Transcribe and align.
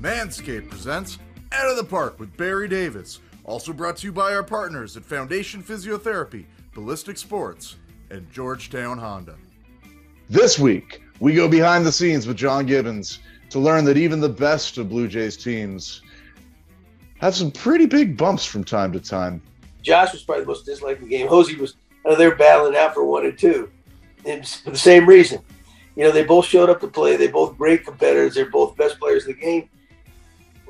Manscaped 0.00 0.70
presents 0.70 1.18
Out 1.50 1.68
of 1.68 1.76
the 1.76 1.82
Park 1.82 2.20
with 2.20 2.36
Barry 2.36 2.68
Davis. 2.68 3.18
Also 3.42 3.72
brought 3.72 3.96
to 3.96 4.06
you 4.06 4.12
by 4.12 4.32
our 4.32 4.44
partners 4.44 4.96
at 4.96 5.04
Foundation 5.04 5.60
Physiotherapy, 5.60 6.44
Ballistic 6.72 7.18
Sports, 7.18 7.76
and 8.10 8.30
Georgetown 8.30 8.96
Honda. 8.96 9.34
This 10.30 10.56
week, 10.56 11.02
we 11.18 11.34
go 11.34 11.48
behind 11.48 11.84
the 11.84 11.90
scenes 11.90 12.28
with 12.28 12.36
John 12.36 12.64
Gibbons 12.64 13.18
to 13.50 13.58
learn 13.58 13.84
that 13.86 13.96
even 13.96 14.20
the 14.20 14.28
best 14.28 14.78
of 14.78 14.88
Blue 14.88 15.08
Jays 15.08 15.36
teams 15.36 16.02
have 17.20 17.34
some 17.34 17.50
pretty 17.50 17.86
big 17.86 18.16
bumps 18.16 18.44
from 18.44 18.62
time 18.62 18.92
to 18.92 19.00
time. 19.00 19.42
Josh 19.82 20.12
was 20.12 20.22
probably 20.22 20.44
the 20.44 20.48
most 20.48 20.64
disliked 20.64 21.02
in 21.02 21.08
the 21.08 21.16
game. 21.16 21.26
Jose 21.26 21.52
was 21.56 21.74
uh, 22.04 22.14
they're 22.14 22.36
battling 22.36 22.76
out 22.76 22.94
for 22.94 23.04
one 23.04 23.24
and 23.24 23.36
two, 23.36 23.68
and 24.24 24.46
for 24.46 24.70
the 24.70 24.78
same 24.78 25.08
reason. 25.08 25.40
You 25.96 26.04
know, 26.04 26.12
they 26.12 26.22
both 26.22 26.44
showed 26.44 26.70
up 26.70 26.80
to 26.82 26.86
play. 26.86 27.16
They 27.16 27.26
both 27.26 27.58
great 27.58 27.84
competitors. 27.84 28.36
They're 28.36 28.48
both 28.48 28.76
best 28.76 29.00
players 29.00 29.26
in 29.26 29.32
the 29.32 29.40
game, 29.40 29.68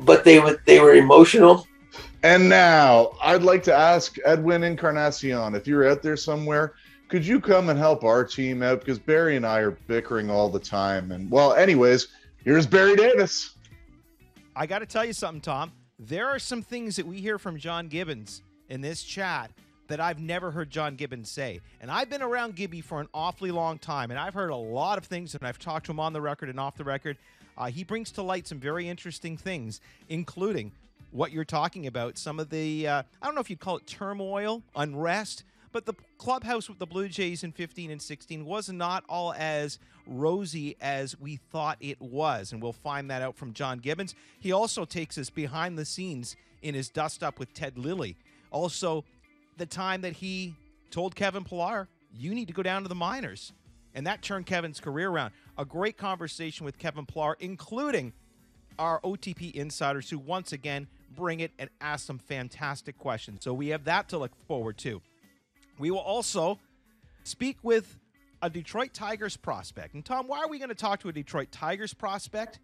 but 0.00 0.24
they 0.24 0.38
were 0.38 0.60
they 0.66 0.80
were 0.80 0.94
emotional. 0.94 1.66
And 2.22 2.48
now 2.48 3.12
I'd 3.22 3.42
like 3.42 3.62
to 3.64 3.74
ask 3.74 4.16
Edwin 4.24 4.64
Encarnacion 4.64 5.54
if 5.54 5.66
you're 5.66 5.88
out 5.88 6.02
there 6.02 6.16
somewhere, 6.16 6.74
could 7.08 7.24
you 7.24 7.40
come 7.40 7.68
and 7.68 7.78
help 7.78 8.04
our 8.04 8.24
team 8.24 8.62
out 8.62 8.80
because 8.80 8.98
Barry 8.98 9.36
and 9.36 9.46
I 9.46 9.60
are 9.60 9.70
bickering 9.70 10.30
all 10.30 10.48
the 10.48 10.58
time. 10.58 11.12
And 11.12 11.30
well, 11.30 11.54
anyways, 11.54 12.08
here's 12.44 12.66
Barry 12.66 12.96
Davis. 12.96 13.54
I 14.56 14.66
got 14.66 14.80
to 14.80 14.86
tell 14.86 15.04
you 15.04 15.12
something, 15.12 15.40
Tom. 15.40 15.72
There 15.98 16.28
are 16.28 16.38
some 16.38 16.62
things 16.62 16.96
that 16.96 17.06
we 17.06 17.20
hear 17.20 17.38
from 17.38 17.56
John 17.56 17.88
Gibbons 17.88 18.42
in 18.68 18.80
this 18.80 19.02
chat 19.02 19.50
that 19.88 20.00
I've 20.00 20.20
never 20.20 20.50
heard 20.50 20.70
John 20.70 20.96
Gibbons 20.96 21.30
say. 21.30 21.60
And 21.80 21.90
I've 21.90 22.10
been 22.10 22.22
around 22.22 22.56
Gibby 22.56 22.80
for 22.80 23.00
an 23.00 23.08
awfully 23.14 23.50
long 23.50 23.78
time, 23.78 24.10
and 24.10 24.20
I've 24.20 24.34
heard 24.34 24.50
a 24.50 24.56
lot 24.56 24.98
of 24.98 25.04
things, 25.04 25.34
and 25.34 25.46
I've 25.46 25.58
talked 25.58 25.86
to 25.86 25.92
him 25.92 26.00
on 26.00 26.12
the 26.12 26.20
record 26.20 26.50
and 26.50 26.60
off 26.60 26.76
the 26.76 26.84
record. 26.84 27.16
Uh, 27.58 27.66
he 27.66 27.82
brings 27.82 28.12
to 28.12 28.22
light 28.22 28.46
some 28.46 28.60
very 28.60 28.88
interesting 28.88 29.36
things, 29.36 29.80
including 30.08 30.70
what 31.10 31.32
you're 31.32 31.44
talking 31.44 31.86
about. 31.88 32.16
Some 32.16 32.38
of 32.38 32.50
the, 32.50 32.86
uh, 32.86 33.02
I 33.20 33.26
don't 33.26 33.34
know 33.34 33.40
if 33.40 33.50
you'd 33.50 33.60
call 33.60 33.76
it 33.76 33.86
turmoil, 33.86 34.62
unrest, 34.76 35.42
but 35.72 35.84
the 35.84 35.94
clubhouse 36.18 36.68
with 36.68 36.78
the 36.78 36.86
Blue 36.86 37.08
Jays 37.08 37.42
in 37.42 37.52
15 37.52 37.90
and 37.90 38.00
16 38.00 38.44
was 38.44 38.68
not 38.70 39.04
all 39.08 39.34
as 39.34 39.78
rosy 40.06 40.76
as 40.80 41.18
we 41.18 41.36
thought 41.50 41.76
it 41.80 42.00
was. 42.00 42.52
And 42.52 42.62
we'll 42.62 42.72
find 42.72 43.10
that 43.10 43.22
out 43.22 43.36
from 43.36 43.52
John 43.52 43.78
Gibbons. 43.78 44.14
He 44.38 44.52
also 44.52 44.84
takes 44.84 45.18
us 45.18 45.28
behind 45.28 45.76
the 45.76 45.84
scenes 45.84 46.36
in 46.62 46.74
his 46.74 46.88
dust 46.88 47.22
up 47.22 47.38
with 47.38 47.52
Ted 47.54 47.76
Lilly. 47.76 48.16
Also, 48.50 49.04
the 49.56 49.66
time 49.66 50.02
that 50.02 50.14
he 50.14 50.54
told 50.90 51.14
Kevin 51.14 51.44
Pillar, 51.44 51.88
you 52.16 52.34
need 52.34 52.48
to 52.48 52.54
go 52.54 52.62
down 52.62 52.82
to 52.82 52.88
the 52.88 52.94
minors. 52.94 53.52
And 53.94 54.06
that 54.06 54.22
turned 54.22 54.46
Kevin's 54.46 54.80
career 54.80 55.10
around. 55.10 55.32
A 55.58 55.64
great 55.64 55.96
conversation 55.96 56.64
with 56.64 56.78
Kevin 56.78 57.04
Pillar, 57.04 57.36
including 57.40 58.12
our 58.78 59.00
OTP 59.00 59.52
insiders 59.52 60.08
who 60.08 60.18
once 60.18 60.52
again 60.52 60.86
bring 61.16 61.40
it 61.40 61.50
and 61.58 61.68
ask 61.80 62.06
some 62.06 62.18
fantastic 62.18 62.96
questions. 62.96 63.42
So 63.42 63.52
we 63.52 63.68
have 63.68 63.84
that 63.84 64.08
to 64.10 64.18
look 64.18 64.36
forward 64.46 64.78
to. 64.78 65.02
We 65.80 65.90
will 65.90 65.98
also 65.98 66.60
speak 67.24 67.58
with 67.64 67.98
a 68.40 68.48
Detroit 68.48 68.94
Tigers 68.94 69.36
prospect. 69.36 69.94
And 69.94 70.04
Tom, 70.04 70.28
why 70.28 70.38
are 70.38 70.48
we 70.48 70.58
going 70.58 70.68
to 70.68 70.76
talk 70.76 71.00
to 71.00 71.08
a 71.08 71.12
Detroit 71.12 71.50
Tigers 71.50 71.92
prospect? 71.92 72.60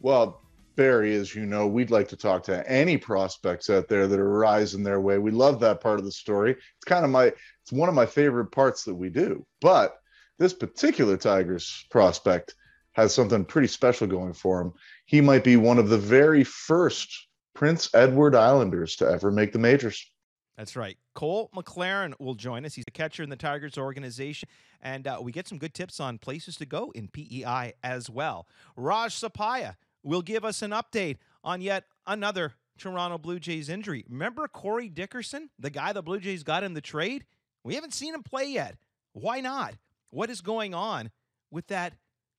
Well, 0.00 0.42
Barry, 0.76 1.14
as 1.14 1.34
you 1.34 1.46
know, 1.46 1.66
we'd 1.66 1.90
like 1.90 2.08
to 2.08 2.16
talk 2.16 2.42
to 2.44 2.68
any 2.70 2.98
prospects 2.98 3.70
out 3.70 3.88
there 3.88 4.06
that 4.06 4.20
are 4.20 4.28
rising 4.28 4.82
their 4.82 5.00
way. 5.00 5.18
We 5.18 5.30
love 5.30 5.60
that 5.60 5.80
part 5.80 5.98
of 5.98 6.04
the 6.04 6.12
story. 6.12 6.52
It's 6.52 6.84
kind 6.84 7.06
of 7.06 7.10
my, 7.10 7.26
it's 7.26 7.72
one 7.72 7.88
of 7.88 7.94
my 7.94 8.04
favorite 8.04 8.50
parts 8.50 8.84
that 8.84 8.94
we 8.94 9.08
do. 9.08 9.46
But 9.62 9.96
this 10.38 10.52
particular 10.52 11.16
Tigers 11.16 11.86
prospect 11.90 12.54
has 12.92 13.14
something 13.14 13.44
pretty 13.44 13.68
special 13.68 14.06
going 14.06 14.32
for 14.32 14.60
him. 14.60 14.72
He 15.06 15.20
might 15.20 15.44
be 15.44 15.56
one 15.56 15.78
of 15.78 15.88
the 15.88 15.98
very 15.98 16.44
first 16.44 17.28
Prince 17.54 17.88
Edward 17.94 18.34
Islanders 18.34 18.96
to 18.96 19.08
ever 19.08 19.30
make 19.30 19.52
the 19.52 19.58
majors. 19.58 20.04
That's 20.56 20.76
right. 20.76 20.96
Cole 21.14 21.50
McLaren 21.54 22.14
will 22.20 22.34
join 22.34 22.64
us. 22.64 22.74
He's 22.74 22.84
a 22.86 22.92
catcher 22.92 23.22
in 23.24 23.30
the 23.30 23.36
Tigers 23.36 23.76
organization, 23.76 24.48
and 24.80 25.06
uh, 25.06 25.18
we 25.20 25.32
get 25.32 25.48
some 25.48 25.58
good 25.58 25.74
tips 25.74 25.98
on 25.98 26.18
places 26.18 26.56
to 26.56 26.66
go 26.66 26.92
in 26.94 27.08
PEI 27.08 27.72
as 27.82 28.08
well. 28.08 28.46
Raj 28.76 29.12
Sapaya 29.12 29.74
will 30.04 30.22
give 30.22 30.44
us 30.44 30.62
an 30.62 30.70
update 30.70 31.16
on 31.42 31.60
yet 31.60 31.84
another 32.06 32.54
Toronto 32.78 33.18
Blue 33.18 33.40
Jays 33.40 33.68
injury. 33.68 34.04
Remember 34.08 34.46
Corey 34.46 34.88
Dickerson, 34.88 35.50
the 35.58 35.70
guy 35.70 35.92
the 35.92 36.02
Blue 36.02 36.20
Jays 36.20 36.44
got 36.44 36.62
in 36.62 36.74
the 36.74 36.80
trade? 36.80 37.24
We 37.64 37.74
haven't 37.74 37.94
seen 37.94 38.14
him 38.14 38.22
play 38.22 38.46
yet. 38.46 38.76
Why 39.12 39.40
not? 39.40 39.74
What 40.14 40.30
is 40.30 40.40
going 40.40 40.74
on 40.74 41.10
with 41.50 41.66
that 41.66 41.94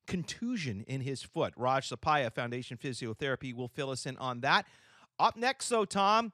contusion 0.08 0.86
in 0.88 1.02
his 1.02 1.22
foot? 1.22 1.54
Raj 1.58 1.90
Sapaya, 1.90 2.34
Foundation 2.34 2.78
Physiotherapy, 2.78 3.54
will 3.54 3.68
fill 3.68 3.90
us 3.90 4.06
in 4.06 4.16
on 4.16 4.40
that. 4.40 4.66
Up 5.20 5.36
next, 5.36 5.68
though, 5.68 5.84
Tom, 5.84 6.32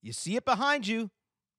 you 0.00 0.12
see 0.12 0.36
it 0.36 0.44
behind 0.44 0.86
you. 0.86 1.10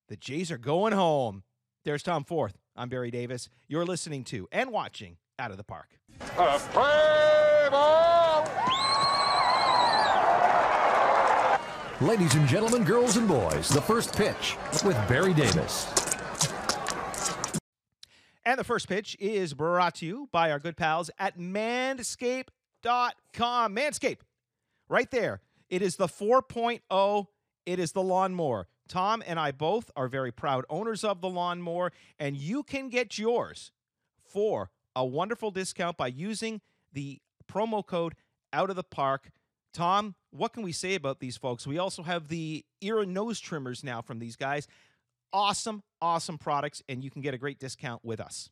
The 0.07 0.15
Jays 0.15 0.49
are 0.49 0.57
going 0.57 0.93
home. 0.93 1.43
There's 1.83 2.03
Tom 2.03 2.23
Forth. 2.23 2.57
I'm 2.77 2.87
Barry 2.87 3.11
Davis. 3.11 3.49
You're 3.67 3.85
listening 3.85 4.23
to 4.25 4.47
and 4.49 4.71
watching 4.71 5.17
Out 5.37 5.51
of 5.51 5.57
the 5.57 5.65
Park. 5.65 5.89
Uh, 6.37 6.57
play 6.71 7.67
ball! 7.69 8.47
Ladies 11.99 12.33
and 12.35 12.47
gentlemen, 12.47 12.85
girls 12.85 13.17
and 13.17 13.27
boys, 13.27 13.67
the 13.67 13.81
first 13.81 14.15
pitch 14.15 14.55
with 14.85 14.95
Barry 15.09 15.33
Davis. 15.33 16.00
And 18.43 18.59
the 18.59 18.63
first 18.63 18.87
pitch 18.87 19.15
is 19.19 19.53
brought 19.53 19.95
to 19.95 20.05
you 20.05 20.29
by 20.31 20.51
our 20.51 20.59
good 20.59 20.77
pals 20.77 21.11
at 21.19 21.37
manscaped.com. 21.37 23.75
Manscaped, 23.75 24.21
right 24.89 25.11
there. 25.11 25.41
It 25.69 25.81
is 25.81 25.95
the 25.95 26.07
4.0, 26.07 27.25
it 27.65 27.79
is 27.79 27.91
the 27.91 28.01
lawnmower. 28.01 28.67
Tom 28.87 29.23
and 29.25 29.39
I 29.39 29.51
both 29.51 29.89
are 29.95 30.07
very 30.07 30.31
proud 30.31 30.65
owners 30.69 31.03
of 31.03 31.21
the 31.21 31.29
lawnmower, 31.29 31.91
and 32.19 32.35
you 32.35 32.63
can 32.63 32.89
get 32.89 33.17
yours 33.17 33.71
for 34.23 34.71
a 34.95 35.05
wonderful 35.05 35.51
discount 35.51 35.95
by 35.95 36.07
using 36.07 36.59
the 36.91 37.21
promo 37.49 37.85
code 37.85 38.15
out 38.51 38.69
of 38.69 38.75
the 38.75 38.83
park 38.83 39.31
Tom, 39.73 40.15
what 40.31 40.53
can 40.53 40.63
we 40.63 40.71
say 40.71 40.95
about 40.95 41.19
these 41.19 41.37
folks? 41.37 41.65
We 41.65 41.77
also 41.77 42.03
have 42.03 42.27
the 42.27 42.65
ear 42.81 42.99
and 42.99 43.13
nose 43.13 43.39
trimmers 43.39 43.83
now 43.83 44.01
from 44.01 44.19
these 44.19 44.35
guys. 44.35 44.67
Awesome, 45.33 45.83
awesome 46.01 46.37
products, 46.37 46.81
and 46.89 47.03
you 47.03 47.09
can 47.09 47.21
get 47.21 47.33
a 47.33 47.37
great 47.37 47.59
discount 47.59 48.03
with 48.03 48.19
us. 48.19 48.49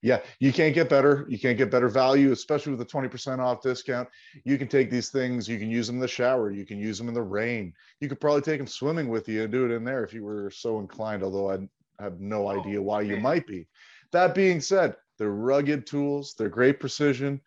Yeah, 0.00 0.20
you 0.38 0.52
can't 0.52 0.74
get 0.74 0.88
better. 0.88 1.26
You 1.28 1.38
can't 1.38 1.58
get 1.58 1.72
better 1.72 1.88
value, 1.88 2.30
especially 2.30 2.70
with 2.70 2.80
a 2.80 2.84
20% 2.84 3.40
off 3.40 3.62
discount. 3.62 4.08
You 4.44 4.56
can 4.56 4.68
take 4.68 4.90
these 4.90 5.10
things, 5.10 5.48
you 5.48 5.58
can 5.58 5.70
use 5.70 5.88
them 5.88 5.96
in 5.96 6.00
the 6.00 6.08
shower, 6.08 6.52
you 6.52 6.64
can 6.64 6.78
use 6.78 6.98
them 6.98 7.08
in 7.08 7.14
the 7.14 7.22
rain. 7.22 7.72
You 8.00 8.08
could 8.08 8.20
probably 8.20 8.42
take 8.42 8.58
them 8.58 8.68
swimming 8.68 9.08
with 9.08 9.28
you 9.28 9.42
and 9.42 9.52
do 9.52 9.64
it 9.64 9.72
in 9.72 9.84
there 9.84 10.04
if 10.04 10.14
you 10.14 10.22
were 10.22 10.50
so 10.50 10.78
inclined, 10.78 11.24
although 11.24 11.50
I 11.50 11.58
have 12.00 12.20
no 12.20 12.48
oh, 12.48 12.60
idea 12.60 12.80
why 12.80 13.00
you 13.00 13.16
might 13.16 13.46
be. 13.46 13.66
That 14.12 14.36
being 14.36 14.60
said, 14.60 14.94
they're 15.18 15.30
rugged 15.30 15.84
tools, 15.84 16.34
they're 16.38 16.48
great 16.48 16.78
precision, 16.78 17.40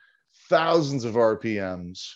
thousands 0.49 1.05
of 1.05 1.16
RPMs 1.16 2.16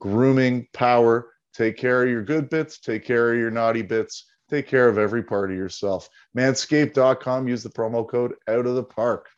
grooming, 0.00 0.66
power. 0.72 1.30
Take 1.54 1.76
care 1.76 2.02
of 2.02 2.10
your 2.10 2.22
good 2.22 2.48
bits, 2.48 2.80
take 2.80 3.04
care 3.04 3.32
of 3.32 3.38
your 3.38 3.50
naughty 3.50 3.82
bits, 3.82 4.26
take 4.50 4.66
care 4.66 4.88
of 4.88 4.98
every 4.98 5.22
part 5.22 5.50
of 5.50 5.56
yourself. 5.56 6.08
Manscaped.com, 6.36 7.48
use 7.48 7.62
the 7.62 7.70
promo 7.70 8.06
code 8.06 8.34
out 8.48 8.66
of 8.66 8.74
the 8.74 8.82
park. 8.82 9.28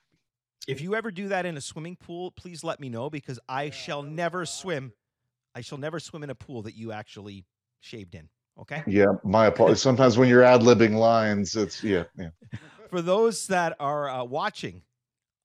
If 0.68 0.80
you 0.80 0.94
ever 0.94 1.10
do 1.10 1.28
that 1.28 1.44
in 1.44 1.56
a 1.56 1.60
swimming 1.60 1.96
pool, 1.96 2.30
please 2.30 2.62
let 2.62 2.80
me 2.80 2.88
know 2.88 3.10
because 3.10 3.38
I 3.48 3.70
shall 3.70 4.02
never 4.02 4.46
swim. 4.46 4.92
I 5.54 5.60
shall 5.60 5.78
never 5.78 5.98
swim 6.00 6.22
in 6.22 6.30
a 6.30 6.34
pool 6.34 6.62
that 6.62 6.74
you 6.74 6.92
actually 6.92 7.44
shaved 7.80 8.14
in. 8.14 8.28
Okay. 8.60 8.82
Yeah, 8.86 9.06
my 9.24 9.46
apologies. 9.46 9.80
Sometimes 9.82 10.18
when 10.18 10.28
you're 10.28 10.42
ad 10.42 10.60
libbing 10.60 10.94
lines, 10.94 11.56
it's 11.56 11.82
yeah, 11.82 12.04
yeah. 12.16 12.28
For 12.90 13.02
those 13.02 13.46
that 13.46 13.74
are 13.80 14.08
uh, 14.08 14.24
watching 14.24 14.82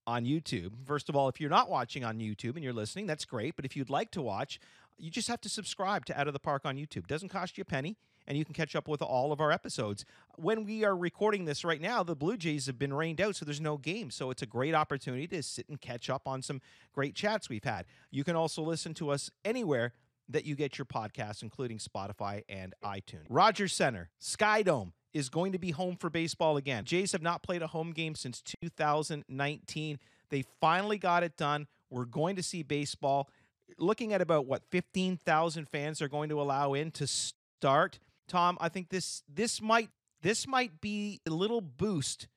on 0.05 0.25
YouTube, 0.25 0.71
first 0.85 1.09
of 1.09 1.15
all, 1.15 1.29
if 1.29 1.39
you're 1.39 1.49
not 1.49 1.69
watching 1.69 2.03
on 2.03 2.19
YouTube 2.19 2.55
and 2.55 2.63
you're 2.63 2.73
listening, 2.73 3.07
that's 3.07 3.25
great. 3.25 3.55
But 3.55 3.65
if 3.65 3.75
you'd 3.75 3.89
like 3.89 4.11
to 4.11 4.21
watch, 4.21 4.59
you 4.97 5.09
just 5.09 5.27
have 5.29 5.41
to 5.41 5.49
subscribe 5.49 6.05
to 6.05 6.19
Out 6.19 6.27
of 6.27 6.33
the 6.33 6.39
Park 6.39 6.63
on 6.65 6.75
YouTube. 6.75 7.07
Doesn't 7.07 7.29
cost 7.29 7.57
you 7.57 7.61
a 7.61 7.65
penny, 7.65 7.97
and 8.27 8.37
you 8.37 8.45
can 8.45 8.53
catch 8.53 8.75
up 8.75 8.87
with 8.87 9.01
all 9.01 9.31
of 9.31 9.39
our 9.39 9.51
episodes. 9.51 10.05
When 10.35 10.65
we 10.65 10.83
are 10.83 10.95
recording 10.95 11.45
this 11.45 11.63
right 11.63 11.81
now, 11.81 12.03
the 12.03 12.15
Blue 12.15 12.37
Jays 12.37 12.65
have 12.65 12.77
been 12.77 12.93
rained 12.93 13.21
out, 13.21 13.35
so 13.35 13.45
there's 13.45 13.61
no 13.61 13.77
game. 13.77 14.11
So 14.11 14.29
it's 14.29 14.41
a 14.41 14.47
great 14.47 14.75
opportunity 14.75 15.27
to 15.27 15.41
sit 15.41 15.67
and 15.69 15.79
catch 15.79 16.09
up 16.09 16.27
on 16.27 16.41
some 16.41 16.61
great 16.93 17.15
chats 17.15 17.49
we've 17.49 17.63
had. 17.63 17.85
You 18.11 18.23
can 18.23 18.35
also 18.35 18.61
listen 18.61 18.93
to 18.95 19.09
us 19.09 19.31
anywhere 19.45 19.93
that 20.29 20.45
you 20.45 20.55
get 20.55 20.77
your 20.77 20.85
podcasts, 20.85 21.41
including 21.41 21.77
Spotify 21.77 22.43
and 22.49 22.73
iTunes. 22.83 23.25
Rogers 23.29 23.73
Center, 23.73 24.09
Skydome 24.21 24.91
is 25.13 25.29
going 25.29 25.53
to 25.53 25.57
be 25.57 25.71
home 25.71 25.95
for 25.95 26.09
baseball 26.09 26.57
again. 26.57 26.83
Jays 26.83 27.13
have 27.13 27.21
not 27.21 27.41
played 27.41 27.61
a 27.61 27.67
home 27.67 27.91
game 27.91 28.13
since 28.13 28.41
2019. 28.61 29.99
They 30.29 30.43
finally 30.59 30.97
got 30.97 31.23
it 31.23 31.37
done. 31.37 31.67
We're 31.89 32.05
going 32.05 32.35
to 32.35 32.43
see 32.43 32.61
baseball 32.61 33.29
looking 33.77 34.13
at 34.13 34.21
about 34.21 34.45
what 34.45 34.63
15,000 34.69 35.67
fans 35.69 36.01
are 36.01 36.09
going 36.09 36.29
to 36.29 36.41
allow 36.41 36.73
in 36.73 36.91
to 36.91 37.07
start. 37.07 37.99
Tom, 38.27 38.57
I 38.59 38.69
think 38.69 38.89
this 38.89 39.23
this 39.33 39.61
might 39.61 39.89
this 40.21 40.47
might 40.47 40.81
be 40.81 41.21
a 41.25 41.29
little 41.29 41.61
boost 41.61 42.27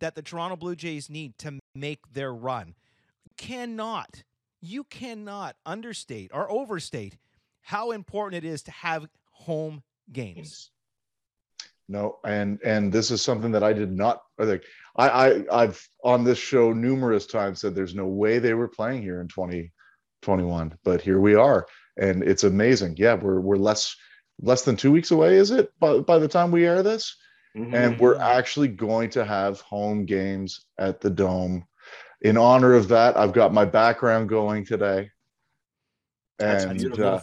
that 0.00 0.14
the 0.14 0.22
Toronto 0.22 0.56
Blue 0.56 0.76
Jays 0.76 1.08
need 1.08 1.38
to 1.38 1.58
make 1.74 2.12
their 2.12 2.34
run. 2.34 2.74
Cannot 3.36 4.22
you 4.64 4.84
cannot 4.84 5.56
understate 5.66 6.30
or 6.32 6.50
overstate 6.50 7.18
how 7.60 7.90
important 7.90 8.44
it 8.44 8.48
is 8.48 8.62
to 8.62 8.70
have 8.70 9.06
home 9.30 9.82
games. 10.12 10.70
No, 11.86 12.16
and 12.24 12.58
and 12.64 12.90
this 12.90 13.10
is 13.10 13.20
something 13.20 13.52
that 13.52 13.62
I 13.62 13.74
did 13.74 13.92
not. 13.92 14.22
I 14.38 14.46
think 14.46 14.62
I, 14.96 15.08
I 15.08 15.62
I've 15.62 15.88
on 16.02 16.24
this 16.24 16.38
show 16.38 16.72
numerous 16.72 17.26
times 17.26 17.60
said 17.60 17.74
there's 17.74 17.94
no 17.94 18.06
way 18.06 18.38
they 18.38 18.54
were 18.54 18.68
playing 18.68 19.02
here 19.02 19.20
in 19.20 19.28
2021, 19.28 20.78
but 20.82 21.02
here 21.02 21.20
we 21.20 21.34
are, 21.34 21.66
and 21.98 22.22
it's 22.22 22.44
amazing. 22.44 22.94
Yeah, 22.96 23.14
we're 23.14 23.40
we're 23.40 23.56
less 23.56 23.94
less 24.40 24.62
than 24.62 24.76
two 24.76 24.92
weeks 24.92 25.10
away, 25.10 25.36
is 25.36 25.50
it? 25.50 25.72
By 25.80 25.98
by 25.98 26.18
the 26.18 26.28
time 26.28 26.50
we 26.50 26.66
air 26.66 26.82
this, 26.82 27.16
mm-hmm. 27.56 27.74
and 27.74 27.98
we're 27.98 28.18
actually 28.18 28.68
going 28.68 29.10
to 29.10 29.24
have 29.24 29.60
home 29.60 30.04
games 30.04 30.66
at 30.78 31.00
the 31.00 31.10
dome. 31.10 31.64
In 32.22 32.36
honor 32.38 32.74
of 32.74 32.88
that, 32.88 33.16
I've 33.16 33.32
got 33.32 33.52
my 33.52 33.64
background 33.64 34.28
going 34.28 34.64
today, 34.64 35.10
and 36.38 36.98
uh, 36.98 37.20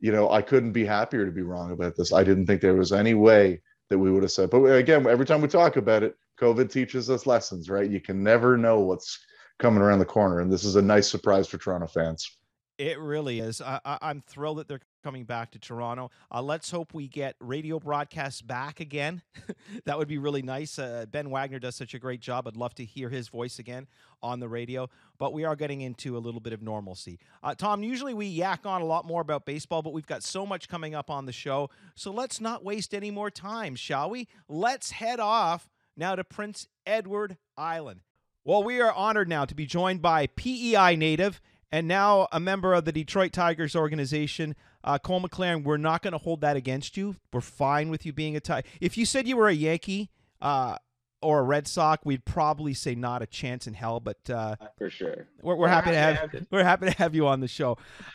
you 0.00 0.12
know 0.12 0.30
I 0.30 0.42
couldn't 0.42 0.72
be 0.72 0.84
happier 0.84 1.24
to 1.24 1.32
be 1.32 1.42
wrong 1.42 1.72
about 1.72 1.96
this. 1.96 2.12
I 2.12 2.24
didn't 2.24 2.46
think 2.46 2.60
there 2.60 2.74
was 2.74 2.92
any 2.92 3.14
way 3.14 3.60
that 3.88 3.98
we 3.98 4.10
would 4.10 4.22
have 4.22 4.32
said. 4.32 4.50
But 4.50 4.64
again, 4.64 5.06
every 5.06 5.24
time 5.24 5.40
we 5.40 5.48
talk 5.48 5.76
about 5.76 6.02
it, 6.02 6.14
COVID 6.40 6.70
teaches 6.70 7.10
us 7.10 7.26
lessons, 7.26 7.70
right? 7.70 7.90
You 7.90 8.00
can 8.00 8.22
never 8.22 8.56
know 8.56 8.80
what's 8.80 9.18
coming 9.58 9.82
around 9.82 9.98
the 9.98 10.04
corner, 10.04 10.40
and 10.40 10.52
this 10.52 10.64
is 10.64 10.76
a 10.76 10.82
nice 10.82 11.08
surprise 11.08 11.48
for 11.48 11.58
Toronto 11.58 11.86
fans. 11.86 12.38
It 12.78 13.00
really 13.00 13.40
is. 13.40 13.60
I, 13.60 13.80
am 13.84 14.22
thrilled 14.28 14.58
that 14.58 14.68
they're 14.68 14.80
coming 15.02 15.24
back 15.24 15.50
to 15.52 15.58
Toronto. 15.58 16.10
Uh, 16.32 16.42
let's 16.42 16.70
hope 16.70 16.94
we 16.94 17.08
get 17.08 17.36
radio 17.40 17.78
broadcasts 17.78 18.42
back 18.42 18.80
again. 18.80 19.22
that 19.84 19.98
would 19.98 20.08
be 20.08 20.18
really 20.18 20.42
nice. 20.42 20.78
Uh, 20.78 21.06
ben 21.10 21.30
Wagner 21.30 21.58
does 21.58 21.76
such 21.76 21.94
a 21.94 21.98
great 21.98 22.20
job. 22.20 22.46
I'd 22.46 22.56
love 22.56 22.74
to 22.76 22.84
hear 22.84 23.08
his 23.08 23.28
voice 23.28 23.58
again 23.58 23.86
on 24.22 24.40
the 24.40 24.48
radio. 24.48 24.88
But 25.18 25.32
we 25.32 25.44
are 25.44 25.56
getting 25.56 25.80
into 25.80 26.16
a 26.16 26.20
little 26.20 26.40
bit 26.40 26.52
of 26.52 26.62
normalcy. 26.62 27.18
Uh, 27.42 27.54
Tom, 27.54 27.82
usually 27.82 28.14
we 28.14 28.26
yak 28.26 28.66
on 28.66 28.82
a 28.82 28.86
lot 28.86 29.04
more 29.04 29.20
about 29.20 29.46
baseball, 29.46 29.82
but 29.82 29.92
we've 29.92 30.06
got 30.06 30.22
so 30.22 30.44
much 30.44 30.68
coming 30.68 30.94
up 30.94 31.10
on 31.10 31.26
the 31.26 31.32
show. 31.32 31.70
So 31.94 32.12
let's 32.12 32.40
not 32.40 32.64
waste 32.64 32.94
any 32.94 33.10
more 33.10 33.30
time, 33.30 33.74
shall 33.74 34.10
we? 34.10 34.28
Let's 34.48 34.92
head 34.92 35.20
off 35.20 35.68
now 35.96 36.14
to 36.14 36.24
Prince 36.24 36.68
Edward 36.86 37.36
Island. 37.56 38.00
Well, 38.44 38.64
we 38.64 38.80
are 38.80 38.92
honored 38.92 39.28
now 39.28 39.44
to 39.44 39.54
be 39.54 39.66
joined 39.66 40.00
by 40.00 40.26
PEI 40.28 40.96
native 40.96 41.40
and 41.70 41.86
now 41.86 42.28
a 42.32 42.40
member 42.40 42.72
of 42.72 42.84
the 42.84 42.92
Detroit 42.92 43.32
Tigers 43.32 43.76
organization. 43.76 44.54
Uh, 44.84 44.98
Cole 44.98 45.20
McLaren, 45.20 45.64
we're 45.64 45.76
not 45.76 46.02
going 46.02 46.12
to 46.12 46.18
hold 46.18 46.40
that 46.42 46.56
against 46.56 46.96
you. 46.96 47.16
We're 47.32 47.40
fine 47.40 47.90
with 47.90 48.06
you 48.06 48.12
being 48.12 48.36
a 48.36 48.40
tie. 48.40 48.62
If 48.80 48.96
you 48.96 49.04
said 49.04 49.26
you 49.26 49.36
were 49.36 49.48
a 49.48 49.54
Yankee 49.54 50.10
uh, 50.40 50.76
or 51.20 51.40
a 51.40 51.42
Red 51.42 51.66
Sox, 51.66 52.04
we'd 52.04 52.24
probably 52.24 52.74
say 52.74 52.94
not 52.94 53.22
a 53.22 53.26
chance 53.26 53.66
in 53.66 53.74
hell. 53.74 54.00
But 54.00 54.30
uh, 54.30 54.56
for 54.78 54.88
sure, 54.88 55.26
we're, 55.42 55.56
we're 55.56 55.68
happy 55.68 55.90
to 55.90 55.96
have 55.96 56.46
we're 56.50 56.64
happy 56.64 56.86
to 56.86 56.92
have 56.92 57.14
you 57.14 57.26
on 57.26 57.40
the 57.40 57.48
show. 57.48 57.72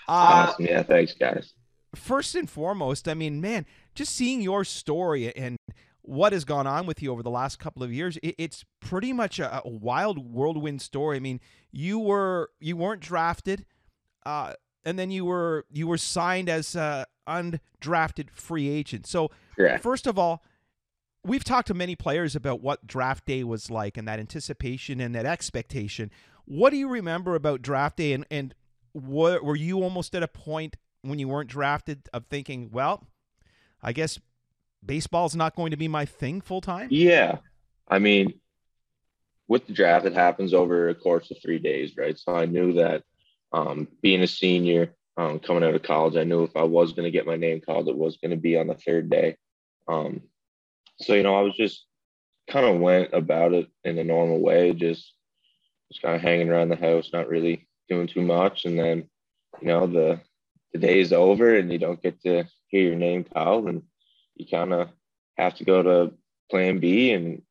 Uh, 0.08 0.48
awesome. 0.48 0.66
Yeah, 0.66 0.84
thanks, 0.84 1.14
guys. 1.14 1.54
First 1.96 2.34
and 2.36 2.50
foremost, 2.50 3.08
I 3.08 3.14
mean, 3.14 3.40
man, 3.40 3.66
just 3.94 4.16
seeing 4.16 4.42
your 4.42 4.64
story 4.64 5.36
and 5.36 5.58
what 6.02 6.34
has 6.34 6.44
gone 6.44 6.68
on 6.68 6.86
with 6.86 7.02
you 7.02 7.12
over 7.12 7.24
the 7.24 7.30
last 7.30 7.60
couple 7.60 7.82
of 7.82 7.92
years 7.92 8.18
it, 8.18 8.36
it's 8.38 8.66
pretty 8.82 9.14
much 9.14 9.40
a, 9.40 9.62
a, 9.64 9.70
wild 9.70 10.18
whirlwind 10.34 10.82
story 10.82 11.16
i 11.16 11.20
mean 11.22 11.40
you 11.72 11.98
were 11.98 12.50
you 12.60 12.76
weren't 12.76 13.02
drafted 13.02 13.66
uh, 14.26 14.54
and 14.86 14.98
then 14.98 15.12
you 15.12 15.26
were 15.26 15.66
you 15.72 15.88
were 15.88 15.98
signed 15.98 16.50
as 16.50 16.76
an 16.76 17.06
undrafted 17.28 18.30
free 18.32 18.70
agent 18.70 19.08
so 19.08 19.30
first 19.82 20.08
of 20.08 20.20
all 20.20 20.44
we've 21.24 21.44
talked 21.44 21.68
to 21.68 21.74
many 21.74 21.96
players 21.96 22.36
about 22.36 22.62
what 22.62 22.86
draft 22.86 23.26
day 23.26 23.44
was 23.44 23.72
like 23.72 23.98
and 23.98 24.08
that 24.08 24.20
anticipation 24.20 25.00
and 25.00 25.16
that 25.16 25.26
expectation 25.26 26.12
what 26.46 26.72
do 26.72 26.78
you 26.78 26.88
remember 26.88 27.36
about 27.36 27.62
draft 27.62 27.98
day 27.98 28.14
and 28.14 28.26
and 28.30 28.54
what, 28.92 29.44
were 29.44 29.56
you 29.56 29.82
almost 29.82 30.14
at 30.14 30.22
a 30.22 30.28
point 30.28 30.76
when 31.02 31.18
you 31.18 31.28
weren't 31.28 31.50
drafted 31.50 32.08
of 32.14 32.26
thinking 32.28 32.70
well 32.72 33.08
i 33.82 33.92
guess 33.94 34.20
baseball's 34.86 35.36
not 35.36 35.56
going 35.56 35.72
to 35.72 35.78
be 35.78 35.88
my 35.88 36.06
thing 36.06 36.42
full 36.42 36.62
time? 36.62 36.88
Yeah. 36.92 37.38
I 37.88 38.00
mean, 38.00 38.34
with 39.48 39.68
the 39.68 39.74
draft, 39.74 40.06
it 40.06 40.14
happens 40.14 40.54
over 40.54 40.90
a 40.90 40.96
course 40.96 41.32
of 41.32 41.38
three 41.42 41.60
days, 41.60 41.96
right? 41.98 42.18
So 42.18 42.36
I 42.36 42.46
knew 42.46 42.74
that 42.74 43.04
um, 43.54 43.88
being 44.02 44.22
a 44.22 44.28
senior, 44.28 44.96
um, 45.16 45.40
coming 45.40 45.64
out 45.64 45.76
of 45.76 45.84
college, 45.84 46.18
I 46.18 46.24
knew 46.24 46.44
if 46.44 46.56
I 46.56 46.64
was 46.64 46.94
going 46.94 47.06
to 47.06 47.12
get 47.12 47.28
my 47.28 47.36
name 47.36 47.62
called, 47.62 47.88
it 47.88 47.96
was 47.96 48.18
going 48.18 48.32
to 48.32 48.38
be 48.38 48.58
on 48.58 48.68
the 48.68 48.74
third 48.74 49.10
day. 49.10 49.38
Um, 49.88 50.22
so, 51.00 51.14
you 51.14 51.24
know, 51.24 51.36
I 51.36 51.42
was 51.42 51.56
just 51.56 51.86
kind 52.50 52.66
of 52.66 52.82
went 52.82 53.14
about 53.14 53.54
it 53.54 53.68
in 53.84 53.98
a 53.98 54.04
normal 54.04 54.40
way, 54.40 54.74
just 54.74 55.14
just 55.92 56.02
kind 56.02 56.16
of 56.16 56.22
hanging 56.22 56.50
around 56.50 56.70
the 56.70 56.76
house, 56.76 57.12
not 57.14 57.28
really 57.28 57.68
doing 57.88 58.08
too 58.08 58.22
much. 58.22 58.66
And 58.66 58.78
then, 58.80 59.10
you 59.62 59.68
know, 59.68 59.86
the 59.86 60.20
the 60.72 60.80
day 60.80 61.00
is 61.00 61.14
over 61.14 61.56
and 61.56 61.72
you 61.72 61.78
don't 61.78 62.02
get 62.02 62.22
to 62.24 62.46
hear 62.68 62.82
your 62.82 62.96
name 62.96 63.24
called. 63.24 63.68
And 63.68 63.84
you 64.36 64.48
kind 64.48 64.74
of 64.74 64.90
have 65.38 65.56
to 65.56 65.64
go 65.64 65.84
to 65.84 66.14
plan 66.50 66.80
B 66.80 67.12
and 67.12 67.44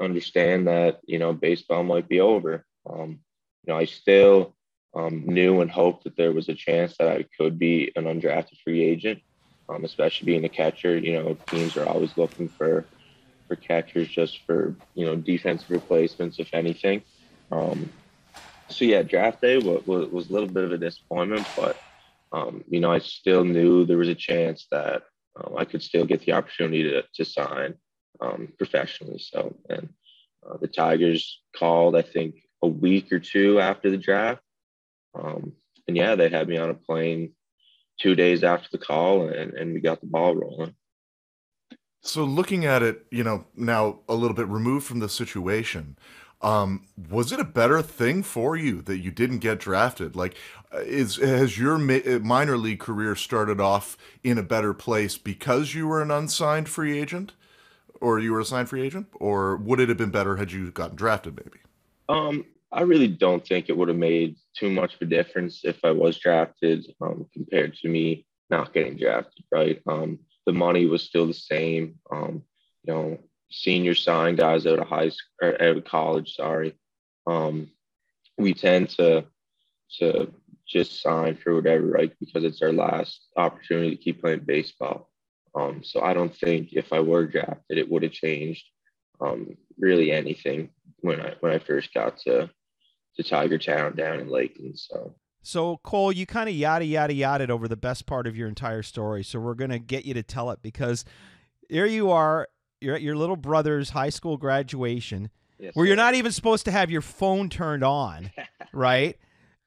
understand 0.00 0.68
that, 0.68 1.00
you 1.06 1.18
know, 1.18 1.32
baseball 1.32 1.82
might 1.84 2.08
be 2.08 2.20
over. 2.20 2.66
Um, 2.88 3.20
you 3.64 3.72
know, 3.72 3.78
I 3.78 3.86
still 3.86 4.54
um, 4.96 5.24
knew 5.26 5.60
and 5.60 5.70
hoped 5.70 6.04
that 6.04 6.16
there 6.16 6.32
was 6.32 6.48
a 6.48 6.54
chance 6.54 6.96
that 6.98 7.08
I 7.08 7.26
could 7.38 7.58
be 7.58 7.92
an 7.96 8.04
undrafted 8.04 8.58
free 8.64 8.82
agent, 8.82 9.20
um, 9.68 9.84
especially 9.84 10.26
being 10.26 10.44
a 10.44 10.48
catcher. 10.48 10.96
You 10.96 11.12
know, 11.12 11.38
teams 11.48 11.76
are 11.76 11.86
always 11.86 12.16
looking 12.16 12.48
for 12.48 12.88
for 13.46 13.56
catchers 13.56 14.08
just 14.08 14.40
for 14.46 14.76
you 14.94 15.04
know 15.04 15.16
defensive 15.16 15.70
replacements, 15.70 16.38
if 16.38 16.48
anything. 16.52 17.02
Um, 17.52 17.92
so 18.70 18.84
yeah, 18.84 19.02
draft 19.02 19.42
day 19.42 19.58
was, 19.58 19.84
was, 19.86 20.28
a 20.28 20.32
little 20.32 20.48
bit 20.48 20.64
of 20.64 20.72
a 20.72 20.78
disappointment, 20.78 21.46
but 21.54 21.78
um, 22.32 22.64
you 22.68 22.80
know 22.80 22.90
I 22.90 22.98
still 22.98 23.44
knew 23.44 23.84
there 23.84 23.98
was 23.98 24.08
a 24.08 24.14
chance 24.14 24.66
that 24.70 25.02
um, 25.38 25.56
I 25.58 25.64
could 25.64 25.82
still 25.82 26.06
get 26.06 26.22
the 26.22 26.32
opportunity 26.32 26.82
to, 26.84 27.04
to 27.14 27.24
sign 27.24 27.74
um, 28.20 28.48
professionally. 28.56 29.18
So, 29.18 29.54
and 29.68 29.90
uh, 30.48 30.56
the 30.56 30.68
Tigers 30.68 31.42
called, 31.54 31.96
I 31.96 32.02
think, 32.02 32.36
a 32.62 32.66
week 32.66 33.12
or 33.12 33.18
two 33.18 33.60
after 33.60 33.90
the 33.90 33.98
draft. 33.98 34.40
Um, 35.16 35.52
and 35.88 35.96
yeah, 35.96 36.14
they 36.14 36.28
had 36.28 36.48
me 36.48 36.58
on 36.58 36.70
a 36.70 36.74
plane 36.74 37.32
two 37.98 38.14
days 38.14 38.44
after 38.44 38.68
the 38.70 38.78
call, 38.78 39.28
and, 39.28 39.54
and 39.54 39.72
we 39.72 39.80
got 39.80 40.00
the 40.00 40.06
ball 40.06 40.34
rolling. 40.34 40.74
So, 42.02 42.24
looking 42.24 42.64
at 42.64 42.82
it, 42.82 43.06
you 43.10 43.24
know, 43.24 43.46
now 43.56 44.00
a 44.08 44.14
little 44.14 44.36
bit 44.36 44.46
removed 44.48 44.86
from 44.86 45.00
the 45.00 45.08
situation, 45.08 45.98
um, 46.40 46.86
was 47.10 47.32
it 47.32 47.40
a 47.40 47.44
better 47.44 47.82
thing 47.82 48.22
for 48.22 48.56
you 48.56 48.82
that 48.82 48.98
you 48.98 49.10
didn't 49.10 49.38
get 49.38 49.58
drafted? 49.58 50.14
Like, 50.14 50.36
uh, 50.72 50.78
is 50.78 51.16
has 51.16 51.58
your 51.58 51.76
uh, 51.76 52.18
minor 52.20 52.56
league 52.56 52.78
career 52.78 53.16
started 53.16 53.60
off 53.60 53.96
in 54.22 54.38
a 54.38 54.42
better 54.42 54.74
place 54.74 55.18
because 55.18 55.74
you 55.74 55.88
were 55.88 56.02
an 56.02 56.10
unsigned 56.10 56.68
free 56.68 56.98
agent, 56.98 57.32
or 58.00 58.18
you 58.20 58.32
were 58.32 58.40
a 58.40 58.44
signed 58.44 58.68
free 58.68 58.82
agent, 58.82 59.08
or 59.14 59.56
would 59.56 59.80
it 59.80 59.88
have 59.88 59.98
been 59.98 60.10
better 60.10 60.36
had 60.36 60.52
you 60.52 60.70
gotten 60.70 60.96
drafted? 60.96 61.36
Maybe. 61.36 61.58
Um, 62.08 62.44
I 62.72 62.82
really 62.82 63.08
don't 63.08 63.46
think 63.46 63.68
it 63.68 63.76
would 63.76 63.88
have 63.88 63.96
made 63.96 64.36
too 64.56 64.70
much 64.70 64.94
of 64.94 65.02
a 65.02 65.06
difference 65.06 65.60
if 65.64 65.84
I 65.84 65.92
was 65.92 66.18
drafted 66.18 66.86
um, 67.00 67.26
compared 67.32 67.74
to 67.76 67.88
me 67.88 68.26
not 68.50 68.72
getting 68.72 68.96
drafted. 68.96 69.44
Right. 69.52 69.80
Um, 69.86 70.20
the 70.46 70.52
money 70.52 70.86
was 70.86 71.02
still 71.02 71.26
the 71.26 71.34
same. 71.34 71.96
Um, 72.10 72.42
you 72.84 72.92
know, 72.94 73.18
senior 73.50 73.94
sign 73.94 74.36
guys 74.36 74.66
out 74.66 74.78
of 74.78 74.88
high 74.88 75.10
school 75.10 75.30
or 75.42 75.62
out 75.62 75.76
of 75.76 75.84
college, 75.84 76.34
sorry, 76.34 76.76
um, 77.26 77.70
we 78.38 78.54
tend 78.54 78.90
to 78.90 79.24
to 79.98 80.32
just 80.66 81.00
sign 81.00 81.36
for 81.36 81.54
whatever, 81.54 81.86
right? 81.86 82.12
Because 82.18 82.42
it's 82.44 82.60
our 82.60 82.72
last 82.72 83.28
opportunity 83.36 83.90
to 83.96 84.02
keep 84.02 84.20
playing 84.20 84.40
baseball. 84.40 85.10
Um, 85.54 85.82
so 85.84 86.02
I 86.02 86.12
don't 86.12 86.34
think 86.34 86.72
if 86.72 86.92
I 86.92 87.00
were 87.00 87.26
drafted, 87.26 87.78
it 87.78 87.88
would 87.88 88.02
have 88.02 88.12
changed 88.12 88.64
um, 89.20 89.56
really 89.78 90.10
anything 90.10 90.70
when 91.06 91.20
I 91.20 91.34
when 91.40 91.52
I 91.52 91.58
first 91.58 91.94
got 91.94 92.18
to 92.20 92.50
to 93.16 93.22
Tiger 93.22 93.58
Town 93.58 93.96
down 93.96 94.20
in 94.20 94.28
Lakeland. 94.28 94.78
So. 94.78 95.14
So 95.42 95.76
Cole, 95.84 96.10
you 96.10 96.26
kind 96.26 96.48
of 96.48 96.56
yada 96.56 96.84
yada 96.84 97.14
yada 97.14 97.48
over 97.52 97.68
the 97.68 97.76
best 97.76 98.04
part 98.04 98.26
of 98.26 98.36
your 98.36 98.48
entire 98.48 98.82
story. 98.82 99.22
So 99.22 99.38
we're 99.38 99.54
gonna 99.54 99.78
get 99.78 100.04
you 100.04 100.12
to 100.14 100.22
tell 100.22 100.50
it 100.50 100.60
because 100.60 101.04
here 101.68 101.86
you 101.86 102.10
are 102.10 102.48
you're 102.80 102.96
at 102.96 103.02
your 103.02 103.16
little 103.16 103.36
brother's 103.36 103.90
high 103.90 104.10
school 104.10 104.36
graduation 104.36 105.30
yes, 105.58 105.74
where 105.74 105.86
you're 105.86 105.96
not 105.96 106.14
even 106.14 106.32
supposed 106.32 106.64
to 106.64 106.72
have 106.72 106.90
your 106.90 107.00
phone 107.00 107.48
turned 107.48 107.84
on, 107.84 108.32
right? 108.72 109.16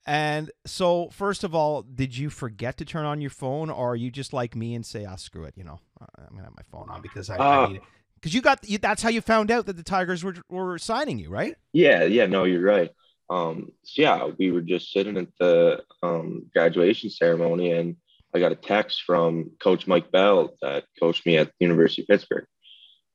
And 0.06 0.52
so, 0.66 1.10
first 1.12 1.44
of 1.44 1.56
all, 1.56 1.84
did 1.84 2.18
you 2.18 2.30
forget 2.30 2.78
to 2.78 2.86
turn 2.86 3.06
on 3.06 3.22
your 3.22 3.30
phone, 3.30 3.70
or 3.70 3.92
are 3.94 3.96
you 3.96 4.12
just 4.12 4.34
like 4.34 4.56
me 4.56 4.76
and 4.76 4.86
say, 4.86 5.06
"Ah, 5.06 5.14
oh, 5.14 5.16
screw 5.18 5.46
it," 5.46 5.54
you 5.56 5.64
know, 5.64 5.80
I'm 6.02 6.36
gonna 6.36 6.44
have 6.44 6.56
my 6.56 6.64
phone 6.72 6.90
on 6.90 7.02
because 7.02 7.30
I, 7.30 7.38
uh, 7.38 7.44
I 7.44 7.68
need 7.68 7.76
it. 7.78 7.84
Because 8.20 8.34
you 8.34 8.42
got 8.42 8.68
you, 8.68 8.78
that's 8.78 9.02
how 9.02 9.10
you 9.10 9.22
found 9.22 9.50
out 9.50 9.66
that 9.68 9.78
the 9.78 9.84
Tigers 9.84 10.24
were 10.24 10.36
were 10.50 10.78
signing 10.78 11.20
you, 11.20 11.30
right? 11.30 11.56
Yeah, 11.74 12.04
yeah, 12.04 12.26
no, 12.26 12.44
you're 12.44 12.62
right. 12.62 12.92
Um, 13.30 13.72
so 13.84 14.02
yeah, 14.02 14.30
we 14.38 14.52
were 14.52 14.62
just 14.62 14.92
sitting 14.92 15.18
at 15.18 15.28
the 15.40 15.84
um, 16.04 16.50
graduation 16.54 17.10
ceremony, 17.10 17.72
and 17.72 17.96
I 18.34 18.40
got 18.40 18.52
a 18.52 18.56
text 18.56 19.04
from 19.04 19.52
Coach 19.62 19.88
Mike 19.88 20.12
Bell 20.12 20.56
that 20.62 20.86
coached 21.00 21.26
me 21.26 21.38
at 21.38 21.48
the 21.48 21.66
University 21.66 22.02
of 22.02 22.08
Pittsburgh. 22.08 22.46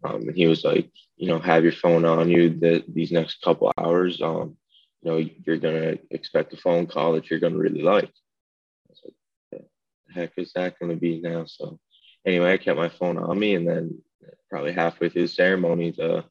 Um, 0.05 0.23
and 0.29 0.37
he 0.37 0.47
was 0.47 0.65
like, 0.65 0.91
you 1.17 1.29
know, 1.29 1.39
have 1.39 1.63
your 1.65 1.73
phone 1.73 2.05
on 2.05 2.29
you 2.29 2.51
that 2.61 2.85
these 2.93 3.13
next 3.13 3.41
couple 3.43 3.73
hours. 3.79 4.21
Um, 4.21 4.57
you 5.03 5.11
know, 5.11 5.29
you're 5.45 5.59
gonna 5.59 5.97
expect 6.11 6.53
a 6.53 6.57
phone 6.57 6.87
call 6.87 7.13
that 7.13 7.31
you're 7.31 7.41
gonna 7.41 7.59
really 7.59 7.83
like. 7.83 8.05
I 8.05 8.89
was 8.89 9.01
like, 9.05 9.63
the 10.07 10.13
heck 10.13 10.33
is 10.37 10.53
that 10.55 10.79
gonna 10.79 10.97
be 10.97 11.21
now? 11.21 11.45
So 11.47 11.79
anyway, 12.25 12.53
I 12.53 12.59
kept 12.59 12.79
my 12.79 12.89
phone 12.89 13.19
on 13.19 13.39
me, 13.39 13.55
and 13.55 13.69
then 13.69 14.03
probably 14.51 14.73
halfway 14.73 15.09
through 15.09 15.23
the 15.23 15.29
ceremony, 15.29 15.91
the 15.91 16.25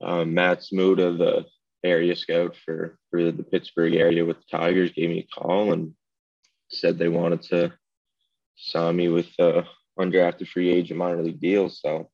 uh, 0.00 0.24
Matt 0.24 0.60
Smuda, 0.60 1.16
the 1.16 1.46
area 1.82 2.16
scout 2.16 2.56
for 2.64 2.98
for 3.10 3.30
the 3.30 3.42
Pittsburgh 3.42 3.94
area 3.94 4.24
with 4.24 4.38
the 4.38 4.58
Tigers, 4.58 4.92
gave 4.92 5.10
me 5.10 5.20
a 5.20 5.40
call 5.40 5.72
and 5.72 5.94
said 6.70 6.98
they 6.98 7.08
wanted 7.08 7.42
to 7.42 7.72
sign 8.56 8.96
me 8.96 9.08
with 9.08 9.28
a 9.38 9.64
undrafted 9.98 10.48
free 10.48 10.70
agent 10.70 10.98
minor 10.98 11.22
league 11.22 11.40
deal. 11.40 11.68
So 11.68 12.10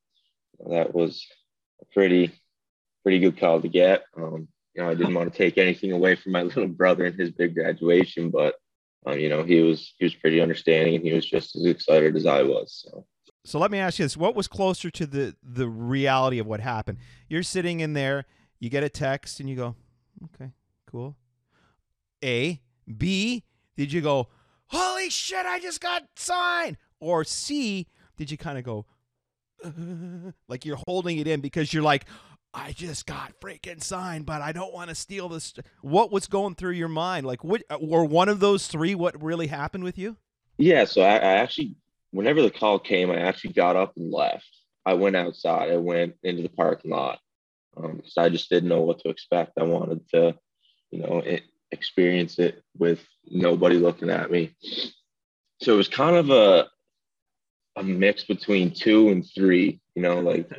that 0.69 0.95
was 0.95 1.27
a 1.81 1.85
pretty 1.93 2.33
pretty 3.03 3.19
good 3.19 3.39
call 3.39 3.61
to 3.61 3.69
get. 3.69 4.05
Um, 4.17 4.49
you 4.75 4.83
know, 4.83 4.91
I 4.91 4.95
didn't 4.95 5.15
want 5.15 5.33
to 5.33 5.37
take 5.37 5.59
anything 5.59 5.93
away 5.93 6.17
from 6.17 6.33
my 6.33 6.43
little 6.43 6.69
brother 6.69 7.07
and 7.07 7.19
his 7.19 7.31
big 7.31 7.55
graduation, 7.55 8.31
but 8.31 8.57
um, 9.07 9.19
you 9.19 9.29
know, 9.29 9.43
he 9.43 9.63
was 9.63 9.95
he 9.99 10.05
was 10.05 10.15
pretty 10.15 10.41
understanding 10.41 10.95
and 10.95 11.05
he 11.05 11.13
was 11.13 11.27
just 11.27 11.57
as 11.57 11.65
excited 11.65 12.17
as 12.17 12.27
I 12.27 12.43
was. 12.43 12.85
So. 12.87 13.07
So 13.45 13.59
let 13.59 13.71
me 13.71 13.79
ask 13.79 13.99
you 13.99 14.05
this: 14.05 14.17
What 14.17 14.35
was 14.35 14.49
closer 14.49 14.91
to 14.91 15.07
the 15.07 15.37
the 15.43 15.69
reality 15.69 16.39
of 16.39 16.47
what 16.47 16.61
happened? 16.61 16.99
You're 17.29 17.43
sitting 17.43 17.81
in 17.81 17.95
there, 17.95 18.27
you 18.59 18.71
get 18.71 18.83
a 18.83 18.89
text, 18.89 19.41
and 19.41 19.49
you 19.49 19.57
go, 19.57 19.77
"Okay, 20.25 20.53
cool." 20.87 21.17
A, 22.23 22.61
B, 22.99 23.45
did 23.77 23.93
you 23.93 24.01
go, 24.01 24.29
"Holy 24.69 25.09
shit! 25.11 25.47
I 25.47 25.59
just 25.59 25.81
got 25.81 26.05
signed," 26.17 26.77
or 27.01 27.25
C, 27.25 27.87
did 28.17 28.31
you 28.31 28.37
kind 28.37 28.59
of 28.59 28.65
go, 28.65 28.85
like 30.49 30.65
you're 30.65 30.79
holding 30.87 31.19
it 31.19 31.27
in 31.27 31.41
because 31.41 31.73
you're 31.73 31.83
like, 31.83 32.05
I 32.53 32.73
just 32.73 33.07
got 33.07 33.41
freaking 33.41 33.83
signed, 33.83 34.27
but 34.27 34.43
I 34.43 34.53
don't 34.53 34.75
want 34.75 34.89
to 34.91 34.95
steal 34.95 35.29
this. 35.29 35.55
What 35.83 36.11
was 36.11 36.27
going 36.27 36.57
through 36.57 36.73
your 36.73 36.89
mind? 36.89 37.27
Like, 37.27 37.45
what 37.45 37.63
or 37.71 38.05
one 38.05 38.29
of 38.29 38.41
those 38.41 38.67
three? 38.67 38.95
What 38.95 39.23
really 39.23 39.47
happened 39.47 39.85
with 39.85 39.97
you? 39.97 40.17
Yeah, 40.59 40.85
so 40.85 41.01
I, 41.01 41.15
I 41.15 41.33
actually, 41.37 41.77
whenever 42.11 42.43
the 42.43 42.51
call 42.51 42.79
came, 42.79 43.11
I 43.11 43.21
actually 43.21 43.53
got 43.53 43.77
up 43.77 43.95
and 43.97 44.13
left. 44.13 44.49
I 44.85 44.95
went 44.95 45.17
outside. 45.17 45.71
I 45.71 45.77
went 45.77 46.15
into 46.23 46.43
the 46.43 46.49
parking 46.49 46.91
lot 46.91 47.21
because 47.75 48.17
um, 48.17 48.25
I 48.25 48.29
just 48.29 48.51
didn't 48.51 48.69
know 48.69 48.81
what 48.81 49.01
to 49.01 49.09
expect. 49.09 49.53
I 49.59 49.65
wanted 49.65 50.09
to, 50.11 50.35
you 50.91 51.01
know, 51.01 51.19
it, 51.19 51.43
experience 51.71 52.39
it 52.39 52.63
with 52.77 53.01
nobody 53.27 53.77
looking 53.77 54.11
at 54.11 54.31
me. 54.31 54.55
So 55.63 55.75
it 55.75 55.77
was 55.77 55.89
kind 55.89 56.17
of 56.17 56.31
a 56.31 56.69
a 57.77 57.83
mix 57.83 58.25
between 58.25 58.73
two 58.73 59.11
and 59.11 59.25
three. 59.35 59.81
You 59.95 60.03
know, 60.03 60.21
like 60.21 60.51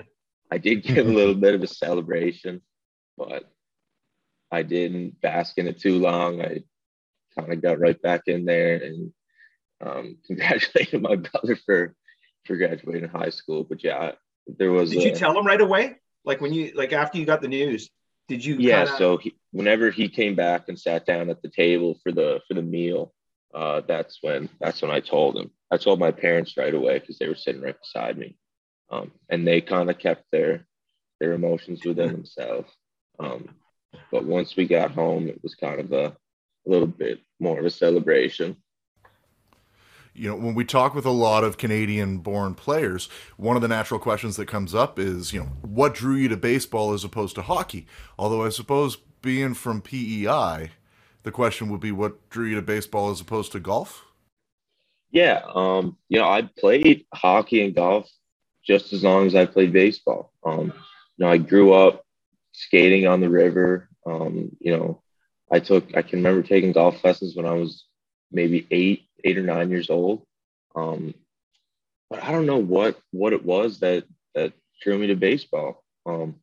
I 0.51 0.58
did 0.58 0.84
give 0.84 1.08
a 1.08 1.12
little 1.12 1.36
bit 1.36 1.55
of 1.55 1.63
a 1.63 1.67
celebration, 1.67 2.62
but 3.17 3.51
I 4.51 4.63
didn't 4.63 5.20
bask 5.22 5.58
in 5.58 5.67
it 5.67 5.79
too 5.79 6.00
long. 6.00 6.41
I 6.41 6.63
kind 7.38 7.51
of 7.51 7.62
got 7.62 7.79
right 7.79 8.00
back 8.01 8.24
in 8.27 8.46
there 8.46 8.75
and 8.75 9.12
um, 9.82 10.18
congratulated 10.28 11.02
my 11.02 11.16
brother 11.16 11.56
for 11.66 11.96
for 12.46 12.56
graduating 12.56 13.10
high 13.10 13.30
school. 13.30 13.64
But 13.64 13.84
yeah, 13.84 14.12
there 14.48 14.72
was. 14.72 14.92
Did 14.92 15.04
a, 15.04 15.06
you 15.06 15.16
tell 15.16 15.38
him 15.38 15.46
right 15.46 15.62
away? 15.62 15.98
Like 16.26 16.42
when 16.42 16.54
you 16.54 16.72
like 16.76 16.94
after 16.94 17.18
you 17.18 17.26
got 17.26 17.42
the 17.42 17.48
news, 17.48 17.90
did 18.28 18.44
you? 18.44 18.56
Yeah. 18.58 18.86
Kinda... 18.86 18.98
So 18.98 19.18
he, 19.18 19.36
whenever 19.52 19.92
he 19.92 20.08
came 20.10 20.36
back 20.36 20.66
and 20.68 20.80
sat 20.80 21.06
down 21.06 21.30
at 21.30 21.42
the 21.42 21.50
table 21.50 21.98
for 22.04 22.12
the 22.12 22.42
for 22.48 22.54
the 22.54 22.62
meal, 22.62 23.14
uh, 23.54 23.82
that's 23.88 24.20
when 24.22 24.50
that's 24.60 24.82
when 24.82 24.92
I 24.92 25.00
told 25.00 25.38
him. 25.38 25.52
I 25.72 25.78
told 25.78 26.00
my 26.00 26.12
parents 26.12 26.58
right 26.58 26.74
away 26.74 27.00
because 27.00 27.18
they 27.18 27.28
were 27.28 27.36
sitting 27.36 27.62
right 27.62 27.80
beside 27.80 28.18
me 28.18 28.38
um, 28.92 29.12
and 29.30 29.48
they 29.48 29.62
kind 29.62 29.90
of 29.90 29.98
kept 29.98 30.26
their 30.32 30.68
their 31.20 31.34
emotions 31.34 31.84
within 31.86 32.12
themselves. 32.12 32.72
Um, 33.20 33.50
but 34.12 34.26
once 34.26 34.56
we 34.56 34.68
got 34.68 34.92
home, 34.92 35.28
it 35.28 35.42
was 35.42 35.56
kind 35.56 35.80
of 35.80 35.92
a, 35.92 36.06
a 36.06 36.70
little 36.70 36.88
bit 36.88 37.20
more 37.40 37.60
of 37.60 37.66
a 37.66 37.70
celebration. 37.70 38.58
You 40.13 40.30
know, 40.30 40.36
when 40.36 40.56
we 40.56 40.65
talk 40.65 40.94
with 40.94 41.06
a 41.06 41.12
lot 41.12 41.44
of 41.44 41.58
Canadian 41.58 42.18
born 42.18 42.53
players, 42.53 43.08
one 43.38 43.56
of 43.56 43.62
the 43.62 43.68
natural 43.68 44.00
questions 44.00 44.36
that 44.36 44.48
comes 44.48 44.75
up 44.75 45.00
is, 45.00 45.32
you 45.32 45.39
know, 45.39 45.50
what 45.62 45.94
drew 45.94 46.15
you 46.15 46.27
to 46.30 46.38
baseball 46.38 46.94
as 46.94 47.03
opposed 47.03 47.36
to 47.36 47.41
hockey? 47.41 47.88
Although 48.20 48.44
I 48.44 48.50
suppose 48.50 48.98
being 49.22 49.53
from 49.53 49.82
PEI, 49.82 50.72
the 51.24 51.32
question 51.32 51.70
would 51.70 51.80
be 51.80 51.91
what 51.91 52.30
drew 52.30 52.48
you 52.48 52.56
to 52.56 52.62
baseball 52.62 53.10
as 53.10 53.22
opposed 53.22 53.53
to 53.53 53.60
golf? 53.60 54.06
Yeah, 55.12 55.41
um, 55.53 55.98
you 56.10 56.20
know, 56.20 56.27
I 56.27 56.41
played 56.41 57.06
hockey 57.13 57.63
and 57.63 57.75
golf 57.75 58.10
just 58.65 58.94
as 58.94 59.03
long 59.03 59.27
as 59.27 59.36
I 59.36 59.46
played 59.46 59.74
baseball. 59.74 60.32
Um, 60.44 60.74
you 61.18 61.25
know, 61.25 61.30
I 61.30 61.38
grew 61.38 61.74
up 61.74 62.06
skating 62.53 63.08
on 63.08 63.22
the 63.22 63.30
river. 63.30 63.89
Um, 64.06 64.56
you 64.60 64.75
know, 64.75 65.01
I 65.51 65.60
took 65.60 65.96
I 65.96 66.01
can 66.01 66.20
remember 66.20 66.44
taking 66.44 66.72
golf 66.72 67.03
lessons 67.03 67.36
when 67.36 67.46
I 67.46 67.53
was 67.53 67.86
maybe 68.32 68.68
eight, 68.72 69.08
eight 69.24 69.38
or 69.38 69.44
nine 69.44 69.70
years 69.70 69.90
old. 69.90 70.25
Um, 70.75 71.13
but 72.10 72.24
I 72.24 72.32
don't 72.32 72.46
know 72.46 72.58
what 72.58 73.00
what 73.12 73.34
it 73.34 73.44
was 73.44 73.80
that 73.80 74.06
that 74.36 74.54
drew 74.82 74.98
me 74.98 75.08
to 75.08 75.16
baseball. 75.16 75.84
Um, 76.06 76.36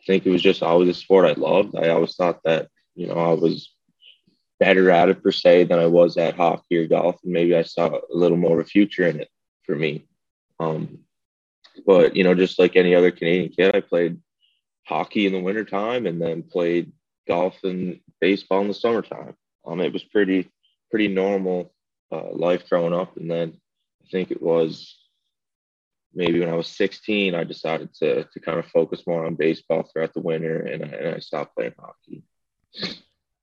I 0.00 0.04
think 0.06 0.26
it 0.26 0.30
was 0.30 0.42
just 0.42 0.62
always 0.62 0.88
a 0.88 0.94
sport 0.94 1.26
I 1.26 1.38
loved. 1.38 1.76
I 1.76 1.90
always 1.90 2.14
thought 2.14 2.40
that 2.44 2.68
you 2.94 3.06
know 3.06 3.14
I 3.14 3.34
was 3.34 3.72
better 4.58 4.90
at 4.90 5.08
it 5.08 5.22
per 5.22 5.32
se 5.32 5.64
than 5.64 5.78
I 5.78 5.86
was 5.86 6.16
at 6.16 6.36
hockey 6.36 6.76
or 6.76 6.86
golf, 6.86 7.16
and 7.22 7.32
maybe 7.32 7.54
I 7.54 7.62
saw 7.62 7.88
a 7.88 8.00
little 8.10 8.36
more 8.36 8.60
of 8.60 8.66
a 8.66 8.68
future 8.68 9.06
in 9.06 9.20
it 9.20 9.28
for 9.64 9.74
me. 9.74 10.06
Um, 10.58 11.00
but 11.86 12.16
you 12.16 12.24
know, 12.24 12.34
just 12.34 12.58
like 12.58 12.76
any 12.76 12.94
other 12.94 13.10
Canadian 13.10 13.50
kid, 13.50 13.74
I 13.74 13.80
played 13.80 14.20
hockey 14.84 15.26
in 15.26 15.32
the 15.32 15.40
wintertime 15.40 16.06
and 16.06 16.20
then 16.20 16.42
played 16.42 16.92
golf 17.28 17.62
and 17.64 18.00
baseball 18.20 18.60
in 18.62 18.68
the 18.68 18.74
summertime. 18.74 19.34
Um, 19.66 19.80
it 19.80 19.92
was 19.92 20.04
pretty 20.04 20.50
pretty 20.90 21.08
normal 21.08 21.72
uh, 22.12 22.32
life 22.32 22.68
growing 22.68 22.92
up, 22.92 23.16
and 23.16 23.30
then 23.30 23.54
I 24.04 24.10
think 24.10 24.30
it 24.30 24.42
was 24.42 24.96
maybe 26.14 26.40
when 26.40 26.48
I 26.48 26.54
was 26.54 26.66
16, 26.68 27.34
I 27.34 27.44
decided 27.44 27.94
to 27.94 28.24
to 28.24 28.40
kind 28.40 28.58
of 28.58 28.66
focus 28.66 29.06
more 29.06 29.26
on 29.26 29.34
baseball 29.34 29.82
throughout 29.82 30.14
the 30.14 30.20
winter, 30.20 30.60
and 30.60 30.84
I, 30.84 30.88
and 30.88 31.14
I 31.16 31.18
stopped 31.18 31.54
playing 31.54 31.74
hockey. 31.78 32.22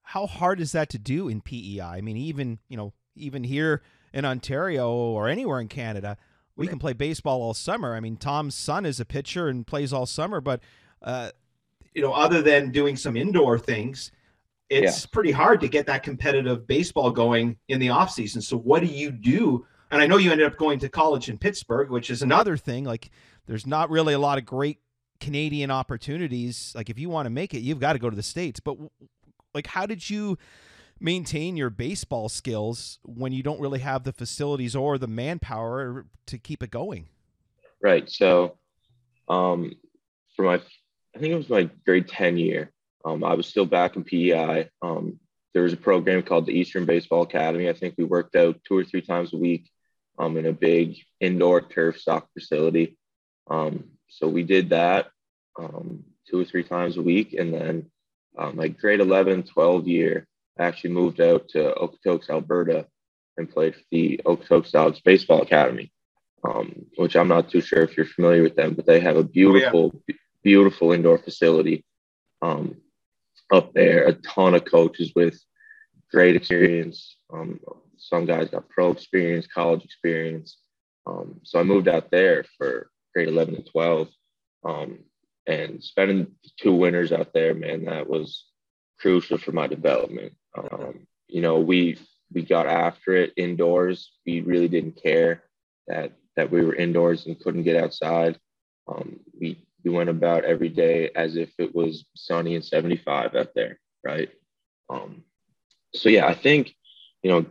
How 0.03 0.25
hard 0.25 0.59
is 0.59 0.71
that 0.71 0.89
to 0.89 0.97
do 0.97 1.27
in 1.27 1.41
PEI? 1.41 1.81
I 1.81 2.01
mean, 2.01 2.17
even 2.17 2.59
you 2.69 2.77
know, 2.77 2.93
even 3.15 3.43
here 3.43 3.81
in 4.13 4.25
Ontario 4.25 4.89
or 4.91 5.27
anywhere 5.27 5.59
in 5.59 5.67
Canada, 5.67 6.17
we 6.55 6.67
can 6.67 6.79
play 6.79 6.93
baseball 6.93 7.41
all 7.41 7.53
summer. 7.53 7.95
I 7.95 8.00
mean, 8.00 8.17
Tom's 8.17 8.55
son 8.55 8.86
is 8.86 9.00
a 9.00 9.05
pitcher 9.05 9.47
and 9.47 9.67
plays 9.67 9.93
all 9.93 10.05
summer, 10.05 10.41
but 10.41 10.62
uh, 11.01 11.31
you 11.93 12.01
know, 12.01 12.13
other 12.13 12.41
than 12.41 12.71
doing 12.71 12.95
some 12.95 13.15
indoor 13.15 13.59
things, 13.59 14.12
it's 14.69 15.03
yeah. 15.03 15.07
pretty 15.12 15.31
hard 15.31 15.62
to 15.62 15.67
get 15.67 15.86
that 15.88 16.03
competitive 16.03 16.67
baseball 16.67 17.12
going 17.12 17.57
in 17.67 17.79
the 17.79 17.89
off 17.89 18.12
season. 18.12 18.41
So 18.41 18.57
what 18.57 18.81
do 18.81 18.88
you 18.88 19.12
do? 19.12 19.65
And 19.91 20.01
I 20.01 20.07
know 20.07 20.17
you 20.17 20.31
ended 20.31 20.47
up 20.47 20.57
going 20.57 20.79
to 20.79 20.89
college 20.89 21.29
in 21.29 21.38
Pittsburgh, 21.38 21.89
which 21.89 22.09
is 22.09 22.21
another 22.21 22.57
thing. 22.57 22.83
Like, 22.83 23.09
there's 23.45 23.65
not 23.65 23.89
really 23.89 24.13
a 24.13 24.19
lot 24.19 24.38
of 24.38 24.45
great 24.45 24.79
Canadian 25.21 25.71
opportunities. 25.71 26.74
Like, 26.75 26.89
if 26.89 27.00
you 27.00 27.09
want 27.09 27.25
to 27.25 27.29
make 27.29 27.53
it, 27.53 27.59
you've 27.59 27.79
got 27.79 27.93
to 27.93 28.00
go 28.00 28.09
to 28.09 28.15
the 28.15 28.24
states. 28.24 28.59
But 28.59 28.77
like, 29.53 29.67
how 29.67 29.86
did 29.86 30.09
you? 30.09 30.38
maintain 31.00 31.57
your 31.57 31.69
baseball 31.69 32.29
skills 32.29 33.00
when 33.03 33.31
you 33.31 33.43
don't 33.43 33.59
really 33.59 33.79
have 33.79 34.03
the 34.03 34.13
facilities 34.13 34.75
or 34.75 34.97
the 34.97 35.07
manpower 35.07 36.05
to 36.25 36.38
keep 36.38 36.63
it 36.63 36.71
going. 36.71 37.07
Right. 37.81 38.09
So, 38.09 38.57
um, 39.29 39.74
for 40.36 40.43
my, 40.45 40.55
I 40.55 41.19
think 41.19 41.33
it 41.33 41.38
was 41.38 41.50
my 41.50 41.69
grade 41.86 42.07
10 42.07 42.38
year, 42.38 42.71
um, 43.06 43.24
I 43.24 43.34
was 43.36 43.48
still 43.48 43.66
back 43.66 43.96
in 43.96 44.04
PEI. 44.04 44.70
Um, 44.82 45.20
there 45.54 45.63
was 45.63 45.74
a 45.74 45.77
program 45.77 46.24
called 46.24 46.46
the 46.46 46.58
Eastern 46.58 46.86
Baseball 46.86 47.24
Academy. 47.24 47.70
I 47.70 47.74
think 47.74 47.96
we 47.98 48.04
worked 48.04 48.36
out 48.36 48.60
two 48.63 48.77
or 48.77 48.84
three 48.84 49.01
times 49.01 49.34
a 49.34 49.38
week 49.38 49.70
um, 50.20 50.38
in 50.38 50.46
a 50.46 50.54
big 50.54 50.98
indoor 51.20 51.62
turf 51.62 52.00
soccer 52.00 52.27
facility. 52.34 52.98
Um, 53.50 53.86
so 54.10 54.27
we 54.27 54.44
did 54.44 54.70
that 54.70 55.08
um, 55.60 56.04
two 56.30 56.42
or 56.42 56.46
three 56.46 56.63
times 56.63 56.98
a 56.98 57.01
week. 57.01 57.34
And 57.34 57.54
then 57.54 57.92
uh, 58.38 58.51
my 58.51 58.68
grade 58.68 59.00
11, 59.00 59.44
12 59.44 59.88
year, 59.88 60.27
I 60.60 60.63
actually 60.63 60.92
moved 60.92 61.22
out 61.22 61.50
to 61.50 61.74
Okotoks, 61.74 62.30
Alberta, 62.30 62.88
and 63.38 63.50
played 63.50 63.75
for 63.75 63.84
the 63.92 64.20
Okotoks 64.25 64.72
Dogs 64.72 65.00
Baseball 65.01 65.42
Academy, 65.42 65.92
um, 66.44 66.86
which 66.96 67.16
I'm 67.16 67.27
not 67.27 67.50
too 67.50 67.62
sure 67.62 67.84
if 67.84 67.96
you're 67.96 68.06
familiar 68.06 68.44
with 68.44 68.56
them, 68.56 68.74
but 68.74 68.86
they 68.86 69.00
have 69.00 69.18
a 69.18 69.24
beautiful, 69.24 69.92
oh, 69.96 70.01
yeah. 70.08 70.16
beautiful 70.44 70.92
indoor 70.92 71.18
facility 71.18 71.86
um, 72.42 72.75
up 73.51 73.74
there. 73.74 74.06
A 74.08 74.13
ton 74.13 74.56
of 74.56 74.66
coaches 74.66 75.12
with 75.16 75.39
great 76.12 76.36
experience. 76.36 77.18
Um, 77.32 77.60
some 77.98 78.25
guys 78.25 78.50
got 78.50 78.70
pro 78.70 78.92
experience, 78.92 79.48
college 79.48 79.84
experience. 79.84 80.58
Um, 81.06 81.39
so 81.44 81.60
I 81.60 81.63
moved 81.63 81.88
out 81.88 82.12
there 82.12 82.46
for 82.58 82.89
grade 83.13 83.30
11 83.30 83.56
and 83.56 83.66
12. 83.66 84.10
Um, 84.63 85.00
and 85.48 85.82
spending 85.82 86.27
two 86.58 86.74
winters 86.74 87.12
out 87.12 87.34
there, 87.34 87.54
man, 87.54 87.86
that 87.86 88.10
was 88.10 88.46
crucial 89.00 89.38
for 89.38 89.54
my 89.54 89.68
development. 89.68 90.34
Um, 90.58 91.08
you 91.27 91.42
know, 91.42 91.60
we 91.60 91.98
we 92.34 92.42
got 92.42 92.68
after 92.68 93.16
it 93.16 93.34
indoors. 93.38 94.12
We 94.25 94.42
really 94.42 94.68
didn't 94.68 95.01
care 95.01 95.44
that 95.88 96.13
that 96.36 96.51
we 96.51 96.63
were 96.63 96.75
indoors 96.75 97.25
and 97.25 97.39
couldn't 97.39 97.63
get 97.63 97.82
outside. 97.82 98.38
Um, 98.88 99.20
we 99.39 99.66
we 99.88 99.96
went 99.96 100.10
about 100.10 100.44
every 100.44 100.70
day 100.70 101.10
as 101.15 101.36
if 101.38 101.51
it 101.58 101.74
was 101.74 102.06
sunny 102.15 102.56
and 102.56 102.65
75 102.65 103.36
out 103.36 103.53
there, 103.56 103.79
right? 104.03 104.29
Um, 104.89 105.24
so 105.94 106.10
yeah, 106.10 106.27
I 106.27 106.34
think 106.34 106.75
you 107.24 107.32
know 107.32 107.46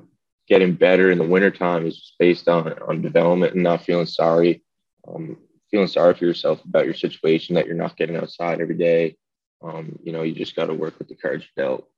getting 0.49 0.75
better 0.75 1.11
in 1.11 1.19
the 1.19 1.25
wintertime 1.25 1.87
is 1.87 2.14
based 2.19 2.49
on 2.49 2.73
on 2.88 3.02
development 3.02 3.55
and 3.55 3.62
not 3.62 3.85
feeling 3.85 4.07
sorry, 4.07 4.62
um, 5.09 5.38
feeling 5.71 5.88
sorry 5.88 6.14
for 6.14 6.25
yourself 6.25 6.62
about 6.64 6.85
your 6.85 6.95
situation 6.95 7.55
that 7.55 7.66
you're 7.66 7.75
not 7.75 7.97
getting 7.97 8.16
outside 8.16 8.61
every 8.61 8.76
day. 8.76 9.16
Um, 9.62 9.99
you 10.02 10.12
know, 10.12 10.23
you 10.23 10.35
just 10.35 10.55
got 10.55 10.66
to 10.66 10.75
work 10.75 10.99
with 10.99 11.09
the 11.09 11.16
cards 11.16 11.45
dealt. 11.57 11.88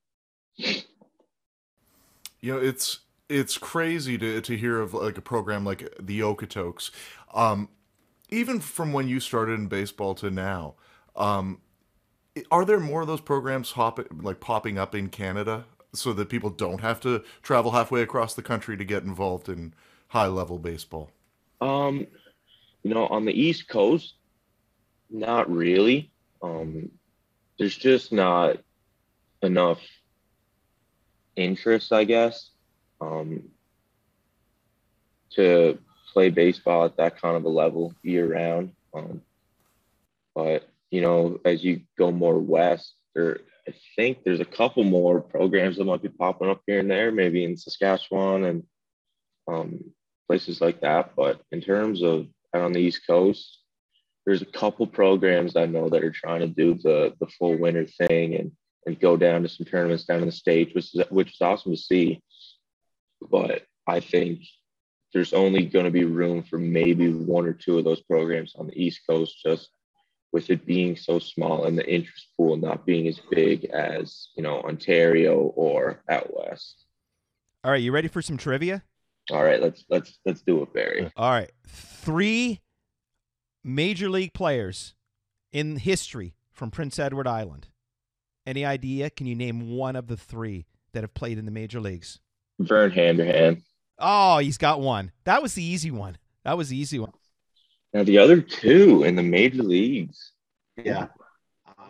You 0.56 0.84
know, 2.52 2.58
it's 2.58 3.00
it's 3.28 3.58
crazy 3.58 4.16
to 4.18 4.40
to 4.40 4.56
hear 4.56 4.80
of 4.80 4.94
like 4.94 5.18
a 5.18 5.22
program 5.22 5.64
like 5.64 5.92
the 6.00 6.20
Okotoks. 6.20 6.90
Um, 7.34 7.68
even 8.28 8.60
from 8.60 8.92
when 8.92 9.08
you 9.08 9.20
started 9.20 9.52
in 9.52 9.66
baseball 9.66 10.14
to 10.16 10.30
now, 10.30 10.74
um, 11.16 11.60
are 12.50 12.64
there 12.64 12.80
more 12.80 13.02
of 13.02 13.06
those 13.06 13.20
programs 13.20 13.72
hop, 13.72 14.00
like 14.22 14.40
popping 14.40 14.78
up 14.78 14.94
in 14.94 15.08
Canada 15.08 15.64
so 15.92 16.12
that 16.12 16.28
people 16.28 16.50
don't 16.50 16.80
have 16.80 17.00
to 17.00 17.22
travel 17.42 17.72
halfway 17.72 18.02
across 18.02 18.34
the 18.34 18.42
country 18.42 18.76
to 18.76 18.84
get 18.84 19.02
involved 19.02 19.48
in 19.48 19.74
high 20.08 20.26
level 20.26 20.58
baseball? 20.58 21.10
Um, 21.60 22.06
you 22.82 22.94
know, 22.94 23.06
on 23.08 23.24
the 23.24 23.32
East 23.32 23.68
Coast, 23.68 24.14
not 25.10 25.50
really. 25.50 26.10
Um, 26.42 26.90
there's 27.58 27.76
just 27.76 28.12
not 28.12 28.58
enough 29.42 29.80
interest, 31.34 31.92
I 31.92 32.04
guess, 32.04 32.50
um, 33.00 33.42
to 35.30 35.78
play 36.18 36.30
baseball 36.30 36.84
at 36.84 36.96
that 36.96 37.22
kind 37.22 37.36
of 37.36 37.44
a 37.44 37.48
level 37.48 37.94
year 38.02 38.26
round. 38.26 38.72
Um, 38.92 39.22
but 40.34 40.68
you 40.90 41.00
know, 41.00 41.38
as 41.44 41.62
you 41.62 41.82
go 41.96 42.10
more 42.10 42.40
west, 42.40 42.92
there 43.14 43.38
I 43.68 43.72
think 43.94 44.24
there's 44.24 44.40
a 44.40 44.44
couple 44.44 44.82
more 44.82 45.20
programs 45.20 45.76
that 45.76 45.84
might 45.84 46.02
be 46.02 46.08
popping 46.08 46.50
up 46.50 46.62
here 46.66 46.80
and 46.80 46.90
there, 46.90 47.12
maybe 47.12 47.44
in 47.44 47.56
Saskatchewan 47.56 48.44
and 48.44 48.62
um, 49.46 49.92
places 50.26 50.60
like 50.60 50.80
that. 50.80 51.14
But 51.14 51.40
in 51.52 51.60
terms 51.60 52.02
of 52.02 52.26
out 52.52 52.62
on 52.62 52.72
the 52.72 52.80
East 52.80 53.02
Coast, 53.06 53.58
there's 54.26 54.42
a 54.42 54.46
couple 54.60 54.88
programs 54.88 55.54
I 55.54 55.66
know 55.66 55.88
that 55.88 56.02
are 56.02 56.10
trying 56.10 56.40
to 56.40 56.48
do 56.48 56.74
the 56.74 57.14
the 57.20 57.28
full 57.38 57.56
winter 57.56 57.86
thing 57.86 58.34
and 58.34 58.50
and 58.86 58.98
go 58.98 59.16
down 59.16 59.42
to 59.42 59.48
some 59.48 59.66
tournaments 59.66 60.04
down 60.04 60.22
in 60.22 60.26
the 60.26 60.32
states, 60.32 60.74
which 60.74 60.96
is 60.96 61.02
which 61.10 61.30
is 61.34 61.40
awesome 61.40 61.70
to 61.70 61.78
see. 61.78 62.20
But 63.30 63.62
I 63.86 64.00
think 64.00 64.40
there's 65.12 65.32
only 65.32 65.64
going 65.64 65.84
to 65.84 65.90
be 65.90 66.04
room 66.04 66.42
for 66.42 66.58
maybe 66.58 67.12
one 67.12 67.46
or 67.46 67.52
two 67.52 67.78
of 67.78 67.84
those 67.84 68.02
programs 68.02 68.54
on 68.56 68.66
the 68.66 68.82
East 68.82 69.00
Coast, 69.08 69.36
just 69.44 69.70
with 70.32 70.50
it 70.50 70.66
being 70.66 70.96
so 70.96 71.18
small 71.18 71.64
and 71.64 71.78
the 71.78 71.90
interest 71.90 72.28
pool 72.36 72.56
not 72.56 72.84
being 72.84 73.08
as 73.08 73.18
big 73.30 73.64
as 73.66 74.28
you 74.36 74.42
know 74.42 74.60
Ontario 74.62 75.52
or 75.56 76.02
out 76.08 76.28
west. 76.36 76.84
All 77.64 77.70
right, 77.70 77.82
you 77.82 77.92
ready 77.92 78.08
for 78.08 78.22
some 78.22 78.36
trivia? 78.36 78.82
All 79.30 79.42
right, 79.42 79.60
let's 79.60 79.84
let's 79.88 80.18
let's 80.24 80.42
do 80.42 80.62
it, 80.62 80.72
Barry. 80.72 81.10
All 81.16 81.30
right, 81.30 81.50
three 81.66 82.60
major 83.64 84.08
league 84.08 84.32
players 84.32 84.94
in 85.52 85.76
history 85.76 86.34
from 86.52 86.70
Prince 86.70 86.98
Edward 86.98 87.26
Island. 87.26 87.68
Any 88.46 88.64
idea? 88.64 89.10
Can 89.10 89.26
you 89.26 89.34
name 89.34 89.76
one 89.76 89.96
of 89.96 90.06
the 90.06 90.16
three 90.16 90.66
that 90.92 91.02
have 91.02 91.14
played 91.14 91.38
in 91.38 91.44
the 91.44 91.50
major 91.50 91.80
leagues? 91.80 92.20
Vern 92.58 92.90
Handrahan. 92.90 93.62
Oh, 93.98 94.38
he's 94.38 94.58
got 94.58 94.80
one. 94.80 95.12
That 95.24 95.42
was 95.42 95.54
the 95.54 95.62
easy 95.62 95.90
one. 95.90 96.18
That 96.44 96.56
was 96.56 96.68
the 96.68 96.76
easy 96.76 96.98
one. 96.98 97.12
Now 97.92 98.04
the 98.04 98.18
other 98.18 98.40
two 98.40 99.02
in 99.02 99.16
the 99.16 99.22
major 99.22 99.62
leagues. 99.62 100.32
Yeah. 100.76 101.08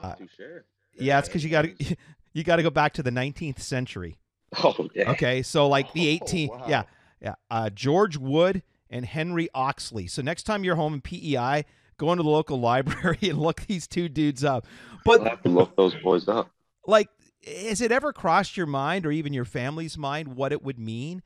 Uh, 0.03 0.15
sure. 0.37 0.65
Yeah, 0.95 1.19
it's 1.19 1.29
because 1.29 1.45
you 1.45 1.51
got 1.51 1.63
to 1.63 1.75
you 2.33 2.45
got 2.45 2.57
to 2.57 2.63
go 2.63 2.71
back 2.71 2.93
to 2.95 3.03
the 3.03 3.11
19th 3.11 3.61
century. 3.61 4.19
Oh, 4.63 4.89
yeah. 4.95 5.11
Okay, 5.11 5.43
so 5.43 5.69
like 5.69 5.93
the 5.93 6.19
18th. 6.19 6.49
Oh, 6.53 6.57
wow. 6.59 6.65
Yeah, 6.69 6.83
yeah. 7.21 7.35
Uh, 7.51 7.69
George 7.71 8.17
Wood 8.17 8.63
and 8.89 9.05
Henry 9.05 9.49
Oxley. 9.55 10.07
So 10.07 10.23
next 10.23 10.45
time 10.45 10.65
you're 10.65 10.77
home 10.77 10.95
in 10.95 11.01
PEI, 11.03 11.65
go 11.99 12.11
into 12.13 12.23
the 12.23 12.31
local 12.31 12.59
library 12.61 13.19
and 13.23 13.39
look 13.39 13.63
these 13.67 13.87
two 13.87 14.09
dudes 14.09 14.45
up. 14.45 14.67
I'll 14.93 15.01
But 15.05 15.27
have 15.29 15.43
to 15.43 15.49
look 15.51 15.77
those 15.77 15.95
boys 15.97 16.29
up. 16.29 16.51
like, 16.87 17.09
has 17.47 17.81
it 17.81 17.93
ever 17.93 18.13
crossed 18.13 18.57
your 18.57 18.67
mind 18.67 19.05
or 19.07 19.13
even 19.13 19.33
your 19.33 19.45
family's 19.45 19.99
mind 19.99 20.35
what 20.37 20.53
it 20.53 20.63
would 20.63 20.79
mean 20.79 21.23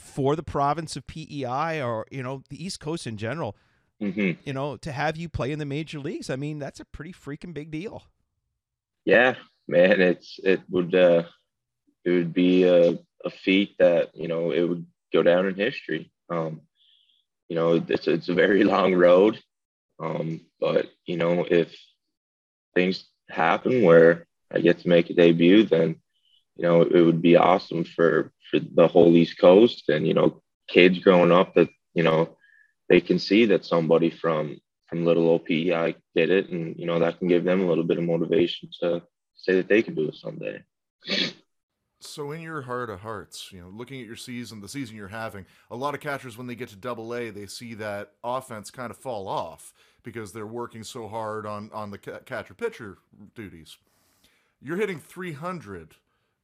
for 0.00 0.34
the 0.34 0.42
province 0.42 0.96
of 0.96 1.06
PEI 1.06 1.82
or 1.82 2.06
you 2.10 2.22
know 2.22 2.42
the 2.48 2.62
East 2.64 2.80
Coast 2.80 3.06
in 3.06 3.16
general? 3.16 3.56
hmm 4.00 4.32
You 4.44 4.52
know, 4.52 4.76
to 4.78 4.92
have 4.92 5.16
you 5.16 5.28
play 5.28 5.52
in 5.52 5.58
the 5.58 5.66
major 5.66 5.98
leagues. 5.98 6.30
I 6.30 6.36
mean, 6.36 6.58
that's 6.58 6.80
a 6.80 6.84
pretty 6.84 7.12
freaking 7.12 7.54
big 7.54 7.70
deal. 7.70 8.04
Yeah, 9.04 9.34
man, 9.68 10.00
it's 10.00 10.40
it 10.42 10.60
would 10.70 10.94
uh 10.94 11.24
it 12.04 12.10
would 12.10 12.32
be 12.32 12.64
a, 12.64 12.98
a 13.24 13.30
feat 13.30 13.76
that 13.78 14.10
you 14.14 14.28
know 14.28 14.52
it 14.52 14.62
would 14.62 14.86
go 15.12 15.22
down 15.22 15.46
in 15.46 15.54
history. 15.54 16.10
Um, 16.30 16.62
you 17.48 17.56
know, 17.56 17.74
it's 17.74 18.08
it's 18.08 18.28
a 18.28 18.34
very 18.34 18.64
long 18.74 18.94
road, 18.94 19.38
um, 19.98 20.40
but 20.58 20.90
you 21.06 21.16
know 21.16 21.46
if 21.48 21.74
things 22.74 23.04
happen 23.28 23.82
where 23.82 24.26
I 24.50 24.60
get 24.60 24.80
to 24.80 24.88
make 24.88 25.10
a 25.10 25.14
debut, 25.14 25.64
then 25.64 25.96
you 26.56 26.64
know 26.64 26.82
it 26.82 27.02
would 27.02 27.22
be 27.22 27.36
awesome 27.36 27.84
for 27.84 28.32
for 28.50 28.58
the 28.58 28.88
whole 28.88 29.16
East 29.16 29.38
Coast 29.38 29.88
and 29.88 30.06
you 30.06 30.14
know 30.14 30.42
kids 30.68 30.98
growing 30.98 31.32
up 31.32 31.54
that 31.54 31.68
you 31.94 32.02
know 32.02 32.36
they 32.88 33.00
can 33.00 33.18
see 33.18 33.46
that 33.46 33.64
somebody 33.64 34.10
from 34.10 34.60
from 34.90 35.04
little 35.04 35.38
OPEI 35.38 35.94
did 36.14 36.30
it, 36.30 36.50
and 36.50 36.76
you 36.76 36.86
know 36.86 36.98
that 36.98 37.18
can 37.18 37.28
give 37.28 37.44
them 37.44 37.60
a 37.60 37.66
little 37.66 37.84
bit 37.84 37.98
of 37.98 38.04
motivation 38.04 38.68
to 38.80 39.02
say 39.36 39.54
that 39.54 39.68
they 39.68 39.82
can 39.82 39.94
do 39.94 40.08
it 40.08 40.16
someday. 40.16 40.62
So, 42.02 42.32
in 42.32 42.40
your 42.40 42.62
heart 42.62 42.90
of 42.90 43.00
hearts, 43.00 43.52
you 43.52 43.60
know, 43.60 43.68
looking 43.68 44.00
at 44.00 44.06
your 44.06 44.16
season, 44.16 44.60
the 44.60 44.68
season 44.68 44.96
you're 44.96 45.08
having, 45.08 45.44
a 45.70 45.76
lot 45.76 45.94
of 45.94 46.00
catchers, 46.00 46.36
when 46.36 46.46
they 46.46 46.54
get 46.54 46.70
to 46.70 46.76
double 46.76 47.14
A, 47.14 47.28
they 47.30 47.46
see 47.46 47.74
that 47.74 48.12
offense 48.24 48.70
kind 48.70 48.90
of 48.90 48.96
fall 48.96 49.28
off 49.28 49.74
because 50.02 50.32
they're 50.32 50.46
working 50.46 50.82
so 50.82 51.08
hard 51.08 51.44
on, 51.44 51.70
on 51.74 51.90
the 51.90 51.98
ca- 51.98 52.20
catcher 52.20 52.54
pitcher 52.54 52.98
duties. 53.34 53.76
You're 54.62 54.78
hitting 54.78 54.98
300 54.98 55.96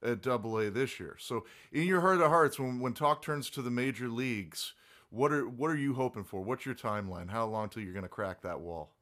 at 0.02 0.22
double 0.22 0.58
A 0.58 0.70
this 0.70 1.00
year. 1.00 1.16
So, 1.18 1.44
in 1.72 1.84
your 1.84 2.00
heart 2.00 2.20
of 2.20 2.28
hearts, 2.28 2.58
when, 2.58 2.80
when 2.80 2.92
talk 2.92 3.22
turns 3.22 3.50
to 3.50 3.62
the 3.62 3.70
major 3.70 4.08
leagues, 4.08 4.74
what 5.10 5.32
are 5.32 5.48
what 5.48 5.70
are 5.70 5.76
you 5.76 5.94
hoping 5.94 6.24
for? 6.24 6.42
What's 6.42 6.66
your 6.66 6.74
timeline? 6.74 7.30
How 7.30 7.46
long 7.46 7.68
till 7.68 7.82
you're 7.82 7.92
going 7.92 8.02
to 8.02 8.08
crack 8.08 8.42
that 8.42 8.60
wall? 8.60 8.92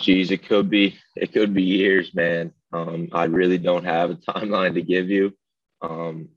Geez, 0.00 0.30
it 0.30 0.46
could 0.46 0.70
be 0.70 0.96
it 1.16 1.32
could 1.32 1.52
be 1.52 1.62
years, 1.62 2.14
man. 2.14 2.52
Um, 2.72 3.08
I 3.12 3.24
really 3.24 3.58
don't 3.58 3.84
have 3.84 4.10
a 4.10 4.14
timeline 4.14 4.74
to 4.74 4.82
give 4.82 5.10
you. 5.10 5.32
Um, 5.82 6.28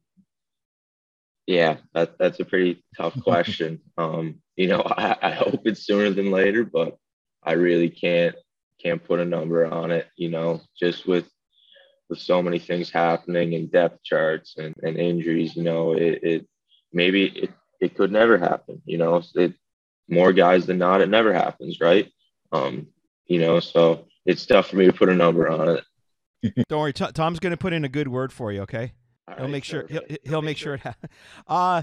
yeah, 1.45 1.77
that 1.93 2.17
that's 2.17 2.39
a 2.39 2.45
pretty 2.45 2.83
tough 2.97 3.19
question. 3.23 3.79
um, 3.97 4.35
you 4.55 4.67
know, 4.67 4.81
I, 4.85 5.15
I 5.21 5.31
hope 5.31 5.61
it's 5.65 5.85
sooner 5.85 6.11
than 6.11 6.31
later, 6.31 6.63
but 6.63 6.97
I 7.43 7.53
really 7.53 7.89
can't 7.89 8.35
can't 8.81 9.03
put 9.03 9.19
a 9.19 9.25
number 9.25 9.65
on 9.65 9.91
it. 9.91 10.07
You 10.15 10.29
know, 10.29 10.61
just 10.77 11.07
with 11.07 11.29
with 12.13 12.21
so 12.21 12.43
many 12.43 12.59
things 12.59 12.91
happening 12.91 13.55
and 13.55 13.71
depth 13.71 14.03
charts 14.03 14.55
and, 14.57 14.75
and 14.83 14.97
injuries, 14.97 15.55
you 15.55 15.63
know, 15.63 15.93
it, 15.93 16.23
it 16.23 16.47
maybe 16.91 17.25
it, 17.25 17.49
it 17.81 17.95
could 17.95 18.11
never 18.11 18.37
happen. 18.37 18.79
You 18.85 18.99
know, 18.99 19.23
it 19.33 19.55
more 20.07 20.31
guys 20.31 20.67
than 20.67 20.77
not, 20.77 21.01
it 21.01 21.09
never 21.09 21.33
happens, 21.33 21.81
right? 21.81 22.11
Um, 22.51 22.87
you 23.25 23.39
know, 23.39 23.59
so 23.59 24.05
it's 24.27 24.45
tough 24.45 24.67
for 24.69 24.75
me 24.75 24.85
to 24.85 24.93
put 24.93 25.09
a 25.09 25.15
number 25.15 25.49
on 25.49 25.69
it. 26.43 26.55
Don't 26.69 26.81
worry, 26.81 26.93
T- 26.93 27.11
Tom's 27.13 27.39
going 27.39 27.51
to 27.51 27.57
put 27.57 27.73
in 27.73 27.83
a 27.83 27.89
good 27.89 28.07
word 28.07 28.31
for 28.31 28.51
you. 28.51 28.61
Okay, 28.61 28.93
All 29.27 29.33
he'll 29.35 29.43
right, 29.45 29.51
make 29.51 29.63
sure 29.63 29.87
he'll, 29.89 30.03
he'll 30.23 30.41
make 30.43 30.57
sure 30.57 30.75
it. 30.75 30.81
happens. 30.81 31.11
uh, 31.47 31.81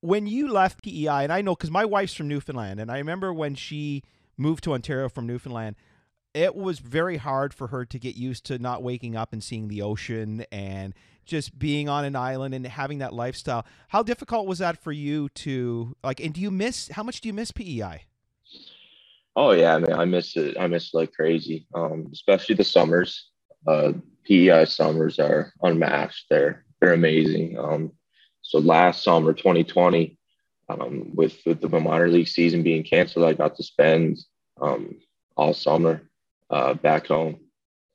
when 0.00 0.26
you 0.26 0.50
left 0.50 0.82
PEI, 0.82 1.24
and 1.24 1.32
I 1.32 1.42
know 1.42 1.54
because 1.54 1.70
my 1.70 1.84
wife's 1.84 2.14
from 2.14 2.28
Newfoundland, 2.28 2.80
and 2.80 2.90
I 2.90 2.96
remember 2.96 3.34
when 3.34 3.54
she 3.54 4.02
moved 4.38 4.64
to 4.64 4.72
Ontario 4.72 5.10
from 5.10 5.26
Newfoundland, 5.26 5.76
it 6.36 6.54
was 6.54 6.80
very 6.80 7.16
hard 7.16 7.54
for 7.54 7.68
her 7.68 7.86
to 7.86 7.98
get 7.98 8.14
used 8.14 8.44
to 8.44 8.58
not 8.58 8.82
waking 8.82 9.16
up 9.16 9.32
and 9.32 9.42
seeing 9.42 9.68
the 9.68 9.80
ocean 9.80 10.44
and 10.52 10.92
just 11.24 11.58
being 11.58 11.88
on 11.88 12.04
an 12.04 12.14
island 12.14 12.54
and 12.54 12.66
having 12.66 12.98
that 12.98 13.14
lifestyle. 13.14 13.64
How 13.88 14.02
difficult 14.02 14.46
was 14.46 14.58
that 14.58 14.76
for 14.76 14.92
you 14.92 15.30
to 15.30 15.96
like? 16.04 16.20
And 16.20 16.34
do 16.34 16.40
you 16.42 16.50
miss? 16.50 16.88
How 16.88 17.02
much 17.02 17.22
do 17.22 17.28
you 17.28 17.32
miss 17.32 17.52
PEI? 17.52 18.04
Oh 19.34 19.52
yeah, 19.52 19.74
I 19.74 19.78
mean, 19.78 19.92
I 19.92 20.04
miss 20.04 20.36
it. 20.36 20.56
I 20.60 20.66
miss 20.66 20.92
it 20.92 20.96
like 20.96 21.12
crazy. 21.12 21.66
Um, 21.74 22.08
especially 22.12 22.54
the 22.54 22.64
summers. 22.64 23.30
Uh, 23.66 23.92
PEI 24.24 24.66
summers 24.66 25.18
are 25.18 25.52
unmatched. 25.62 26.26
They're 26.28 26.66
they're 26.80 26.92
amazing. 26.92 27.58
Um, 27.58 27.92
so 28.42 28.58
last 28.58 29.02
summer, 29.02 29.32
2020, 29.32 30.18
um, 30.68 31.12
with 31.14 31.38
with 31.46 31.62
the 31.62 31.68
minor 31.68 32.08
league 32.08 32.28
season 32.28 32.62
being 32.62 32.84
canceled, 32.84 33.24
I 33.24 33.32
got 33.32 33.56
to 33.56 33.62
spend 33.62 34.18
um, 34.60 34.96
all 35.36 35.54
summer 35.54 36.02
uh, 36.50 36.74
back 36.74 37.06
home, 37.08 37.38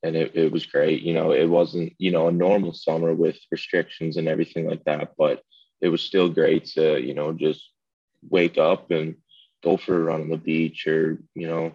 and 0.03 0.15
it, 0.15 0.35
it 0.35 0.51
was 0.51 0.65
great. 0.65 1.01
You 1.01 1.13
know, 1.13 1.31
it 1.31 1.45
wasn't 1.45 1.93
you 1.97 2.11
know 2.11 2.27
a 2.27 2.31
normal 2.31 2.73
summer 2.73 3.13
with 3.13 3.39
restrictions 3.51 4.17
and 4.17 4.27
everything 4.27 4.67
like 4.67 4.83
that, 4.85 5.11
but 5.17 5.41
it 5.81 5.89
was 5.89 6.01
still 6.01 6.29
great 6.29 6.65
to 6.75 6.99
you 7.01 7.13
know 7.13 7.33
just 7.33 7.69
wake 8.29 8.57
up 8.57 8.91
and 8.91 9.15
go 9.63 9.77
for 9.77 9.95
a 9.95 10.03
run 10.03 10.21
on 10.21 10.29
the 10.29 10.37
beach 10.37 10.87
or 10.87 11.17
you 11.35 11.47
know 11.47 11.73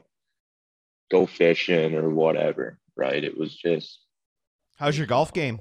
go 1.11 1.27
fishing 1.27 1.95
or 1.95 2.09
whatever 2.11 2.79
right 2.97 3.23
it 3.25 3.37
was 3.39 3.55
just 3.57 4.01
How's 4.77 4.99
your 4.99 5.07
golf 5.07 5.33
game? 5.33 5.61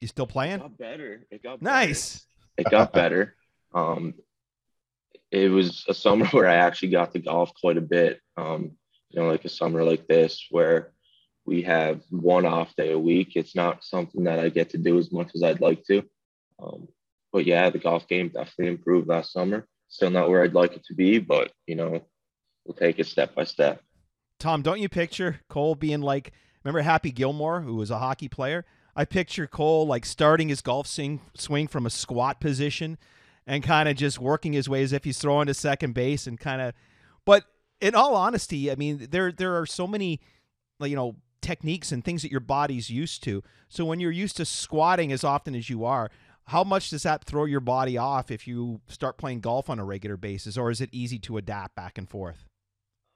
You 0.00 0.08
still 0.08 0.26
It 0.26 0.28
playing? 0.28 0.58
got 0.58 0.78
better. 0.78 1.26
It 1.30 1.42
got 1.42 1.60
Nice. 1.60 2.26
Better. 2.56 2.68
It 2.68 2.70
got 2.70 2.92
better. 2.92 3.36
Um, 3.74 4.14
it 5.30 5.50
was 5.50 5.84
a 5.88 5.94
summer 5.94 6.26
where 6.30 6.48
I 6.48 6.56
actually 6.56 6.90
got 6.90 7.12
to 7.12 7.18
golf 7.18 7.52
quite 7.60 7.76
a 7.76 7.82
bit. 7.82 8.20
Um, 8.36 8.72
you 9.12 9.20
know, 9.20 9.28
like 9.28 9.44
a 9.44 9.48
summer 9.48 9.84
like 9.84 10.06
this 10.06 10.46
where 10.50 10.92
we 11.44 11.62
have 11.62 12.00
one 12.10 12.46
off 12.46 12.74
day 12.76 12.92
a 12.92 12.98
week. 12.98 13.32
It's 13.34 13.54
not 13.54 13.84
something 13.84 14.24
that 14.24 14.38
I 14.38 14.48
get 14.48 14.70
to 14.70 14.78
do 14.78 14.98
as 14.98 15.12
much 15.12 15.30
as 15.34 15.42
I'd 15.42 15.60
like 15.60 15.84
to. 15.84 16.02
Um, 16.62 16.88
but 17.32 17.46
yeah, 17.46 17.70
the 17.70 17.78
golf 17.78 18.08
game 18.08 18.28
definitely 18.28 18.68
improved 18.68 19.08
last 19.08 19.32
summer. 19.32 19.66
Still 19.88 20.10
not 20.10 20.30
where 20.30 20.42
I'd 20.42 20.54
like 20.54 20.74
it 20.74 20.84
to 20.86 20.94
be, 20.94 21.18
but 21.18 21.52
you 21.66 21.74
know, 21.74 22.00
we'll 22.64 22.74
take 22.74 22.98
it 22.98 23.06
step 23.06 23.34
by 23.34 23.44
step. 23.44 23.82
Tom, 24.38 24.62
don't 24.62 24.80
you 24.80 24.88
picture 24.88 25.40
Cole 25.48 25.74
being 25.74 26.00
like, 26.00 26.32
remember 26.64 26.80
Happy 26.80 27.12
Gilmore, 27.12 27.60
who 27.60 27.76
was 27.76 27.90
a 27.90 27.98
hockey 27.98 28.28
player? 28.28 28.64
I 28.94 29.04
picture 29.04 29.46
Cole 29.46 29.86
like 29.86 30.04
starting 30.04 30.48
his 30.48 30.60
golf 30.60 30.86
swing, 30.86 31.20
swing 31.34 31.66
from 31.66 31.86
a 31.86 31.90
squat 31.90 32.40
position 32.40 32.98
and 33.46 33.62
kind 33.62 33.88
of 33.88 33.96
just 33.96 34.18
working 34.20 34.52
his 34.52 34.68
way 34.68 34.82
as 34.82 34.92
if 34.92 35.04
he's 35.04 35.18
throwing 35.18 35.46
to 35.46 35.54
second 35.54 35.92
base 35.92 36.26
and 36.26 36.38
kind 36.38 36.62
of. 36.62 36.74
In 37.82 37.94
all 37.94 38.14
honesty, 38.14 38.70
I 38.70 38.76
mean, 38.76 39.08
there 39.10 39.32
there 39.32 39.58
are 39.58 39.66
so 39.66 39.86
many, 39.86 40.20
you 40.80 40.96
know, 40.96 41.16
techniques 41.40 41.92
and 41.92 42.04
things 42.04 42.22
that 42.22 42.30
your 42.30 42.40
body's 42.40 42.88
used 42.88 43.22
to. 43.24 43.42
So 43.68 43.84
when 43.84 44.00
you're 44.00 44.10
used 44.10 44.36
to 44.38 44.44
squatting 44.44 45.12
as 45.12 45.24
often 45.24 45.54
as 45.54 45.68
you 45.68 45.84
are, 45.84 46.10
how 46.46 46.64
much 46.64 46.90
does 46.90 47.02
that 47.02 47.24
throw 47.24 47.44
your 47.44 47.60
body 47.60 47.98
off 47.98 48.30
if 48.30 48.46
you 48.46 48.80
start 48.88 49.18
playing 49.18 49.40
golf 49.40 49.68
on 49.68 49.78
a 49.78 49.84
regular 49.84 50.16
basis, 50.16 50.56
or 50.56 50.70
is 50.70 50.80
it 50.80 50.90
easy 50.92 51.18
to 51.20 51.36
adapt 51.36 51.74
back 51.74 51.98
and 51.98 52.08
forth? 52.08 52.46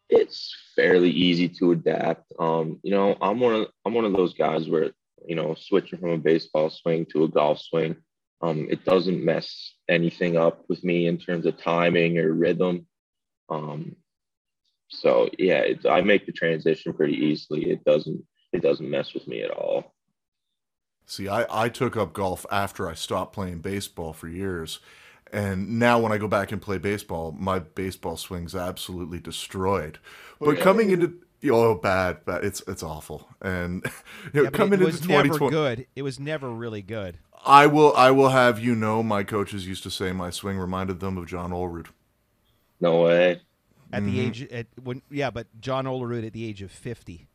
it's 0.09 0.55
fairly 0.74 1.11
easy 1.11 1.48
to 1.48 1.72
adapt. 1.72 2.33
Um, 2.38 2.79
you 2.83 2.90
know, 2.90 3.16
I'm 3.20 3.40
one 3.40 3.55
of 3.55 3.68
I'm 3.85 3.94
one 3.94 4.05
of 4.05 4.12
those 4.12 4.35
guys 4.35 4.68
where 4.68 4.92
you 5.26 5.35
know 5.35 5.55
switching 5.55 5.98
from 5.98 6.11
a 6.11 6.18
baseball 6.18 6.70
swing 6.70 7.07
to 7.12 7.24
a 7.24 7.29
golf 7.29 7.61
swing, 7.61 7.96
um, 8.42 8.68
it 8.70 8.85
doesn't 8.85 9.24
mess 9.24 9.74
anything 9.88 10.37
up 10.37 10.64
with 10.68 10.85
me 10.85 11.07
in 11.07 11.18
terms 11.18 11.46
of 11.46 11.61
timing 11.61 12.18
or 12.18 12.33
rhythm. 12.33 12.87
Um, 13.48 13.96
so 14.88 15.29
yeah, 15.38 15.59
it's, 15.61 15.85
I 15.85 16.01
make 16.01 16.27
the 16.27 16.33
transition 16.33 16.92
pretty 16.92 17.16
easily. 17.16 17.70
It 17.70 17.85
doesn't 17.85 18.25
it 18.53 18.62
doesn't 18.62 18.88
mess 18.88 19.14
with 19.14 19.27
me 19.27 19.42
at 19.42 19.51
all. 19.51 19.94
See, 21.07 21.29
I, 21.29 21.46
I 21.64 21.68
took 21.68 21.96
up 21.96 22.12
golf 22.12 22.44
after 22.51 22.88
I 22.88 22.94
stopped 22.94 23.33
playing 23.33 23.61
baseball 23.61 24.12
for 24.12 24.29
years. 24.29 24.81
And 25.33 25.79
now 25.79 25.99
when 25.99 26.12
I 26.12 26.18
go 26.18 26.29
back 26.29 26.53
and 26.53 26.62
play 26.62 26.79
baseball, 26.79 27.33
my 27.33 27.59
baseball 27.59 28.16
swing's 28.16 28.55
absolutely 28.55 29.20
destroyed. 29.20 29.99
Oh, 30.40 30.46
but 30.46 30.59
coming 30.61 30.90
into 30.90 31.14
oh 31.51 31.75
bad, 31.75 32.25
bad 32.25 32.44
it's 32.44 32.62
it's 32.68 32.83
awful. 32.83 33.29
And 33.40 33.85
you 34.33 34.42
know, 34.42 34.44
Yeah, 34.44 34.51
coming 34.51 34.81
it 34.81 34.83
into 34.83 34.87
was 34.87 35.03
never 35.07 35.29
2020 35.29 35.51
good. 35.51 35.87
It 35.96 36.03
was 36.03 36.20
never 36.20 36.51
really 36.51 36.83
good. 36.83 37.18
I 37.44 37.66
will 37.66 37.94
I 37.96 38.11
will 38.11 38.31
have 38.31 38.59
you 38.59 38.75
know 38.75 39.03
my 39.03 39.22
coaches 39.25 39.66
used 39.66 39.83
to 39.85 39.90
say 39.90 40.12
my 40.12 40.31
swing 40.31 40.59
reminded 40.59 41.01
them 41.01 41.18
of 41.18 41.27
John 41.27 41.51
Olerud. 41.51 41.88
No 42.81 43.03
way. 43.03 43.40
At 43.96 44.04
the 44.04 44.18
Mhm. 44.18 44.26
age, 44.28 44.42
at 44.52 44.66
when, 44.82 45.02
yeah, 45.11 45.30
but 45.30 45.46
John 45.61 45.85
Olerud 45.87 46.26
at 46.26 46.32
the 46.32 46.44
age 46.44 46.62
of 46.62 46.70
fifty, 46.70 47.28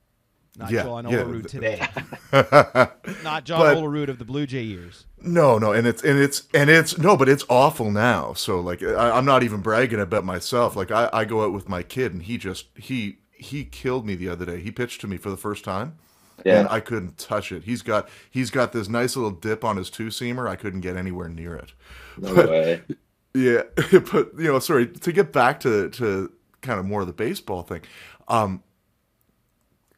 not 0.57 0.69
Yeah, 0.71 0.83
John 0.83 1.09
yeah, 1.09 1.17
Olerud 1.23 1.47
th- 1.49 1.51
today, 1.51 1.87
not 3.23 3.45
John 3.45 3.59
But- 3.59 3.77
Olerud 3.77 4.07
of 4.09 4.17
the 4.19 4.25
Blue 4.25 4.45
Jay 4.45 4.63
years. 4.63 5.05
No, 5.21 5.57
no, 5.57 5.71
and 5.71 5.85
it's 5.87 6.03
and 6.03 6.19
it's 6.19 6.47
and 6.53 6.69
it's 6.69 6.97
no, 6.97 7.15
but 7.15 7.29
it's 7.29 7.45
awful 7.49 7.91
now. 7.91 8.33
So 8.33 8.59
like, 8.59 8.81
I, 8.83 9.11
I'm 9.11 9.25
not 9.25 9.43
even 9.43 9.61
bragging 9.61 9.99
about 9.99 10.23
myself. 10.25 10.75
Like, 10.75 10.91
I, 10.91 11.09
I 11.13 11.25
go 11.25 11.43
out 11.43 11.53
with 11.53 11.69
my 11.69 11.83
kid, 11.83 12.13
and 12.13 12.23
he 12.23 12.37
just 12.37 12.67
he 12.75 13.19
he 13.31 13.63
killed 13.65 14.05
me 14.05 14.15
the 14.15 14.29
other 14.29 14.45
day. 14.45 14.59
He 14.61 14.71
pitched 14.71 15.01
to 15.01 15.07
me 15.07 15.17
for 15.17 15.29
the 15.29 15.37
first 15.37 15.63
time, 15.63 15.95
and 16.37 16.45
Yeah. 16.45 16.67
I 16.69 16.79
couldn't 16.79 17.17
touch 17.17 17.51
it. 17.51 17.63
He's 17.63 17.81
got 17.81 18.09
he's 18.29 18.49
got 18.51 18.71
this 18.73 18.89
nice 18.89 19.15
little 19.15 19.31
dip 19.31 19.63
on 19.63 19.77
his 19.77 19.89
two 19.89 20.07
seamer. 20.07 20.47
I 20.49 20.55
couldn't 20.55 20.81
get 20.81 20.95
anywhere 20.97 21.29
near 21.29 21.55
it. 21.55 21.73
No 22.17 22.35
But- 22.35 22.49
way. 22.49 22.81
Yeah, 23.33 23.61
but 23.91 24.31
you 24.37 24.51
know, 24.51 24.59
sorry 24.59 24.87
to 24.87 25.11
get 25.13 25.31
back 25.31 25.61
to 25.61 25.89
to 25.91 26.33
kind 26.61 26.79
of 26.79 26.85
more 26.85 27.01
of 27.01 27.07
the 27.07 27.13
baseball 27.13 27.63
thing. 27.63 27.81
Um, 28.27 28.63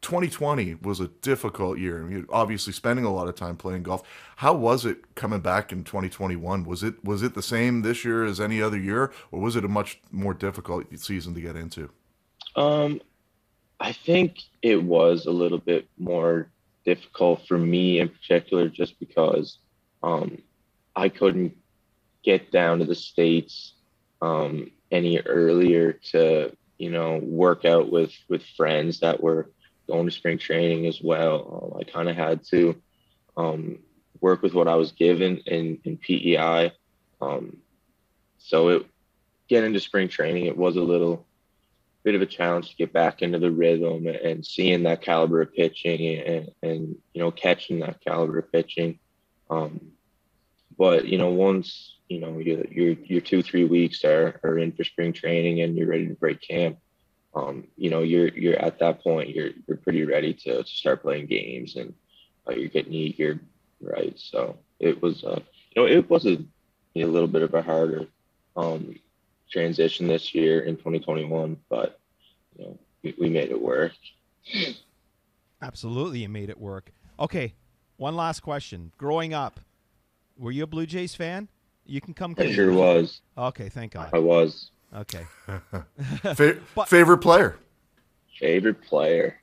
2020 0.03 0.75
was 0.75 0.99
a 0.99 1.07
difficult 1.07 1.79
year. 1.79 2.03
I 2.03 2.05
mean, 2.05 2.25
obviously, 2.29 2.73
spending 2.73 3.05
a 3.05 3.13
lot 3.13 3.27
of 3.27 3.35
time 3.35 3.55
playing 3.55 3.83
golf. 3.83 4.03
How 4.35 4.53
was 4.53 4.85
it 4.85 5.15
coming 5.15 5.39
back 5.39 5.71
in 5.71 5.83
2021? 5.83 6.65
Was 6.65 6.83
it 6.83 7.03
was 7.03 7.23
it 7.23 7.33
the 7.33 7.41
same 7.41 7.81
this 7.81 8.03
year 8.03 8.25
as 8.25 8.39
any 8.39 8.61
other 8.61 8.77
year, 8.77 9.11
or 9.31 9.39
was 9.39 9.55
it 9.55 9.63
a 9.63 9.69
much 9.69 10.01
more 10.11 10.33
difficult 10.33 10.85
season 10.99 11.33
to 11.33 11.41
get 11.41 11.55
into? 11.55 11.89
Um, 12.55 13.01
I 13.79 13.93
think 13.93 14.39
it 14.61 14.83
was 14.83 15.25
a 15.25 15.31
little 15.31 15.57
bit 15.57 15.87
more 15.97 16.49
difficult 16.85 17.47
for 17.47 17.57
me 17.57 17.99
in 17.99 18.09
particular, 18.09 18.67
just 18.67 18.99
because 18.99 19.57
um, 20.03 20.41
I 20.95 21.07
couldn't 21.07 21.55
get 22.23 22.51
down 22.51 22.79
to 22.79 22.85
the 22.85 22.95
states 22.95 23.73
um, 24.21 24.69
any 24.93 25.19
earlier 25.19 25.93
to, 26.11 26.55
you 26.77 26.91
know, 26.91 27.19
work 27.21 27.65
out 27.65 27.91
with 27.91 28.13
with 28.29 28.43
friends 28.55 28.99
that 28.99 29.21
were 29.21 29.49
going 29.87 30.05
to 30.05 30.11
spring 30.11 30.37
training 30.37 30.85
as 30.85 31.01
well. 31.01 31.73
Um, 31.73 31.79
I 31.79 31.83
kind 31.83 32.07
of 32.07 32.15
had 32.15 32.45
to 32.51 32.81
um, 33.35 33.79
work 34.21 34.41
with 34.41 34.53
what 34.53 34.67
I 34.67 34.75
was 34.75 34.91
given 34.91 35.37
in 35.39 35.79
in 35.83 35.97
PEI. 35.97 36.71
Um, 37.19 37.57
so 38.37 38.69
it 38.69 38.85
getting 39.47 39.67
into 39.67 39.79
spring 39.79 40.07
training, 40.07 40.45
it 40.45 40.57
was 40.57 40.77
a 40.77 40.81
little 40.81 41.25
bit 42.03 42.15
of 42.15 42.21
a 42.21 42.25
challenge 42.25 42.69
to 42.69 42.75
get 42.75 42.91
back 42.91 43.21
into 43.21 43.39
the 43.39 43.51
rhythm 43.51 44.07
and 44.07 44.45
seeing 44.45 44.83
that 44.83 45.01
caliber 45.01 45.41
of 45.41 45.53
pitching 45.53 46.19
and, 46.19 46.51
and 46.61 46.95
you 47.13 47.21
know 47.21 47.31
catching 47.31 47.79
that 47.79 48.01
caliber 48.01 48.39
of 48.39 48.51
pitching. 48.51 48.99
Um, 49.49 49.79
but 50.77 51.07
you 51.07 51.17
know 51.17 51.29
once 51.29 51.97
you 52.13 52.19
know 52.19 52.37
your 52.37 52.63
your 52.65 52.93
your 53.03 53.21
two 53.21 53.41
three 53.41 53.65
weeks 53.65 54.03
are, 54.03 54.39
are 54.43 54.59
in 54.59 54.71
for 54.71 54.83
spring 54.83 55.13
training 55.13 55.61
and 55.61 55.75
you're 55.75 55.87
ready 55.87 56.07
to 56.07 56.13
break 56.13 56.39
camp, 56.41 56.77
um, 57.33 57.67
you 57.75 57.89
know 57.89 58.01
you're 58.01 58.27
you're 58.27 58.59
at 58.59 58.79
that 58.79 59.01
point 59.03 59.29
you're 59.29 59.49
you're 59.67 59.77
pretty 59.77 60.05
ready 60.05 60.33
to, 60.33 60.63
to 60.63 60.69
start 60.69 61.01
playing 61.01 61.25
games 61.25 61.75
and 61.75 61.93
uh, 62.47 62.53
you're 62.53 62.69
getting 62.69 62.93
eager, 62.93 63.39
right? 63.81 64.13
So 64.17 64.59
it 64.79 65.01
was 65.01 65.23
uh, 65.23 65.39
you 65.71 65.81
know 65.81 65.87
it 65.87 66.09
was 66.09 66.25
a, 66.27 66.37
a 66.95 67.05
little 67.05 67.27
bit 67.27 67.41
of 67.41 67.53
a 67.53 67.61
harder 67.61 68.05
um, 68.55 68.95
transition 69.51 70.07
this 70.07 70.35
year 70.35 70.61
in 70.61 70.75
2021, 70.75 71.57
but 71.69 71.99
you 72.57 72.65
know, 72.65 72.79
we, 73.01 73.15
we 73.19 73.29
made 73.29 73.49
it 73.49 73.61
work. 73.61 73.93
Absolutely, 75.61 76.19
you 76.19 76.29
made 76.29 76.49
it 76.49 76.59
work. 76.59 76.91
Okay, 77.19 77.53
one 77.97 78.15
last 78.15 78.41
question. 78.41 78.91
Growing 78.97 79.33
up, 79.33 79.59
were 80.37 80.51
you 80.51 80.63
a 80.63 80.67
Blue 80.67 80.85
Jays 80.85 81.15
fan? 81.15 81.47
You 81.85 81.99
can 82.01 82.13
come 82.13 82.31
I 82.31 82.43
clean. 82.43 82.53
sure 82.53 82.71
was. 82.73 83.21
Okay, 83.37 83.69
thank 83.69 83.93
God. 83.93 84.09
I 84.13 84.19
was 84.19 84.71
Okay. 84.95 85.25
Fa- 86.35 86.57
But- 86.75 86.87
favorite 86.87 87.19
player? 87.19 87.57
favorite 88.39 88.81
player. 88.81 89.39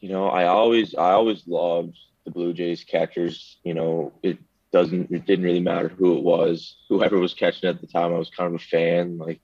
You 0.00 0.08
know, 0.08 0.28
I 0.28 0.46
always 0.46 0.94
I 0.94 1.12
always 1.12 1.46
loved 1.46 1.96
the 2.24 2.30
Blue 2.30 2.52
Jays 2.52 2.84
catchers. 2.84 3.58
You 3.64 3.74
know, 3.74 4.12
it 4.22 4.38
doesn't 4.72 5.10
it 5.10 5.26
didn't 5.26 5.44
really 5.44 5.60
matter 5.60 5.88
who 5.88 6.16
it 6.16 6.22
was. 6.24 6.76
Whoever 6.88 7.18
was 7.18 7.34
catching 7.34 7.68
at 7.68 7.80
the 7.80 7.86
time, 7.86 8.14
I 8.14 8.18
was 8.18 8.30
kind 8.30 8.54
of 8.54 8.60
a 8.60 8.64
fan, 8.64 9.18
like 9.18 9.40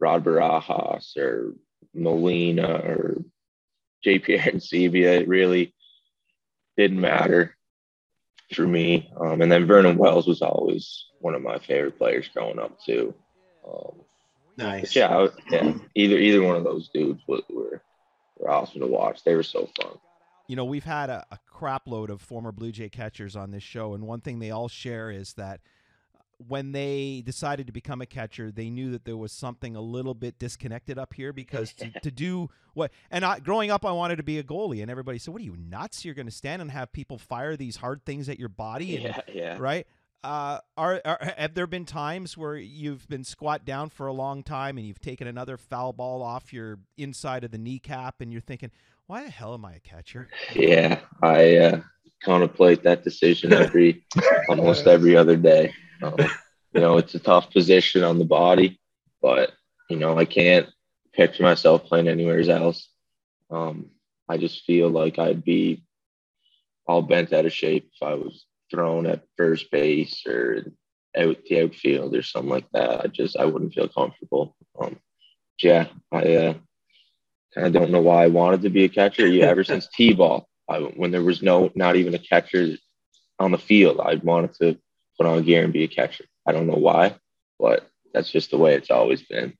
Rod 0.00 0.24
Barajas 0.24 1.16
or 1.16 1.54
Molina 1.94 2.68
or 2.72 3.22
JP 4.04 4.40
Arencibia. 4.40 5.20
It 5.20 5.28
really 5.28 5.72
didn't 6.76 7.00
matter 7.00 7.56
for 8.54 8.66
me. 8.66 9.10
Um, 9.20 9.40
and 9.42 9.50
then 9.50 9.66
Vernon 9.66 9.96
Wells 9.98 10.26
was 10.26 10.42
always 10.42 11.06
one 11.20 11.34
of 11.34 11.42
my 11.42 11.58
favorite 11.58 11.98
players 11.98 12.28
growing 12.28 12.58
up 12.58 12.78
too. 12.84 13.14
Um, 13.66 14.00
Nice. 14.58 14.94
yeah, 14.94 15.28
yeah. 15.50 15.72
Either 15.94 16.16
either 16.18 16.42
one 16.42 16.56
of 16.56 16.64
those 16.64 16.88
dudes 16.92 17.22
were 17.26 17.40
were, 17.48 17.82
were 18.38 18.50
awesome 18.50 18.80
to 18.80 18.86
watch. 18.86 19.24
They 19.24 19.34
were 19.34 19.42
so 19.42 19.68
fun. 19.80 19.92
you 20.46 20.56
know, 20.56 20.64
we've 20.66 20.84
had 20.84 21.08
a, 21.08 21.24
a 21.30 21.38
crap 21.46 21.88
load 21.88 22.10
of 22.10 22.20
former 22.20 22.52
Blue 22.52 22.70
Jay 22.70 22.90
catchers 22.90 23.34
on 23.34 23.50
this 23.50 23.62
show, 23.62 23.94
and 23.94 24.06
one 24.06 24.20
thing 24.20 24.38
they 24.40 24.50
all 24.50 24.68
share 24.68 25.10
is 25.10 25.32
that 25.34 25.60
when 26.48 26.72
they 26.72 27.22
decided 27.24 27.66
to 27.66 27.72
become 27.72 28.00
a 28.00 28.06
catcher, 28.06 28.50
they 28.50 28.70
knew 28.70 28.90
that 28.92 29.04
there 29.04 29.16
was 29.16 29.32
something 29.32 29.76
a 29.76 29.80
little 29.80 30.14
bit 30.14 30.38
disconnected 30.38 30.98
up 30.98 31.14
here 31.14 31.32
because 31.32 31.72
to, 31.74 31.90
to 32.00 32.10
do 32.10 32.48
what 32.74 32.90
and 33.10 33.24
I, 33.24 33.38
growing 33.38 33.70
up, 33.70 33.84
I 33.84 33.92
wanted 33.92 34.16
to 34.16 34.22
be 34.22 34.38
a 34.38 34.42
goalie, 34.42 34.82
and 34.82 34.90
everybody 34.90 35.18
said, 35.18 35.32
"What 35.32 35.42
are 35.42 35.44
you 35.44 35.56
nuts? 35.56 36.04
You're 36.04 36.14
going 36.14 36.26
to 36.26 36.32
stand 36.32 36.62
and 36.62 36.70
have 36.70 36.92
people 36.92 37.18
fire 37.18 37.56
these 37.56 37.76
hard 37.76 38.04
things 38.04 38.28
at 38.28 38.38
your 38.38 38.48
body?" 38.48 38.96
And, 38.96 39.04
Yeah, 39.04 39.20
yeah. 39.32 39.56
right? 39.58 39.86
Uh, 40.24 40.58
are, 40.76 41.00
are 41.04 41.34
have 41.36 41.54
there 41.54 41.66
been 41.66 41.84
times 41.84 42.36
where 42.36 42.56
you've 42.56 43.08
been 43.08 43.24
squat 43.24 43.64
down 43.64 43.88
for 43.88 44.06
a 44.06 44.12
long 44.12 44.44
time 44.44 44.78
and 44.78 44.86
you've 44.86 45.00
taken 45.00 45.26
another 45.26 45.56
foul 45.56 45.92
ball 45.92 46.22
off 46.22 46.52
your 46.52 46.78
inside 46.96 47.42
of 47.42 47.50
the 47.50 47.58
kneecap 47.58 48.20
and 48.20 48.30
you're 48.30 48.40
thinking, 48.40 48.70
why 49.08 49.24
the 49.24 49.30
hell 49.30 49.52
am 49.52 49.64
I 49.64 49.74
a 49.74 49.80
catcher? 49.80 50.28
Yeah, 50.54 51.00
I 51.22 51.56
uh, 51.56 51.80
contemplate 52.22 52.82
that 52.84 53.02
decision 53.02 53.52
every 53.52 54.04
almost 54.48 54.86
every 54.86 55.16
other 55.16 55.36
day. 55.36 55.74
Um, 56.02 56.16
you 56.72 56.80
know, 56.80 56.98
it's 56.98 57.14
a 57.14 57.18
tough 57.18 57.50
position 57.50 58.02
on 58.02 58.18
the 58.18 58.24
body, 58.24 58.80
but 59.20 59.52
you 59.88 59.96
know, 59.96 60.18
I 60.18 60.24
can't 60.24 60.68
picture 61.12 61.42
myself 61.42 61.84
playing 61.84 62.08
anywhere 62.08 62.40
else. 62.50 62.88
Um, 63.50 63.90
I 64.28 64.38
just 64.38 64.64
feel 64.64 64.88
like 64.88 65.18
I'd 65.18 65.44
be 65.44 65.84
all 66.86 67.02
bent 67.02 67.32
out 67.32 67.46
of 67.46 67.52
shape 67.52 67.90
if 67.94 68.02
I 68.02 68.14
was 68.14 68.46
thrown 68.70 69.06
at 69.06 69.24
first 69.36 69.70
base 69.70 70.26
or 70.26 70.64
out 71.16 71.36
the 71.44 71.62
outfield 71.62 72.14
or 72.16 72.22
something 72.22 72.50
like 72.50 72.70
that. 72.72 73.04
I 73.04 73.06
just 73.08 73.36
I 73.36 73.44
wouldn't 73.44 73.74
feel 73.74 73.88
comfortable. 73.88 74.56
Um, 74.80 74.98
yeah, 75.62 75.88
I 76.10 76.34
uh, 76.34 76.54
kind 77.54 77.66
of 77.66 77.72
don't 77.72 77.90
know 77.90 78.00
why 78.00 78.24
I 78.24 78.28
wanted 78.28 78.62
to 78.62 78.70
be 78.70 78.84
a 78.84 78.88
catcher. 78.88 79.26
Yeah, 79.26 79.46
ever 79.46 79.64
since 79.64 79.88
t-ball, 79.94 80.48
I, 80.68 80.78
when 80.78 81.10
there 81.10 81.22
was 81.22 81.42
no 81.42 81.70
not 81.74 81.96
even 81.96 82.14
a 82.14 82.18
catcher 82.18 82.76
on 83.38 83.52
the 83.52 83.58
field, 83.58 84.00
I 84.00 84.14
wanted 84.14 84.54
to 84.54 84.78
put 85.16 85.26
on 85.26 85.42
gear 85.42 85.64
and 85.64 85.72
be 85.72 85.84
a 85.84 85.88
catcher. 85.88 86.24
I 86.46 86.52
don't 86.52 86.66
know 86.66 86.74
why, 86.74 87.16
but 87.58 87.88
that's 88.12 88.30
just 88.30 88.50
the 88.50 88.58
way 88.58 88.74
it's 88.74 88.90
always 88.90 89.22
been. 89.22 89.54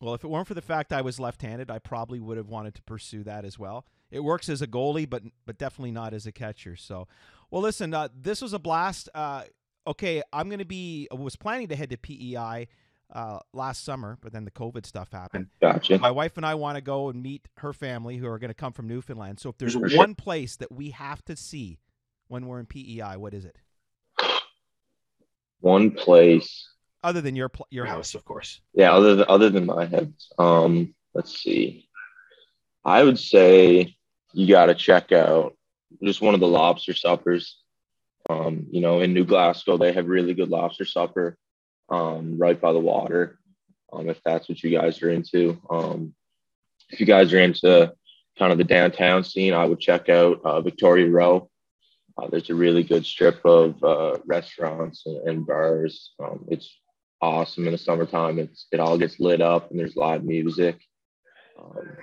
Well, 0.00 0.14
if 0.14 0.24
it 0.24 0.28
weren't 0.28 0.48
for 0.48 0.54
the 0.54 0.62
fact 0.62 0.92
I 0.92 1.02
was 1.02 1.20
left-handed, 1.20 1.70
I 1.70 1.78
probably 1.78 2.20
would 2.20 2.38
have 2.38 2.48
wanted 2.48 2.74
to 2.76 2.82
pursue 2.82 3.22
that 3.24 3.44
as 3.44 3.58
well. 3.58 3.86
It 4.10 4.20
works 4.20 4.48
as 4.48 4.62
a 4.62 4.66
goalie, 4.66 5.08
but 5.08 5.22
but 5.46 5.58
definitely 5.58 5.92
not 5.92 6.14
as 6.14 6.26
a 6.26 6.32
catcher. 6.32 6.74
So, 6.74 7.06
well, 7.50 7.62
listen, 7.62 7.92
uh, 7.92 8.08
this 8.14 8.40
was 8.40 8.52
a 8.52 8.58
blast. 8.58 9.08
Uh, 9.14 9.44
okay, 9.86 10.22
I'm 10.32 10.48
going 10.48 10.58
to 10.60 10.64
be 10.64 11.06
was 11.12 11.36
planning 11.36 11.68
to 11.68 11.76
head 11.76 11.90
to 11.90 11.98
PEI 11.98 12.68
uh, 13.12 13.40
last 13.52 13.84
summer, 13.84 14.18
but 14.20 14.32
then 14.32 14.44
the 14.44 14.50
COVID 14.50 14.86
stuff 14.86 15.10
happened. 15.12 15.48
Gotcha. 15.60 15.98
My 15.98 16.10
wife 16.10 16.36
and 16.36 16.46
I 16.46 16.54
want 16.54 16.76
to 16.76 16.80
go 16.80 17.08
and 17.08 17.22
meet 17.22 17.48
her 17.58 17.72
family 17.72 18.16
who 18.16 18.26
are 18.26 18.38
going 18.38 18.48
to 18.50 18.54
come 18.54 18.72
from 18.72 18.88
Newfoundland. 18.88 19.40
So 19.40 19.50
if 19.50 19.58
there's 19.58 19.76
one 19.76 20.14
place 20.14 20.56
that 20.56 20.72
we 20.72 20.90
have 20.90 21.24
to 21.26 21.36
see 21.36 21.78
when 22.28 22.46
we're 22.46 22.60
in 22.60 22.66
PEI, 22.66 23.16
what 23.16 23.34
is 23.34 23.44
it? 23.44 23.58
One 25.60 25.90
place. 25.90 26.66
Other 27.02 27.20
than 27.22 27.36
your 27.36 27.48
pl- 27.48 27.66
your 27.70 27.86
Your 27.86 27.94
house. 27.94 28.12
house, 28.12 28.14
of 28.14 28.24
course. 28.24 28.60
yeah 28.74 28.92
other 28.92 29.14
than 29.16 29.26
other 29.28 29.48
than 29.50 29.66
my 29.66 29.86
heads 29.86 30.32
um 30.38 30.94
let's 31.14 31.38
see. 31.38 31.88
I 32.84 33.02
would 33.04 33.18
say 33.18 33.96
you 34.32 34.46
got 34.46 34.66
to 34.66 34.74
check 34.74 35.12
out 35.12 35.56
just 36.02 36.20
one 36.22 36.34
of 36.34 36.40
the 36.40 36.46
lobster 36.48 36.94
suppers. 36.94 37.58
Um 38.28 38.66
you 38.70 38.80
know 38.80 39.00
in 39.00 39.14
new 39.14 39.24
glasgow 39.24 39.76
they 39.78 39.92
have 39.92 40.06
really 40.08 40.34
good 40.34 40.50
lobster 40.50 40.84
supper 40.84 41.36
um 41.88 42.38
right 42.38 42.60
by 42.60 42.72
the 42.72 42.78
water 42.78 43.38
um 43.92 44.08
if 44.08 44.20
that's 44.22 44.48
what 44.48 44.62
you 44.62 44.70
guys 44.70 45.02
are 45.02 45.10
into. 45.10 45.60
Um 45.70 46.14
if 46.90 47.00
you 47.00 47.06
guys 47.06 47.32
are 47.32 47.40
into 47.40 47.92
kind 48.38 48.52
of 48.52 48.58
the 48.58 48.64
downtown 48.64 49.22
scene 49.22 49.52
i 49.52 49.64
would 49.64 49.80
check 49.80 50.08
out 50.08 50.40
uh, 50.44 50.60
victoria 50.62 51.06
row 51.08 51.49
uh, 52.18 52.28
there's 52.30 52.50
a 52.50 52.54
really 52.54 52.82
good 52.82 53.04
strip 53.04 53.44
of 53.44 53.82
uh, 53.82 54.18
restaurants 54.26 55.06
and, 55.06 55.28
and 55.28 55.46
bars 55.46 56.12
um, 56.22 56.44
it's 56.48 56.80
awesome 57.20 57.66
in 57.66 57.72
the 57.72 57.78
summertime. 57.78 58.38
It's 58.38 58.66
it 58.72 58.80
all 58.80 58.98
gets 58.98 59.20
lit 59.20 59.40
up 59.40 59.70
and 59.70 59.78
there's 59.78 59.96
live 59.96 60.24
music. 60.24 60.78
Um, 61.58 61.96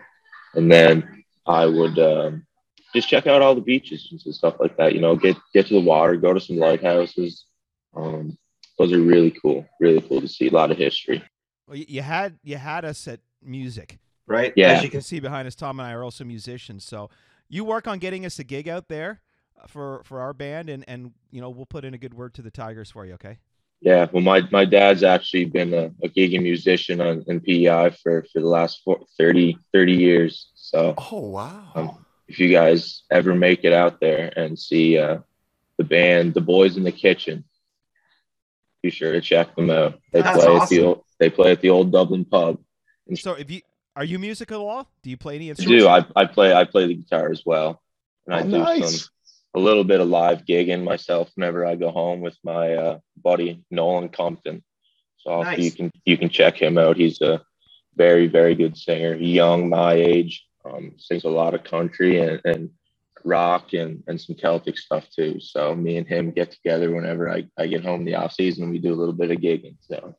and 0.54 0.72
then 0.72 1.24
I 1.46 1.66
would 1.66 1.98
um, 2.00 2.46
just 2.94 3.10
check 3.10 3.28
out 3.28 3.42
all 3.42 3.56
the 3.56 3.62
beaches 3.62 4.08
and 4.12 4.36
stuff 4.36 4.56
like 4.60 4.78
that. 4.78 4.94
You 4.94 5.02
know, 5.02 5.16
get 5.16 5.38
get 5.54 5.68
to 5.68 5.74
the 5.74 5.80
water, 5.82 6.16
go 6.16 6.34
to 6.34 6.40
some 6.40 6.58
lighthouses. 6.58 7.46
Um, 7.96 8.38
those 8.78 8.94
are 8.94 9.00
really 9.00 9.32
cool, 9.32 9.66
really 9.80 10.02
cool 10.02 10.22
to 10.22 10.28
see. 10.28 10.48
A 10.48 10.52
lot 10.52 10.72
of 10.72 10.78
history. 10.78 11.24
Well, 11.68 11.78
you, 11.78 11.86
you 11.88 12.02
had 12.02 12.38
you 12.44 12.58
had 12.58 12.86
us 12.86 13.08
at 13.08 13.20
music. 13.42 14.00
Right? 14.28 14.52
Yeah. 14.58 14.74
As 14.74 14.84
you 14.84 14.90
can 14.90 15.02
see 15.02 15.22
behind 15.22 15.48
us, 15.48 15.56
Tom 15.56 15.80
and 15.80 15.88
I 15.88 15.94
are 15.94 16.04
also 16.04 16.26
musicians. 16.26 16.84
So 16.84 17.10
you 17.48 17.64
work 17.64 17.88
on 17.88 17.98
getting 17.98 18.26
us 18.26 18.40
a 18.40 18.44
gig 18.44 18.68
out 18.68 18.90
there 18.90 19.22
for 19.68 20.02
for 20.04 20.20
our 20.22 20.34
band, 20.34 20.70
and 20.70 20.84
and 20.88 21.12
you 21.32 21.42
know 21.42 21.50
we'll 21.50 21.66
put 21.66 21.84
in 21.86 21.94
a 21.94 21.98
good 21.98 22.14
word 22.14 22.34
to 22.36 22.42
the 22.42 22.52
Tigers 22.52 22.92
for 22.92 23.06
you. 23.06 23.14
Okay. 23.16 23.38
Yeah, 23.80 24.08
well, 24.12 24.24
my, 24.24 24.42
my 24.52 24.66
dad's 24.66 25.04
actually 25.04 25.46
been 25.46 25.72
a, 25.72 25.92
a 26.04 26.10
gigging 26.10 26.42
musician 26.42 27.00
on, 27.00 27.24
in 27.28 27.40
PEI 27.40 27.92
for, 28.02 28.26
for 28.34 28.40
the 28.42 28.48
last 28.48 28.82
four, 28.84 29.02
30, 29.20 29.56
30 29.72 29.94
years. 29.94 30.50
So 30.56 30.96
Oh 30.98 31.20
wow. 31.20 31.72
Um, 31.76 32.06
if 32.28 32.40
you 32.40 32.50
guys 32.50 33.04
ever 33.12 33.36
make 33.36 33.64
it 33.64 33.74
out 33.74 34.00
there 34.02 34.34
and 34.36 34.58
see 34.58 34.98
uh, 34.98 35.20
the 35.78 35.84
band, 35.84 36.34
the 36.34 36.42
boys 36.42 36.76
in 36.76 36.84
the 36.84 36.92
kitchen, 36.92 37.44
be 38.82 38.90
sure 38.90 39.12
to 39.14 39.22
check 39.22 39.56
them 39.56 39.70
out. 39.70 40.00
They 40.12 40.22
That's 40.22 40.44
play 40.44 40.56
at 40.56 40.70
the 40.70 40.84
old, 40.84 41.04
they 41.20 41.30
play 41.30 41.52
at 41.52 41.62
the 41.62 41.70
old 41.70 41.92
Dublin 41.92 42.26
pub. 42.26 42.58
And 43.08 43.18
So 43.18 43.34
if 43.34 43.50
you 43.52 43.62
are 43.96 44.04
you 44.04 44.20
musical 44.20 44.62
at 44.62 44.66
all? 44.76 44.90
Do 45.02 45.10
you 45.10 45.18
play 45.18 45.36
any 45.36 45.46
I 45.46 45.50
instruments? 45.50 45.84
do. 45.84 45.88
I, 45.88 46.06
I 46.16 46.26
play 46.26 46.54
I 46.54 46.64
play 46.66 46.88
the 46.88 46.96
guitar 46.96 47.32
as 47.32 47.44
well, 47.46 47.82
and 48.26 48.36
I 48.36 48.42
Oh, 48.42 48.46
do 48.46 48.52
nice. 48.64 49.02
some 49.02 49.10
a 49.58 49.60
little 49.68 49.84
bit 49.84 50.00
of 50.00 50.08
live 50.08 50.46
gigging 50.46 50.84
myself 50.84 51.32
whenever 51.36 51.66
I 51.66 51.76
go 51.76 51.90
home 51.90 52.22
with 52.22 52.38
my 52.44 52.76
uh, 52.76 53.00
buddy 53.22 53.64
Nolan 53.72 54.10
Compton. 54.10 54.64
So 55.18 55.42
Nice. 55.42 55.60
you 55.60 55.72
can 55.72 55.92
you 56.06 56.18
can 56.18 56.30
check 56.30 56.62
him 56.62 56.78
out. 56.78 56.96
He's 56.96 57.22
a 57.22 57.42
very 57.96 58.28
very 58.28 58.56
good 58.56 58.78
singer, 58.78 59.16
young, 59.16 59.70
my 59.70 59.94
age. 59.94 60.46
Um, 60.64 60.94
sings 60.98 61.24
a 61.24 61.30
lot 61.30 61.54
of 61.56 61.64
country 61.64 62.20
and, 62.20 62.42
and 62.44 62.70
rock 63.24 63.74
and, 63.74 64.04
and 64.08 64.20
some 64.20 64.36
Celtic 64.36 64.78
stuff 64.78 65.06
too. 65.10 65.40
So 65.40 65.74
me 65.74 65.98
and 65.98 66.08
him 66.08 66.32
get 66.32 66.52
together 66.52 66.94
whenever 66.94 67.30
I, 67.30 67.48
I 67.58 67.68
get 67.68 67.86
home 67.86 68.06
the 68.06 68.16
off 68.16 68.34
season. 68.34 68.70
We 68.70 68.80
do 68.80 68.94
a 68.94 69.00
little 69.02 69.14
bit 69.14 69.32
of 69.32 69.38
gigging. 69.38 69.78
So 69.82 70.16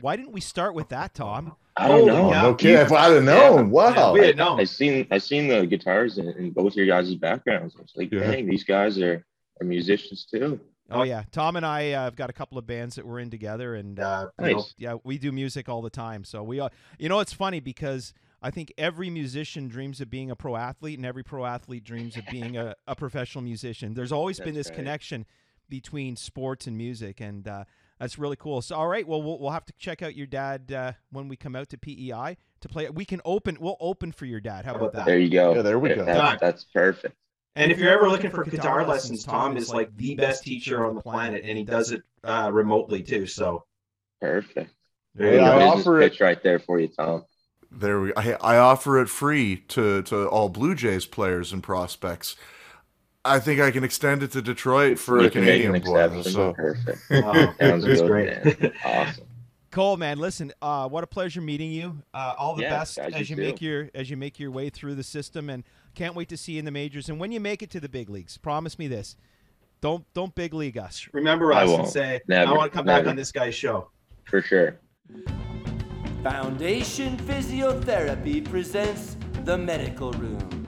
Why 0.00 0.16
didn't 0.16 0.32
we 0.32 0.40
start 0.40 0.74
with 0.74 0.88
that, 0.90 1.14
Tom? 1.14 1.56
I 1.76 1.88
don't 1.88 2.02
Oh, 2.02 2.06
know. 2.06 2.30
Yeah. 2.30 2.42
no 2.42 2.54
kidding. 2.54 2.76
If 2.78 2.92
I'd 2.92 3.12
have 3.12 3.22
known, 3.24 3.70
wow. 3.70 4.12
We 4.12 4.20
didn't. 4.20 4.40
I 4.40 4.64
seen 4.64 5.06
I 5.10 5.18
seen 5.18 5.48
the 5.48 5.66
guitars 5.66 6.18
in, 6.18 6.28
in 6.30 6.50
both 6.52 6.76
your 6.76 6.86
guys' 6.86 7.14
backgrounds. 7.16 7.74
I 7.78 7.82
was 7.82 7.92
like, 7.96 8.12
Yeah. 8.12 8.30
dang, 8.30 8.46
these 8.48 8.64
guys 8.64 8.98
are, 8.98 9.24
are 9.60 9.64
musicians 9.64 10.24
too. 10.24 10.60
Oh 10.90 11.02
yeah, 11.02 11.22
Tom 11.32 11.56
and 11.56 11.64
I 11.64 11.92
uh, 11.92 12.04
have 12.04 12.14
got 12.16 12.28
a 12.28 12.32
couple 12.34 12.58
of 12.58 12.66
bands 12.66 12.96
that 12.96 13.06
we're 13.06 13.18
in 13.18 13.30
together, 13.30 13.74
and 13.74 13.98
uh, 13.98 14.02
Uh, 14.38 14.44
you 14.44 14.50
know, 14.52 14.56
Nice. 14.58 14.74
yeah, 14.76 14.94
we 15.02 15.16
do 15.18 15.32
music 15.32 15.68
all 15.68 15.80
the 15.80 15.88
time. 15.90 16.24
So 16.24 16.42
we, 16.42 16.60
uh, 16.60 16.68
you 16.98 17.08
know, 17.08 17.20
it's 17.20 17.32
funny 17.32 17.58
because 17.58 18.12
I 18.42 18.50
think 18.50 18.70
every 18.76 19.08
musician 19.08 19.66
dreams 19.68 20.02
of 20.02 20.10
being 20.10 20.30
a 20.30 20.36
pro 20.36 20.56
athlete, 20.56 20.98
and 20.98 21.06
every 21.06 21.22
pro 21.24 21.46
athlete 21.46 21.84
dreams 21.84 22.16
of 22.18 22.26
being 22.30 22.58
a, 22.58 22.74
a 22.86 22.94
professional 22.94 23.42
musician. 23.42 23.94
There's 23.94 24.12
always 24.12 24.38
been 24.44 24.54
this 24.54 24.68
right. 24.68 24.76
connection 24.76 25.24
between 25.70 26.16
sports 26.16 26.66
and 26.66 26.76
music, 26.76 27.18
and 27.20 27.48
uh, 27.48 27.64
that's 27.98 28.18
really 28.18 28.36
cool. 28.36 28.60
So, 28.62 28.76
all 28.76 28.88
right, 28.88 29.06
well, 29.06 29.22
we'll, 29.22 29.38
we'll 29.38 29.50
have 29.50 29.66
to 29.66 29.72
check 29.78 30.02
out 30.02 30.14
your 30.16 30.26
dad 30.26 30.72
uh, 30.72 30.92
when 31.10 31.28
we 31.28 31.36
come 31.36 31.54
out 31.56 31.68
to 31.70 31.78
PEI 31.78 32.36
to 32.60 32.68
play. 32.68 32.88
We 32.90 33.04
can 33.04 33.20
open. 33.24 33.56
We'll 33.60 33.76
open 33.80 34.12
for 34.12 34.26
your 34.26 34.40
dad. 34.40 34.64
How 34.64 34.74
about 34.74 34.92
that? 34.94 35.06
There 35.06 35.18
you 35.18 35.30
go. 35.30 35.54
Yeah, 35.54 35.62
there 35.62 35.78
we 35.78 35.90
go. 35.94 36.04
That- 36.04 36.40
that's 36.40 36.64
perfect. 36.64 37.14
And 37.56 37.70
if 37.70 37.78
you're 37.78 37.92
ever 37.92 38.08
looking 38.08 38.30
for 38.30 38.42
guitar 38.42 38.84
lessons, 38.84 39.22
Tom 39.22 39.56
is 39.56 39.72
like 39.72 39.96
the 39.96 40.16
best 40.16 40.42
teacher 40.42 40.84
on 40.84 40.96
the 40.96 41.00
planet, 41.00 41.42
and 41.44 41.56
he 41.56 41.62
does 41.62 41.92
it 41.92 42.02
uh, 42.24 42.50
remotely 42.52 43.00
too. 43.00 43.26
So 43.28 43.64
Perfect. 44.20 44.72
there 45.14 45.34
Yeah, 45.36 45.54
you 45.54 45.60
I 45.60 45.64
offer 45.66 46.00
Business 46.00 46.20
it- 46.20 46.24
right 46.24 46.42
there 46.42 46.58
for 46.58 46.80
you, 46.80 46.88
Tom. 46.88 47.24
There 47.70 48.00
we. 48.00 48.12
I, 48.16 48.32
I 48.40 48.56
offer 48.56 49.00
it 49.00 49.08
free 49.08 49.56
to 49.68 50.02
to 50.02 50.28
all 50.28 50.48
Blue 50.48 50.74
Jays 50.74 51.06
players 51.06 51.52
and 51.52 51.62
prospects. 51.62 52.34
I 53.24 53.38
think 53.40 53.60
I 53.60 53.70
can 53.70 53.84
extend 53.84 54.22
it 54.22 54.32
to 54.32 54.42
Detroit 54.42 54.98
for 54.98 55.20
You 55.20 55.26
a 55.28 55.30
can 55.30 55.42
Canadian 55.42 55.72
boy. 55.72 55.78
exception. 56.04 56.32
So 56.32 56.52
Perfect. 56.52 56.98
Wow, 57.10 57.54
Sounds 57.58 57.84
that's 57.84 58.00
good, 58.00 58.06
great. 58.08 58.44
man. 58.60 58.72
Awesome. 58.84 59.24
Cole, 59.70 59.96
man, 59.96 60.18
listen. 60.18 60.52
Uh, 60.62 60.88
what 60.88 61.02
a 61.02 61.06
pleasure 61.06 61.40
meeting 61.40 61.72
you. 61.72 62.00
Uh, 62.12 62.34
all 62.38 62.54
the 62.54 62.62
Yeah, 62.62 62.70
best 62.78 62.96
guys, 62.96 63.12
as 63.14 63.28
you 63.30 63.34
you 63.36 63.42
make 63.42 63.60
your 63.60 63.90
as 63.94 64.08
you 64.08 64.16
make 64.16 64.38
your 64.38 64.50
way 64.52 64.70
through 64.70 64.94
the 64.94 65.02
system, 65.02 65.50
and 65.50 65.64
can't 65.96 66.14
wait 66.14 66.28
to 66.28 66.36
see 66.36 66.52
you 66.52 66.58
in 66.60 66.64
the 66.64 66.70
majors. 66.70 67.08
And 67.08 67.18
when 67.18 67.32
you 67.32 67.40
make 67.40 67.60
it 67.60 67.70
to 67.70 67.80
the 67.80 67.88
big 67.88 68.08
leagues, 68.08 68.36
promise 68.38 68.78
me 68.78 68.86
this: 68.86 69.16
don't 69.80 70.04
don't 70.14 70.32
big 70.34 70.54
league 70.54 70.78
us. 70.78 71.08
Remember 71.12 71.52
I 71.52 71.64
us 71.64 71.76
and 71.78 71.88
say, 71.88 72.20
Never, 72.28 72.52
"I 72.52 72.54
want 72.56 72.70
to 72.70 72.76
come 72.76 72.86
back 72.86 73.06
on 73.08 73.16
this 73.16 73.32
guy's 73.32 73.54
show." 73.56 73.90
For 74.26 74.40
sure. 74.42 74.78
Foundation 76.22 77.16
Physiotherapy 77.18 78.44
presents 78.48 79.16
The 79.44 79.58
Medical 79.58 80.12
Room. 80.12 80.63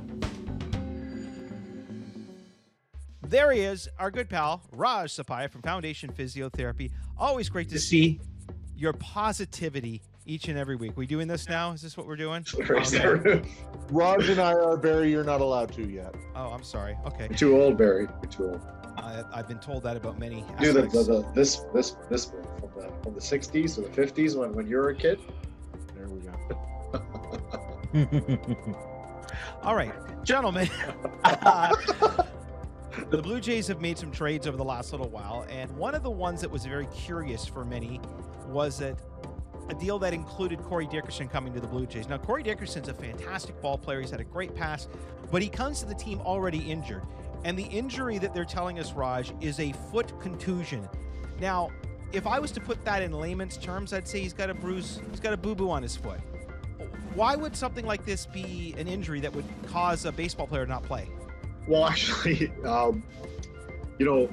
There 3.29 3.51
he 3.51 3.61
is, 3.61 3.89
our 3.99 4.13
good 4.13 4.29
pal 4.29 4.63
Raj 4.71 5.11
Sapaya 5.11 5.51
from 5.51 5.63
Foundation 5.63 6.13
Physiotherapy. 6.13 6.93
Always 7.19 7.49
great 7.49 7.69
to 7.71 7.75
To 7.75 7.81
see 7.81 8.03
see, 8.03 8.21
your 8.77 8.93
positivity 8.93 10.01
each 10.27 10.47
and 10.47 10.57
every 10.57 10.77
week. 10.77 10.97
We 10.97 11.07
doing 11.07 11.27
this 11.27 11.49
now? 11.49 11.73
Is 11.73 11.83
this 11.83 11.97
what 11.97 12.07
we're 12.07 12.15
doing? 12.15 12.47
Raj 13.91 14.29
and 14.29 14.41
I 14.41 14.53
are 14.53 14.77
Barry. 14.77 15.11
You're 15.11 15.25
not 15.25 15.41
allowed 15.41 15.73
to 15.73 15.89
yet. 15.89 16.15
Oh, 16.37 16.51
I'm 16.51 16.63
sorry. 16.63 16.97
Okay, 17.05 17.27
You're 17.31 17.39
too 17.39 17.61
old, 17.61 17.77
Barry. 17.77 18.07
You're 18.23 18.31
too 18.31 18.45
old. 18.45 18.61
I, 18.97 19.25
I've 19.33 19.49
been 19.49 19.59
told 19.59 19.83
that 19.83 19.97
about 19.97 20.21
many. 20.21 20.45
Do 20.61 20.73
the, 20.73 20.83
the, 20.83 21.03
the 21.03 21.27
this 21.35 21.65
this 21.75 21.97
this 22.09 22.29
one 22.29 22.45
from 22.61 22.71
the 22.81 22.93
from 23.03 23.15
the 23.15 23.21
'60s 23.21 23.77
or 23.77 23.83
the 23.83 23.89
'50s 23.89 24.37
when 24.37 24.55
when 24.55 24.69
you 24.69 24.77
were 24.77 24.91
a 24.91 24.95
kid. 24.95 25.21
There 25.97 26.09
we 26.09 26.21
go. 26.21 26.37
All 29.63 29.75
right, 29.75 29.93
gentlemen. 30.23 30.71
Uh, 31.25 31.75
the 33.11 33.21
Blue 33.23 33.41
Jays 33.41 33.69
have 33.69 33.81
made 33.81 33.99
some 33.99 34.11
trades 34.11 34.47
over 34.47 34.57
the 34.57 34.65
last 34.65 34.93
little 34.93 35.09
while, 35.09 35.47
and 35.49 35.71
one 35.77 35.95
of 35.95 36.03
the 36.03 36.11
ones 36.11 36.41
that 36.41 36.51
was 36.51 36.65
very 36.65 36.87
curious 36.87 37.47
for 37.47 37.65
many 37.65 38.01
was 38.49 38.79
that 38.79 38.99
a 39.69 39.75
deal 39.75 39.99
that 39.99 40.15
included 40.15 40.63
Corey 40.63 40.87
Dickerson 40.87 41.29
coming 41.29 41.53
to 41.53 41.61
the 41.61 41.67
Blue 41.67 41.87
Jays. 41.87 42.09
Now, 42.09 42.19
Corey 42.19 42.43
Dickerson's 42.43 42.89
a 42.89 42.95
fantastic 42.95 43.61
ball 43.61 43.77
player. 43.77 44.01
He's 44.01 44.11
had 44.11 44.21
a 44.21 44.25
great 44.25 44.55
pass, 44.55 44.89
but 45.31 45.43
he 45.43 45.49
comes 45.49 45.81
to 45.81 45.87
the 45.87 45.95
team 45.95 46.21
already 46.21 46.59
injured. 46.71 47.03
And 47.45 47.59
the 47.59 47.65
injury 47.65 48.19
that 48.19 48.33
they're 48.33 48.45
telling 48.45 48.79
us, 48.79 48.93
Raj, 48.93 49.33
is 49.41 49.61
a 49.61 49.73
foot 49.91 50.19
contusion. 50.21 50.89
Now, 51.41 51.71
if 52.13 52.27
I 52.27 52.39
was 52.39 52.53
to 52.53 52.61
put 52.61 52.85
that 52.85 53.03
in 53.03 53.13
layman's 53.13 53.57
terms, 53.57 53.93
I'd 53.93 54.09
say 54.09 54.21
he's 54.21 54.33
got 54.33 54.51
a 54.51 54.55
bruise, 54.55 55.01
he's 55.11 55.21
got 55.21 55.33
a 55.33 55.37
boo 55.37 55.55
boo 55.55 55.71
on 55.71 55.83
his 55.83 55.97
foot. 55.97 56.21
Why 57.15 57.35
would 57.35 57.57
something 57.57 57.85
like 57.87 58.05
this 58.05 58.27
be 58.27 58.75
an 58.79 58.89
injury 58.89 59.21
that 59.21 59.33
would 59.33 59.47
cause 59.67 60.05
a 60.05 60.13
baseball 60.13 60.47
player 60.47 60.65
to 60.65 60.71
not 60.71 60.83
play? 60.83 61.09
Well, 61.67 61.85
actually, 61.91 62.53
um, 62.65 63.03
you 63.99 64.07
know, 64.07 64.31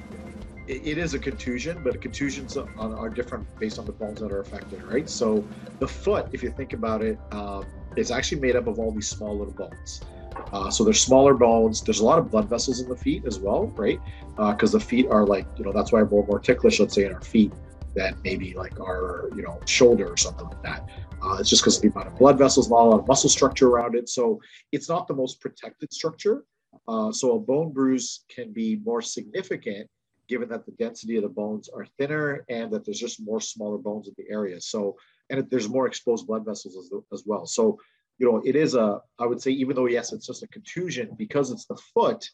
it, 0.66 0.86
it 0.86 0.98
is 0.98 1.14
a 1.14 1.18
contusion, 1.18 1.80
but 1.82 2.00
contusions 2.00 2.56
are, 2.56 2.68
are, 2.78 3.08
different 3.08 3.46
based 3.58 3.78
on 3.78 3.86
the 3.86 3.92
bones 3.92 4.20
that 4.20 4.32
are 4.32 4.40
affected, 4.40 4.82
right? 4.84 5.08
So 5.08 5.46
the 5.78 5.88
foot, 5.88 6.28
if 6.32 6.42
you 6.42 6.50
think 6.50 6.72
about 6.72 7.02
it, 7.02 7.18
um, 7.32 7.66
is 7.96 8.10
actually 8.10 8.40
made 8.40 8.56
up 8.56 8.66
of 8.66 8.78
all 8.78 8.90
these 8.90 9.08
small 9.08 9.36
little 9.36 9.54
bones. 9.54 10.02
Uh, 10.52 10.70
so 10.70 10.84
there's 10.84 11.00
smaller 11.00 11.34
bones. 11.34 11.82
There's 11.82 12.00
a 12.00 12.04
lot 12.04 12.18
of 12.18 12.30
blood 12.30 12.48
vessels 12.48 12.80
in 12.80 12.88
the 12.88 12.96
feet 12.96 13.24
as 13.26 13.38
well, 13.38 13.66
right? 13.76 14.00
Because 14.36 14.74
uh, 14.74 14.78
the 14.78 14.84
feet 14.84 15.06
are 15.08 15.24
like, 15.24 15.46
you 15.56 15.64
know, 15.64 15.72
that's 15.72 15.92
why 15.92 16.02
we're 16.02 16.26
more 16.26 16.40
ticklish, 16.40 16.80
let's 16.80 16.94
say, 16.94 17.04
in 17.04 17.12
our 17.12 17.20
feet 17.22 17.52
than 17.94 18.16
maybe 18.24 18.54
like 18.54 18.80
our, 18.80 19.30
you 19.36 19.42
know, 19.42 19.60
shoulder 19.66 20.08
or 20.08 20.16
something 20.16 20.46
like 20.46 20.62
that. 20.62 20.88
Uh, 21.22 21.36
it's 21.38 21.48
just 21.48 21.62
because 21.62 21.80
the 21.80 21.88
amount 21.88 22.08
of 22.08 22.18
blood 22.18 22.36
vessels, 22.36 22.68
not 22.68 22.80
a 22.80 22.84
lot 22.84 23.00
of 23.00 23.06
muscle 23.06 23.30
structure 23.30 23.68
around 23.68 23.94
it. 23.94 24.08
So 24.08 24.40
it's 24.72 24.88
not 24.88 25.06
the 25.06 25.14
most 25.14 25.40
protected 25.40 25.92
structure. 25.92 26.44
Uh, 26.88 27.12
so 27.12 27.36
a 27.36 27.40
bone 27.40 27.72
bruise 27.72 28.24
can 28.28 28.52
be 28.52 28.80
more 28.84 29.02
significant 29.02 29.88
given 30.28 30.48
that 30.48 30.64
the 30.64 30.72
density 30.72 31.16
of 31.16 31.22
the 31.22 31.28
bones 31.28 31.68
are 31.68 31.86
thinner 31.98 32.44
and 32.48 32.72
that 32.72 32.84
there's 32.84 32.98
just 32.98 33.22
more 33.22 33.40
smaller 33.40 33.78
bones 33.78 34.08
in 34.08 34.14
the 34.16 34.30
area. 34.32 34.60
So, 34.60 34.96
and 35.30 35.48
there's 35.50 35.68
more 35.68 35.86
exposed 35.86 36.26
blood 36.26 36.44
vessels 36.44 36.76
as, 36.76 36.90
as 37.12 37.24
well. 37.26 37.46
So, 37.46 37.78
you 38.18 38.26
know, 38.30 38.40
it 38.44 38.56
is 38.56 38.74
a, 38.74 39.00
I 39.18 39.26
would 39.26 39.42
say, 39.42 39.50
even 39.50 39.76
though, 39.76 39.86
yes, 39.86 40.12
it's 40.12 40.26
just 40.26 40.42
a 40.42 40.48
contusion, 40.48 41.10
because 41.18 41.50
it's 41.50 41.66
the 41.66 41.76
foot, 41.92 42.28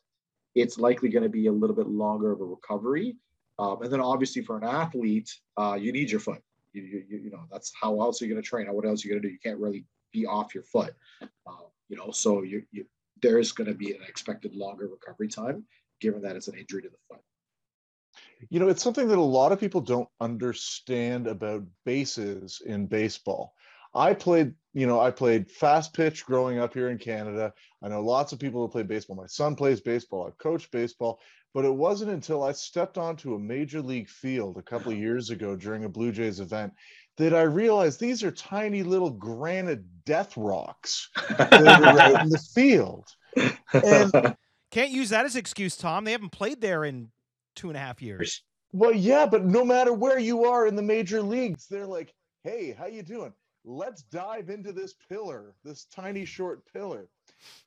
it's 0.54 0.78
likely 0.78 1.08
going 1.08 1.22
to 1.22 1.28
be 1.28 1.46
a 1.46 1.52
little 1.52 1.74
bit 1.74 1.88
longer 1.88 2.32
of 2.32 2.40
a 2.40 2.44
recovery. 2.44 3.16
Um, 3.58 3.82
and 3.82 3.92
then 3.92 4.00
obviously 4.00 4.42
for 4.42 4.56
an 4.56 4.64
athlete, 4.64 5.30
uh, 5.56 5.76
you 5.80 5.92
need 5.92 6.10
your 6.10 6.20
foot. 6.20 6.42
You, 6.72 6.82
you, 6.82 7.18
you 7.24 7.30
know, 7.30 7.44
that's 7.50 7.72
how 7.80 8.00
else 8.00 8.22
are 8.22 8.26
you 8.26 8.32
going 8.32 8.42
to 8.42 8.48
train? 8.48 8.66
What 8.72 8.86
else 8.86 9.04
are 9.04 9.08
you 9.08 9.14
going 9.14 9.22
to 9.22 9.28
do? 9.28 9.32
You 9.32 9.40
can't 9.42 9.58
really 9.58 9.84
be 10.12 10.26
off 10.26 10.54
your 10.54 10.64
foot. 10.64 10.94
Uh, 11.22 11.66
you 11.88 11.96
know, 11.96 12.10
so 12.12 12.42
you, 12.42 12.62
you 12.70 12.84
there's 13.22 13.52
going 13.52 13.68
to 13.68 13.74
be 13.74 13.92
an 13.92 14.02
expected 14.08 14.54
longer 14.54 14.88
recovery 14.88 15.28
time 15.28 15.64
given 16.00 16.22
that 16.22 16.36
it's 16.36 16.48
an 16.48 16.58
injury 16.58 16.82
to 16.82 16.88
the 16.88 16.96
foot. 17.08 17.20
You 18.48 18.58
know, 18.58 18.68
it's 18.68 18.82
something 18.82 19.08
that 19.08 19.18
a 19.18 19.20
lot 19.20 19.52
of 19.52 19.60
people 19.60 19.82
don't 19.82 20.08
understand 20.20 21.26
about 21.26 21.64
bases 21.84 22.62
in 22.64 22.86
baseball. 22.86 23.54
I 23.94 24.14
played, 24.14 24.54
you 24.72 24.86
know, 24.86 25.00
I 25.00 25.10
played 25.10 25.50
fast 25.50 25.92
pitch 25.92 26.24
growing 26.24 26.58
up 26.58 26.72
here 26.72 26.90
in 26.90 26.98
Canada. 26.98 27.52
I 27.82 27.88
know 27.88 28.02
lots 28.02 28.32
of 28.32 28.38
people 28.38 28.62
who 28.62 28.68
play 28.70 28.82
baseball. 28.82 29.16
My 29.16 29.26
son 29.26 29.56
plays 29.56 29.80
baseball. 29.80 30.26
I've 30.26 30.38
coached 30.38 30.70
baseball, 30.70 31.20
but 31.52 31.64
it 31.64 31.74
wasn't 31.74 32.12
until 32.12 32.42
I 32.42 32.52
stepped 32.52 32.98
onto 32.98 33.34
a 33.34 33.38
major 33.38 33.82
league 33.82 34.08
field 34.08 34.56
a 34.56 34.62
couple 34.62 34.92
of 34.92 34.98
years 34.98 35.30
ago 35.30 35.56
during 35.56 35.84
a 35.84 35.88
Blue 35.88 36.12
Jays 36.12 36.40
event 36.40 36.72
that 37.20 37.34
I 37.34 37.42
realized 37.42 38.00
these 38.00 38.24
are 38.24 38.30
tiny 38.30 38.82
little 38.82 39.10
granite 39.10 39.82
death 40.06 40.34
rocks 40.38 41.10
that 41.36 41.52
are 41.52 42.00
out 42.00 42.22
in 42.22 42.30
the 42.30 42.38
field. 42.54 43.08
And 43.74 44.36
can't 44.70 44.90
use 44.90 45.10
that 45.10 45.26
as 45.26 45.36
excuse, 45.36 45.76
Tom. 45.76 46.04
They 46.04 46.12
haven't 46.12 46.32
played 46.32 46.62
there 46.62 46.82
in 46.82 47.10
two 47.54 47.68
and 47.68 47.76
a 47.76 47.80
half 47.80 48.00
years. 48.00 48.42
Well, 48.72 48.94
yeah, 48.94 49.26
but 49.26 49.44
no 49.44 49.66
matter 49.66 49.92
where 49.92 50.18
you 50.18 50.46
are 50.46 50.66
in 50.66 50.76
the 50.76 50.82
major 50.82 51.20
leagues, 51.20 51.66
they're 51.66 51.86
like, 51.86 52.14
"Hey, 52.42 52.72
how 52.72 52.86
you 52.86 53.02
doing? 53.02 53.34
Let's 53.66 54.00
dive 54.04 54.48
into 54.48 54.72
this 54.72 54.94
pillar, 55.06 55.54
this 55.62 55.84
tiny 55.84 56.24
short 56.24 56.62
pillar." 56.72 57.06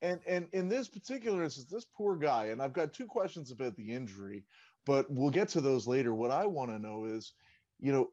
And 0.02 0.20
and 0.26 0.48
in 0.54 0.68
this 0.68 0.88
particular 0.88 1.44
instance, 1.44 1.68
this 1.70 1.86
poor 1.96 2.16
guy, 2.16 2.46
and 2.46 2.60
I've 2.60 2.74
got 2.74 2.92
two 2.92 3.06
questions 3.06 3.52
about 3.52 3.76
the 3.76 3.92
injury, 3.92 4.46
but 4.84 5.06
we'll 5.12 5.30
get 5.30 5.50
to 5.50 5.62
those 5.62 5.86
later. 5.86 6.16
What 6.16 6.32
I 6.32 6.48
want 6.48 6.72
to 6.72 6.80
know 6.80 7.06
is, 7.06 7.34
you 7.80 7.92
know, 7.92 8.10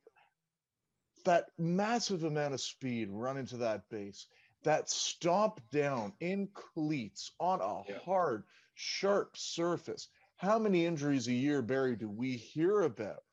that 1.25 1.47
massive 1.59 2.25
amount 2.25 2.55
of 2.55 2.61
speed 2.61 3.09
run 3.11 3.37
into 3.37 3.57
that 3.59 3.89
base, 3.89 4.27
that 4.63 4.91
stomp 4.91 5.61
down 5.71 6.13
in 6.21 6.49
cleats 6.55 7.33
on 7.39 7.61
a 7.61 7.91
yeah. 7.91 7.99
hard, 8.05 8.45
sharp 8.75 9.37
surface 9.37 10.09
how 10.41 10.59
many 10.59 10.87
injuries 10.87 11.29
a 11.29 11.35
year, 11.35 11.61
Barry, 11.61 11.97
do 11.97 12.09
we 12.09 12.33
hear 12.33 12.81
about? 12.81 13.25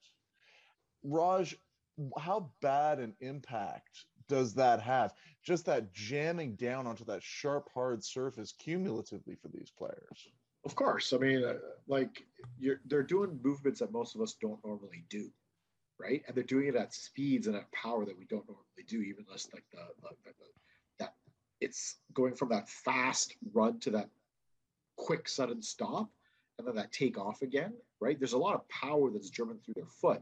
Raj, 1.03 1.55
how 2.19 2.51
bad 2.61 2.99
an 2.99 3.15
impact 3.21 4.03
does 4.27 4.53
that 4.55 4.81
have? 4.81 5.13
Just 5.41 5.67
that 5.67 5.93
jamming 5.93 6.55
down 6.55 6.85
onto 6.85 7.05
that 7.05 7.23
sharp, 7.23 7.69
hard 7.73 8.03
surface 8.03 8.51
cumulatively 8.51 9.35
for 9.35 9.47
these 9.47 9.71
players. 9.71 10.27
Of 10.65 10.75
course. 10.75 11.13
I 11.13 11.17
mean, 11.17 11.45
uh, 11.45 11.53
like 11.87 12.25
they're 12.87 13.03
doing 13.03 13.39
movements 13.41 13.79
that 13.79 13.93
most 13.93 14.13
of 14.13 14.19
us 14.19 14.35
don't 14.41 14.59
normally 14.65 15.05
do, 15.09 15.29
right? 15.99 16.23
And 16.27 16.35
they're 16.35 16.43
doing 16.43 16.67
it 16.67 16.75
at 16.75 16.93
speeds 16.93 17.47
and 17.47 17.55
at 17.55 17.71
power 17.71 18.05
that 18.05 18.17
we 18.17 18.25
don't 18.25 18.47
normally 18.47 18.65
do, 18.87 19.01
even 19.01 19.25
less 19.29 19.47
like 19.53 19.63
the, 19.71 19.79
the, 20.01 20.09
the, 20.25 20.31
that 20.99 21.13
it's 21.59 21.97
going 22.13 22.35
from 22.35 22.49
that 22.49 22.69
fast 22.69 23.35
run 23.53 23.79
to 23.79 23.91
that 23.91 24.09
quick 24.95 25.27
sudden 25.27 25.61
stop 25.61 26.09
and 26.57 26.67
then 26.67 26.75
that 26.75 26.91
take 26.91 27.17
off 27.17 27.41
again, 27.41 27.73
right? 27.99 28.19
There's 28.19 28.33
a 28.33 28.37
lot 28.37 28.55
of 28.55 28.67
power 28.69 29.11
that's 29.11 29.29
driven 29.29 29.57
through 29.59 29.75
their 29.75 29.85
foot. 29.85 30.21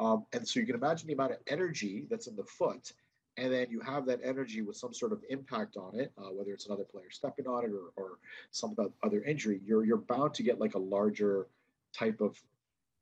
Um, 0.00 0.26
and 0.32 0.46
so 0.46 0.60
you 0.60 0.66
can 0.66 0.74
imagine 0.74 1.06
the 1.06 1.14
amount 1.14 1.32
of 1.32 1.38
energy 1.46 2.06
that's 2.10 2.26
in 2.26 2.36
the 2.36 2.44
foot. 2.44 2.92
And 3.36 3.52
then 3.52 3.66
you 3.70 3.80
have 3.80 4.06
that 4.06 4.20
energy 4.22 4.62
with 4.62 4.76
some 4.76 4.94
sort 4.94 5.12
of 5.12 5.22
impact 5.28 5.76
on 5.76 5.98
it, 5.98 6.12
uh, 6.16 6.28
whether 6.32 6.52
it's 6.52 6.66
another 6.66 6.84
player 6.84 7.10
stepping 7.10 7.46
on 7.46 7.64
it 7.64 7.70
or, 7.70 8.02
or 8.02 8.18
some 8.50 8.74
other 9.02 9.22
injury, 9.22 9.60
you're, 9.64 9.84
you're 9.84 9.96
bound 9.98 10.34
to 10.34 10.42
get 10.42 10.60
like 10.60 10.74
a 10.74 10.78
larger 10.78 11.48
type 11.92 12.20
of 12.20 12.40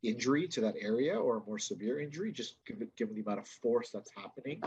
injury 0.03 0.49
to 0.49 0.61
that 0.61 0.75
area 0.81 1.15
or 1.15 1.39
a 1.39 1.41
more 1.47 1.59
severe 1.59 2.01
injury, 2.01 2.33
just 2.33 2.57
given, 2.67 2.89
given 2.97 3.15
the 3.15 3.23
amount 3.23 3.39
of 3.39 3.47
force 3.47 3.91
that's 3.91 4.11
happening 4.17 4.61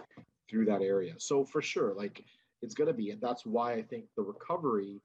through 0.50 0.66
that 0.66 0.82
area. 0.82 1.14
So 1.18 1.44
for 1.44 1.62
sure, 1.62 1.94
like 1.94 2.24
it's 2.62 2.74
going 2.74 2.88
to 2.88 2.94
be, 2.94 3.12
and 3.12 3.22
that's 3.22 3.46
why 3.46 3.74
I 3.74 3.82
think 3.82 4.06
the 4.16 4.24
recovery 4.24 5.02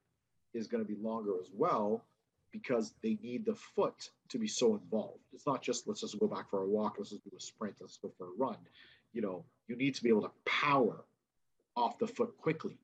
is 0.53 0.67
going 0.67 0.83
to 0.83 0.87
be 0.87 0.99
longer 1.01 1.33
as 1.41 1.49
well 1.53 2.03
because 2.51 2.93
they 3.01 3.17
need 3.21 3.45
the 3.45 3.55
foot 3.55 4.09
to 4.29 4.37
be 4.37 4.47
so 4.47 4.75
involved. 4.75 5.19
It's 5.33 5.47
not 5.47 5.61
just 5.61 5.87
let's 5.87 6.01
just 6.01 6.19
go 6.19 6.27
back 6.27 6.49
for 6.49 6.61
a 6.61 6.67
walk, 6.67 6.95
let's 6.97 7.11
just 7.11 7.23
do 7.23 7.31
a 7.35 7.39
sprint, 7.39 7.75
let's 7.79 7.97
go 7.97 8.11
for 8.17 8.27
a 8.27 8.37
run. 8.37 8.57
You 9.13 9.21
know, 9.21 9.45
you 9.67 9.75
need 9.75 9.95
to 9.95 10.03
be 10.03 10.09
able 10.09 10.23
to 10.23 10.31
power 10.45 11.03
off 11.75 11.97
the 11.99 12.07
foot 12.07 12.37
quickly. 12.37 12.77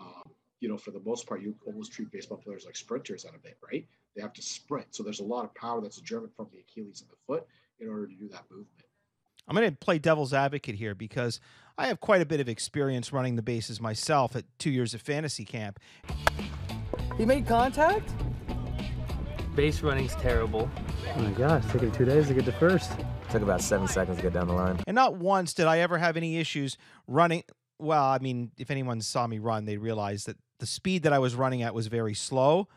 Um, 0.00 0.22
you 0.60 0.68
know, 0.68 0.76
for 0.76 0.90
the 0.90 1.00
most 1.04 1.26
part, 1.26 1.42
you 1.42 1.54
almost 1.66 1.92
treat 1.92 2.10
baseball 2.10 2.38
players 2.38 2.64
like 2.64 2.76
sprinters 2.76 3.24
out 3.24 3.34
of 3.34 3.44
it, 3.44 3.56
right? 3.62 3.86
They 4.16 4.22
have 4.22 4.32
to 4.32 4.42
sprint. 4.42 4.86
So 4.90 5.02
there's 5.02 5.20
a 5.20 5.24
lot 5.24 5.44
of 5.44 5.54
power 5.54 5.80
that's 5.80 6.00
driven 6.00 6.30
from 6.34 6.48
the 6.50 6.58
Achilles 6.60 7.02
and 7.02 7.10
the 7.10 7.16
foot 7.26 7.46
in 7.78 7.88
order 7.88 8.06
to 8.06 8.14
do 8.14 8.28
that 8.30 8.44
movement. 8.50 8.70
I'm 9.46 9.54
going 9.54 9.70
to 9.70 9.76
play 9.76 9.98
devil's 9.98 10.32
advocate 10.32 10.74
here 10.74 10.94
because 10.94 11.38
I 11.78 11.86
have 11.86 12.00
quite 12.00 12.22
a 12.22 12.26
bit 12.26 12.40
of 12.40 12.48
experience 12.48 13.12
running 13.12 13.36
the 13.36 13.42
bases 13.42 13.80
myself 13.80 14.34
at 14.34 14.44
two 14.58 14.70
years 14.70 14.94
of 14.94 15.02
fantasy 15.02 15.44
camp. 15.44 15.78
He 17.16 17.24
made 17.24 17.46
contact? 17.46 18.10
Base 19.54 19.82
running's 19.82 20.14
terrible. 20.16 20.68
Oh 21.14 21.20
my 21.20 21.30
gosh, 21.30 21.64
taking 21.70 21.92
two 21.92 22.04
days 22.04 22.28
to 22.28 22.34
get 22.34 22.44
to 22.46 22.52
first. 22.52 22.90
Took 23.30 23.42
about 23.42 23.60
seven 23.60 23.86
seconds 23.86 24.16
to 24.16 24.22
get 24.22 24.32
down 24.32 24.48
the 24.48 24.54
line. 24.54 24.80
And 24.86 24.94
not 24.94 25.16
once 25.16 25.54
did 25.54 25.66
I 25.66 25.78
ever 25.78 25.98
have 25.98 26.16
any 26.16 26.38
issues 26.38 26.76
running. 27.06 27.44
Well, 27.78 28.04
I 28.04 28.18
mean, 28.18 28.50
if 28.58 28.70
anyone 28.70 29.00
saw 29.00 29.26
me 29.26 29.38
run, 29.38 29.64
they 29.64 29.76
realize 29.76 30.24
that 30.24 30.36
the 30.58 30.66
speed 30.66 31.02
that 31.04 31.12
I 31.12 31.18
was 31.18 31.34
running 31.34 31.62
at 31.62 31.74
was 31.74 31.86
very 31.86 32.14
slow. 32.14 32.68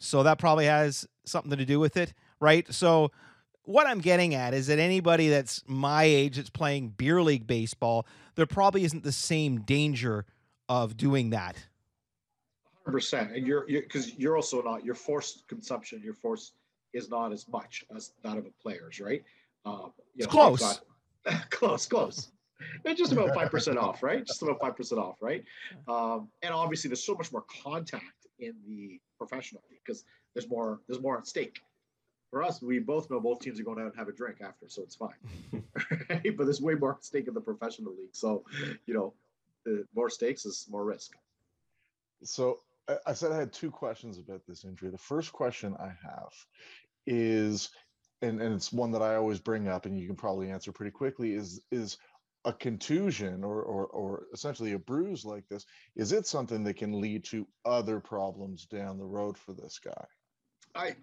So 0.00 0.22
that 0.22 0.38
probably 0.38 0.66
has 0.66 1.06
something 1.24 1.56
to 1.56 1.64
do 1.64 1.78
with 1.78 1.96
it, 1.96 2.12
right? 2.40 2.66
So 2.72 3.12
what 3.62 3.86
I'm 3.86 4.00
getting 4.00 4.34
at 4.34 4.54
is 4.54 4.66
that 4.66 4.78
anybody 4.78 5.28
that's 5.28 5.62
my 5.66 6.04
age 6.04 6.36
that's 6.36 6.50
playing 6.50 6.88
beer 6.90 7.22
league 7.22 7.46
baseball, 7.46 8.06
there 8.34 8.46
probably 8.46 8.84
isn't 8.84 9.04
the 9.04 9.12
same 9.12 9.60
danger 9.60 10.24
of 10.68 10.96
doing 10.96 11.30
that 11.30 11.56
100%. 12.86 13.36
and 13.36 13.46
you're 13.46 13.66
because 13.66 14.08
you're, 14.08 14.18
you're, 14.18 14.36
also 14.36 14.62
not 14.62 14.84
your 14.84 14.94
force 14.94 15.42
consumption, 15.48 16.00
your 16.02 16.14
force 16.14 16.52
is 16.92 17.10
not 17.10 17.32
as 17.32 17.48
much 17.48 17.84
as 17.94 18.12
that 18.22 18.36
of 18.36 18.46
a 18.46 18.50
player's, 18.62 19.00
right? 19.00 19.22
Um, 19.64 19.92
you 20.14 20.24
know, 20.24 20.30
close, 20.30 20.80
got, 21.24 21.50
close, 21.50 21.86
close. 21.86 22.30
And 22.84 22.96
just 22.96 23.12
about 23.12 23.34
five 23.34 23.50
percent 23.50 23.78
off, 23.78 24.02
right? 24.02 24.26
Just 24.26 24.42
about 24.42 24.60
five 24.60 24.76
percent 24.76 25.00
off, 25.00 25.16
right? 25.20 25.44
Um, 25.88 26.28
and 26.42 26.52
obviously, 26.52 26.88
there's 26.88 27.04
so 27.04 27.14
much 27.14 27.32
more 27.32 27.44
contact 27.62 28.26
in 28.38 28.54
the 28.66 29.00
professional 29.20 29.62
league 29.70 29.80
because 29.84 30.04
there's 30.34 30.48
more 30.48 30.80
there's 30.88 31.00
more 31.00 31.18
at 31.18 31.26
stake. 31.26 31.60
For 32.30 32.44
us, 32.44 32.62
we 32.62 32.78
both 32.78 33.10
know 33.10 33.18
both 33.20 33.40
teams 33.40 33.58
are 33.58 33.64
going 33.64 33.80
out 33.80 33.86
and 33.86 33.96
have 33.96 34.06
a 34.08 34.12
drink 34.12 34.36
after, 34.40 34.68
so 34.68 34.82
it's 34.82 34.94
fine. 34.94 35.10
right? 36.08 36.22
But 36.36 36.44
there's 36.44 36.60
way 36.60 36.74
more 36.74 36.94
at 36.94 37.04
stake 37.04 37.28
in 37.28 37.34
the 37.34 37.40
professional 37.40 37.92
league, 37.92 38.14
so 38.14 38.44
you 38.86 38.94
know, 38.94 39.14
the 39.64 39.84
more 39.94 40.08
stakes 40.08 40.46
is 40.46 40.66
more 40.70 40.84
risk. 40.84 41.12
So 42.22 42.60
I 43.06 43.12
said 43.12 43.32
I 43.32 43.36
had 43.36 43.52
two 43.52 43.70
questions 43.70 44.18
about 44.18 44.42
this 44.46 44.64
injury. 44.64 44.90
The 44.90 44.98
first 44.98 45.32
question 45.32 45.76
I 45.78 45.88
have 45.88 46.32
is, 47.06 47.70
and, 48.22 48.40
and 48.40 48.54
it's 48.54 48.72
one 48.72 48.92
that 48.92 49.02
I 49.02 49.16
always 49.16 49.40
bring 49.40 49.68
up, 49.68 49.86
and 49.86 49.98
you 49.98 50.06
can 50.06 50.16
probably 50.16 50.50
answer 50.50 50.72
pretty 50.72 50.92
quickly, 50.92 51.34
is 51.34 51.60
is 51.70 51.98
a 52.44 52.52
contusion 52.52 53.44
or, 53.44 53.62
or 53.62 53.86
or 53.86 54.26
essentially 54.32 54.72
a 54.72 54.78
bruise 54.78 55.24
like 55.24 55.46
this, 55.48 55.66
is 55.96 56.12
it 56.12 56.26
something 56.26 56.64
that 56.64 56.76
can 56.76 57.00
lead 57.00 57.24
to 57.24 57.46
other 57.64 58.00
problems 58.00 58.66
down 58.66 58.98
the 58.98 59.04
road 59.04 59.36
for 59.36 59.52
this 59.52 59.78
guy? 59.78 60.04
I 60.74 60.96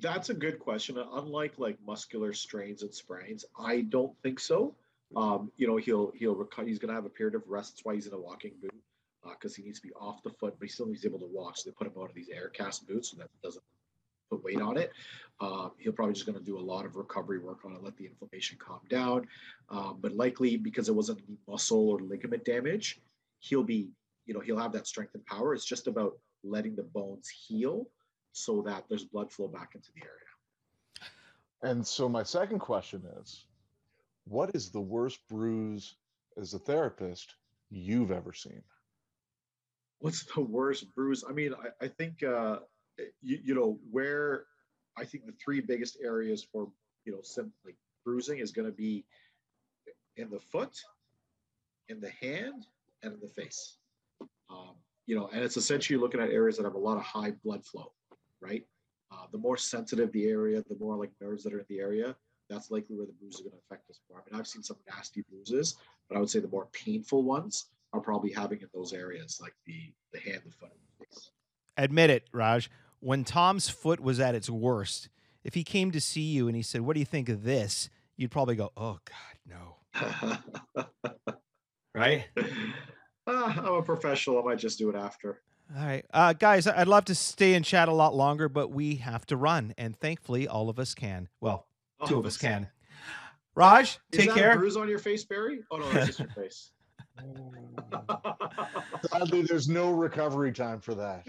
that's 0.00 0.30
a 0.30 0.34
good 0.34 0.58
question. 0.58 0.98
Unlike 0.98 1.58
like 1.58 1.78
muscular 1.84 2.32
strains 2.32 2.82
and 2.82 2.94
sprains, 2.94 3.44
I 3.58 3.82
don't 3.82 4.16
think 4.22 4.38
so. 4.38 4.74
Um, 5.16 5.50
you 5.56 5.66
know, 5.66 5.76
he'll 5.76 6.12
he'll 6.14 6.48
he's 6.64 6.78
going 6.78 6.88
to 6.88 6.94
have 6.94 7.06
a 7.06 7.10
period 7.10 7.34
of 7.34 7.42
rest. 7.46 7.72
That's 7.72 7.84
why 7.84 7.94
he's 7.94 8.06
in 8.06 8.12
a 8.12 8.18
walking 8.18 8.52
boot 8.60 8.74
because 9.24 9.52
uh, 9.52 9.56
he 9.56 9.62
needs 9.62 9.80
to 9.80 9.86
be 9.86 9.94
off 9.94 10.22
the 10.22 10.30
foot, 10.30 10.54
but 10.58 10.66
he 10.66 10.72
still 10.72 10.86
needs 10.86 11.00
to 11.00 11.08
be 11.08 11.14
able 11.14 11.26
to 11.26 11.32
walk. 11.32 11.56
So 11.56 11.70
they 11.70 11.74
put 11.74 11.86
him 11.86 11.94
out 12.00 12.10
of 12.10 12.14
these 12.14 12.28
air 12.28 12.50
cast 12.50 12.86
boots 12.86 13.10
so 13.10 13.16
that 13.16 13.30
doesn't 13.42 13.64
put 14.30 14.42
weight 14.44 14.60
on 14.60 14.76
it. 14.76 14.92
Um, 15.40 15.72
he'll 15.78 15.92
probably 15.92 16.14
just 16.14 16.26
going 16.26 16.38
to 16.38 16.44
do 16.44 16.58
a 16.58 16.60
lot 16.60 16.86
of 16.86 16.96
recovery 16.96 17.38
work 17.38 17.64
on 17.64 17.72
it, 17.72 17.82
let 17.82 17.96
the 17.96 18.06
inflammation 18.06 18.56
calm 18.58 18.80
down. 18.88 19.26
Um, 19.68 19.98
but 20.00 20.12
likely 20.12 20.56
because 20.56 20.88
it 20.88 20.94
wasn't 20.94 21.20
any 21.26 21.36
muscle 21.48 21.90
or 21.90 22.00
ligament 22.00 22.44
damage, 22.44 23.00
he'll 23.40 23.64
be, 23.64 23.90
you 24.26 24.34
know, 24.34 24.40
he'll 24.40 24.58
have 24.58 24.72
that 24.72 24.86
strength 24.86 25.14
and 25.14 25.24
power. 25.26 25.54
It's 25.54 25.64
just 25.64 25.86
about 25.86 26.18
letting 26.42 26.76
the 26.76 26.82
bones 26.82 27.28
heal 27.28 27.86
so 28.32 28.62
that 28.62 28.84
there's 28.88 29.04
blood 29.04 29.32
flow 29.32 29.48
back 29.48 29.72
into 29.74 29.88
the 29.94 30.02
area. 30.02 30.20
And 31.62 31.86
so 31.86 32.08
my 32.08 32.22
second 32.22 32.58
question 32.58 33.02
is, 33.20 33.46
what 34.24 34.54
is 34.54 34.70
the 34.70 34.80
worst 34.80 35.20
bruise 35.28 35.96
as 36.36 36.54
a 36.54 36.58
therapist 36.58 37.34
you've 37.70 38.10
ever 38.10 38.32
seen? 38.32 38.62
What's 39.98 40.24
the 40.34 40.42
worst 40.42 40.94
bruise? 40.94 41.24
I 41.28 41.32
mean, 41.32 41.54
I, 41.54 41.84
I 41.86 41.88
think 41.88 42.22
uh, 42.22 42.58
you, 43.22 43.38
you 43.42 43.54
know 43.54 43.78
where 43.90 44.44
I 44.96 45.04
think 45.04 45.26
the 45.26 45.32
three 45.32 45.60
biggest 45.60 45.98
areas 46.02 46.46
for 46.50 46.68
you 47.04 47.12
know 47.12 47.20
simply 47.22 47.74
bruising 48.04 48.38
is 48.38 48.52
going 48.52 48.66
to 48.66 48.72
be 48.72 49.04
in 50.16 50.30
the 50.30 50.38
foot, 50.38 50.78
in 51.88 52.00
the 52.00 52.10
hand, 52.10 52.66
and 53.02 53.14
in 53.14 53.20
the 53.20 53.28
face. 53.28 53.76
Um, 54.50 54.74
you 55.06 55.16
know, 55.16 55.28
and 55.32 55.42
it's 55.42 55.56
essentially 55.56 55.98
looking 55.98 56.20
at 56.20 56.30
areas 56.30 56.56
that 56.56 56.64
have 56.64 56.74
a 56.74 56.78
lot 56.78 56.96
of 56.96 57.02
high 57.02 57.32
blood 57.42 57.64
flow, 57.64 57.92
right? 58.40 58.64
Uh, 59.12 59.26
the 59.32 59.38
more 59.38 59.56
sensitive 59.56 60.10
the 60.12 60.26
area, 60.26 60.62
the 60.68 60.76
more 60.78 60.96
like 60.96 61.10
nerves 61.20 61.44
that 61.44 61.52
are 61.52 61.58
in 61.58 61.66
the 61.68 61.78
area, 61.78 62.16
that's 62.48 62.70
likely 62.70 62.96
where 62.96 63.06
the 63.06 63.12
bruise 63.12 63.36
is 63.36 63.40
going 63.40 63.52
to 63.52 63.58
affect 63.66 63.88
us 63.90 64.00
more. 64.08 64.20
I 64.20 64.30
mean, 64.30 64.38
I've 64.38 64.46
seen 64.46 64.62
some 64.62 64.76
nasty 64.88 65.24
bruises, 65.30 65.76
but 66.08 66.16
I 66.16 66.20
would 66.20 66.30
say 66.30 66.40
the 66.40 66.48
more 66.48 66.68
painful 66.72 67.22
ones 67.22 67.66
are 67.92 68.00
probably 68.00 68.32
having 68.32 68.60
in 68.60 68.68
those 68.74 68.92
areas, 68.92 69.38
like 69.40 69.54
the 69.66 69.92
the 70.12 70.20
hand, 70.20 70.42
the 70.44 70.52
foot, 70.52 70.70
and 70.70 70.80
the 70.98 71.06
face. 71.06 71.30
Admit 71.76 72.10
it, 72.10 72.28
Raj. 72.32 72.70
When 73.04 73.22
Tom's 73.22 73.68
foot 73.68 74.00
was 74.00 74.18
at 74.18 74.34
its 74.34 74.48
worst, 74.48 75.10
if 75.44 75.52
he 75.52 75.62
came 75.62 75.90
to 75.90 76.00
see 76.00 76.22
you 76.22 76.46
and 76.46 76.56
he 76.56 76.62
said, 76.62 76.80
"What 76.80 76.94
do 76.94 77.00
you 77.00 77.04
think 77.06 77.28
of 77.28 77.42
this?" 77.42 77.90
You'd 78.16 78.30
probably 78.30 78.56
go, 78.56 78.72
"Oh 78.78 78.98
God, 79.04 79.76
no." 79.94 80.86
right? 81.94 82.24
Uh, 82.34 82.42
I'm 83.26 83.74
a 83.74 83.82
professional. 83.82 84.38
I 84.38 84.42
might 84.42 84.58
just 84.58 84.78
do 84.78 84.88
it 84.88 84.96
after. 84.96 85.42
All 85.76 85.84
right. 85.84 86.06
Uh, 86.14 86.32
guys, 86.32 86.66
I'd 86.66 86.88
love 86.88 87.04
to 87.06 87.14
stay 87.14 87.52
and 87.52 87.62
chat 87.62 87.88
a 87.88 87.92
lot 87.92 88.14
longer, 88.14 88.48
but 88.48 88.70
we 88.70 88.96
have 88.96 89.26
to 89.26 89.36
run. 89.36 89.74
And 89.76 89.94
thankfully, 89.94 90.48
all 90.48 90.70
of 90.70 90.78
us 90.78 90.94
can. 90.94 91.28
Well, 91.42 91.66
All 92.00 92.08
two 92.08 92.14
of 92.14 92.20
of 92.20 92.26
us 92.26 92.36
us 92.36 92.40
can. 92.40 92.70
Raj, 93.54 93.98
Is 94.12 94.18
take 94.18 94.28
that 94.30 94.38
care. 94.38 94.52
A 94.52 94.56
bruise 94.56 94.78
on 94.78 94.88
your 94.88 94.98
face, 94.98 95.24
Barry? 95.24 95.60
Oh 95.70 95.76
no, 95.76 95.90
that's 95.90 96.06
just 96.06 96.20
your 96.20 96.28
face. 96.30 96.70
Sadly, 99.12 99.42
there's 99.42 99.68
no 99.68 99.92
recovery 99.92 100.52
time 100.52 100.80
for 100.80 100.94
that. 100.94 101.26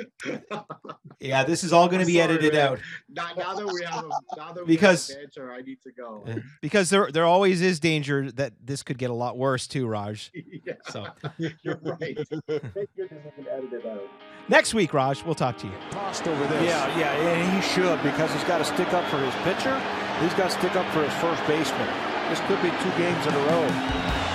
Yeah, 1.20 1.44
this 1.44 1.64
is 1.64 1.72
all 1.74 1.88
going 1.88 2.00
to 2.02 2.06
be 2.06 2.14
Sorry, 2.20 2.24
edited 2.34 2.54
man. 2.54 2.68
out 2.74 2.80
Now, 3.10 3.30
now 3.38 3.56
that 3.56 3.68
we 3.72 3.84
have 3.84 4.04
a, 4.06 4.10
now 4.38 4.52
that 4.54 4.66
we 4.66 4.74
Because- 4.76 5.08
have 5.10 5.18
banter, 5.18 5.52
I 5.54 5.62
need 5.62 5.82
to 5.84 5.92
go. 5.92 6.26
because 6.62 6.90
there 6.90 7.10
there 7.12 7.26
always 7.26 7.62
is 7.62 7.80
danger 7.80 8.32
that 8.34 8.54
this 8.64 8.84
could 8.84 8.98
get 8.98 9.10
a 9.10 9.14
lot 9.14 9.38
worse 9.38 9.68
too, 9.68 9.88
Raj. 9.88 10.32
yeah, 10.66 10.74
So 10.90 11.06
you're 11.62 11.80
right. 11.84 12.18
Thank 12.48 12.66
goodness 12.96 13.24
I 13.26 13.30
can 13.36 13.48
edit 13.50 13.74
it 13.74 13.86
out. 13.86 14.04
next 14.50 14.74
week, 14.74 14.94
Raj, 14.94 15.24
we'll 15.24 15.36
talk 15.36 15.58
to 15.60 15.68
you. 15.68 15.74
Tossed 15.92 16.28
over 16.28 16.46
this. 16.48 16.64
Yeah, 16.64 17.00
yeah, 17.00 17.14
and 17.14 17.54
he 17.56 17.62
should 17.74 18.02
because 18.04 18.32
he's 18.34 18.44
got 18.44 18.58
to 18.60 18.66
stick 18.66 18.92
up 18.94 19.06
for 19.10 19.18
his 19.18 19.34
pitcher. 19.44 19.76
He's 20.22 20.34
got 20.34 20.50
to 20.52 20.58
stick 20.58 20.76
up 20.76 20.86
for 20.94 21.04
his 21.04 21.14
first 21.22 21.46
baseman. 21.48 21.90
This 22.30 22.40
could 22.48 22.62
be 22.62 22.70
two 22.82 22.92
games 22.98 23.26
in 23.28 23.34
a 23.34 23.44
row. 23.52 23.68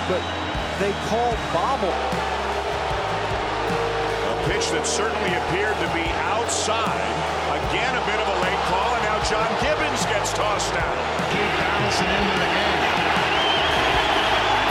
But 0.07 0.21
they 0.79 0.91
called 1.09 1.37
bobble. 1.53 1.93
A 4.51 4.59
pitch 4.59 4.67
that 4.75 4.83
certainly 4.83 5.31
appeared 5.31 5.79
to 5.79 5.87
be 5.95 6.03
outside. 6.27 7.07
Again, 7.71 7.95
a 7.95 8.03
bit 8.03 8.19
of 8.19 8.27
a 8.27 8.37
late 8.43 8.63
call, 8.67 8.91
and 8.99 9.03
now 9.07 9.15
John 9.23 9.47
Gibbons 9.63 10.03
gets 10.11 10.35
tossed 10.35 10.75
out. 10.75 10.97
Keep 11.31 11.51
bouncing 11.55 12.11
into 12.11 12.35
the 12.35 12.49
game. 12.51 12.83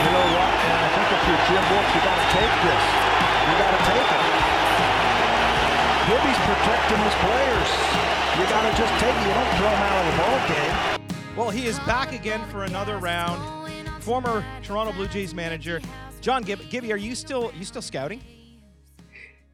You 0.05 0.09
know 0.13 0.27
what? 0.37 0.49
And 0.53 0.77
I 0.85 0.89
think 0.93 1.07
if 1.17 1.21
you're 1.25 1.43
Jim 1.49 1.65
Wilkes, 1.65 1.91
you 1.97 2.01
got 2.05 2.13
to 2.13 2.27
take 2.29 2.55
this. 2.61 2.83
You 3.41 3.53
got 3.57 3.71
to 3.73 3.81
take 3.89 4.09
it. 4.21 4.25
Gibby's 6.13 6.41
protecting 6.45 7.01
his 7.01 7.17
players. 7.25 7.71
You 8.37 8.43
got 8.53 8.61
to 8.61 8.71
just 8.77 8.93
take 9.01 9.17
it. 9.17 9.23
You 9.25 9.33
don't 9.33 9.53
throw 9.57 9.65
them 9.65 9.81
out 9.81 9.97
of 9.97 10.05
the 10.05 10.15
ball 10.21 10.37
game. 10.45 10.73
Well, 11.33 11.49
he 11.49 11.65
is 11.65 11.81
back 11.89 12.13
again 12.13 12.45
for 12.53 12.69
another 12.69 13.01
round. 13.01 13.41
Former 14.05 14.45
Toronto 14.61 14.93
Blue 14.93 15.09
Jays 15.09 15.33
manager 15.33 15.81
John 16.21 16.43
Gib- 16.43 16.69
Gibby, 16.69 16.93
are 16.93 17.01
you 17.01 17.15
still 17.15 17.49
you 17.57 17.65
still 17.65 17.81
scouting? 17.81 18.21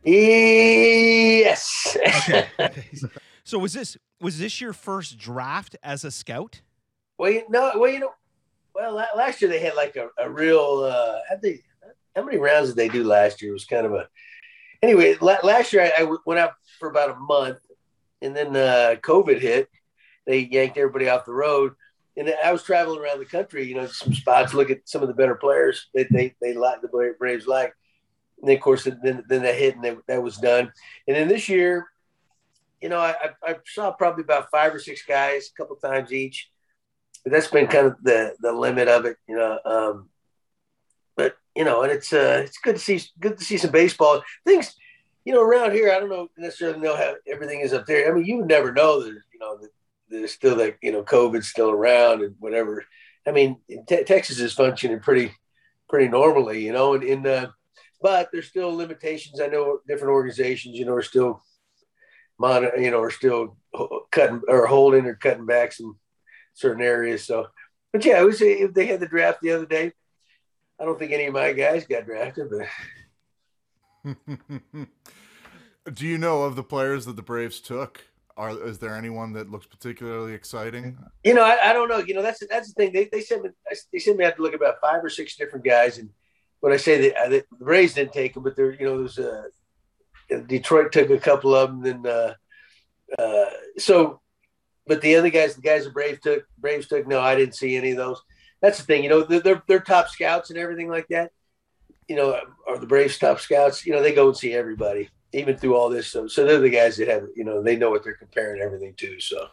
Yes. 0.04 1.98
So 3.48 3.58
was 3.58 3.72
this 3.72 3.96
was 4.20 4.40
this 4.40 4.60
your 4.60 4.74
first 4.74 5.18
draft 5.18 5.78
as 5.82 6.04
a 6.04 6.12
scout? 6.12 6.60
Well, 7.18 7.32
you 7.32 7.46
know, 7.48 7.72
well, 7.76 7.90
you 7.90 8.00
know, 8.00 8.12
well, 8.76 8.94
last 9.16 9.42
year 9.42 9.50
they 9.50 9.62
had 9.62 9.74
like 9.76 9.96
a, 9.96 10.10
a 10.18 10.30
real. 10.30 10.84
Uh, 10.84 11.20
how 11.30 11.38
they, 11.42 11.62
how 12.14 12.26
many 12.26 12.40
rounds 12.40 12.68
did 12.68 12.76
they 12.76 12.90
do 12.90 13.06
last 13.06 13.42
year? 13.42 13.52
It 13.52 13.54
was 13.54 13.64
kind 13.64 13.86
of 13.86 13.94
a. 13.94 14.10
Anyway, 14.84 15.16
la- 15.22 15.38
last 15.46 15.72
year 15.72 15.90
I 15.98 16.14
went 16.26 16.42
out 16.42 16.56
for 16.78 16.90
about 16.90 17.12
a 17.12 17.20
month, 17.22 17.60
and 18.22 18.36
then 18.36 18.54
uh, 18.54 18.96
COVID 19.02 19.40
hit. 19.40 19.70
They 20.26 20.40
yanked 20.40 20.78
everybody 20.78 21.08
off 21.08 21.24
the 21.24 21.32
road, 21.32 21.72
and 22.18 22.30
I 22.44 22.52
was 22.52 22.64
traveling 22.64 23.00
around 23.00 23.20
the 23.20 23.26
country. 23.26 23.66
You 23.66 23.76
know, 23.76 23.88
some 23.88 24.14
spots, 24.14 24.54
look 24.54 24.72
at 24.72 24.90
some 24.90 25.02
of 25.02 25.08
the 25.08 25.14
better 25.14 25.36
players 25.36 25.88
that 25.94 26.12
they 26.12 26.36
they 26.42 26.54
like 26.54 26.82
the 26.82 27.14
Braves 27.18 27.48
like. 27.48 27.74
And 28.40 28.50
then 28.50 28.58
of 28.58 28.62
course, 28.62 28.84
then 28.84 29.24
then 29.28 29.44
that 29.44 29.56
hit, 29.56 29.76
and 29.76 29.84
that, 29.84 29.98
that 30.08 30.24
was 30.24 30.38
done. 30.38 30.72
And 31.08 31.16
then 31.16 31.28
this 31.28 31.50
year, 31.50 31.88
you 32.82 32.90
know, 32.90 33.00
I, 33.00 33.16
I 33.44 33.56
saw 33.66 33.92
probably 33.92 34.24
about 34.24 34.52
five 34.52 34.74
or 34.74 34.80
six 34.80 35.04
guys, 35.04 35.50
a 35.50 35.58
couple 35.58 35.76
times 35.78 36.14
each 36.14 36.50
but 37.28 37.34
that's 37.34 37.48
been 37.48 37.68
kind 37.68 37.88
of 37.88 38.02
the 38.02 38.36
the 38.40 38.54
limit 38.54 38.88
of 38.88 39.04
it, 39.04 39.18
you 39.28 39.36
know. 39.36 39.60
Um, 39.66 40.10
but 41.18 41.36
you 41.56 41.66
know, 41.66 41.82
and 41.82 41.92
it's 41.92 42.14
uh, 42.14 42.42
it's 42.46 42.58
good 42.58 42.76
to 42.76 42.82
see 42.82 43.02
good 43.20 43.38
to 43.38 43.44
see 43.44 43.58
some 43.58 43.72
baseball 43.72 44.24
things. 44.46 44.74
You 45.26 45.34
know, 45.34 45.42
around 45.42 45.74
here, 45.74 45.92
I 45.92 46.00
don't 46.00 46.08
know 46.08 46.30
necessarily 46.38 46.80
know 46.80 46.96
how 46.96 47.16
everything 47.30 47.60
is 47.60 47.74
up 47.74 47.86
there. 47.86 48.10
I 48.10 48.16
mean, 48.16 48.26
you 48.26 48.46
never 48.46 48.72
know 48.72 49.04
that 49.04 49.10
you 49.10 49.40
know 49.42 49.58
that 49.58 49.70
there's 50.10 50.32
still 50.32 50.56
that 50.56 50.78
you 50.82 50.94
know 50.94 51.04
COVID's 51.04 51.50
still 51.50 51.70
around 51.70 52.22
and 52.22 52.36
whatever. 52.40 52.86
I 53.28 53.32
mean, 53.32 53.58
te- 53.90 54.06
Texas 54.06 54.40
is 54.40 54.54
functioning 54.54 55.02
pretty 55.02 55.34
pretty 55.90 56.08
normally, 56.08 56.64
you 56.64 56.72
know, 56.72 56.94
and 56.94 57.04
in 57.04 57.28
uh, 57.28 57.48
but 58.02 58.30
there's 58.32 58.48
still 58.48 58.76
limitations. 58.76 59.40
I 59.42 59.48
know 59.48 59.80
different 59.88 60.14
organizations, 60.14 60.78
you 60.78 60.86
know, 60.86 60.94
are 60.94 61.02
still 61.02 61.42
mon- 62.40 62.82
you 62.82 62.92
know, 62.92 63.02
are 63.02 63.12
still 63.12 63.58
cutting 64.12 64.42
or 64.48 64.66
holding 64.68 65.06
or 65.06 65.16
cutting 65.16 65.46
back 65.46 65.74
some 65.74 65.98
certain 66.54 66.82
areas. 66.82 67.26
So, 67.26 67.48
but 67.92 68.06
yeah, 68.06 68.20
I 68.20 68.24
would 68.24 68.36
say 68.36 68.54
if 68.54 68.74
they 68.74 68.88
had 68.88 69.00
the 69.00 69.08
draft 69.08 69.40
the 69.42 69.52
other 69.52 69.66
day, 69.66 69.92
I 70.80 70.86
don't 70.86 71.00
think 71.00 71.12
any 71.12 71.26
of 71.26 71.34
my 71.34 71.54
guys 71.54 71.88
got 71.88 72.06
drafted, 72.06 72.50
but 72.50 72.68
Do 75.94 76.06
you 76.06 76.18
know 76.18 76.44
of 76.44 76.56
the 76.56 76.64
players 76.64 77.06
that 77.06 77.16
the 77.16 77.22
Braves 77.22 77.60
took? 77.62 78.02
Are 78.36 78.52
is 78.68 78.78
there 78.78 78.96
anyone 78.96 79.34
that 79.34 79.50
looks 79.50 79.66
particularly 79.66 80.34
exciting? 80.34 80.98
you 81.24 81.34
know, 81.34 81.44
I, 81.44 81.70
I 81.70 81.74
don't 81.74 81.90
know. 81.90 81.98
You 81.98 82.14
know, 82.14 82.22
that's 82.22 82.44
that's 82.48 82.72
the 82.72 82.74
thing. 82.74 82.94
They 82.94 83.10
they 83.12 83.22
sent 83.22 83.44
me 83.44 83.50
they 83.92 84.00
sent 84.00 84.18
me 84.18 84.26
out 84.26 84.36
to 84.36 84.42
look 84.44 84.54
at 84.54 84.60
about 84.60 84.76
five 84.80 85.04
or 85.04 85.10
six 85.10 85.36
different 85.36 85.66
guys, 85.66 85.98
and 85.98 86.10
when 86.60 86.74
I 86.74 86.78
say 86.78 87.10
that 87.10 87.18
uh, 87.18 87.30
the 87.30 87.44
Braves 87.60 87.94
didn't 87.94 88.14
take 88.14 88.34
them, 88.34 88.44
but 88.44 88.56
there, 88.56 88.74
you 88.74 88.86
know, 88.86 88.98
there's 88.98 89.20
uh, 89.20 89.44
Detroit 90.48 90.92
took 90.92 91.10
a 91.10 91.20
couple 91.20 91.56
of 91.56 91.70
them, 91.70 91.82
then 91.82 92.12
uh, 92.12 92.34
uh, 93.18 93.46
so, 93.78 94.22
but 94.86 95.02
the 95.02 95.16
other 95.16 95.30
guys, 95.30 95.56
the 95.56 95.62
guys 95.62 95.86
the 95.86 95.92
Braves 95.92 96.20
took, 96.22 96.46
Braves 96.58 96.88
took. 96.88 97.08
No, 97.08 97.20
I 97.20 97.36
didn't 97.36 97.56
see 97.56 97.76
any 97.76 97.92
of 97.92 97.98
those. 97.98 98.22
That's 98.62 98.80
the 98.80 98.86
thing. 98.86 99.04
You 99.04 99.10
know, 99.10 99.24
they're 99.24 99.40
they're, 99.40 99.64
they're 99.68 99.80
top 99.80 100.10
scouts 100.10 100.50
and 100.50 100.60
everything 100.60 100.90
like 100.90 101.08
that. 101.10 101.32
You 102.08 102.16
know, 102.16 102.40
are 102.68 102.78
the 102.78 102.88
Braves 102.88 103.18
top 103.18 103.40
scouts? 103.40 103.86
You 103.86 103.94
know, 103.94 104.02
they 104.02 104.14
go 104.14 104.28
and 104.28 104.38
see 104.38 104.54
everybody, 104.54 105.10
even 105.34 105.58
through 105.58 105.76
all 105.76 105.90
this. 105.90 106.08
So, 106.08 106.28
so 106.28 106.46
they're 106.46 106.60
the 106.60 106.70
guys 106.70 106.98
that 106.98 107.08
have, 107.10 107.28
you 107.36 107.44
know, 107.44 107.62
they 107.62 107.76
know 107.76 107.90
what 107.90 108.04
they're 108.04 108.14
comparing 108.14 108.62
everything 108.62 108.94
to. 108.96 109.20
So. 109.20 109.48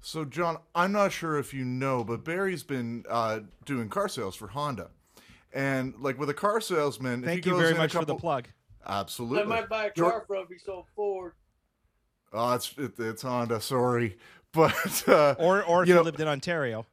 So, 0.00 0.24
John, 0.24 0.58
I'm 0.74 0.90
not 0.90 1.12
sure 1.12 1.38
if 1.38 1.54
you 1.54 1.64
know, 1.64 2.02
but 2.02 2.24
Barry's 2.24 2.64
been 2.64 3.04
uh, 3.08 3.40
doing 3.64 3.88
car 3.88 4.08
sales 4.08 4.34
for 4.34 4.48
Honda, 4.48 4.90
and 5.52 5.94
like 5.98 6.18
with 6.18 6.30
a 6.30 6.34
car 6.34 6.60
salesman, 6.60 7.20
if 7.20 7.26
Thank 7.26 7.44
he 7.44 7.50
you 7.50 7.54
goes 7.56 7.60
very 7.62 7.70
in 7.72 7.76
a 7.78 7.80
much 7.80 7.92
for 7.92 8.04
the 8.04 8.14
plug. 8.14 8.48
Absolutely. 8.86 9.42
I 9.42 9.44
might 9.60 9.68
buy 9.68 9.86
a 9.86 9.90
You're- 9.96 10.10
car 10.10 10.24
from 10.26 10.44
if 10.44 10.48
he 10.48 10.58
sold 10.58 10.86
Ford. 10.96 11.32
Oh, 12.32 12.54
it's 12.54 12.74
it, 12.78 12.92
it's 12.98 13.22
Honda. 13.22 13.60
Sorry, 13.60 14.16
but 14.52 15.04
uh, 15.08 15.34
Or 15.38 15.62
or 15.64 15.82
if 15.82 15.88
you 15.88 15.94
you, 15.94 15.98
know, 16.00 16.04
lived 16.04 16.20
in 16.20 16.28
Ontario. 16.28 16.86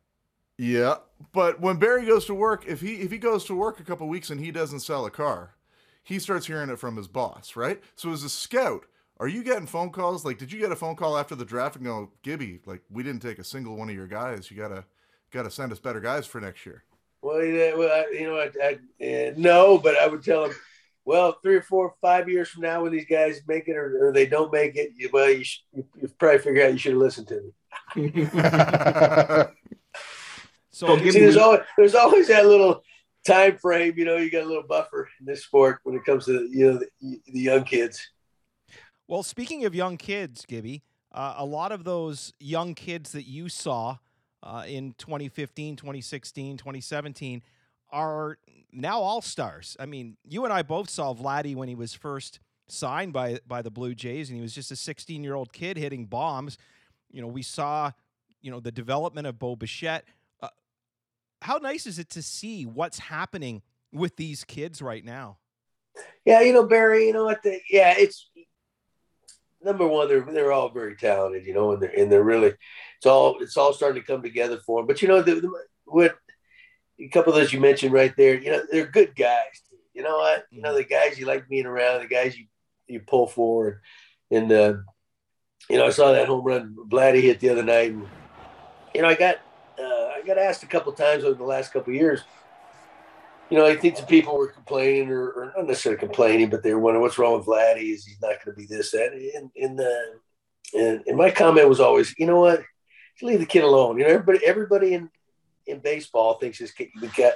yeah. 0.58 0.96
But 1.34 1.60
when 1.60 1.78
Barry 1.78 2.06
goes 2.06 2.26
to 2.28 2.34
work, 2.34 2.66
if 2.68 2.80
he 2.82 2.96
if 3.02 3.12
he 3.12 3.18
goes 3.18 3.44
to 3.46 3.56
work 3.56 3.80
a 3.80 3.84
couple 3.84 4.08
weeks 4.08 4.30
and 4.30 4.40
he 4.40 4.52
doesn't 4.52 4.80
sell 4.82 5.06
a 5.06 5.12
car, 5.12 5.56
he 6.04 6.18
starts 6.20 6.46
hearing 6.48 6.70
it 6.70 6.80
from 6.80 6.96
his 6.96 7.08
boss, 7.08 7.56
right? 7.56 7.82
So 7.96 8.12
as 8.12 8.24
a 8.24 8.30
scout, 8.30 8.86
are 9.20 9.28
you 9.28 9.44
getting 9.44 9.66
phone 9.68 9.90
calls? 9.92 10.24
Like, 10.24 10.38
did 10.38 10.52
you 10.52 10.60
get 10.60 10.72
a 10.72 10.76
phone 10.78 10.96
call 10.96 11.18
after 11.18 11.36
the 11.36 11.44
draft 11.46 11.76
and 11.76 11.84
go, 11.86 12.12
Gibby, 12.24 12.60
like 12.66 12.82
we 12.90 13.04
didn't 13.04 13.22
take 13.22 13.38
a 13.40 13.44
single 13.44 13.76
one 13.76 13.90
of 13.90 13.96
your 13.96 14.08
guys. 14.08 14.50
You 14.50 14.56
gotta 14.58 14.86
gotta 15.32 15.52
send 15.52 15.72
us 15.72 15.80
better 15.80 16.00
guys 16.00 16.26
for 16.26 16.40
next 16.40 16.66
year. 16.66 16.84
Well, 17.22 17.44
yeah, 17.44 17.76
well, 17.76 17.92
I, 17.92 18.12
you 18.14 18.28
know, 18.28 18.38
I, 18.38 18.50
I 18.64 19.30
uh, 19.30 19.34
no, 19.36 19.78
but 19.78 19.98
I 19.98 20.08
would 20.08 20.24
tell 20.24 20.46
him 20.46 20.54
well, 21.10 21.40
three 21.42 21.56
or 21.56 21.64
four, 21.64 21.96
five 22.02 22.30
years 22.30 22.50
from 22.50 22.62
now, 22.62 22.84
when 22.84 22.92
these 22.92 23.08
guys 23.10 23.42
make 23.48 23.68
it 23.68 23.76
or, 23.76 24.10
or 24.10 24.14
they 24.14 24.28
don't 24.28 24.54
make 24.54 24.76
it, 24.76 24.92
you, 24.96 25.10
well, 25.12 25.28
you, 25.28 25.44
sh- 25.44 25.64
you, 25.74 25.84
you 26.00 26.08
probably 26.20 26.38
figure 26.38 26.64
out 26.64 26.72
you 26.72 26.78
should 26.78 26.92
have 26.92 27.02
listened 27.02 27.28
to 27.30 27.42
me. 27.42 27.52
so 30.70 30.96
See, 31.00 31.20
there's 31.20 31.36
always 31.36 31.62
there's 31.78 31.96
always 31.96 32.28
that 32.28 32.46
little 32.46 32.84
time 33.26 33.58
frame. 33.58 33.96
You 33.98 34.06
know, 34.06 34.18
you 34.18 34.30
got 34.30 34.44
a 34.44 34.48
little 34.48 34.62
buffer 34.62 35.10
in 35.20 35.26
this 35.26 35.46
sport 35.46 35.80
when 35.82 35.96
it 35.96 36.06
comes 36.06 36.26
to 36.26 36.48
you 36.52 36.74
know 36.74 36.78
the, 37.02 37.20
the 37.26 37.40
young 37.40 37.64
kids. 37.64 38.08
Well, 39.08 39.24
speaking 39.24 39.66
of 39.66 39.74
young 39.74 39.98
kids, 39.98 40.46
Gibby, 40.46 40.84
uh, 41.12 41.34
a 41.38 41.46
lot 41.46 41.72
of 41.72 41.86
those 41.86 42.34
young 42.40 42.76
kids 42.76 43.14
that 43.14 43.26
you 43.26 43.50
saw 43.50 43.98
uh, 44.44 44.64
in 44.68 44.94
2015, 44.98 45.76
2016, 45.76 46.58
2017 46.58 47.44
are 47.92 48.38
now 48.72 49.00
all 49.00 49.22
stars. 49.22 49.76
I 49.80 49.86
mean, 49.86 50.18
you 50.24 50.46
and 50.46 50.54
I 50.54 50.62
both 50.62 50.90
saw 50.90 51.14
Vladdy 51.14 51.56
when 51.56 51.68
he 51.68 51.76
was 51.76 51.94
first 51.94 52.40
signed 52.68 53.14
by 53.14 53.40
by 53.48 53.62
the 53.62 53.72
Blue 53.72 53.96
Jays, 53.96 54.30
and 54.30 54.38
he 54.38 54.42
was 54.42 54.54
just 54.54 54.72
a 54.72 54.76
16 54.76 55.24
year 55.24 55.36
old 55.36 55.52
kid 55.52 55.78
hitting 55.78 56.06
bombs. 56.06 56.58
You 57.12 57.22
know, 57.22 57.28
we 57.28 57.42
saw, 57.42 57.92
you 58.42 58.52
know, 58.52 58.60
the 58.60 58.72
development 58.72 59.28
of 59.28 59.40
Bo 59.40 59.56
Bichette. 59.56 60.06
Uh, 60.42 60.50
how 61.42 61.58
nice 61.58 61.88
is 61.88 62.00
it 62.00 62.10
to 62.12 62.22
see 62.22 62.66
what's 62.66 63.00
happening 63.00 63.62
with 63.92 64.16
these 64.16 64.44
kids 64.44 64.82
right 64.82 65.04
now? 65.04 65.38
Yeah, 66.24 66.42
you 66.42 66.54
know, 66.54 66.64
Barry, 66.64 67.08
you 67.08 67.14
know 67.14 67.26
what? 67.26 67.42
The, 67.44 67.60
yeah, 67.70 67.96
it's 67.98 68.30
number 69.64 69.88
one. 69.88 70.08
They're 70.08 70.22
they're 70.22 70.52
all 70.52 70.70
very 70.70 70.96
talented, 70.96 71.46
you 71.46 71.54
know, 71.54 71.74
and 71.74 71.82
they're 71.82 71.98
and 71.98 72.12
they're 72.12 72.24
really 72.24 72.54
it's 72.98 73.06
all 73.06 73.38
it's 73.42 73.58
all 73.58 73.74
starting 73.74 74.02
to 74.02 74.08
come 74.08 74.22
together 74.22 74.60
for 74.66 74.80
them. 74.80 74.88
But 74.88 75.02
you 75.02 75.08
know, 75.08 75.22
the, 75.22 75.36
the, 75.36 75.52
what 75.86 76.16
a 77.00 77.08
couple 77.10 77.34
of 77.34 77.40
those 77.40 77.54
you 77.54 77.60
mentioned 77.60 77.94
right 77.94 78.14
there, 78.18 78.40
you 78.40 78.52
know, 78.52 78.62
they're 78.72 78.88
good 78.88 79.16
guys. 79.16 79.62
You 79.94 80.04
know 80.04 80.18
what? 80.18 80.46
You 80.52 80.62
know, 80.62 80.76
the 80.76 80.84
guys 80.84 81.18
you 81.18 81.26
like 81.26 81.50
being 81.50 81.66
around, 81.66 82.02
the 82.02 82.08
guys 82.08 82.38
you 82.38 82.46
you 82.88 83.00
pull 83.00 83.28
for, 83.28 83.82
and, 84.32 84.52
and 84.52 84.52
uh, 84.52 84.78
you 85.70 85.78
know, 85.78 85.86
I 85.86 85.92
saw 85.92 86.12
that 86.12 86.28
home 86.28 86.44
run 86.44 86.76
Vladdy 86.90 87.22
hit 87.22 87.40
the 87.40 87.50
other 87.50 87.64
night, 87.64 87.92
and 87.92 88.08
you 88.94 89.02
know, 89.02 89.08
I 89.08 89.16
got 89.16 89.36
uh, 89.80 90.10
I 90.16 90.22
got 90.26 90.38
asked 90.38 90.64
a 90.64 90.68
couple 90.68 90.92
times 90.94 91.24
over 91.24 91.36
the 91.36 91.44
last 91.44 91.72
couple 91.72 91.94
years. 91.94 92.24
You 93.50 93.58
know, 93.58 93.66
I 93.66 93.76
think 93.76 93.98
some 93.98 94.06
people 94.06 94.38
were 94.38 94.48
complaining, 94.48 95.10
or, 95.10 95.30
or, 95.30 95.54
not 95.56 95.66
necessarily 95.68 96.00
complaining, 96.00 96.50
but 96.50 96.62
they 96.62 96.74
were 96.74 96.80
wondering 96.80 97.02
what's 97.02 97.18
wrong 97.18 97.38
with 97.38 97.48
Vladdy. 97.48 97.94
Is 97.94 98.06
he's 98.06 98.22
not 98.22 98.44
going 98.44 98.56
to 98.56 98.60
be 98.60 98.66
this, 98.66 98.92
that? 98.92 99.14
And 99.36 99.50
and, 99.56 99.80
uh, 99.80 100.78
and 100.78 101.04
and 101.08 101.18
my 101.18 101.32
comment 101.32 101.68
was 101.68 101.80
always, 101.80 102.14
you 102.18 102.28
know 102.28 102.40
what, 102.40 102.62
leave 103.22 103.40
the 103.40 103.46
kid 103.46 103.64
alone. 103.64 103.98
You 103.98 104.04
know, 104.04 104.12
everybody 104.12 104.46
everybody 104.46 104.94
in 104.94 105.10
in 105.66 105.80
baseball 105.80 106.36
thinks 106.36 106.60
this 106.60 106.72
kid, 106.72 106.90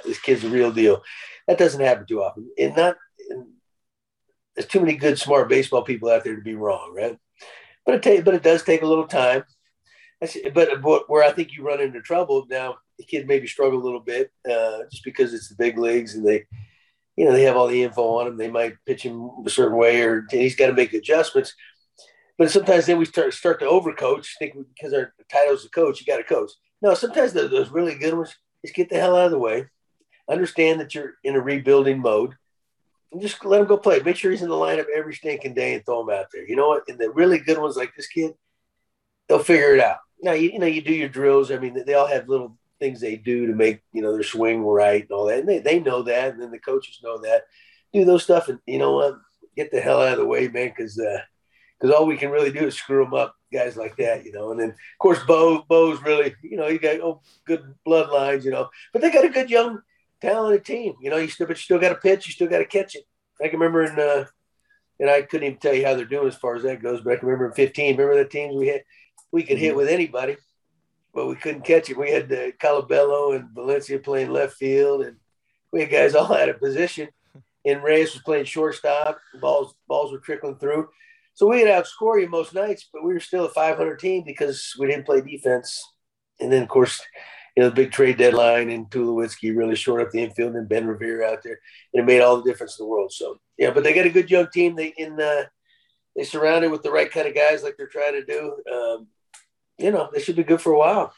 this 0.04 0.20
kid's 0.20 0.42
the 0.42 0.48
real 0.48 0.70
deal. 0.70 1.02
That 1.48 1.58
doesn't 1.58 1.80
happen 1.80 2.06
too 2.06 2.22
often, 2.22 2.48
and 2.58 2.76
not. 2.76 2.96
And 3.30 3.46
there's 4.54 4.68
too 4.68 4.80
many 4.80 4.94
good, 4.94 5.18
smart 5.18 5.48
baseball 5.48 5.82
people 5.82 6.10
out 6.10 6.24
there 6.24 6.36
to 6.36 6.42
be 6.42 6.54
wrong, 6.54 6.92
right? 6.94 7.18
But 7.84 7.96
it 7.96 8.02
ta- 8.02 8.22
but 8.24 8.34
it 8.34 8.42
does 8.42 8.62
take 8.62 8.82
a 8.82 8.86
little 8.86 9.06
time. 9.06 9.44
But, 10.54 10.80
but 10.80 11.10
where 11.10 11.22
I 11.22 11.32
think 11.32 11.52
you 11.52 11.66
run 11.66 11.80
into 11.80 12.00
trouble 12.00 12.46
now, 12.48 12.76
the 12.98 13.04
kid 13.04 13.26
maybe 13.26 13.46
struggle 13.46 13.80
a 13.80 13.84
little 13.84 14.00
bit 14.00 14.30
uh, 14.48 14.80
just 14.90 15.04
because 15.04 15.34
it's 15.34 15.48
the 15.48 15.56
big 15.56 15.78
leagues 15.78 16.14
and 16.14 16.26
they, 16.26 16.44
you 17.16 17.24
know, 17.24 17.32
they 17.32 17.42
have 17.42 17.56
all 17.56 17.68
the 17.68 17.82
info 17.82 18.18
on 18.18 18.26
him. 18.26 18.36
They 18.36 18.50
might 18.50 18.74
pitch 18.86 19.02
him 19.02 19.30
a 19.44 19.50
certain 19.50 19.78
way, 19.78 20.02
or 20.02 20.26
he's 20.30 20.56
got 20.56 20.66
to 20.68 20.72
make 20.72 20.92
adjustments. 20.92 21.54
But 22.36 22.50
sometimes 22.50 22.86
then 22.86 22.98
we 22.98 23.04
start 23.04 23.32
start 23.34 23.60
to 23.60 23.66
overcoach. 23.66 24.26
Think 24.38 24.54
because 24.74 24.92
our 24.92 25.14
title's 25.30 25.64
a 25.64 25.68
coach, 25.70 26.00
you 26.00 26.06
got 26.06 26.16
to 26.16 26.24
coach. 26.24 26.50
No, 26.82 26.94
sometimes 26.94 27.32
those, 27.32 27.50
those 27.50 27.70
really 27.70 27.94
good 27.94 28.14
ones 28.14 28.36
just 28.64 28.74
get 28.74 28.90
the 28.90 28.96
hell 28.96 29.16
out 29.16 29.26
of 29.26 29.30
the 29.30 29.38
way. 29.38 29.66
Understand 30.28 30.80
that 30.80 30.94
you're 30.94 31.14
in 31.22 31.36
a 31.36 31.40
rebuilding 31.40 32.00
mode 32.00 32.34
and 33.12 33.22
just 33.22 33.44
let 33.44 33.60
him 33.60 33.66
go 33.66 33.76
play. 33.76 34.00
Make 34.00 34.16
sure 34.16 34.30
he's 34.30 34.42
in 34.42 34.48
the 34.48 34.54
lineup 34.54 34.86
every 34.94 35.14
stinking 35.14 35.54
day 35.54 35.74
and 35.74 35.86
throw 35.86 36.02
him 36.02 36.10
out 36.10 36.26
there. 36.32 36.46
You 36.46 36.56
know 36.56 36.68
what? 36.68 36.82
And 36.88 36.98
the 36.98 37.10
really 37.10 37.38
good 37.38 37.58
ones 37.58 37.76
like 37.76 37.94
this 37.94 38.08
kid, 38.08 38.32
they'll 39.28 39.38
figure 39.38 39.74
it 39.74 39.80
out. 39.80 39.98
Now 40.20 40.32
you, 40.32 40.50
you 40.50 40.58
know 40.58 40.66
you 40.66 40.82
do 40.82 40.92
your 40.92 41.08
drills. 41.08 41.50
I 41.50 41.58
mean, 41.58 41.80
they 41.86 41.94
all 41.94 42.06
have 42.06 42.28
little 42.28 42.56
things 42.84 43.00
they 43.00 43.16
do 43.16 43.46
to 43.46 43.54
make 43.54 43.80
you 43.92 44.02
know 44.02 44.12
their 44.12 44.22
swing 44.22 44.62
right 44.62 45.02
and 45.02 45.10
all 45.10 45.26
that. 45.26 45.40
And 45.40 45.48
they, 45.48 45.58
they 45.58 45.80
know 45.80 46.02
that, 46.02 46.32
and 46.32 46.42
then 46.42 46.50
the 46.50 46.58
coaches 46.58 47.00
know 47.02 47.18
that. 47.18 47.44
Do 47.92 48.04
those 48.04 48.24
stuff, 48.24 48.48
and 48.48 48.58
you 48.66 48.78
know 48.78 48.92
what? 48.92 49.16
Get 49.56 49.70
the 49.70 49.80
hell 49.80 50.02
out 50.02 50.14
of 50.14 50.18
the 50.18 50.26
way, 50.26 50.48
man, 50.48 50.72
because 50.76 50.96
because 50.96 51.94
uh, 51.94 51.96
all 51.96 52.06
we 52.06 52.16
can 52.16 52.30
really 52.30 52.52
do 52.52 52.66
is 52.66 52.74
screw 52.74 53.04
them 53.04 53.14
up, 53.14 53.36
guys 53.52 53.76
like 53.76 53.96
that, 53.96 54.24
you 54.24 54.32
know. 54.32 54.50
And 54.50 54.60
then 54.60 54.70
of 54.70 54.98
course 54.98 55.20
Bo 55.26 55.64
Bo's 55.68 56.02
really, 56.02 56.34
you 56.42 56.56
know, 56.56 56.66
you 56.66 56.78
got 56.78 57.00
oh 57.00 57.22
good 57.46 57.74
bloodlines, 57.86 58.44
you 58.44 58.50
know, 58.50 58.68
but 58.92 59.00
they 59.00 59.10
got 59.10 59.24
a 59.24 59.30
good 59.30 59.48
young 59.48 59.80
talented 60.20 60.64
team. 60.64 60.94
You 61.00 61.10
know, 61.10 61.16
you 61.16 61.28
still 61.28 61.46
but 61.46 61.56
you 61.56 61.62
still 61.62 61.78
got 61.78 61.90
to 61.90 61.94
pitch, 61.96 62.26
you 62.26 62.32
still 62.32 62.48
got 62.48 62.58
to 62.58 62.66
catch 62.66 62.96
it. 62.96 63.04
I 63.42 63.48
can 63.48 63.58
remember 63.58 63.84
in 63.84 63.98
uh, 63.98 64.26
and 65.00 65.10
I 65.10 65.22
couldn't 65.22 65.46
even 65.46 65.58
tell 65.58 65.74
you 65.74 65.84
how 65.84 65.94
they're 65.94 66.04
doing 66.04 66.28
as 66.28 66.36
far 66.36 66.56
as 66.56 66.62
that 66.62 66.82
goes, 66.82 67.00
but 67.00 67.12
I 67.12 67.16
can 67.16 67.28
remember 67.28 67.46
in 67.46 67.52
15. 67.52 67.96
Remember 67.96 68.22
the 68.22 68.28
teams 68.28 68.54
we 68.54 68.68
had, 68.68 68.84
we 69.32 69.42
could 69.42 69.58
hit 69.58 69.74
with 69.74 69.88
anybody, 69.88 70.36
but 71.14 71.26
we 71.26 71.36
couldn't 71.36 71.64
catch 71.64 71.88
it. 71.90 71.96
We 71.96 72.10
had 72.10 72.32
uh, 72.32 72.50
Colabello 72.60 73.36
and 73.36 73.50
Valencia 73.54 73.98
playing 73.98 74.30
left 74.30 74.56
field, 74.56 75.02
and 75.02 75.16
we 75.72 75.80
had 75.80 75.90
guys 75.90 76.14
all 76.14 76.34
out 76.34 76.48
of 76.48 76.60
position. 76.60 77.08
And 77.66 77.82
Reyes 77.82 78.12
was 78.12 78.22
playing 78.22 78.44
shortstop. 78.44 79.18
Balls 79.40 79.74
balls 79.88 80.12
were 80.12 80.18
trickling 80.18 80.58
through, 80.58 80.88
so 81.34 81.48
we 81.48 81.60
had 81.60 81.68
outscore 81.68 82.20
you 82.20 82.28
most 82.28 82.54
nights, 82.54 82.88
but 82.92 83.04
we 83.04 83.12
were 83.12 83.20
still 83.20 83.46
a 83.46 83.48
500 83.48 83.98
team 83.98 84.22
because 84.24 84.74
we 84.78 84.86
didn't 84.86 85.04
play 85.04 85.20
defense. 85.20 85.84
And 86.40 86.52
then, 86.52 86.62
of 86.62 86.68
course, 86.68 87.02
you 87.56 87.62
know, 87.62 87.68
the 87.68 87.74
big 87.74 87.90
trade 87.90 88.18
deadline 88.18 88.70
and 88.70 88.88
Tulowitzki 88.88 89.56
really 89.56 89.74
short 89.74 90.00
up 90.00 90.10
the 90.10 90.22
infield 90.22 90.54
and 90.54 90.68
Ben 90.68 90.86
Revere 90.86 91.24
out 91.24 91.42
there. 91.42 91.58
And 91.92 92.02
it 92.02 92.06
made 92.06 92.20
all 92.20 92.36
the 92.36 92.48
difference 92.48 92.78
in 92.78 92.84
the 92.84 92.88
world. 92.88 93.12
So, 93.12 93.40
yeah, 93.58 93.72
but 93.72 93.82
they 93.82 93.92
got 93.92 94.06
a 94.06 94.10
good 94.10 94.30
young 94.30 94.48
team. 94.52 94.76
They 94.76 94.94
in 94.96 95.20
uh, 95.20 95.44
they 96.14 96.22
surrounded 96.22 96.70
with 96.70 96.82
the 96.82 96.92
right 96.92 97.10
kind 97.10 97.26
of 97.26 97.34
guys 97.34 97.64
like 97.64 97.76
they're 97.76 97.88
trying 97.88 98.12
to 98.12 98.24
do. 98.24 98.56
Um, 98.72 99.08
you 99.78 99.90
know, 99.90 100.08
they 100.12 100.20
should 100.20 100.36
be 100.36 100.44
good 100.44 100.60
for 100.60 100.72
a 100.72 100.78
while. 100.78 101.14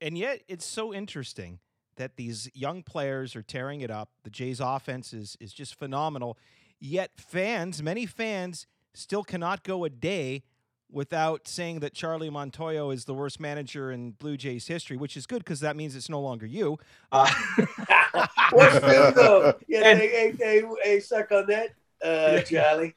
And 0.00 0.16
yet 0.16 0.42
it's 0.48 0.64
so 0.64 0.94
interesting 0.94 1.58
that 1.96 2.16
these 2.16 2.50
young 2.54 2.82
players 2.82 3.36
are 3.36 3.42
tearing 3.42 3.82
it 3.82 3.90
up. 3.90 4.10
The 4.24 4.30
Jays 4.30 4.60
offense 4.60 5.12
is, 5.12 5.36
is 5.40 5.52
just 5.52 5.74
phenomenal. 5.74 6.38
Yet 6.80 7.10
fans, 7.18 7.82
many 7.82 8.06
fans, 8.06 8.66
still 8.94 9.22
cannot 9.22 9.62
go 9.64 9.84
a 9.84 9.90
day 9.90 10.42
without 10.90 11.46
saying 11.46 11.80
that 11.80 11.94
Charlie 11.94 12.30
Montoyo 12.30 12.92
is 12.92 13.04
the 13.04 13.14
worst 13.14 13.38
manager 13.38 13.92
in 13.92 14.12
Blue 14.12 14.36
Jays 14.36 14.66
history, 14.66 14.96
which 14.96 15.16
is 15.16 15.26
good 15.26 15.38
because 15.38 15.60
that 15.60 15.76
means 15.76 15.94
it's 15.94 16.08
no 16.08 16.20
longer 16.20 16.46
you. 16.46 16.78
Uh, 17.12 17.30
What's 18.50 18.74
new 18.82 19.10
though? 19.12 19.54
Yeah, 19.68 19.88
and, 19.88 19.98
hey, 19.98 20.34
hey, 20.38 20.62
hey, 20.82 21.00
suck 21.00 21.30
on 21.32 21.46
that, 21.46 21.70
uh, 22.02 22.40
Charlie. 22.42 22.94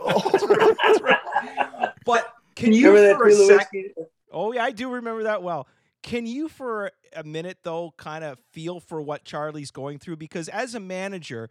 oh, 0.00 0.30
that's 0.30 0.44
right, 0.44 0.76
that's 0.84 1.00
right. 1.00 1.92
But 2.04 2.34
can 2.58 2.72
you 2.72 2.92
remember 2.92 3.24
for 3.24 3.28
a 3.28 3.34
second? 3.34 3.92
Oh 4.32 4.52
yeah, 4.52 4.64
I 4.64 4.70
do 4.70 4.90
remember 4.90 5.24
that 5.24 5.42
well. 5.42 5.66
Can 6.02 6.26
you 6.26 6.48
for 6.48 6.90
a 7.14 7.24
minute 7.24 7.58
though 7.62 7.94
kind 7.96 8.24
of 8.24 8.38
feel 8.52 8.80
for 8.80 9.00
what 9.00 9.24
Charlie's 9.24 9.70
going 9.70 9.98
through 9.98 10.16
because 10.16 10.48
as 10.48 10.74
a 10.74 10.80
manager, 10.80 11.50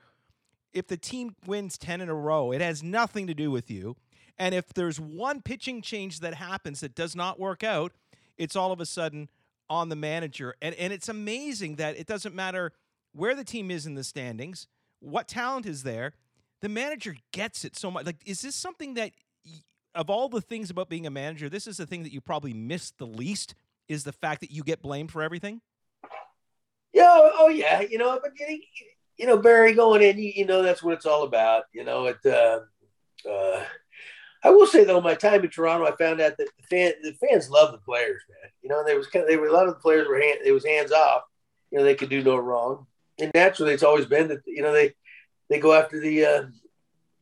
if 0.74 0.88
the 0.88 0.98
team 0.98 1.36
wins 1.46 1.78
10 1.78 2.02
in 2.02 2.10
a 2.10 2.14
row, 2.14 2.52
it 2.52 2.62
has 2.62 2.84
nothing 2.84 3.28
to 3.28 3.34
do 3.34 3.52
with 3.52 3.72
you 3.72 3.96
and 4.38 4.54
if 4.54 4.74
there's 4.74 5.00
one 5.00 5.42
pitching 5.42 5.82
change 5.82 6.20
that 6.20 6.36
happens 6.36 6.82
that 6.82 6.94
does 6.94 7.16
not 7.16 7.40
work 7.40 7.64
out, 7.64 7.94
it's 8.38 8.56
all 8.56 8.72
of 8.72 8.80
a 8.80 8.86
sudden 8.86 9.30
on 9.70 9.90
the 9.90 9.96
manager. 9.96 10.56
And 10.62 10.76
and 10.76 10.94
it's 10.94 11.10
amazing 11.10 11.76
that 11.78 11.98
it 11.98 12.08
doesn't 12.08 12.36
matter 12.36 12.74
where 13.14 13.36
the 13.36 13.44
team 13.44 13.72
is 13.72 13.86
in 13.86 13.96
the 13.96 14.04
standings, 14.04 14.68
what 15.00 15.28
talent 15.28 15.66
is 15.66 15.84
there, 15.84 16.14
the 16.62 16.70
manager 16.70 17.16
gets 17.32 17.66
it 17.66 17.76
so 17.76 17.90
much. 17.90 18.06
Like, 18.06 18.18
is 18.26 18.42
this 18.42 18.56
something 18.56 18.94
that, 18.96 19.12
of 19.98 20.10
all 20.10 20.30
the 20.30 20.42
things 20.42 20.70
about 20.70 20.90
being 20.90 21.08
a 21.08 21.10
manager, 21.10 21.50
this 21.50 21.68
is 21.68 21.78
the 21.78 21.86
thing 21.86 22.04
that 22.04 22.14
you 22.14 22.22
probably 22.22 22.54
miss 22.54 22.92
the 22.92 23.08
least? 23.08 23.56
Is 23.88 24.04
the 24.04 24.12
fact 24.12 24.42
that 24.42 24.52
you 24.52 24.64
get 24.64 24.82
blamed 24.82 25.12
for 25.12 25.22
everything? 25.22 25.62
Yeah. 26.94 27.06
Oh, 27.08 27.32
oh 27.40 27.48
yeah. 27.48 27.82
You 27.82 27.98
know, 27.98 28.20
but 28.22 28.32
you 29.18 29.26
know, 29.26 29.38
Barry 29.38 29.74
going 29.74 30.02
in, 30.02 30.18
you, 30.18 30.32
you 30.36 30.46
know, 30.46 30.62
that's 30.62 30.84
what 30.84 30.94
it's 30.94 31.06
all 31.06 31.24
about. 31.24 31.64
You 31.74 31.84
know, 31.84 32.06
it. 32.06 32.18
Uh, 32.26 32.60
uh, 33.28 33.64
I 34.44 34.50
will 34.52 34.68
say 34.68 34.84
though, 34.84 35.02
my 35.02 35.16
time 35.16 35.44
in 35.44 35.50
Toronto, 35.50 35.86
I 35.86 35.96
found 35.96 36.22
out 36.22 36.38
that 36.38 36.48
the, 36.58 36.68
fan, 36.70 36.94
the 37.02 37.14
fans 37.14 37.50
love 37.50 37.72
the 37.72 37.80
players, 37.80 38.22
man. 38.30 38.52
You 38.62 38.70
know, 38.70 38.84
there 38.86 38.98
was 38.98 39.08
kind 39.08 39.24
of, 39.24 39.30
they 39.30 39.38
were 39.38 39.48
a 39.48 39.54
lot 39.54 39.68
of 39.68 39.74
the 39.74 39.80
players 39.80 40.08
were 40.08 40.22
hand, 40.22 40.40
it 40.46 40.52
was 40.52 40.66
hands 40.66 40.92
off. 40.92 41.24
You 41.72 41.80
know, 41.80 41.84
they 41.84 41.96
could 41.96 42.10
do 42.10 42.24
no 42.24 42.38
wrong, 42.38 42.86
and 43.20 43.32
naturally, 43.34 43.74
it's 43.74 43.84
always 43.84 44.06
been 44.06 44.30
that 44.30 44.42
you 44.46 44.62
know 44.62 44.72
they 44.72 44.94
they 45.50 45.60
go 45.60 45.74
after 45.74 46.00
the 46.00 46.26
uh, 46.26 46.44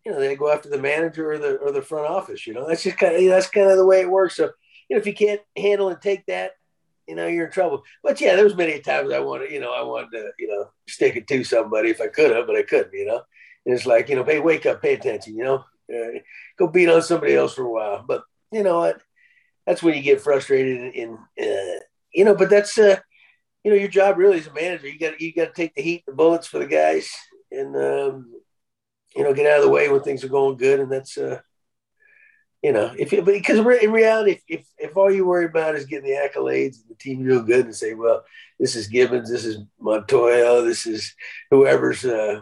you 0.05 0.11
know 0.11 0.19
they 0.19 0.35
go 0.35 0.51
after 0.51 0.69
the 0.69 0.77
manager 0.77 1.31
or 1.31 1.37
the 1.37 1.55
or 1.57 1.71
the 1.71 1.81
front 1.81 2.07
office. 2.07 2.45
You 2.45 2.53
know, 2.53 2.67
that's 2.67 2.83
just 2.83 2.97
kind 2.97 3.15
of 3.15 3.23
that's 3.23 3.49
kind 3.49 3.69
of 3.69 3.77
the 3.77 3.85
way 3.85 4.01
it 4.01 4.09
works. 4.09 4.35
So 4.35 4.51
you 4.89 4.95
know, 4.95 4.99
if 4.99 5.07
you 5.07 5.13
can't 5.13 5.41
handle 5.57 5.89
and 5.89 6.01
take 6.01 6.25
that, 6.27 6.51
you 7.07 7.15
know, 7.15 7.27
you're 7.27 7.47
in 7.47 7.51
trouble. 7.51 7.83
But 8.03 8.21
yeah, 8.21 8.35
there 8.35 8.43
was 8.43 8.55
many 8.55 8.79
times 8.79 9.11
I 9.11 9.19
wanted, 9.19 9.51
you 9.51 9.59
know, 9.59 9.73
I 9.73 9.81
wanted 9.81 10.11
to, 10.11 10.31
you 10.37 10.47
know, 10.47 10.69
stick 10.87 11.15
it 11.15 11.27
to 11.27 11.43
somebody 11.43 11.89
if 11.89 11.99
I 11.99 12.07
could 12.07 12.35
have, 12.35 12.45
but 12.45 12.55
I 12.55 12.61
couldn't, 12.61 12.93
you 12.93 13.05
know. 13.05 13.21
And 13.65 13.73
it's 13.73 13.87
like, 13.87 14.09
you 14.09 14.15
know, 14.15 14.23
hey, 14.23 14.39
wake 14.39 14.67
up, 14.67 14.81
pay 14.81 14.93
attention, 14.93 15.35
you 15.35 15.43
know 15.43 15.65
uh, 15.93 16.19
go 16.57 16.67
beat 16.67 16.89
on 16.89 17.01
somebody 17.01 17.35
else 17.35 17.53
for 17.53 17.63
a 17.63 17.71
while. 17.71 18.03
But 18.07 18.23
you 18.51 18.63
know 18.63 18.79
what? 18.79 19.01
That's 19.65 19.81
when 19.81 19.95
you 19.95 20.01
get 20.01 20.21
frustrated. 20.21 20.93
In 20.93 21.17
uh, 21.41 21.79
you 22.13 22.25
know, 22.25 22.35
but 22.35 22.49
that's 22.49 22.77
uh, 22.77 22.97
you 23.63 23.71
know, 23.71 23.77
your 23.77 23.87
job 23.87 24.17
really 24.17 24.39
as 24.39 24.47
a 24.47 24.53
manager. 24.53 24.87
You 24.87 24.99
got 24.99 25.19
you 25.19 25.33
got 25.33 25.47
to 25.47 25.53
take 25.53 25.75
the 25.75 25.81
heat, 25.81 26.03
the 26.05 26.13
bullets 26.13 26.47
for 26.47 26.59
the 26.59 26.67
guys, 26.67 27.09
and 27.51 27.75
um, 27.75 28.31
you 29.15 29.23
know, 29.23 29.33
get 29.33 29.49
out 29.49 29.59
of 29.59 29.65
the 29.65 29.71
way 29.71 29.89
when 29.89 30.01
things 30.01 30.23
are 30.23 30.29
going 30.29 30.57
good, 30.57 30.79
and 30.79 30.91
that's 30.91 31.17
uh, 31.17 31.39
you 32.65 32.71
know, 32.71 32.91
if 32.97 33.11
you, 33.11 33.21
because 33.21 33.59
in 33.59 33.91
reality, 33.91 34.31
if, 34.31 34.41
if, 34.47 34.67
if 34.79 34.97
all 34.97 35.11
you 35.11 35.23
worry 35.23 35.45
about 35.45 35.75
is 35.75 35.85
getting 35.85 36.09
the 36.09 36.17
accolades 36.17 36.77
and 36.81 36.89
the 36.89 36.95
team 36.95 37.23
doing 37.23 37.45
good, 37.45 37.65
and 37.65 37.75
say, 37.75 37.93
well, 37.93 38.23
this 38.59 38.75
is 38.75 38.87
Gibbons, 38.87 39.29
this 39.29 39.45
is 39.45 39.57
Montoyo, 39.79 40.65
this 40.65 40.87
is 40.87 41.13
whoever's 41.51 42.03
uh, 42.03 42.41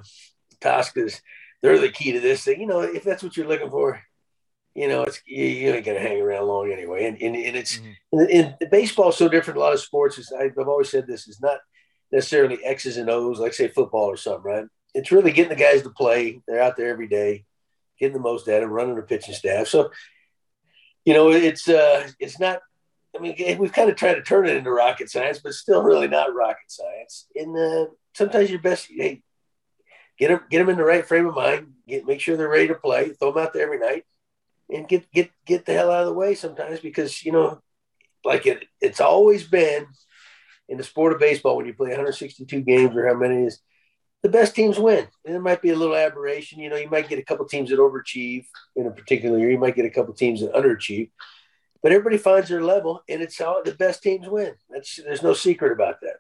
Tosca's, 0.61 1.21
they're 1.61 1.77
the 1.77 1.89
key 1.89 2.13
to 2.13 2.21
this 2.21 2.43
thing. 2.43 2.61
You 2.61 2.67
know, 2.67 2.79
if 2.79 3.03
that's 3.03 3.21
what 3.21 3.35
you're 3.35 3.47
looking 3.49 3.69
for, 3.69 4.01
you 4.75 4.87
know, 4.87 5.03
it's 5.03 5.21
you, 5.25 5.45
you 5.45 5.73
ain't 5.73 5.85
gonna 5.85 5.99
hang 5.99 6.21
around 6.21 6.47
long 6.47 6.71
anyway. 6.71 7.05
And 7.05 7.21
and, 7.21 7.35
and 7.35 7.55
it's 7.57 7.79
mm-hmm. 7.79 8.19
and, 8.19 8.55
and 8.61 8.71
baseball 8.71 9.09
is 9.09 9.17
so 9.17 9.27
different. 9.27 9.57
A 9.57 9.59
lot 9.59 9.73
of 9.73 9.79
sports 9.79 10.17
is 10.17 10.31
I've 10.31 10.57
always 10.57 10.89
said 10.89 11.05
this 11.05 11.27
is 11.27 11.41
not 11.41 11.59
necessarily 12.13 12.63
X's 12.63 12.97
and 12.97 13.09
O's, 13.09 13.39
like 13.39 13.53
say 13.53 13.67
football 13.67 14.05
or 14.05 14.17
something, 14.17 14.43
right? 14.43 14.65
It's 14.93 15.11
really 15.11 15.31
getting 15.31 15.49
the 15.49 15.63
guys 15.63 15.81
to 15.83 15.89
play. 15.89 16.41
They're 16.47 16.61
out 16.61 16.77
there 16.77 16.89
every 16.89 17.07
day, 17.07 17.45
getting 17.99 18.13
the 18.13 18.19
most 18.19 18.47
out 18.47 18.63
of 18.63 18.69
running 18.69 18.95
the 18.95 19.01
pitching 19.01 19.33
staff. 19.33 19.67
So, 19.67 19.91
you 21.05 21.13
know, 21.13 21.31
it's 21.31 21.67
uh, 21.67 22.07
it's 22.19 22.39
not. 22.39 22.59
I 23.15 23.19
mean, 23.19 23.35
we've 23.59 23.73
kind 23.73 23.89
of 23.89 23.95
tried 23.95 24.15
to 24.15 24.23
turn 24.23 24.47
it 24.47 24.55
into 24.55 24.71
rocket 24.71 25.09
science, 25.09 25.39
but 25.39 25.53
still 25.53 25.83
really 25.83 26.07
not 26.07 26.33
rocket 26.33 26.69
science. 26.69 27.27
And 27.35 27.55
uh, 27.55 27.85
sometimes 28.15 28.49
your 28.49 28.59
best, 28.59 28.87
hey, 28.89 29.21
get 30.17 30.29
them 30.29 30.41
get 30.49 30.59
them 30.59 30.69
in 30.69 30.77
the 30.77 30.83
right 30.83 31.05
frame 31.05 31.27
of 31.27 31.35
mind. 31.35 31.73
Get 31.87 32.05
make 32.05 32.21
sure 32.21 32.37
they're 32.37 32.49
ready 32.49 32.67
to 32.69 32.75
play. 32.75 33.09
Throw 33.09 33.31
them 33.31 33.43
out 33.43 33.53
there 33.53 33.63
every 33.63 33.79
night, 33.79 34.05
and 34.69 34.87
get 34.87 35.11
get 35.11 35.31
get 35.45 35.65
the 35.65 35.73
hell 35.73 35.91
out 35.91 36.01
of 36.01 36.07
the 36.07 36.13
way 36.13 36.35
sometimes 36.35 36.79
because 36.79 37.23
you 37.25 37.31
know, 37.31 37.61
like 38.23 38.45
it 38.45 38.65
it's 38.81 39.01
always 39.01 39.43
been 39.43 39.87
in 40.69 40.77
the 40.77 40.83
sport 40.83 41.13
of 41.13 41.19
baseball 41.19 41.57
when 41.57 41.65
you 41.65 41.73
play 41.73 41.89
162 41.89 42.61
games 42.61 42.95
or 42.95 43.07
how 43.07 43.15
many 43.15 43.45
is 43.45 43.59
the 44.23 44.29
best 44.29 44.55
teams 44.55 44.79
win. 44.79 45.05
And 45.25 45.35
it 45.35 45.41
might 45.41 45.61
be 45.61 45.69
a 45.69 45.75
little 45.75 45.95
aberration. 45.95 46.59
You 46.59 46.69
know, 46.69 46.77
you 46.77 46.89
might 46.89 47.09
get 47.09 47.19
a 47.19 47.23
couple 47.23 47.45
teams 47.45 47.69
that 47.69 47.79
overachieve 47.79 48.45
in 48.75 48.87
a 48.87 48.91
particular 48.91 49.37
year. 49.37 49.51
You 49.51 49.59
might 49.59 49.75
get 49.75 49.85
a 49.85 49.89
couple 49.89 50.13
teams 50.13 50.41
that 50.41 50.53
underachieve. 50.53 51.11
But 51.83 51.91
everybody 51.91 52.17
finds 52.17 52.47
their 52.47 52.63
level, 52.63 53.03
and 53.09 53.21
it's 53.21 53.39
all 53.41 53.61
the 53.63 53.75
best 53.75 54.01
teams 54.01 54.27
win. 54.27 54.53
That's 54.69 54.95
there's 55.03 55.21
no 55.21 55.33
secret 55.33 55.73
about 55.73 55.99
that. 56.01 56.15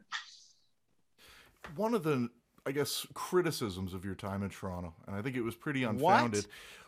One 1.77 1.93
of 1.93 2.03
the, 2.03 2.29
I 2.65 2.73
guess, 2.73 3.07
criticisms 3.13 3.93
of 3.93 4.03
your 4.03 4.15
time 4.15 4.43
in 4.43 4.49
Toronto, 4.49 4.93
and 5.07 5.15
I 5.15 5.21
think 5.21 5.37
it 5.37 5.41
was 5.41 5.55
pretty 5.55 5.85
unfounded. 5.85 6.45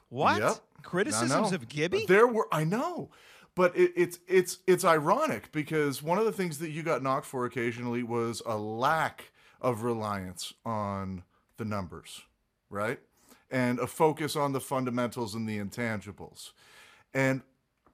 What? 0.09 0.41
What? 0.41 0.41
Yep. 0.41 0.57
Criticisms 0.83 1.53
of 1.53 1.69
Gibby? 1.69 2.05
There 2.05 2.27
were. 2.27 2.47
I 2.51 2.65
know 2.65 3.09
but 3.55 3.75
it, 3.77 3.93
it's 3.95 4.19
it's 4.27 4.59
it's 4.67 4.83
ironic 4.83 5.49
because 5.53 6.03
one 6.03 6.17
of 6.17 6.25
the 6.25 6.31
things 6.33 6.57
that 6.57 6.71
you 6.71 6.83
got 6.83 7.01
knocked 7.01 7.25
for 7.25 7.45
occasionally 7.45 8.03
was 8.03 8.41
a 8.45 8.57
lack 8.57 9.31
of 9.65 9.81
reliance 9.81 10.53
on 10.63 11.23
the 11.57 11.65
numbers, 11.65 12.21
right? 12.69 12.99
And 13.49 13.79
a 13.79 13.87
focus 13.87 14.35
on 14.35 14.53
the 14.53 14.61
fundamentals 14.61 15.33
and 15.33 15.49
the 15.49 15.57
intangibles. 15.57 16.51
And 17.15 17.41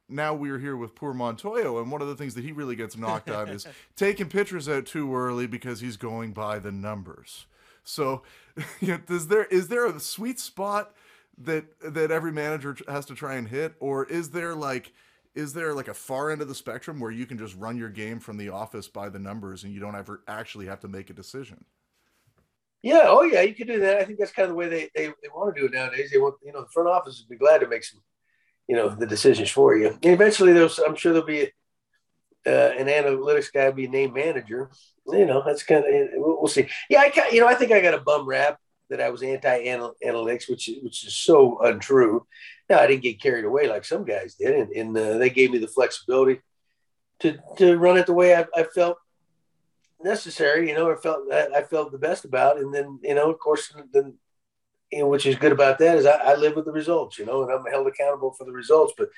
now 0.10 0.34
we're 0.34 0.60
here 0.60 0.76
with 0.76 0.96
poor 0.96 1.14
Montoyo, 1.14 1.82
and 1.82 1.90
one 1.90 2.02
of 2.02 2.10
the 2.10 2.16
things 2.16 2.36
that 2.36 2.44
he 2.44 2.52
really 2.52 2.76
gets 2.76 2.98
knocked 2.98 3.30
on 3.30 3.48
is 3.48 3.66
taking 3.96 4.28
pitchers 4.28 4.68
out 4.68 4.86
too 4.86 5.16
early 5.16 5.48
because 5.48 5.80
he's 5.80 5.96
going 5.96 6.34
by 6.34 6.60
the 6.60 6.74
numbers. 6.74 7.46
So, 7.86 8.24
you 8.82 8.90
know, 8.90 9.00
is 9.08 9.30
there 9.30 9.46
is 9.46 9.70
there 9.70 9.86
a 9.86 9.98
sweet 9.98 10.42
spot 10.42 10.94
that 11.38 11.66
that 11.80 12.12
every 12.12 12.34
manager 12.34 12.76
has 12.90 13.06
to 13.06 13.16
try 13.16 13.36
and 13.36 13.48
hit, 13.48 13.76
or 13.80 14.04
is 14.06 14.32
there 14.32 14.56
like 14.56 14.92
is 15.36 15.54
there 15.54 15.74
like 15.74 15.88
a 15.88 15.94
far 15.94 16.32
end 16.32 16.42
of 16.42 16.48
the 16.48 16.56
spectrum 16.56 17.00
where 17.00 17.12
you 17.12 17.26
can 17.26 17.38
just 17.38 17.56
run 17.56 17.78
your 17.78 17.90
game 17.90 18.20
from 18.20 18.38
the 18.38 18.50
office 18.50 18.88
by 18.88 19.10
the 19.10 19.20
numbers 19.20 19.64
and 19.64 19.74
you 19.74 19.80
don't 19.80 19.96
ever 19.96 20.24
actually 20.28 20.66
have 20.66 20.80
to 20.82 20.88
make 20.88 21.10
a 21.10 21.14
decision? 21.14 21.64
Yeah, 22.84 23.04
oh 23.06 23.22
yeah, 23.22 23.42
you 23.42 23.54
can 23.54 23.68
do 23.68 23.80
that. 23.80 24.00
I 24.00 24.06
think 24.06 24.18
that's 24.18 24.32
kind 24.32 24.46
of 24.46 24.50
the 24.50 24.56
way 24.56 24.68
they, 24.68 24.90
they, 24.96 25.08
they 25.08 25.30
want 25.34 25.54
to 25.54 25.62
do 25.62 25.68
it 25.68 25.74
nowadays. 25.74 26.10
They 26.12 26.18
want, 26.18 26.36
you 26.44 26.52
know, 26.52 26.62
the 26.62 26.70
front 26.74 26.90
office 26.90 27.20
would 27.22 27.30
be 27.30 27.38
glad 27.38 27.60
to 27.60 27.68
make 27.68 27.84
some, 27.84 28.02
you 28.68 28.76
know, 28.76 28.90
the 28.90 29.06
decisions 29.06 29.52
for 29.52 29.78
you. 29.78 29.90
And 29.90 30.06
eventually, 30.06 30.52
there's, 30.52 30.80
I'm 30.80 30.96
sure 30.96 31.14
there'll 31.14 31.28
be 31.28 31.52
uh, 32.46 32.50
an 32.50 32.88
analytics 32.88 33.54
guy 33.54 33.70
be 33.72 33.86
a 33.86 33.90
name 33.90 34.14
manager. 34.14 34.72
You 35.08 35.26
know, 35.26 35.44
that's 35.46 35.64
kind 35.64 35.84
of 35.86 36.10
we'll, 36.14 36.40
we'll 36.40 36.48
see. 36.48 36.68
Yeah, 36.90 37.02
I 37.02 37.30
you 37.32 37.42
know, 37.42 37.48
I 37.48 37.56
think 37.56 37.72
I 37.72 37.82
got 37.82 37.94
a 37.94 38.00
bum 38.00 38.28
rap 38.28 38.58
that 38.90 39.02
I 39.02 39.10
was 39.10 39.24
anti 39.24 39.66
analytics, 39.66 40.50
which 40.50 40.70
which 40.82 41.06
is 41.06 41.16
so 41.16 41.60
untrue. 41.62 42.26
Now 42.72 42.80
I 42.80 42.88
didn't 42.88 43.04
get 43.04 43.22
carried 43.22 43.44
away 43.44 43.68
like 43.68 43.84
some 43.84 44.06
guys 44.06 44.36
did, 44.36 44.56
and, 44.56 44.72
and 44.72 44.98
uh, 44.98 45.18
they 45.18 45.30
gave 45.30 45.52
me 45.52 45.58
the 45.58 45.68
flexibility 45.68 46.40
to 47.20 47.38
to 47.58 47.78
run 47.78 47.98
it 47.98 48.06
the 48.06 48.14
way 48.14 48.34
I, 48.34 48.46
I 48.56 48.64
felt 48.64 48.98
necessary. 50.02 50.70
You 50.70 50.76
know, 50.76 50.90
I 50.90 50.96
felt 50.96 51.30
I 51.32 51.64
felt 51.64 51.92
the 51.92 51.98
best 51.98 52.24
about, 52.24 52.60
and 52.60 52.74
then 52.74 52.98
you 53.04 53.14
know, 53.14 53.30
of 53.30 53.40
course, 53.40 53.74
then 53.92 54.14
you 54.90 55.00
know, 55.00 55.10
which 55.10 55.26
is 55.26 55.36
good 55.36 55.52
about 55.52 55.80
that 55.80 55.98
is 55.98 56.06
I, 56.06 56.16
I 56.16 56.36
live 56.36 56.56
with 56.56 56.64
the 56.64 56.72
results. 56.72 57.20
You 57.20 57.26
know, 57.26 57.44
and 57.44 57.52
I'm 57.52 57.66
held 57.66 57.88
accountable 57.88 58.32
for 58.32 58.46
the 58.46 58.54
results, 58.54 58.94
but. 58.98 59.10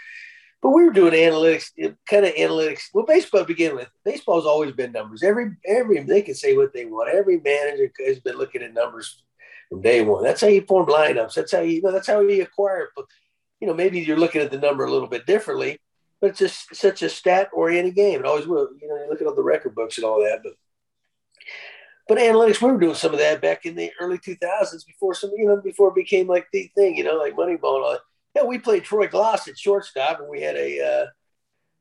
But 0.62 0.70
we 0.70 0.86
were 0.86 0.94
doing 0.94 1.12
analytics, 1.12 1.72
kind 2.10 2.26
of 2.26 2.34
analytics. 2.36 2.84
Well, 2.94 3.06
baseball 3.06 3.42
to 3.42 3.46
begin 3.46 3.76
with, 3.76 3.90
baseball's 4.06 4.46
always 4.46 4.72
been 4.72 4.94
numbers. 4.94 5.22
Every 5.22 5.58
every 5.68 6.02
they 6.04 6.22
can 6.22 6.36
say 6.36 6.56
what 6.56 6.72
they 6.74 6.86
want. 6.86 7.14
Every 7.14 7.42
manager 7.42 7.92
has 8.08 8.22
been 8.22 8.38
looking 8.38 8.62
at 8.62 8.74
numbers 8.74 9.26
from 9.68 9.82
day 9.82 10.02
one. 10.06 10.24
That's 10.24 10.40
how 10.40 10.48
you 10.48 10.62
form 10.66 10.88
lineups. 10.88 11.34
That's 11.34 11.52
how 11.52 11.60
you, 11.60 11.74
you 11.74 11.82
know, 11.82 11.92
that's 11.92 12.08
how 12.08 12.22
you 12.22 12.44
acquire. 12.44 12.92
You 13.60 13.68
know, 13.68 13.74
maybe 13.74 14.00
you're 14.00 14.18
looking 14.18 14.42
at 14.42 14.52
the 14.52 14.58
number 14.58 14.84
a 14.84 14.92
little 14.92 15.08
bit 15.08 15.26
differently, 15.26 15.80
but 16.20 16.32
it's 16.32 16.40
just 16.40 16.76
such 16.76 17.02
a 17.02 17.10
stat 17.10 17.50
oriented 17.54 17.96
game. 17.96 18.20
It 18.20 18.26
always 18.26 18.48
will. 18.48 18.70
You 18.82 18.88
know, 18.88 18.96
you 18.96 19.10
look 19.10 19.22
at 19.22 19.28
all 19.28 19.36
the 19.36 19.44
record 19.44 19.76
books 19.76 19.98
and 19.98 20.06
all 20.06 20.20
that, 20.20 20.42
but 20.44 20.54
but 22.08 22.18
analytics, 22.18 22.62
we 22.62 22.72
were 22.72 22.80
doing 22.80 22.96
some 22.96 23.14
of 23.14 23.20
that 23.20 23.42
back 23.42 23.66
in 23.66 23.76
the 23.76 23.92
early 24.00 24.18
2000s 24.18 24.86
before 24.86 25.14
some, 25.14 25.32
you 25.38 25.46
know, 25.46 25.62
before 25.62 25.90
it 25.90 25.96
became 25.96 26.28
like 26.28 26.48
the 26.52 26.70
thing, 26.76 26.98
you 26.98 27.04
know, 27.04 27.16
like 27.16 27.34
Moneyball 27.34 27.76
and 27.76 27.84
all 27.86 27.92
that. 27.92 28.02
Yeah, 28.36 28.44
we 28.44 28.60
played 28.60 28.84
Troy 28.84 29.08
Glaus 29.08 29.48
at 29.48 29.58
shortstop, 29.58 30.20
and 30.20 30.28
we 30.28 30.42
had 30.42 30.56
a 30.56 30.80
uh, 30.82 31.06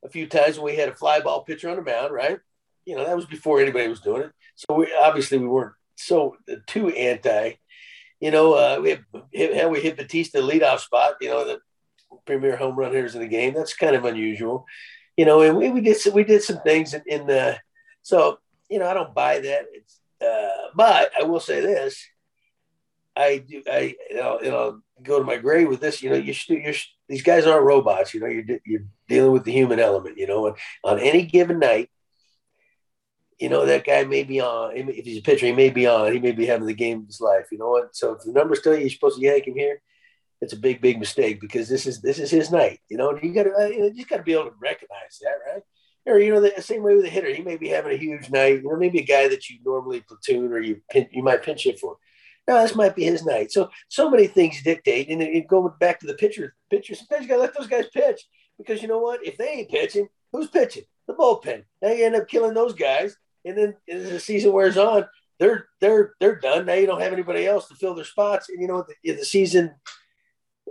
a 0.04 0.08
few 0.08 0.26
times 0.26 0.58
we 0.58 0.76
had 0.76 0.90
a 0.90 0.94
fly 0.94 1.20
ball 1.20 1.44
pitcher 1.44 1.70
on 1.70 1.76
the 1.76 1.82
mound, 1.82 2.12
right? 2.12 2.38
You 2.84 2.96
know, 2.96 3.04
that 3.04 3.16
was 3.16 3.26
before 3.26 3.60
anybody 3.60 3.88
was 3.88 4.00
doing 4.00 4.22
it. 4.22 4.32
So 4.54 4.74
we 4.74 4.94
obviously 4.94 5.38
we 5.38 5.46
weren't 5.46 5.74
so 5.96 6.36
too 6.66 6.90
anti 6.90 7.54
you 8.22 8.30
know, 8.30 8.52
uh, 8.52 8.78
we 8.80 8.90
have 8.90 9.54
how 9.56 9.68
we 9.68 9.80
hit 9.80 9.96
Bautista 9.96 10.38
leadoff 10.38 10.78
spot. 10.78 11.14
You 11.20 11.30
know, 11.30 11.44
the 11.44 11.58
premier 12.24 12.56
home 12.56 12.76
run 12.76 12.92
hitters 12.92 13.16
in 13.16 13.20
the 13.20 13.26
game. 13.26 13.52
That's 13.52 13.74
kind 13.74 13.96
of 13.96 14.04
unusual. 14.04 14.64
You 15.16 15.24
know, 15.24 15.42
and 15.42 15.56
we, 15.56 15.70
we 15.70 15.80
did 15.80 15.96
some, 15.96 16.14
we 16.14 16.22
did 16.22 16.40
some 16.40 16.60
things 16.60 16.94
in, 16.94 17.02
in 17.06 17.26
the 17.26 17.58
so 18.02 18.38
you 18.70 18.78
know 18.78 18.86
I 18.86 18.94
don't 18.94 19.12
buy 19.12 19.40
that. 19.40 19.64
It's, 19.72 19.98
uh, 20.24 20.70
but 20.76 21.10
I 21.18 21.24
will 21.24 21.40
say 21.40 21.60
this. 21.62 22.00
I 23.16 23.38
do. 23.38 23.60
I 23.68 23.96
you 24.08 24.16
know, 24.16 24.38
know 24.38 24.80
go 25.02 25.18
to 25.18 25.24
my 25.24 25.36
grave 25.36 25.66
with 25.66 25.80
this. 25.80 26.00
You 26.00 26.10
know, 26.10 26.16
you 26.16 26.32
you're, 26.46 26.74
these 27.08 27.22
guys 27.24 27.44
aren't 27.44 27.66
robots. 27.66 28.14
You 28.14 28.20
know, 28.20 28.28
you're 28.28 28.44
you're 28.64 28.84
dealing 29.08 29.32
with 29.32 29.42
the 29.42 29.52
human 29.52 29.80
element. 29.80 30.16
You 30.16 30.28
know, 30.28 30.46
and 30.46 30.56
on 30.84 31.00
any 31.00 31.24
given 31.24 31.58
night, 31.58 31.90
you 33.42 33.48
know, 33.48 33.66
that 33.66 33.84
guy 33.84 34.04
may 34.04 34.22
be 34.22 34.40
on. 34.40 34.76
If 34.76 35.04
he's 35.04 35.18
a 35.18 35.22
pitcher, 35.22 35.46
he 35.46 35.52
may 35.52 35.70
be 35.70 35.84
on. 35.84 36.12
He 36.12 36.20
may 36.20 36.30
be 36.30 36.46
having 36.46 36.68
the 36.68 36.74
game 36.74 37.00
of 37.00 37.06
his 37.08 37.20
life. 37.20 37.46
You 37.50 37.58
know 37.58 37.70
what? 37.70 37.96
So 37.96 38.12
if 38.12 38.22
the 38.22 38.30
numbers 38.30 38.60
tell 38.60 38.74
you 38.74 38.82
you're 38.82 38.90
supposed 38.90 39.18
to 39.18 39.22
yank 39.22 39.48
him 39.48 39.56
here, 39.56 39.82
it's 40.40 40.52
a 40.52 40.56
big, 40.56 40.80
big 40.80 41.00
mistake 41.00 41.40
because 41.40 41.68
this 41.68 41.84
is 41.84 42.00
this 42.00 42.20
is 42.20 42.30
his 42.30 42.52
night. 42.52 42.78
You 42.88 42.98
know, 42.98 43.18
you 43.20 43.34
got 43.34 43.42
to 43.42 43.52
uh, 43.52 43.66
you 43.66 43.92
just 43.94 44.08
got 44.08 44.18
to 44.18 44.22
be 44.22 44.34
able 44.34 44.44
to 44.44 44.54
recognize 44.60 45.18
that, 45.22 45.38
right? 45.44 45.62
Or 46.06 46.20
you 46.20 46.32
know, 46.32 46.40
the 46.40 46.62
same 46.62 46.84
way 46.84 46.94
with 46.94 47.04
a 47.04 47.08
hitter, 47.08 47.34
he 47.34 47.42
may 47.42 47.56
be 47.56 47.66
having 47.66 47.92
a 47.92 47.96
huge 47.96 48.30
night. 48.30 48.62
You 48.62 48.68
know, 48.68 48.76
maybe 48.76 49.00
a 49.00 49.04
guy 49.04 49.26
that 49.26 49.50
you 49.50 49.58
normally 49.64 50.02
platoon 50.02 50.52
or 50.52 50.60
you 50.60 50.80
you 51.10 51.24
might 51.24 51.42
pinch 51.42 51.64
hit 51.64 51.80
for. 51.80 51.96
No, 52.46 52.62
this 52.62 52.76
might 52.76 52.94
be 52.94 53.02
his 53.02 53.24
night. 53.24 53.50
So 53.50 53.70
so 53.88 54.08
many 54.08 54.28
things 54.28 54.62
dictate, 54.62 55.08
and, 55.08 55.20
and 55.20 55.48
going 55.48 55.72
back 55.80 55.98
to 55.98 56.06
the 56.06 56.14
pitcher, 56.14 56.54
pitcher. 56.70 56.94
Sometimes 56.94 57.22
you 57.22 57.28
got 57.28 57.36
to 57.36 57.40
let 57.40 57.58
those 57.58 57.66
guys 57.66 57.86
pitch 57.92 58.20
because 58.56 58.82
you 58.82 58.86
know 58.86 59.00
what? 59.00 59.26
If 59.26 59.36
they 59.36 59.48
ain't 59.48 59.70
pitching, 59.70 60.06
who's 60.30 60.46
pitching? 60.46 60.84
The 61.08 61.14
bullpen. 61.14 61.64
Now 61.82 61.90
you 61.90 62.06
end 62.06 62.14
up 62.14 62.28
killing 62.28 62.54
those 62.54 62.74
guys 62.74 63.16
and 63.44 63.56
then 63.56 63.74
as 63.88 64.10
the 64.10 64.20
season 64.20 64.52
wears 64.52 64.76
on, 64.76 65.06
they're 65.38 65.66
they're 65.80 66.14
they're 66.20 66.36
done. 66.36 66.66
Now 66.66 66.74
you 66.74 66.86
don't 66.86 67.00
have 67.00 67.12
anybody 67.12 67.46
else 67.46 67.68
to 67.68 67.74
fill 67.74 67.94
their 67.94 68.04
spots, 68.04 68.48
and 68.48 68.60
you 68.60 68.68
know 68.68 68.84
the, 69.02 69.12
the 69.12 69.24
season 69.24 69.74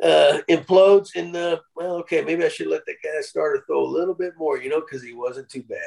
uh, 0.02 0.40
implodes. 0.50 1.10
And 1.16 1.36
uh, 1.36 1.58
well, 1.76 1.96
okay, 1.98 2.24
maybe 2.24 2.44
I 2.44 2.50
should 2.50 2.68
let 2.68 2.86
that 2.86 2.96
guy 3.04 3.10
start 3.10 3.26
starter 3.26 3.64
throw 3.68 3.84
a 3.84 3.86
little 3.86 4.14
bit 4.14 4.34
more, 4.38 4.58
you 4.58 4.70
know, 4.70 4.82
because 4.82 5.04
he 5.04 5.14
wasn't 5.14 5.50
too 5.50 5.64
bad. 5.64 5.80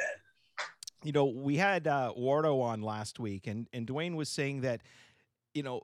You 1.03 1.11
know, 1.11 1.25
we 1.25 1.57
had 1.57 1.87
uh, 1.87 2.13
Wardo 2.17 2.61
on 2.61 2.81
last 2.81 3.19
week, 3.19 3.47
and 3.47 3.67
and 3.73 3.85
Duane 3.85 4.15
was 4.15 4.29
saying 4.29 4.61
that, 4.61 4.81
you 5.53 5.63
know, 5.63 5.81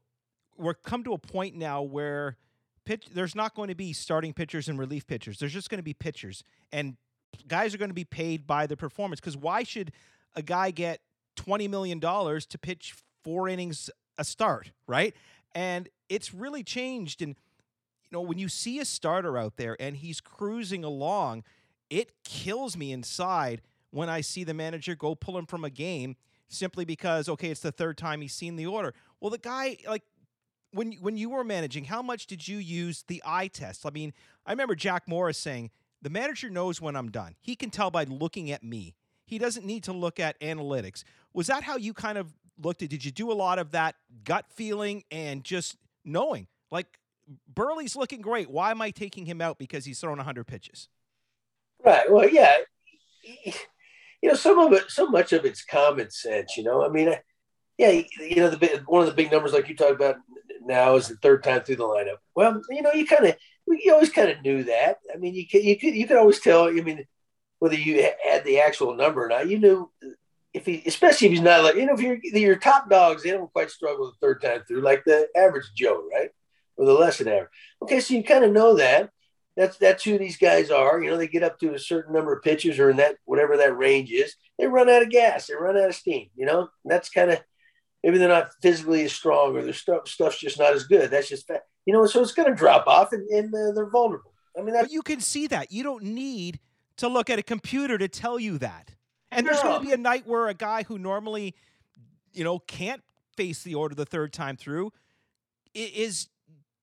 we're 0.58 0.74
come 0.74 1.04
to 1.04 1.14
a 1.14 1.18
point 1.18 1.56
now 1.56 1.82
where 1.82 2.38
pitch 2.86 3.08
there's 3.14 3.36
not 3.36 3.56
going 3.56 3.70
to 3.70 3.76
be 3.76 3.94
starting 3.94 4.34
pitchers 4.34 4.68
and 4.68 4.80
relief 4.80 5.06
pitchers. 5.08 5.40
There's 5.40 5.54
just 5.54 5.70
going 5.70 5.80
to 5.80 5.84
be 5.84 5.94
pitchers, 5.94 6.44
and 6.72 6.98
guys 7.48 7.74
are 7.74 7.78
going 7.78 7.90
to 7.90 7.96
be 7.96 8.06
paid 8.06 8.48
by 8.48 8.68
the 8.68 8.78
performance. 8.78 9.20
Because 9.20 9.38
why 9.38 9.64
should 9.64 9.92
a 10.36 10.42
guy 10.42 10.72
get 10.72 11.02
$20 11.38 11.70
million 11.70 12.00
to 12.00 12.58
pitch 12.62 12.96
four 13.24 13.48
innings 13.48 13.90
a 14.18 14.24
start, 14.24 14.72
right? 14.88 15.16
And 15.54 15.90
it's 16.10 16.34
really 16.34 16.64
changed. 16.64 17.22
And, 17.22 17.36
you 18.04 18.10
know, 18.12 18.22
when 18.22 18.38
you 18.38 18.50
see 18.50 18.80
a 18.80 18.86
starter 18.86 19.38
out 19.38 19.58
there 19.58 19.78
and 19.80 19.98
he's 19.98 20.22
cruising 20.22 20.84
along, 20.84 21.44
it 21.90 22.12
kills 22.24 22.78
me 22.78 22.92
inside 22.92 23.62
when 23.92 24.10
I 24.10 24.22
see 24.22 24.44
the 24.44 24.54
manager 24.54 24.96
go 24.96 25.16
pull 25.16 25.38
him 25.38 25.46
from 25.46 25.64
a 25.64 25.70
game 25.70 26.16
simply 26.48 26.86
because, 26.86 27.30
okay, 27.30 27.50
it's 27.50 27.62
the 27.62 27.72
third 27.72 27.98
time 27.98 28.22
he's 28.22 28.34
seen 28.34 28.56
the 28.56 28.66
order. 28.66 28.94
Well, 29.20 29.30
the 29.30 29.38
guy, 29.38 29.78
like, 29.88 30.04
when 30.74 30.94
when 31.02 31.18
you 31.18 31.30
were 31.30 31.44
managing, 31.44 31.86
how 31.86 32.02
much 32.02 32.28
did 32.28 32.48
you 32.48 32.58
use 32.58 33.04
the 33.08 33.22
eye 33.26 33.48
test? 33.48 33.86
I 33.86 33.90
mean, 33.90 34.14
I 34.46 34.52
remember 34.52 34.76
Jack 34.76 35.08
Morris 35.08 35.38
saying 35.38 35.70
the 36.02 36.10
manager 36.10 36.50
knows 36.50 36.82
when 36.82 36.96
I'm 36.96 37.12
done. 37.12 37.36
He 37.42 37.56
can 37.56 37.70
tell 37.70 37.92
by 37.92 38.06
looking 38.06 38.52
at 38.52 38.64
me. 38.64 38.96
He 39.32 39.38
doesn't 39.38 39.66
need 39.66 39.86
to 39.86 39.94
look 39.94 40.20
at 40.20 40.38
analytics. 40.42 41.06
Was 41.34 41.48
that 41.48 41.64
how 41.64 41.78
you 41.78 41.94
kind 41.94 42.18
of 42.18 42.34
looked 42.62 42.84
at? 42.84 42.90
Did 42.90 43.06
you 43.06 43.12
do 43.12 43.32
a 43.32 43.34
lot 43.34 43.60
of 43.60 43.72
that 43.72 43.96
gut 44.26 44.46
feeling 44.50 45.06
and 45.10 45.42
just 45.42 45.78
knowing, 46.04 46.48
like 46.70 47.00
Buehrle's 47.54 47.96
looking 47.96 48.20
great. 48.20 48.52
Why 48.52 48.72
am 48.72 48.82
I 48.82 48.92
taking 48.92 49.26
him 49.26 49.40
out 49.40 49.58
because 49.58 49.86
he's 49.86 50.02
thrown 50.02 50.18
100 50.18 50.46
pitches? 50.48 50.90
Right. 51.82 52.12
Well, 52.12 52.28
yeah. 52.28 52.58
You 54.22 54.30
know, 54.30 54.36
some 54.36 54.60
of 54.60 54.74
it, 54.74 54.92
so 54.92 55.08
much 55.08 55.32
of 55.32 55.46
it's 55.46 55.64
common 55.64 56.12
sense. 56.12 56.58
You 56.58 56.66
know, 56.66 56.86
I 56.86 56.90
mean, 56.90 57.16
yeah, 57.78 58.02
you 58.20 58.36
know, 58.36 58.50
the 58.50 58.84
one 58.86 59.00
of 59.00 59.08
the 59.08 59.16
big 59.16 59.32
numbers 59.32 59.54
like 59.54 59.70
you 59.70 59.78
talk 59.78 59.96
about 59.96 60.18
now 60.66 60.96
is 60.96 61.08
the 61.08 61.16
third 61.16 61.42
time 61.42 61.62
through 61.62 61.78
the 61.78 61.86
lineup. 61.86 62.18
Well, 62.36 62.62
you 62.70 62.82
know, 62.82 62.92
you 62.92 63.08
kind 63.08 63.28
of 63.28 63.36
you 63.66 63.94
always 63.94 64.12
kind 64.12 64.30
of 64.30 64.42
knew 64.42 64.66
that. 64.66 64.98
I 65.14 65.16
mean, 65.18 65.34
you 65.34 65.48
could 65.48 65.64
you 65.64 65.80
could 65.80 65.96
you 65.96 66.06
could 66.06 66.18
always 66.18 66.42
tell. 66.42 66.66
I 66.68 66.72
mean, 66.72 67.06
whether 67.62 67.76
you 67.76 68.10
had 68.26 68.44
the 68.44 68.60
actual 68.60 68.96
number 68.96 69.24
or 69.24 69.30
not, 69.30 69.48
you 69.48 69.60
knew 69.60 69.88
if 70.52 70.66
he, 70.66 70.82
especially 70.88 71.28
if 71.28 71.34
he's 71.34 71.42
not 71.42 71.64
like 71.64 71.76
you 71.76 71.86
know, 71.86 71.94
if 71.94 72.02
you're 72.02 72.18
your 72.24 72.56
top 72.56 72.90
dogs, 72.90 73.22
they 73.22 73.30
don't 73.30 73.54
quite 73.54 73.70
struggle 73.70 74.08
the 74.08 74.18
third 74.20 74.42
time 74.42 74.64
through 74.68 74.82
like 74.82 75.04
the 75.06 75.28
average 75.38 75.70
Joe, 75.76 76.04
right, 76.12 76.32
or 76.76 76.88
the 76.88 76.94
less 76.94 77.20
than 77.20 77.28
average. 77.28 77.52
Okay, 77.84 78.00
so 78.00 78.16
you 78.16 78.24
kind 78.24 78.44
of 78.44 78.52
know 78.52 78.78
that. 78.78 79.12
That's 79.56 79.78
that's 79.78 80.04
who 80.04 80.18
these 80.18 80.38
guys 80.38 80.72
are. 80.72 81.04
You 81.04 81.12
know, 81.12 81.18
they 81.18 81.28
get 81.28 81.44
up 81.44 81.60
to 81.60 81.76
a 81.76 81.80
certain 81.80 82.14
number 82.14 82.34
of 82.34 82.42
pitches 82.42 82.80
or 82.80 82.90
in 82.90 82.98
that 82.98 83.18
whatever 83.26 83.58
that 83.58 83.78
range 83.78 84.12
is, 84.12 84.36
they 84.58 84.66
run 84.66 84.90
out 84.90 85.04
of 85.04 85.12
gas, 85.12 85.46
they 85.46 85.54
run 85.54 85.78
out 85.78 85.90
of 85.90 85.96
steam. 85.96 86.30
You 86.36 86.48
know, 86.48 86.62
and 86.62 86.92
that's 86.92 87.10
kind 87.12 87.30
of 87.30 87.44
maybe 88.04 88.18
they're 88.18 88.28
not 88.28 88.50
physically 88.64 89.04
as 89.04 89.14
strong 89.14 89.56
or 89.56 89.62
their 89.62 89.74
stuff 89.74 90.08
stuff's 90.08 90.40
just 90.40 90.58
not 90.58 90.74
as 90.74 90.86
good. 90.86 91.12
That's 91.12 91.30
just. 91.30 91.50
You 91.86 91.94
know, 91.94 92.06
so 92.06 92.22
it's 92.22 92.34
going 92.34 92.48
to 92.48 92.56
drop 92.56 92.86
off 92.86 93.12
and, 93.12 93.28
and 93.30 93.48
uh, 93.48 93.72
they're 93.74 93.90
vulnerable. 93.90 94.34
I 94.56 94.62
mean, 94.62 94.76
you 94.90 95.02
can 95.02 95.20
see 95.20 95.48
that. 95.48 95.72
You 95.72 95.82
don't 95.82 96.04
need 96.04 96.60
to 96.98 97.08
look 97.08 97.30
at 97.30 97.40
a 97.40 97.44
computer 97.44 97.98
to 97.98 98.08
tell 98.08 98.40
you 98.40 98.58
that. 98.60 98.92
And 99.32 99.48
there's 99.48 99.62
going 99.62 99.82
to 99.82 99.88
be 99.88 99.94
a 99.94 99.98
night 99.98 100.28
where 100.28 100.48
a 100.48 100.54
guy 100.54 100.84
who 100.84 101.00
normally, 101.00 101.56
you 102.34 102.44
know, 102.44 102.60
can't 102.60 103.02
face 103.38 103.64
the 103.64 103.76
order 103.76 103.96
the 103.96 104.06
third 104.06 104.34
time 104.34 104.58
through 104.58 104.92
is 105.74 106.28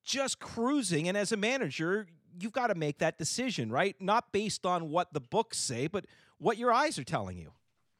just 0.04 0.38
cruising. 0.38 1.08
And 1.08 1.16
as 1.16 1.30
a 1.30 1.36
manager, 1.36 2.06
you've 2.40 2.52
got 2.52 2.68
to 2.68 2.74
make 2.74 2.98
that 2.98 3.18
decision, 3.18 3.70
right? 3.70 3.94
Not 4.00 4.32
based 4.32 4.64
on 4.64 4.88
what 4.90 5.12
the 5.12 5.20
books 5.20 5.58
say, 5.58 5.86
but 5.88 6.06
what 6.38 6.56
your 6.56 6.72
eyes 6.72 6.98
are 6.98 7.04
telling 7.04 7.36
you. 7.36 7.52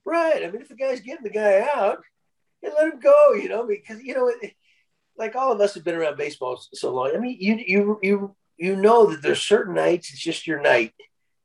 Right. 0.04 0.42
I 0.42 0.50
mean, 0.50 0.62
if 0.62 0.68
the 0.68 0.76
guy's 0.76 1.00
getting 1.00 1.24
the 1.24 1.30
guy 1.30 1.68
out, 1.74 1.98
you 2.62 2.72
let 2.74 2.92
him 2.92 3.00
go, 3.00 3.34
you 3.34 3.50
know, 3.50 3.66
because, 3.66 4.02
you 4.02 4.14
know, 4.14 4.28
it, 4.28 4.54
like 5.18 5.36
all 5.36 5.52
of 5.52 5.60
us 5.60 5.74
have 5.74 5.84
been 5.84 5.94
around 5.94 6.16
baseball 6.16 6.58
so 6.72 6.94
long. 6.94 7.12
I 7.14 7.18
mean, 7.18 7.36
you, 7.38 7.56
you, 7.66 7.98
you, 8.02 8.36
you 8.56 8.76
know 8.76 9.06
that 9.10 9.20
there's 9.20 9.42
certain 9.42 9.74
nights 9.74 10.10
it's 10.10 10.20
just 10.20 10.46
your 10.46 10.60
night 10.60 10.94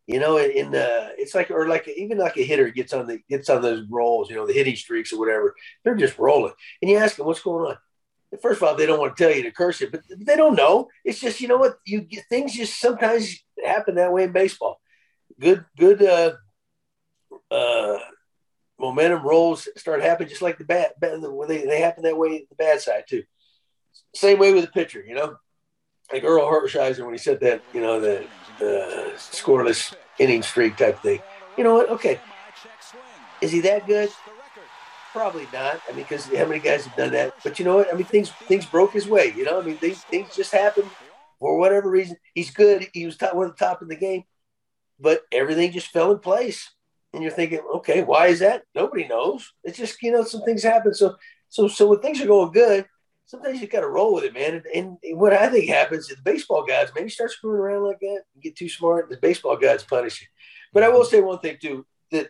you 0.07 0.19
know, 0.19 0.37
in 0.37 0.71
the 0.71 1.13
it's 1.17 1.33
like 1.33 1.49
or 1.49 1.67
like 1.67 1.87
even 1.87 2.17
like 2.17 2.37
a 2.37 2.43
hitter 2.43 2.69
gets 2.69 2.93
on 2.93 3.07
the 3.07 3.19
gets 3.29 3.49
on 3.49 3.61
those 3.61 3.85
rolls, 3.89 4.29
you 4.29 4.35
know, 4.35 4.45
the 4.45 4.53
hitting 4.53 4.75
streaks 4.75 5.13
or 5.13 5.19
whatever, 5.19 5.55
they're 5.83 5.95
just 5.95 6.19
rolling. 6.19 6.53
And 6.81 6.91
you 6.91 6.97
ask 6.97 7.15
them 7.15 7.25
what's 7.25 7.41
going 7.41 7.71
on. 7.71 7.77
First 8.41 8.61
of 8.61 8.67
all, 8.67 8.75
they 8.75 8.85
don't 8.85 8.99
want 8.99 9.15
to 9.15 9.23
tell 9.23 9.33
you 9.33 9.43
to 9.43 9.51
curse 9.51 9.81
it, 9.81 9.91
but 9.91 10.01
they 10.09 10.35
don't 10.35 10.55
know. 10.55 10.89
It's 11.05 11.19
just 11.19 11.39
you 11.39 11.47
know 11.47 11.57
what 11.57 11.77
you 11.85 12.01
get 12.01 12.25
things 12.29 12.53
just 12.53 12.79
sometimes 12.79 13.43
happen 13.63 13.95
that 13.95 14.11
way 14.11 14.23
in 14.23 14.31
baseball. 14.31 14.81
Good, 15.39 15.63
good 15.77 16.03
uh, 16.03 16.33
uh, 17.49 17.99
momentum 18.79 19.23
rolls 19.23 19.69
start 19.77 20.01
happening 20.01 20.29
just 20.29 20.41
like 20.41 20.57
the 20.57 20.65
bad. 20.65 20.91
They 20.99 21.65
they 21.65 21.79
happen 21.79 22.03
that 22.03 22.17
way 22.17 22.45
the 22.49 22.55
bad 22.55 22.81
side 22.81 23.05
too. 23.07 23.23
Same 24.15 24.39
way 24.39 24.53
with 24.53 24.65
the 24.65 24.71
pitcher, 24.71 25.03
you 25.05 25.15
know, 25.15 25.37
like 26.11 26.23
Orel 26.23 26.49
Hershiser 26.49 27.03
when 27.05 27.13
he 27.13 27.17
said 27.17 27.39
that, 27.41 27.61
you 27.73 27.81
know, 27.81 27.99
the 27.99 28.23
uh, 28.59 29.15
scoreless 29.17 29.95
inning 30.19 30.41
streak 30.41 30.77
type 30.77 30.99
thing. 30.99 31.19
You 31.57 31.63
know 31.63 31.75
what? 31.75 31.89
Okay. 31.89 32.19
Is 33.41 33.51
he 33.51 33.61
that 33.61 33.85
good? 33.87 34.09
Probably 35.11 35.47
not. 35.53 35.79
I 35.87 35.91
mean, 35.91 36.03
because 36.03 36.25
how 36.25 36.45
many 36.45 36.59
guys 36.59 36.85
have 36.85 36.95
done 36.95 37.11
that? 37.11 37.35
But 37.43 37.59
you 37.59 37.65
know 37.65 37.75
what? 37.75 37.93
I 37.93 37.95
mean, 37.95 38.05
things 38.05 38.31
things 38.31 38.65
broke 38.65 38.93
his 38.93 39.07
way. 39.07 39.31
You 39.35 39.43
know, 39.43 39.59
I 39.59 39.63
mean, 39.63 39.77
things 39.77 40.01
things 40.03 40.35
just 40.35 40.51
happened 40.51 40.89
for 41.39 41.59
whatever 41.59 41.89
reason. 41.89 42.17
He's 42.33 42.49
good. 42.49 42.87
He 42.93 43.05
was 43.05 43.17
top, 43.17 43.35
one 43.35 43.45
of 43.45 43.55
the 43.55 43.63
top 43.63 43.83
in 43.83 43.89
the 43.89 43.95
game, 43.95 44.23
but 44.99 45.21
everything 45.31 45.71
just 45.71 45.89
fell 45.89 46.11
in 46.11 46.19
place. 46.19 46.71
And 47.13 47.21
you're 47.21 47.31
thinking, 47.31 47.59
okay, 47.75 48.01
why 48.01 48.27
is 48.27 48.39
that? 48.39 48.63
Nobody 48.73 49.07
knows. 49.07 49.53
It's 49.63 49.77
just 49.77 50.01
you 50.01 50.11
know 50.11 50.23
some 50.23 50.41
things 50.41 50.63
happen. 50.63 50.95
So 50.95 51.15
so 51.49 51.67
so 51.67 51.87
when 51.87 51.99
things 51.99 52.19
are 52.19 52.27
going 52.27 52.51
good, 52.51 52.87
sometimes 53.25 53.61
you 53.61 53.67
got 53.67 53.81
to 53.81 53.89
roll 53.89 54.13
with 54.13 54.23
it, 54.23 54.33
man. 54.33 54.63
And, 54.73 54.97
and, 55.03 55.19
what 55.19 55.33
I 55.33 55.49
think 55.49 55.67
happens 55.67 56.09
is 56.09 56.15
the 56.15 56.21
baseball 56.21 56.65
guys 56.65 56.89
maybe 56.95 57.09
start 57.09 57.31
screwing 57.31 57.59
around 57.59 57.83
like 57.83 57.99
that, 57.99 58.23
and 58.33 58.43
get 58.43 58.55
too 58.55 58.69
smart, 58.69 59.09
the 59.09 59.17
baseball 59.17 59.57
guys 59.57 59.83
punish 59.83 60.21
you. 60.21 60.27
But 60.73 60.83
I 60.83 60.89
will 60.89 61.01
mm-hmm. 61.01 61.09
say 61.09 61.21
one 61.21 61.39
thing 61.39 61.57
too 61.61 61.85
that, 62.11 62.29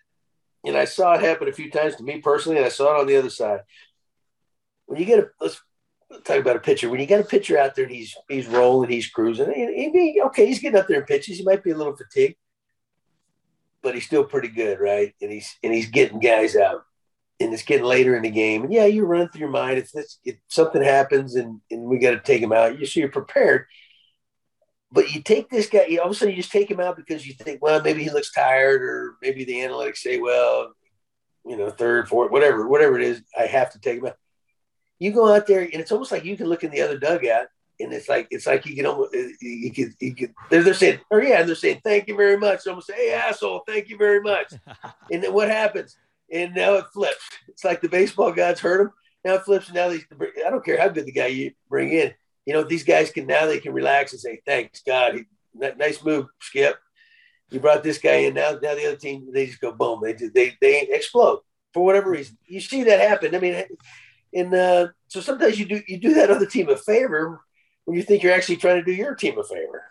and 0.65 0.77
I 0.77 0.85
saw 0.85 1.13
it 1.13 1.21
happen 1.21 1.47
a 1.47 1.53
few 1.53 1.71
times 1.71 1.95
to 1.95 2.03
me 2.03 2.19
personally, 2.19 2.57
and 2.57 2.65
I 2.65 2.69
saw 2.69 2.95
it 2.95 3.01
on 3.01 3.07
the 3.07 3.17
other 3.17 3.29
side. 3.29 3.61
When 4.85 4.99
you 4.99 5.05
get 5.05 5.19
a 5.19 5.29
let's 5.39 5.61
talk 6.23 6.37
about 6.37 6.55
a 6.55 6.59
pitcher. 6.59 6.89
When 6.89 6.99
you 6.99 7.05
get 7.05 7.21
a 7.21 7.25
pitcher 7.25 7.57
out 7.57 7.75
there 7.75 7.85
and 7.85 7.93
he's 7.93 8.15
he's 8.29 8.47
rolling, 8.47 8.89
he's 8.89 9.09
cruising. 9.09 9.51
He, 9.51 9.89
he, 9.89 10.21
okay, 10.25 10.45
he's 10.45 10.59
getting 10.59 10.79
up 10.79 10.87
there 10.87 10.99
and 10.99 11.07
pitches. 11.07 11.37
He 11.37 11.43
might 11.43 11.63
be 11.63 11.71
a 11.71 11.77
little 11.77 11.95
fatigued, 11.95 12.35
but 13.81 13.95
he's 13.95 14.05
still 14.05 14.23
pretty 14.23 14.49
good, 14.49 14.79
right? 14.79 15.13
And 15.21 15.31
he's 15.31 15.57
and 15.63 15.73
he's 15.73 15.89
getting 15.89 16.19
guys 16.19 16.55
out 16.55 16.85
and 17.39 17.53
it's 17.53 17.63
getting 17.63 17.85
later 17.85 18.15
in 18.15 18.23
the 18.23 18.29
game. 18.29 18.63
And 18.63 18.73
yeah, 18.73 18.85
you 18.85 19.05
run 19.05 19.29
through 19.29 19.41
your 19.41 19.49
mind 19.49 19.77
if, 19.77 19.91
this, 19.91 20.19
if 20.23 20.35
something 20.47 20.81
happens 20.81 21.35
and, 21.35 21.61
and 21.71 21.83
we 21.83 21.97
got 21.97 22.11
to 22.11 22.19
take 22.19 22.41
him 22.41 22.53
out, 22.53 22.79
you 22.79 22.85
so 22.85 22.99
you're 22.99 23.09
prepared. 23.09 23.65
But 24.91 25.11
you 25.11 25.21
take 25.23 25.49
this 25.49 25.67
guy, 25.67 25.85
you, 25.85 25.99
all 25.99 26.05
of 26.05 26.11
a 26.11 26.15
sudden 26.15 26.35
you 26.35 26.41
just 26.41 26.51
take 26.51 26.69
him 26.69 26.79
out 26.79 26.95
because 26.95 27.25
you 27.25 27.33
think, 27.33 27.61
well, 27.61 27.81
maybe 27.81 28.03
he 28.03 28.11
looks 28.11 28.31
tired, 28.31 28.83
or 28.83 29.15
maybe 29.23 29.43
the 29.43 29.55
analytics 29.55 29.97
say, 29.97 30.19
well, 30.19 30.73
you 31.45 31.57
know, 31.57 31.71
third, 31.71 32.07
fourth, 32.07 32.31
whatever, 32.31 32.67
whatever 32.67 32.99
it 32.99 33.05
is, 33.05 33.23
I 33.37 33.47
have 33.47 33.71
to 33.71 33.79
take 33.79 33.99
him 33.99 34.05
out. 34.05 34.17
You 34.99 35.11
go 35.11 35.33
out 35.33 35.47
there, 35.47 35.61
and 35.61 35.75
it's 35.75 35.91
almost 35.91 36.11
like 36.11 36.23
you 36.23 36.37
can 36.37 36.47
look 36.47 36.63
in 36.63 36.69
the 36.69 36.81
other 36.81 36.99
dugout, 36.99 37.47
and 37.79 37.91
it's 37.91 38.07
like 38.07 38.27
it's 38.29 38.45
like 38.45 38.65
you 38.65 38.75
can 38.75 38.85
almost 38.85 39.15
uh, 39.15 39.27
you 39.41 39.71
can 39.71 39.93
you 39.99 40.15
can 40.15 40.33
they're, 40.49 40.63
they're 40.63 40.73
saying, 40.73 40.99
oh 41.11 41.17
yeah, 41.17 41.39
and 41.39 41.49
they're 41.49 41.55
saying, 41.55 41.81
thank 41.83 42.07
you 42.07 42.15
very 42.15 42.37
much. 42.37 42.65
Almost 42.67 42.87
say, 42.87 42.95
hey 42.95 43.13
asshole, 43.13 43.63
thank 43.67 43.89
you 43.89 43.97
very 43.97 44.21
much. 44.21 44.53
and 45.11 45.23
then 45.23 45.33
what 45.33 45.49
happens? 45.49 45.97
And 46.33 46.55
now 46.55 46.73
it 46.75 46.85
flips. 46.91 47.29
It's 47.47 47.63
like 47.63 47.81
the 47.81 47.89
baseball 47.89 48.31
gods 48.31 48.59
hurt 48.59 48.81
him. 48.81 48.91
Now 49.23 49.35
it 49.35 49.43
flips. 49.43 49.67
And 49.67 49.75
now 49.75 49.89
these, 49.89 50.05
I 50.45 50.49
don't 50.49 50.65
care 50.65 50.79
how 50.79 50.89
good 50.89 51.05
the 51.05 51.11
guy 51.11 51.27
you 51.27 51.51
bring 51.69 51.91
in. 51.91 52.13
You 52.45 52.53
know, 52.53 52.63
these 52.63 52.83
guys 52.83 53.11
can 53.11 53.27
now 53.27 53.45
they 53.45 53.59
can 53.59 53.71
relax 53.71 54.11
and 54.11 54.19
say, 54.19 54.41
"Thanks 54.45 54.81
God, 54.85 55.17
nice 55.53 56.03
move, 56.03 56.27
Skip. 56.41 56.77
You 57.49 57.59
brought 57.59 57.83
this 57.83 57.99
guy 57.99 58.15
in. 58.15 58.33
Now, 58.33 58.51
now 58.61 58.75
the 58.75 58.87
other 58.87 58.95
team 58.97 59.29
they 59.31 59.45
just 59.45 59.61
go 59.61 59.71
boom. 59.71 60.01
They 60.03 60.13
they 60.13 60.57
they 60.59 60.81
explode 60.89 61.39
for 61.73 61.85
whatever 61.85 62.09
reason. 62.09 62.37
You 62.45 62.59
see 62.59 62.83
that 62.83 62.99
happen. 62.99 63.33
I 63.33 63.39
mean, 63.39 63.63
and 64.33 64.53
uh, 64.53 64.87
so 65.07 65.21
sometimes 65.21 65.57
you 65.57 65.65
do 65.65 65.81
you 65.87 65.99
do 65.99 66.15
that 66.15 66.31
other 66.31 66.45
team 66.45 66.69
a 66.69 66.75
favor 66.75 67.39
when 67.85 67.95
you 67.95 68.03
think 68.03 68.23
you're 68.23 68.33
actually 68.33 68.57
trying 68.57 68.77
to 68.77 68.83
do 68.83 68.91
your 68.91 69.15
team 69.15 69.37
a 69.39 69.43
favor. 69.43 69.83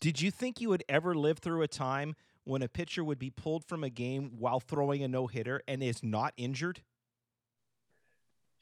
Did 0.00 0.20
you 0.20 0.30
think 0.30 0.60
you 0.60 0.68
would 0.68 0.84
ever 0.88 1.14
live 1.14 1.38
through 1.38 1.62
a 1.62 1.68
time 1.68 2.16
when 2.44 2.62
a 2.62 2.68
pitcher 2.68 3.02
would 3.02 3.18
be 3.18 3.30
pulled 3.30 3.64
from 3.64 3.82
a 3.82 3.90
game 3.90 4.32
while 4.38 4.60
throwing 4.60 5.02
a 5.02 5.08
no 5.08 5.26
hitter 5.26 5.62
and 5.66 5.82
is 5.82 6.02
not 6.02 6.32
injured? 6.36 6.82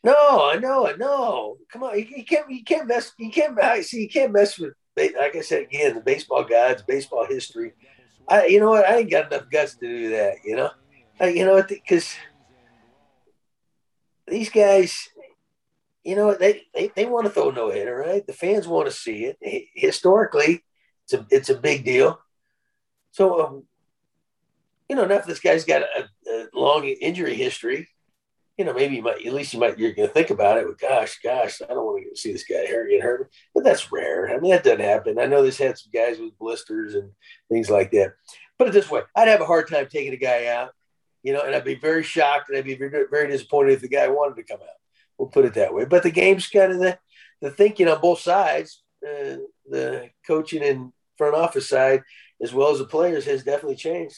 No, 0.05 0.51
I 0.51 0.57
know, 0.57 0.89
I 0.89 0.97
know. 0.97 1.59
Come 1.70 1.85
on, 1.85 1.99
you, 1.99 2.07
you, 2.16 2.24
can't, 2.24 2.51
you 2.51 2.64
can't 2.64 2.89
mess, 2.89 3.12
you 3.18 3.30
can't 3.30 3.85
see, 3.85 4.03
you 4.03 4.09
can't 4.09 4.33
mess 4.33 4.59
with. 4.59 4.74
Like 4.97 5.37
I 5.37 5.41
said 5.41 5.62
again, 5.62 5.95
the 5.95 6.01
baseball 6.01 6.45
gods, 6.45 6.83
baseball 6.83 7.26
history. 7.26 7.72
I, 8.28 8.47
you 8.47 8.61
know 8.61 8.70
what? 8.70 8.87
I 8.87 8.99
ain't 8.99 9.11
got 9.11 9.33
enough 9.33 9.49
guts 9.51 9.76
to 9.76 9.87
do 9.87 10.11
that. 10.11 10.37
You 10.45 10.57
know, 10.57 10.70
I, 11.18 11.28
you 11.28 11.45
know 11.45 11.55
what? 11.55 11.68
Because 11.68 12.14
these 14.26 14.51
guys, 14.51 15.09
you 16.05 16.14
know, 16.14 16.35
they 16.35 16.62
they, 16.74 16.93
they 16.95 17.07
want 17.07 17.26
to 17.26 17.33
throw 17.33 17.51
no 17.51 17.70
hitter, 17.70 17.97
right? 17.97 18.26
The 18.26 18.33
fans 18.33 18.68
want 18.68 18.87
to 18.87 18.93
see 18.93 19.24
it. 19.24 19.39
Historically, 19.74 20.62
it's 21.05 21.12
a 21.14 21.26
it's 21.30 21.49
a 21.49 21.59
big 21.59 21.85
deal. 21.85 22.20
So 23.12 23.47
um, 23.47 23.64
you 24.93 24.97
know, 24.97 25.05
enough 25.05 25.24
this 25.24 25.40
guy's 25.40 25.64
got 25.64 25.80
a, 25.80 26.30
a, 26.30 26.47
long 26.53 26.84
injury 26.84 27.34
history. 27.34 27.88
You 28.59 28.66
know, 28.66 28.74
maybe 28.74 28.97
you 28.97 29.03
might, 29.03 29.24
at 29.24 29.32
least 29.32 29.55
you 29.55 29.59
might, 29.59 29.78
you're 29.78 29.95
going 29.95 30.07
to 30.07 30.12
think 30.12 30.28
about 30.28 30.59
it. 30.59 30.66
But 30.66 30.78
gosh, 30.78 31.18
gosh, 31.24 31.62
I 31.62 31.72
don't 31.72 31.86
want 31.86 32.05
to 32.07 32.20
see 32.20 32.30
this 32.30 32.45
guy 32.45 32.66
hurt, 32.66 32.90
get 32.90 33.01
hurt. 33.01 33.32
But 33.55 33.64
that's 33.64 33.90
rare. 33.90 34.28
I 34.28 34.38
mean, 34.38 34.51
that 34.51 34.64
doesn't 34.64 34.80
happen. 34.80 35.18
I 35.18 35.24
know 35.24 35.43
this 35.43 35.57
had 35.57 35.78
some 35.78 35.90
guys 35.95 36.18
with 36.18 36.36
blisters 36.38 36.95
and 36.95 37.11
things 37.51 37.70
like 37.70 37.90
that. 37.93 38.12
Put 38.59 38.68
it 38.68 38.74
this 38.74 38.90
way 38.90 39.01
I'd 39.16 39.28
have 39.28 39.40
a 39.40 39.47
hard 39.47 39.70
time 39.70 39.88
taking 39.88 40.12
a 40.12 40.18
guy 40.18 40.49
out, 40.49 40.72
you 41.22 41.32
know, 41.32 41.40
and 41.40 41.55
I'd 41.55 41.64
be 41.64 41.76
very 41.76 42.03
shocked 42.03 42.51
and 42.51 42.59
I'd 42.59 42.64
be 42.66 42.74
very, 42.74 43.07
very 43.11 43.30
disappointed 43.30 43.72
if 43.72 43.80
the 43.80 43.88
guy 43.88 44.09
wanted 44.09 44.36
to 44.36 44.43
come 44.43 44.61
out. 44.61 44.76
We'll 45.16 45.30
put 45.30 45.47
it 45.47 45.55
that 45.55 45.72
way. 45.72 45.86
But 45.86 46.03
the 46.03 46.11
game's 46.11 46.49
kind 46.49 46.70
of 46.70 46.80
the, 46.80 46.99
the 47.40 47.51
thinking 47.51 47.88
on 47.88 47.99
both 48.03 48.20
sides, 48.20 48.82
uh, 49.03 49.40
the 49.70 50.11
coaching 50.26 50.62
and 50.62 50.93
front 51.16 51.34
office 51.34 51.70
side, 51.70 52.03
as 52.43 52.53
well 52.53 52.72
as 52.72 52.78
the 52.78 52.84
players, 52.84 53.24
has 53.24 53.43
definitely 53.43 53.76
changed. 53.76 54.16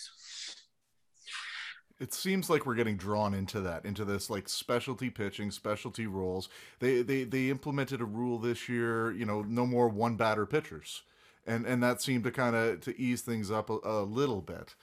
It 2.00 2.12
seems 2.12 2.50
like 2.50 2.66
we're 2.66 2.74
getting 2.74 2.96
drawn 2.96 3.34
into 3.34 3.60
that, 3.60 3.84
into 3.84 4.04
this 4.04 4.28
like 4.28 4.48
specialty 4.48 5.10
pitching, 5.10 5.50
specialty 5.50 6.06
roles. 6.06 6.48
They 6.80 7.02
they 7.02 7.24
they 7.24 7.50
implemented 7.50 8.00
a 8.00 8.04
rule 8.04 8.38
this 8.38 8.68
year, 8.68 9.12
you 9.12 9.24
know, 9.24 9.42
no 9.42 9.64
more 9.64 9.88
one 9.88 10.16
batter 10.16 10.44
pitchers, 10.44 11.02
and 11.46 11.64
and 11.66 11.82
that 11.82 12.02
seemed 12.02 12.24
to 12.24 12.32
kind 12.32 12.56
of 12.56 12.80
to 12.80 13.00
ease 13.00 13.22
things 13.22 13.50
up 13.50 13.70
a, 13.70 13.78
a 13.84 14.02
little 14.02 14.40
bit, 14.40 14.74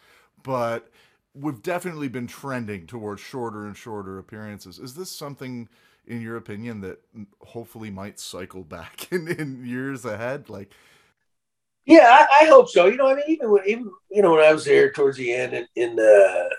but 0.44 0.90
we've 1.34 1.62
definitely 1.62 2.08
been 2.08 2.28
trending 2.28 2.88
towards 2.88 3.22
shorter 3.22 3.66
and 3.66 3.76
shorter 3.76 4.18
appearances. 4.18 4.80
Is 4.80 4.94
this 4.96 5.12
something, 5.12 5.70
in 6.06 6.22
your 6.22 6.38
opinion, 6.38 6.82
that 6.82 7.00
hopefully 7.40 7.90
might 7.90 8.20
cycle 8.20 8.64
back 8.64 9.08
in, 9.12 9.28
in 9.28 9.66
years 9.66 10.06
ahead? 10.06 10.50
Like, 10.50 10.72
yeah, 11.86 12.26
I, 12.30 12.46
I, 12.46 12.48
hope 12.48 12.70
so. 12.70 12.86
You 12.86 12.98
know, 12.98 13.08
I 13.08 13.16
mean, 13.16 13.24
even 13.28 13.50
when 13.50 13.64
even 13.66 13.92
you 14.10 14.22
know 14.22 14.32
when 14.32 14.44
I 14.44 14.54
was 14.54 14.66
there 14.66 14.92
towards 14.92 15.18
the 15.18 15.34
end 15.34 15.54
in, 15.54 15.68
in 15.76 16.00
uh, 16.00 16.50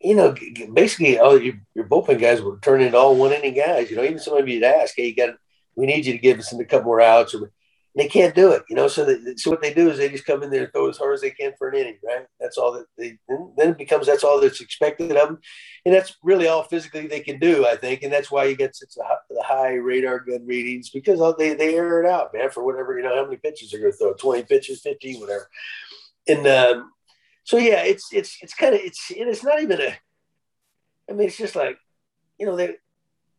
you 0.00 0.14
know, 0.14 0.34
basically 0.72 1.18
all 1.18 1.40
your, 1.40 1.54
your 1.74 1.84
bullpen 1.84 2.20
guys 2.20 2.40
were 2.40 2.58
turning 2.62 2.86
into 2.86 2.98
all 2.98 3.16
one 3.16 3.32
inning 3.32 3.54
guys. 3.54 3.90
You 3.90 3.96
know, 3.96 4.04
even 4.04 4.18
some 4.18 4.36
of 4.36 4.48
you'd 4.48 4.62
ask, 4.62 4.94
hey, 4.96 5.08
you 5.08 5.16
got, 5.16 5.36
we 5.76 5.86
need 5.86 6.06
you 6.06 6.12
to 6.14 6.18
give 6.18 6.38
us 6.38 6.52
a 6.52 6.64
couple 6.64 6.86
more 6.86 7.00
outs, 7.00 7.34
or 7.34 7.52
they 7.96 8.08
can't 8.08 8.34
do 8.34 8.52
it. 8.52 8.62
You 8.70 8.76
know, 8.76 8.88
so 8.88 9.04
they, 9.04 9.36
so 9.36 9.50
what 9.50 9.60
they 9.60 9.74
do 9.74 9.90
is 9.90 9.98
they 9.98 10.08
just 10.08 10.24
come 10.24 10.42
in 10.42 10.50
there 10.50 10.64
and 10.64 10.72
throw 10.72 10.88
as 10.88 10.96
hard 10.96 11.14
as 11.14 11.20
they 11.20 11.30
can 11.30 11.52
for 11.58 11.68
an 11.68 11.76
inning, 11.76 11.98
right? 12.04 12.24
That's 12.40 12.56
all 12.56 12.72
that 12.72 12.86
they. 12.96 13.18
Then 13.28 13.70
it 13.70 13.78
becomes 13.78 14.06
that's 14.06 14.24
all 14.24 14.40
that's 14.40 14.60
expected 14.60 15.12
of 15.16 15.28
them, 15.28 15.38
and 15.84 15.94
that's 15.94 16.16
really 16.22 16.46
all 16.46 16.62
physically 16.62 17.06
they 17.06 17.20
can 17.20 17.38
do, 17.38 17.66
I 17.66 17.76
think, 17.76 18.02
and 18.02 18.12
that's 18.12 18.30
why 18.30 18.44
you 18.44 18.56
get 18.56 18.76
such 18.76 18.94
the 18.94 19.42
high 19.42 19.74
radar 19.74 20.20
gun 20.20 20.46
readings 20.46 20.90
because 20.90 21.20
they 21.36 21.54
they 21.54 21.74
air 21.74 22.02
it 22.02 22.08
out, 22.08 22.32
man, 22.32 22.50
for 22.50 22.64
whatever 22.64 22.96
you 22.96 23.02
know 23.02 23.16
how 23.16 23.24
many 23.24 23.36
pitches 23.36 23.70
they're 23.70 23.80
going 23.80 23.92
to 23.92 23.98
throw, 23.98 24.14
twenty 24.14 24.44
pitches, 24.44 24.80
fifteen, 24.80 25.20
whatever, 25.20 25.48
and. 26.26 26.46
um 26.46 26.92
so 27.44 27.56
yeah, 27.56 27.82
it's 27.82 28.08
it's 28.12 28.38
it's 28.42 28.54
kind 28.54 28.74
of 28.74 28.80
it's 28.82 29.06
it's 29.10 29.44
not 29.44 29.62
even 29.62 29.80
a. 29.80 29.96
I 31.08 31.12
mean, 31.12 31.26
it's 31.26 31.36
just 31.36 31.56
like, 31.56 31.76
you 32.38 32.46
know, 32.46 32.56
they 32.56 32.76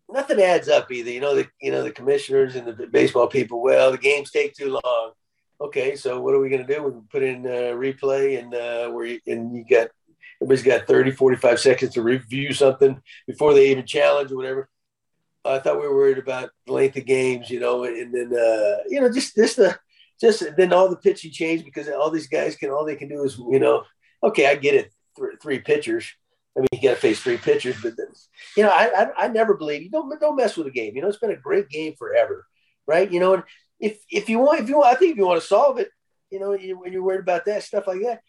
nothing 0.10 0.42
adds 0.42 0.68
up 0.68 0.92
either. 0.92 1.10
You 1.10 1.22
know, 1.22 1.36
the 1.36 1.48
you 1.62 1.72
know 1.72 1.84
the 1.84 1.92
commissioners 1.92 2.56
and 2.56 2.68
the 2.68 2.88
baseball 2.88 3.28
people. 3.28 3.62
Well, 3.62 3.92
the 3.92 3.98
games 3.98 4.32
take 4.32 4.54
too 4.54 4.80
long. 4.84 5.12
Okay, 5.60 5.96
so 5.96 6.20
what 6.20 6.34
are 6.34 6.40
we 6.40 6.50
going 6.50 6.66
to 6.66 6.74
do? 6.74 6.84
We 6.84 6.92
put 7.12 7.24
in 7.24 7.44
replay 7.44 8.40
and 8.40 8.54
uh, 8.54 8.90
where 8.90 9.06
you, 9.06 9.20
and 9.28 9.56
you 9.56 9.64
got 9.64 9.90
everybody's 10.42 10.64
got 10.64 10.88
30, 10.88 11.12
45 11.12 11.60
seconds 11.60 11.94
to 11.94 12.02
review 12.02 12.52
something 12.52 13.00
before 13.28 13.54
they 13.54 13.70
even 13.70 13.86
challenge 13.86 14.32
or 14.32 14.38
whatever. 14.38 14.70
I 15.46 15.60
thought 15.60 15.80
we 15.80 15.88
were 15.88 15.96
worried 15.96 16.18
about 16.18 16.50
the 16.66 16.74
length 16.74 16.98
of 16.98 17.06
games, 17.06 17.50
you 17.50 17.60
know, 17.60 17.84
and 17.84 18.14
then 18.14 18.34
uh, 18.34 18.84
you 18.88 19.02
know 19.02 19.12
just 19.12 19.36
this 19.36 19.56
the 19.56 19.78
just 20.22 20.44
then 20.56 20.72
all 20.72 20.88
the 20.88 20.96
pitching 20.96 21.32
changed 21.32 21.66
because 21.66 21.90
all 21.90 22.12
these 22.12 22.28
guys 22.28 22.56
can 22.56 22.70
all 22.70 22.86
they 22.86 22.96
can 22.96 23.10
do 23.10 23.24
is 23.24 23.38
you 23.38 23.60
know 23.60 23.84
okay 24.24 24.46
I 24.48 24.56
get 24.56 24.76
it. 24.76 24.94
Th- 25.18 25.34
three 25.42 25.60
pitchers. 25.60 26.14
I 26.56 26.62
mean 26.62 26.68
you 26.74 26.82
got 26.82 26.96
to 26.96 27.02
face 27.02 27.20
three 27.20 27.38
pitchers 27.38 27.76
but 27.82 27.98
then 27.98 28.08
you 28.56 28.64
know 28.64 28.70
I, 28.70 29.04
I, 29.04 29.26
I 29.26 29.28
never 29.28 29.56
believe 29.56 29.82
you 29.82 29.90
don't 29.90 30.20
don't 30.22 30.36
mess 30.36 30.56
with 30.56 30.68
a 30.68 30.72
game. 30.72 30.96
You 30.96 31.02
know 31.02 31.08
it's 31.08 31.18
been 31.18 31.32
a 31.32 31.36
great 31.36 31.70
game 31.70 31.96
forever 31.98 32.46
right? 32.88 33.12
You 33.12 33.20
know 33.20 33.34
and 33.34 33.44
if 33.80 34.00
if 34.10 34.30
you 34.30 34.40
want 34.40 34.62
if 34.62 34.70
you 34.70 34.78
want 34.78 34.96
I 34.96 35.00
think 35.00 35.14
if 35.14 35.18
you 35.18 35.26
want 35.26 35.42
to 35.42 35.48
solve 35.48 35.80
it 35.80 35.90
you 36.30 36.40
know 36.40 36.54
you, 36.54 36.80
when 36.80 36.94
you're 36.94 37.04
worried 37.04 37.22
about 37.22 37.46
that 37.46 37.64
stuff 37.64 37.88
like 37.88 38.02
that 38.02 38.22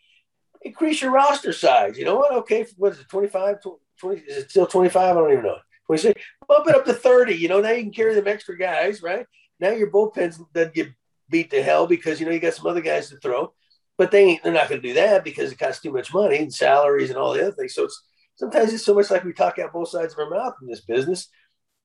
increase 0.63 1.03
your 1.03 1.11
roster 1.11 1.53
size. 1.53 1.99
You 1.99 2.05
know 2.05 2.17
what? 2.17 2.33
Okay 2.33 2.67
what 2.77 2.93
is 2.93 3.01
it 3.01 3.09
25 3.09 3.57
20 3.99 4.21
is 4.23 4.37
it 4.45 4.51
still 4.51 4.67
25 4.67 5.03
I 5.03 5.21
don't 5.21 5.33
even 5.33 5.45
know. 5.45 5.59
26 5.87 6.21
bump 6.49 6.69
it 6.69 6.75
up 6.75 6.85
to 6.85 6.95
30 6.95 7.35
you 7.35 7.49
know 7.49 7.61
now 7.61 7.71
you 7.71 7.83
can 7.83 7.93
carry 7.93 8.15
them 8.15 8.29
extra 8.29 8.57
guys 8.57 9.03
right? 9.03 9.27
Now 9.61 9.71
your 9.71 9.91
bullpens 9.91 10.41
doesn't 10.53 10.75
get 10.75 10.89
beat 11.33 11.51
to 11.51 11.63
hell 11.63 11.89
because 11.89 12.21
you 12.21 12.27
know 12.27 12.33
you 12.33 12.39
got 12.39 12.55
some 12.55 12.67
other 12.67 12.81
guys 12.81 13.09
to 13.09 13.17
throw, 13.19 13.53
but 13.99 14.11
they 14.11 14.25
ain't, 14.25 14.43
they're 14.43 14.53
not 14.53 14.69
going 14.69 14.81
to 14.81 14.89
do 14.89 14.95
that 14.95 15.25
because 15.25 15.51
it 15.51 15.59
costs 15.59 15.83
too 15.83 15.93
much 15.93 16.15
money 16.15 16.39
and 16.39 16.55
salaries 16.55 17.11
and 17.11 17.19
all 17.19 17.33
the 17.33 17.43
other 17.43 17.53
things. 17.53 17.75
So 17.75 17.85
it's 17.85 18.01
sometimes 18.37 18.73
it's 18.73 18.85
so 18.85 18.95
much 18.95 19.11
like 19.11 19.25
we 19.25 19.33
talk 19.33 19.59
out 19.59 19.73
both 19.73 19.89
sides 19.89 20.13
of 20.13 20.21
our 20.21 20.31
mouth 20.31 20.55
in 20.63 20.69
this 20.69 20.83
business, 20.83 21.29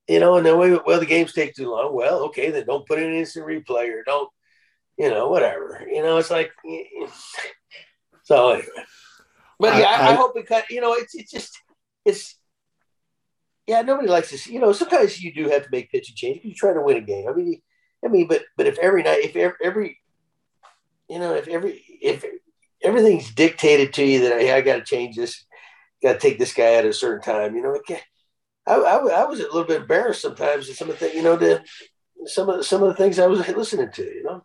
you 0.08 0.20
know. 0.20 0.38
And 0.38 0.46
then 0.46 0.60
we, 0.60 0.78
well, 0.86 1.00
the 1.00 1.06
games 1.06 1.34
take 1.34 1.56
too 1.56 1.72
long. 1.72 1.96
Well, 1.96 2.26
okay, 2.26 2.52
then 2.52 2.66
don't 2.66 2.86
put 2.86 3.00
in 3.00 3.10
an 3.10 3.16
instant 3.16 3.48
replay 3.48 3.90
or 3.90 4.04
don't, 4.04 4.30
you 4.98 5.10
know, 5.10 5.30
whatever. 5.30 5.86
You 5.90 6.04
know, 6.04 6.18
it's 6.18 6.32
like 6.32 6.52
so 8.24 8.50
anyway. 8.50 8.68
But 9.60 9.78
yeah, 9.78 9.88
I, 9.90 10.10
I, 10.10 10.12
I 10.12 10.14
hope 10.14 10.38
it 10.38 10.48
cut. 10.48 10.66
You 10.70 10.82
know, 10.82 10.94
it's 10.94 11.16
it's 11.16 11.32
just 11.32 11.58
it's 12.06 12.36
yeah. 13.66 13.82
Nobody 13.82 14.08
likes 14.08 14.32
this. 14.32 14.48
You 14.48 14.60
know, 14.60 14.72
sometimes 14.72 15.22
you 15.22 15.34
do 15.34 15.50
have 15.50 15.64
to 15.64 15.70
make 15.72 15.92
pitching 15.92 16.16
changes. 16.16 16.46
You're 16.46 16.54
trying 16.56 16.76
to 16.76 16.82
win 16.82 16.98
a 16.98 17.02
game. 17.02 17.28
I 17.28 17.34
mean, 17.34 17.62
I 18.04 18.10
mean, 18.10 18.28
but 18.28 18.44
but 18.56 18.68
if 18.68 18.78
every 18.80 19.04
night, 19.04 19.24
if 19.24 19.56
every, 19.64 20.00
you 21.10 21.20
know, 21.20 21.34
if 21.34 21.48
every 21.48 21.84
if 22.02 22.24
everything's 22.84 23.34
dictated 23.34 23.94
to 23.94 24.06
you 24.06 24.22
that 24.22 24.40
hey, 24.40 24.52
I 24.52 24.62
got 24.62 24.78
to 24.78 24.84
change 24.84 25.16
this, 25.16 25.46
got 26.02 26.14
to 26.14 26.20
take 26.20 26.40
this 26.40 26.54
guy 26.54 26.76
at 26.76 26.86
a 26.86 26.94
certain 26.94 27.22
time, 27.22 27.56
you 27.56 27.62
know, 27.62 27.74
it 27.74 28.02
I, 28.68 28.76
I, 28.76 29.22
I, 29.22 29.26
was 29.26 29.40
a 29.40 29.44
little 29.44 29.64
bit 29.64 29.82
embarrassed 29.82 30.22
sometimes. 30.22 30.70
at 30.70 30.76
Some 30.76 30.90
of 30.90 31.00
the 31.00 31.14
you 31.14 31.24
know 31.24 31.38
the 31.38 31.64
some 32.26 32.50
of 32.50 32.58
the, 32.58 32.64
some 32.64 32.84
of 32.84 32.90
the 32.90 32.96
things 32.96 33.18
I 33.18 33.28
was 33.28 33.48
listening 33.48 33.92
to, 33.92 34.04
you 34.04 34.24
know. 34.24 34.44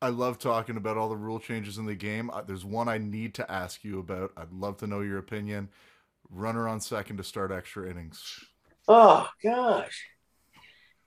I 0.00 0.10
love 0.10 0.38
talking 0.38 0.76
about 0.76 0.96
all 0.96 1.08
the 1.08 1.16
rule 1.16 1.40
changes 1.40 1.78
in 1.78 1.86
the 1.86 1.94
game. 1.94 2.30
There's 2.46 2.64
one 2.64 2.88
I 2.88 2.98
need 2.98 3.34
to 3.34 3.50
ask 3.50 3.82
you 3.82 3.98
about. 3.98 4.32
I'd 4.36 4.52
love 4.52 4.76
to 4.78 4.86
know 4.86 5.00
your 5.00 5.18
opinion. 5.18 5.70
Runner 6.30 6.68
on 6.68 6.80
second 6.80 7.16
to 7.16 7.24
start 7.24 7.50
extra 7.50 7.90
innings. 7.90 8.44
Oh 8.86 9.28
gosh. 9.42 10.06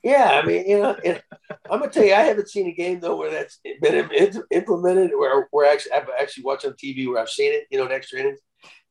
Yeah, 0.04 0.42
I 0.42 0.46
mean, 0.46 0.68
you 0.68 0.80
know, 0.80 0.96
it, 1.04 1.24
I'm 1.70 1.80
gonna 1.80 1.92
tell 1.92 2.04
you, 2.04 2.14
I 2.14 2.22
haven't 2.22 2.50
seen 2.50 2.68
a 2.68 2.72
game 2.72 3.00
though 3.00 3.18
where 3.18 3.30
that's 3.30 3.60
been 3.82 4.10
implemented. 4.50 5.12
Where 5.16 5.48
where 5.52 5.72
actually 5.72 5.94
I've 5.94 6.10
actually 6.20 6.44
watched 6.44 6.66
on 6.66 6.74
TV 6.74 7.08
where 7.08 7.22
I've 7.22 7.30
seen 7.30 7.54
it. 7.54 7.68
You 7.70 7.78
know, 7.78 7.86
in 7.86 7.92
extra 7.92 8.20
innings, 8.20 8.40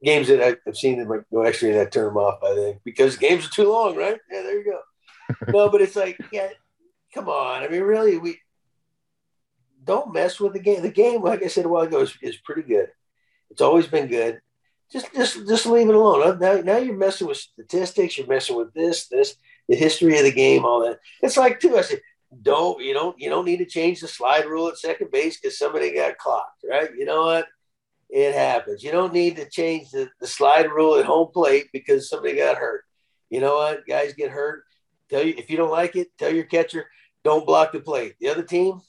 games 0.05 0.29
that 0.29 0.59
I've 0.67 0.77
seen 0.77 0.99
them 0.99 1.25
go 1.33 1.43
extra 1.43 1.69
innings, 1.69 1.87
I 1.87 1.91
turn 1.91 2.07
them 2.07 2.17
off. 2.17 2.39
I 2.45 2.55
think 2.55 2.79
because 2.85 3.17
games 3.17 3.47
are 3.47 3.51
too 3.51 3.73
long, 3.73 3.97
right? 3.97 4.19
Yeah, 4.31 4.43
there 4.43 4.59
you 4.59 4.65
go. 4.65 4.81
no, 5.53 5.69
but 5.69 5.83
it's 5.83 5.97
like, 5.97 6.19
yeah, 6.33 6.49
come 7.13 7.29
on. 7.29 7.63
I 7.65 7.69
mean, 7.69 7.83
really, 7.83 8.19
we 8.19 8.39
don't 9.83 10.13
mess 10.13 10.39
with 10.39 10.53
the 10.53 10.61
game. 10.61 10.83
The 10.83 10.91
game, 10.91 11.23
like 11.23 11.43
I 11.43 11.49
said 11.49 11.65
a 11.65 11.69
while 11.69 11.83
ago, 11.83 12.03
is, 12.03 12.17
is 12.23 12.37
pretty 12.37 12.63
good. 12.63 12.89
It's 13.51 13.61
always 13.61 13.87
been 13.89 14.07
good. 14.07 14.41
Just 14.93 15.13
just 15.15 15.47
just 15.49 15.67
leave 15.67 15.89
it 15.89 15.95
alone. 15.95 16.39
Now 16.39 16.61
now 16.61 16.79
you're 16.79 16.97
messing 16.97 17.27
with 17.27 17.37
statistics. 17.37 18.19
You're 18.19 18.27
messing 18.27 18.57
with 18.57 18.73
this 18.75 19.07
this 19.07 19.37
the 19.71 19.77
history 19.77 20.19
of 20.19 20.25
the 20.25 20.33
game, 20.33 20.65
all 20.65 20.81
that. 20.81 20.99
It's 21.23 21.37
like 21.37 21.61
too. 21.61 21.79
I 21.79 21.83
said, 21.83 22.01
don't 22.43 22.83
you 22.83 22.93
don't 22.93 23.19
you 23.21 23.31
don't 23.31 23.45
need 23.45 23.59
to 23.59 23.65
change 23.65 24.01
the 24.01 24.09
slide 24.09 24.47
rule 24.47 24.67
at 24.69 24.77
second 24.77 25.13
base 25.13 25.39
because 25.39 25.57
somebody 25.57 25.95
got 25.95 26.19
clocked, 26.19 26.65
right? 26.69 26.91
You 26.99 27.05
know 27.05 27.23
what? 27.23 27.47
It 28.11 28.35
happens. 28.35 28.83
You 28.83 28.91
don't 28.91 29.13
need 29.15 29.37
to 29.37 29.49
change 29.49 29.93
the, 29.93 30.11
the 30.21 30.27
slide 30.27 30.69
rule 30.69 30.97
at 30.97 31.05
home 31.05 31.29
plate 31.33 31.69
because 31.73 32.09
somebody 32.09 32.37
got 32.37 32.57
hurt. 32.57 32.83
You 33.31 33.39
know 33.41 33.55
what? 33.55 33.87
Guys 33.87 34.13
get 34.15 34.33
hurt. 34.33 34.65
Tell 35.09 35.23
you 35.23 35.35
if 35.39 35.49
you 35.49 35.57
don't 35.57 35.71
like 35.71 35.95
it, 35.95 36.09
tell 36.19 36.35
your 36.35 36.45
catcher, 36.45 36.91
don't 37.23 37.47
block 37.47 37.71
the 37.71 37.79
plate. 37.79 38.17
The 38.21 38.29
other 38.29 38.43
team, 38.43 38.81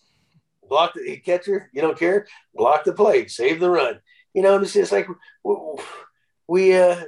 block 0.68 0.96
the 0.96 1.18
catcher. 1.18 1.70
You 1.74 1.82
don't 1.84 1.98
care, 1.98 2.26
block 2.56 2.86
the 2.86 2.94
plate, 2.94 3.30
save 3.30 3.60
the 3.60 3.70
run. 3.70 4.00
You 4.34 4.42
know, 4.42 4.60
it's 4.60 4.74
just 4.74 4.92
like 4.92 5.08
we 6.48 6.74
uh, 6.76 7.04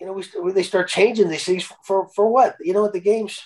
you 0.00 0.06
know, 0.06 0.12
we 0.42 0.52
they 0.52 0.62
start 0.62 0.88
changing 0.88 1.28
these 1.28 1.44
things 1.44 1.64
for, 1.84 2.08
for, 2.08 2.28
what? 2.28 2.56
You 2.60 2.72
know, 2.72 2.82
what 2.82 2.92
the 2.92 3.00
games. 3.00 3.40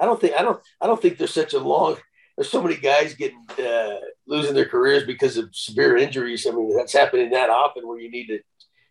I 0.00 0.04
don't 0.04 0.20
think 0.20 0.34
I 0.34 0.42
don't 0.42 0.60
I 0.80 0.86
don't 0.86 1.00
think 1.00 1.18
there's 1.18 1.34
such 1.34 1.54
a 1.54 1.60
long. 1.60 1.96
There's 2.36 2.50
so 2.50 2.62
many 2.62 2.76
guys 2.76 3.14
getting 3.14 3.44
uh, 3.58 3.96
losing 4.26 4.54
their 4.54 4.66
careers 4.66 5.04
because 5.04 5.36
of 5.36 5.54
severe 5.54 5.96
injuries. 5.96 6.46
I 6.46 6.50
mean, 6.50 6.74
that's 6.74 6.92
happening 6.92 7.30
that 7.30 7.50
often 7.50 7.86
where 7.86 8.00
you 8.00 8.10
need 8.10 8.26
to 8.28 8.40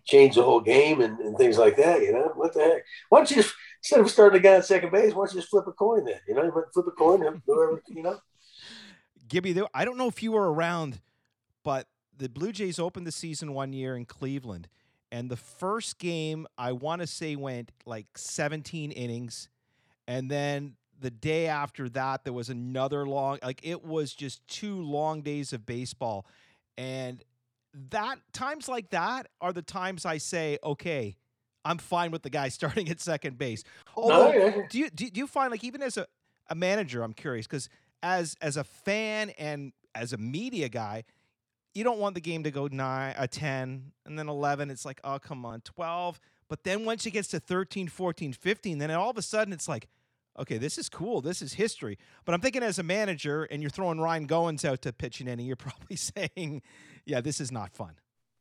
change 0.06 0.36
the 0.36 0.44
whole 0.44 0.62
game 0.62 1.02
and, 1.02 1.20
and 1.20 1.38
things 1.38 1.58
like 1.58 1.76
that. 1.78 2.02
You 2.02 2.14
know, 2.14 2.32
what 2.36 2.54
the 2.54 2.62
heck? 2.62 2.84
Why 3.10 3.20
don't 3.20 3.30
you 3.30 3.38
just 3.38 3.54
instead 3.82 4.00
of 4.00 4.10
starting 4.10 4.40
a 4.40 4.44
guy 4.44 4.56
on 4.56 4.64
second 4.64 4.92
base, 4.92 5.14
why 5.14 5.26
don't 5.26 5.34
you 5.34 5.40
just 5.40 5.50
flip 5.50 5.68
a 5.68 5.72
coin 5.72 6.06
then? 6.06 6.20
You 6.28 6.36
know, 6.36 6.44
you 6.44 6.64
flip 6.74 6.88
a 6.88 6.92
coin, 6.92 7.42
whoever 7.46 7.82
you 7.88 8.04
know. 8.04 8.20
Gibby, 9.28 9.60
I 9.74 9.86
don't 9.86 9.98
know 9.98 10.08
if 10.08 10.22
you 10.24 10.32
were 10.32 10.52
around, 10.52 11.00
but 11.64 11.88
the 12.16 12.30
Blue 12.30 12.52
Jays 12.52 12.80
opened 12.80 13.08
the 13.08 13.12
season 13.12 13.54
one 13.54 13.74
year 13.74 13.96
in 13.96 14.06
Cleveland 14.06 14.68
and 15.12 15.30
the 15.30 15.38
first 15.38 16.00
game, 16.00 16.48
I 16.58 16.72
want 16.72 17.02
to 17.02 17.08
say, 17.08 17.36
went 17.36 17.72
like 17.86 18.08
17 18.16 18.92
innings. 18.92 19.50
And 20.08 20.32
then 20.32 20.76
the 21.00 21.12
day 21.12 21.48
after 21.48 21.90
that, 21.90 22.24
there 22.24 22.34
was 22.34 22.50
another 22.50 23.06
long, 23.06 23.40
like 23.44 23.60
it 23.64 23.84
was 23.84 24.14
just 24.14 24.48
two 24.48 24.82
long 24.82 25.22
days 25.22 25.52
of 25.52 25.66
baseball. 25.66 26.26
And 26.78 27.24
that 27.90 28.20
times 28.34 28.70
like 28.70 28.90
that 28.92 29.28
are 29.42 29.52
the 29.52 29.62
times 29.62 30.06
I 30.06 30.18
say, 30.18 30.58
okay, 30.64 31.18
I'm 31.66 31.78
fine 31.78 32.12
with 32.12 32.24
the 32.24 32.30
guy 32.30 32.50
starting 32.50 32.90
at 32.90 33.02
second 33.02 33.38
base. 33.38 33.64
Although, 33.96 34.32
oh, 34.34 34.64
do 34.70 34.80
you 34.80 34.90
do, 34.90 35.08
you 35.14 35.28
find 35.28 35.52
like 35.52 35.64
even 35.64 35.82
as 35.82 35.98
a, 35.98 36.08
a 36.50 36.56
manager, 36.56 37.04
I'm 37.04 37.14
curious 37.14 37.48
because 37.48 37.70
as 38.02 38.36
as 38.42 38.58
a 38.58 38.64
fan 38.64 39.32
and 39.32 39.74
as 39.94 40.14
a 40.14 40.18
media 40.18 40.70
guy, 40.70 41.04
you 41.74 41.84
don't 41.84 42.00
want 42.00 42.16
the 42.16 42.22
game 42.22 42.44
to 42.44 42.52
go 42.52 42.68
nine, 42.72 43.16
a 43.18 43.28
10, 43.28 43.92
and 44.06 44.20
then 44.20 44.28
11. 44.28 44.70
It's 44.70 44.86
like, 44.86 45.00
oh, 45.04 45.20
come 45.20 45.46
on, 45.46 45.62
12. 45.62 46.20
But 46.50 46.64
then 46.64 46.84
once 46.86 47.06
it 47.06 47.12
gets 47.12 47.30
to 47.30 47.40
13, 47.40 47.88
14, 47.88 48.34
15, 48.34 48.78
then 48.78 48.92
all 48.92 49.10
of 49.10 49.18
a 49.18 49.22
sudden 49.22 49.54
it's 49.54 49.68
like, 49.68 49.88
okay, 50.38 50.58
this 50.58 50.78
is 50.78 50.90
cool. 50.90 51.22
This 51.22 51.42
is 51.42 51.54
history. 51.54 51.98
But 52.26 52.34
I'm 52.34 52.42
thinking 52.42 52.64
as 52.64 52.80
a 52.80 52.84
manager 52.84 53.44
and 53.46 53.62
you're 53.62 53.70
throwing 53.70 54.00
Ryan 54.00 54.28
Goins 54.28 54.66
out 54.66 54.82
to 54.82 54.94
pitch 54.94 55.22
an 55.22 55.28
inning, 55.28 55.46
you're 55.46 55.56
probably 55.58 55.96
saying, 55.96 56.62
yeah, 57.06 57.22
this 57.22 57.40
is 57.40 57.52
not 57.52 57.74
fun. 57.74 57.94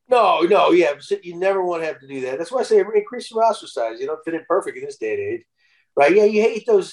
No, 0.09 0.41
no, 0.41 0.73
yeah, 0.73 0.95
you 1.23 1.37
never 1.37 1.65
want 1.65 1.83
to 1.83 1.87
have 1.87 2.01
to 2.01 2.09
do 2.09 2.23
that. 2.23 2.37
That's 2.37 2.51
why 2.51 2.61
I 2.61 2.65
say 2.65 2.81
increase 2.81 3.29
the 3.29 3.39
roster 3.39 3.69
size. 3.69 4.01
You 4.01 4.07
don't 4.07 4.25
fit 4.25 4.35
in 4.35 4.45
perfect 4.49 4.77
in 4.77 4.85
this 4.85 4.99
day 4.99 5.13
and 5.13 5.21
age, 5.21 5.47
right? 5.95 6.13
Yeah, 6.13 6.25
you 6.25 6.43
hate 6.43 6.65
those. 6.67 6.93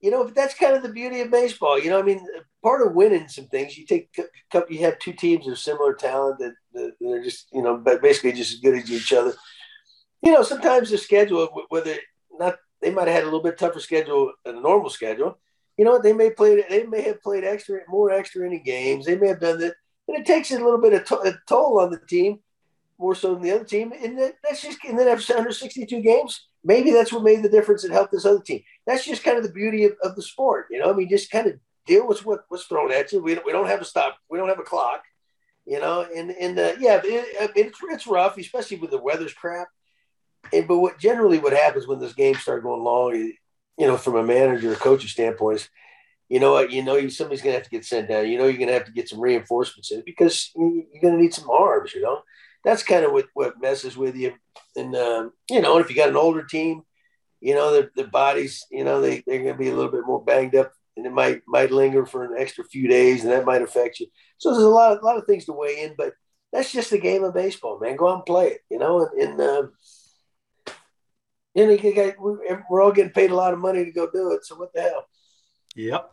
You 0.00 0.10
know, 0.10 0.24
but 0.24 0.34
that's 0.34 0.54
kind 0.54 0.74
of 0.74 0.82
the 0.82 0.88
beauty 0.88 1.20
of 1.20 1.30
baseball. 1.30 1.78
You 1.78 1.90
know, 1.90 2.00
I 2.00 2.02
mean, 2.02 2.26
part 2.62 2.86
of 2.86 2.94
winning 2.94 3.28
some 3.28 3.46
things, 3.46 3.76
you 3.76 3.86
take 3.86 4.08
you 4.68 4.80
have 4.80 4.98
two 4.98 5.12
teams 5.12 5.46
of 5.46 5.58
similar 5.58 5.94
talent 5.94 6.38
that, 6.38 6.54
that 6.72 6.92
they're 7.00 7.22
just 7.22 7.48
you 7.52 7.62
know, 7.62 7.76
basically 7.76 8.32
just 8.32 8.54
as 8.54 8.60
good 8.60 8.78
as 8.78 8.90
each 8.90 9.12
other. 9.12 9.34
You 10.22 10.32
know, 10.32 10.42
sometimes 10.42 10.90
the 10.90 10.98
schedule, 10.98 11.48
whether 11.68 11.94
not 12.38 12.56
they 12.80 12.90
might 12.90 13.08
have 13.08 13.16
had 13.16 13.22
a 13.24 13.26
little 13.26 13.42
bit 13.42 13.58
tougher 13.58 13.80
schedule 13.80 14.32
than 14.44 14.56
a 14.56 14.60
normal 14.60 14.90
schedule. 14.90 15.38
You 15.76 15.84
know? 15.84 16.00
They 16.00 16.12
may 16.12 16.30
play. 16.30 16.62
They 16.68 16.84
may 16.84 17.02
have 17.02 17.22
played 17.22 17.44
extra, 17.44 17.80
more 17.88 18.10
extra 18.10 18.46
inning 18.46 18.62
games. 18.64 19.06
They 19.06 19.16
may 19.16 19.28
have 19.28 19.40
done 19.40 19.60
that, 19.60 19.74
and 20.06 20.16
it 20.16 20.26
takes 20.26 20.50
a 20.50 20.54
little 20.54 20.80
bit 20.80 20.92
of 20.92 21.04
to- 21.06 21.28
a 21.28 21.34
toll 21.48 21.80
on 21.80 21.90
the 21.90 22.00
team, 22.08 22.40
more 22.98 23.14
so 23.14 23.34
than 23.34 23.42
the 23.42 23.52
other 23.52 23.64
team. 23.64 23.92
And 23.92 24.18
that, 24.18 24.34
that's 24.42 24.62
just. 24.62 24.78
And 24.84 24.98
then 24.98 25.08
after 25.08 25.34
162 25.34 26.00
games, 26.00 26.46
maybe 26.64 26.90
that's 26.90 27.12
what 27.12 27.22
made 27.22 27.42
the 27.42 27.48
difference 27.48 27.84
and 27.84 27.92
helped 27.92 28.12
this 28.12 28.26
other 28.26 28.40
team. 28.40 28.62
That's 28.86 29.04
just 29.04 29.24
kind 29.24 29.36
of 29.36 29.44
the 29.44 29.52
beauty 29.52 29.84
of, 29.84 29.92
of 30.02 30.16
the 30.16 30.22
sport. 30.22 30.66
You 30.70 30.80
know, 30.80 30.90
I 30.90 30.94
mean, 30.94 31.08
just 31.08 31.30
kind 31.30 31.46
of 31.46 31.54
deal 31.88 32.06
with 32.06 32.24
what, 32.24 32.44
what's 32.48 32.66
thrown 32.66 32.92
at 32.92 33.10
you. 33.10 33.20
We, 33.22 33.38
we 33.44 33.52
don't 33.52 33.66
have 33.66 33.80
a 33.80 33.84
stop. 33.84 34.18
We 34.30 34.38
don't 34.38 34.48
have 34.48 34.60
a 34.60 34.64
clock. 34.64 35.02
You 35.66 35.80
know, 35.80 36.06
and 36.14 36.30
and 36.30 36.58
uh, 36.58 36.72
yeah, 36.78 37.00
it, 37.04 37.52
it's 37.54 37.78
it's 37.82 38.06
rough, 38.06 38.38
especially 38.38 38.78
with 38.78 38.90
the 38.90 38.98
weather's 38.98 39.34
crap 39.34 39.68
and 40.52 40.68
but 40.68 40.78
what 40.78 40.98
generally 40.98 41.38
what 41.38 41.52
happens 41.52 41.86
when 41.86 41.98
this 41.98 42.14
game 42.14 42.34
start 42.34 42.62
going 42.62 42.82
long, 42.82 43.14
you 43.14 43.86
know, 43.86 43.96
from 43.96 44.16
a 44.16 44.22
manager 44.22 44.72
or 44.72 44.76
coach's 44.76 45.10
standpoint 45.10 45.60
is, 45.60 45.68
you 46.28 46.40
know 46.40 46.52
what, 46.52 46.70
you 46.70 46.82
know, 46.82 47.08
somebody's 47.08 47.42
gonna 47.42 47.54
have 47.54 47.64
to 47.64 47.70
get 47.70 47.84
sent 47.84 48.08
down. 48.08 48.28
You 48.28 48.38
know, 48.38 48.46
you're 48.46 48.58
gonna 48.58 48.72
have 48.72 48.86
to 48.86 48.92
get 48.92 49.08
some 49.08 49.20
reinforcements 49.20 49.90
in 49.90 50.02
because 50.04 50.50
you're 50.54 50.84
gonna 51.02 51.16
need 51.16 51.34
some 51.34 51.50
arms. 51.50 51.94
You 51.94 52.02
know, 52.02 52.22
that's 52.64 52.82
kind 52.82 53.04
of 53.04 53.12
what 53.12 53.26
what 53.34 53.60
messes 53.60 53.96
with 53.96 54.16
you. 54.16 54.34
And 54.76 54.94
um, 54.94 55.32
you 55.50 55.60
know, 55.60 55.78
if 55.78 55.90
you 55.90 55.96
got 55.96 56.10
an 56.10 56.16
older 56.16 56.44
team, 56.44 56.82
you 57.40 57.54
know, 57.54 57.72
their, 57.72 57.90
their 57.94 58.08
bodies, 58.08 58.64
you 58.70 58.84
know, 58.84 59.00
they 59.00 59.22
they're 59.26 59.42
gonna 59.42 59.56
be 59.56 59.68
a 59.68 59.74
little 59.74 59.92
bit 59.92 60.06
more 60.06 60.22
banged 60.22 60.54
up. 60.54 60.72
And 60.98 61.06
it 61.06 61.12
might 61.12 61.42
might 61.46 61.70
linger 61.70 62.04
for 62.04 62.24
an 62.24 62.34
extra 62.36 62.64
few 62.64 62.88
days, 62.88 63.22
and 63.22 63.32
that 63.32 63.44
might 63.46 63.62
affect 63.62 64.00
you. 64.00 64.08
So 64.36 64.50
there's 64.50 64.64
a 64.64 64.68
lot 64.68 64.92
of, 64.92 65.00
a 65.00 65.06
lot 65.06 65.16
of 65.16 65.26
things 65.26 65.44
to 65.44 65.52
weigh 65.52 65.84
in, 65.84 65.94
but 65.96 66.12
that's 66.52 66.72
just 66.72 66.90
the 66.90 66.98
game 66.98 67.22
of 67.22 67.34
baseball, 67.34 67.78
man. 67.78 67.94
Go 67.94 68.08
out 68.08 68.16
and 68.16 68.26
play 68.26 68.48
it, 68.48 68.60
you 68.68 68.78
know. 68.78 69.06
And, 69.06 69.22
and 69.22 69.40
um, 69.40 69.72
you 71.54 71.66
know, 71.66 72.54
we're 72.68 72.82
all 72.82 72.90
getting 72.90 73.12
paid 73.12 73.30
a 73.30 73.36
lot 73.36 73.52
of 73.54 73.60
money 73.60 73.84
to 73.84 73.92
go 73.92 74.10
do 74.10 74.32
it. 74.32 74.44
So 74.44 74.56
what 74.56 74.72
the 74.74 74.82
hell? 74.82 75.06
Yep. 75.76 76.10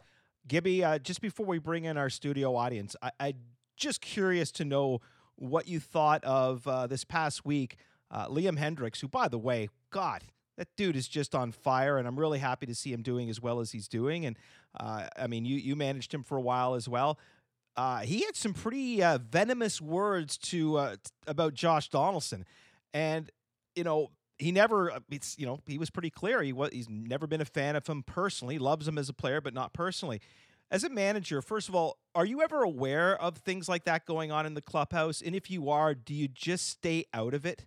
Gibby, 0.48 0.84
uh, 0.84 1.00
just 1.00 1.22
before 1.22 1.48
we 1.48 1.58
bring 1.58 1.86
in 1.86 1.98
our 1.98 2.12
studio 2.12 2.56
audience, 2.56 2.96
I, 3.02 3.12
I 3.20 3.34
just 3.76 4.02
curious 4.02 4.52
to 4.54 4.66
know 4.66 5.02
what 5.36 5.68
you 5.68 5.80
thought 5.80 6.24
of 6.24 6.68
uh, 6.68 6.86
this 6.86 7.04
past 7.04 7.46
week. 7.46 7.78
Uh, 8.12 8.28
Liam 8.28 8.58
Hendriks, 8.60 9.02
who, 9.02 9.08
by 9.08 9.28
the 9.28 9.40
way, 9.40 9.70
God, 9.90 10.24
that 10.58 10.68
dude 10.78 10.96
is 10.96 11.08
just 11.08 11.36
on 11.36 11.52
fire, 11.52 11.98
and 11.98 12.08
I'm 12.08 12.18
really 12.18 12.40
happy 12.40 12.66
to 12.68 12.76
see 12.76 12.94
him 12.94 13.02
doing 13.02 13.30
as 13.30 13.42
well 13.42 13.60
as 13.60 13.72
he's 13.72 13.88
doing. 13.88 14.26
And 14.26 14.38
uh, 14.80 15.08
I 15.18 15.28
mean, 15.28 15.46
you 15.46 15.58
you 15.58 15.76
managed 15.76 16.14
him 16.14 16.24
for 16.24 16.38
a 16.38 16.42
while 16.42 16.76
as 16.76 16.88
well. 16.88 17.20
Uh, 17.78 18.00
he 18.00 18.22
had 18.22 18.36
some 18.36 18.54
pretty 18.54 19.04
uh, 19.04 19.18
venomous 19.18 19.82
words 19.82 20.38
to 20.38 20.78
uh, 20.78 20.92
t- 20.94 20.98
about 21.28 21.54
Josh 21.54 21.90
Donaldson, 21.90 22.46
and 22.94 23.30
you 23.76 23.84
know 23.84 24.12
he 24.38 24.52
never 24.52 24.92
uh, 24.92 25.00
it's 25.10 25.38
you 25.38 25.46
know 25.46 25.60
he 25.66 25.78
was 25.78 25.90
pretty 25.90 26.10
clear. 26.10 26.42
He 26.42 26.54
was 26.54 26.72
he's 26.72 26.90
never 26.90 27.28
been 27.28 27.42
a 27.42 27.46
fan 27.46 27.76
of 27.76 27.86
him 27.88 28.04
personally. 28.04 28.58
Loves 28.60 28.88
him 28.88 28.98
as 28.98 29.10
a 29.10 29.14
player 29.14 29.42
but 29.42 29.54
not 29.54 29.74
personally. 29.74 30.22
As 30.72 30.84
a 30.84 30.90
manager 30.90 31.42
first 31.42 31.70
of 31.70 31.76
all 31.76 31.98
are 32.16 32.26
you 32.26 32.42
ever 32.42 32.64
aware 32.64 33.22
of 33.22 33.38
things 33.38 33.70
like 33.70 33.84
that 33.86 34.06
going 34.06 34.32
on 34.32 34.46
in 34.46 34.56
the 34.56 34.62
clubhouse? 34.62 35.22
And 35.22 35.36
if 35.36 35.52
you 35.52 35.70
are 35.70 35.94
do 35.94 36.14
you 36.14 36.28
just 36.28 36.68
stay 36.68 37.06
out 37.14 37.34
of 37.34 37.46
it 37.46 37.66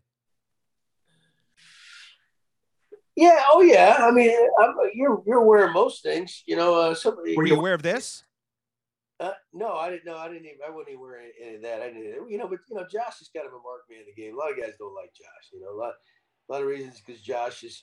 yeah 3.19 3.43
oh 3.53 3.61
yeah 3.61 3.97
i 4.01 4.11
mean 4.11 4.35
I'm, 4.61 4.75
you're 4.95 5.23
you're 5.27 5.41
aware 5.41 5.67
of 5.67 5.73
most 5.73 6.03
things 6.03 6.43
you 6.47 6.57
know 6.57 6.75
uh 6.75 6.95
somebody 6.95 7.37
were 7.37 7.47
you 7.47 7.57
aware 7.57 7.75
of 7.75 7.83
this 7.83 8.25
uh, 9.21 9.33
no, 9.53 9.75
I 9.75 9.91
didn't 9.91 10.05
know. 10.05 10.17
I 10.17 10.29
didn't 10.29 10.47
even. 10.47 10.59
I 10.65 10.71
wouldn't 10.71 10.91
even 10.91 11.01
wear 11.01 11.19
any, 11.19 11.33
any 11.43 11.57
of 11.57 11.63
that. 11.63 11.83
I 11.83 11.89
didn't. 11.89 12.31
You 12.31 12.39
know, 12.39 12.47
but 12.47 12.61
you 12.71 12.77
know, 12.77 12.87
Josh 12.89 13.21
is 13.21 13.31
kind 13.35 13.47
of 13.47 13.53
a 13.53 13.63
mark 13.63 13.83
man 13.91 14.01
in 14.01 14.07
the 14.07 14.21
game. 14.21 14.35
A 14.35 14.39
lot 14.39 14.53
of 14.53 14.57
guys 14.57 14.79
don't 14.79 14.95
like 14.95 15.13
Josh. 15.13 15.51
You 15.53 15.61
know, 15.61 15.75
a 15.75 15.79
lot 15.79 15.95
a 16.49 16.53
lot 16.53 16.63
of 16.63 16.69
reasons 16.69 17.03
because 17.05 17.21
Josh 17.21 17.65
is 17.65 17.83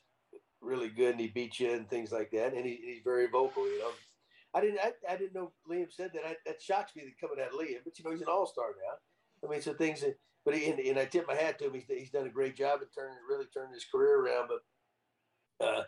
really 0.61 0.87
good 0.87 1.11
and 1.11 1.19
he 1.19 1.27
beats 1.27 1.59
you 1.59 1.71
and 1.71 1.89
things 1.89 2.11
like 2.11 2.31
that, 2.31 2.53
and 2.53 2.65
he, 2.65 2.79
he's 2.81 3.01
very 3.03 3.27
vocal. 3.27 3.67
You 3.67 3.79
know, 3.79 3.91
I 4.53 4.61
didn't 4.61 4.79
I, 4.79 4.93
I 5.09 5.17
didn't 5.17 5.35
know 5.35 5.51
Liam 5.69 5.91
said 5.91 6.11
that. 6.13 6.25
I, 6.25 6.35
that 6.45 6.61
shocks 6.61 6.95
me 6.95 7.03
that 7.03 7.19
coming 7.19 7.43
out 7.43 7.53
of 7.53 7.59
Liam, 7.59 7.83
but 7.83 7.99
you 7.99 8.05
know 8.05 8.11
he's 8.11 8.21
an 8.21 8.29
all 8.29 8.47
star 8.47 8.67
now. 8.69 9.47
I 9.47 9.51
mean, 9.51 9.61
so 9.61 9.73
things 9.73 10.01
that, 10.01 10.17
but 10.45 10.55
he, 10.55 10.69
and, 10.69 10.79
and, 10.79 10.97
I 10.97 11.05
tip 11.05 11.27
my 11.27 11.35
hat 11.35 11.59
to 11.59 11.65
him. 11.65 11.73
He's, 11.73 11.83
he's 11.87 12.09
done 12.09 12.25
a 12.25 12.31
great 12.31 12.55
job 12.55 12.79
at 12.81 12.95
turning 12.95 13.17
really 13.29 13.45
turning 13.53 13.73
his 13.73 13.85
career 13.85 14.21
around. 14.21 14.47
But 14.47 14.59
uh, 15.59 15.83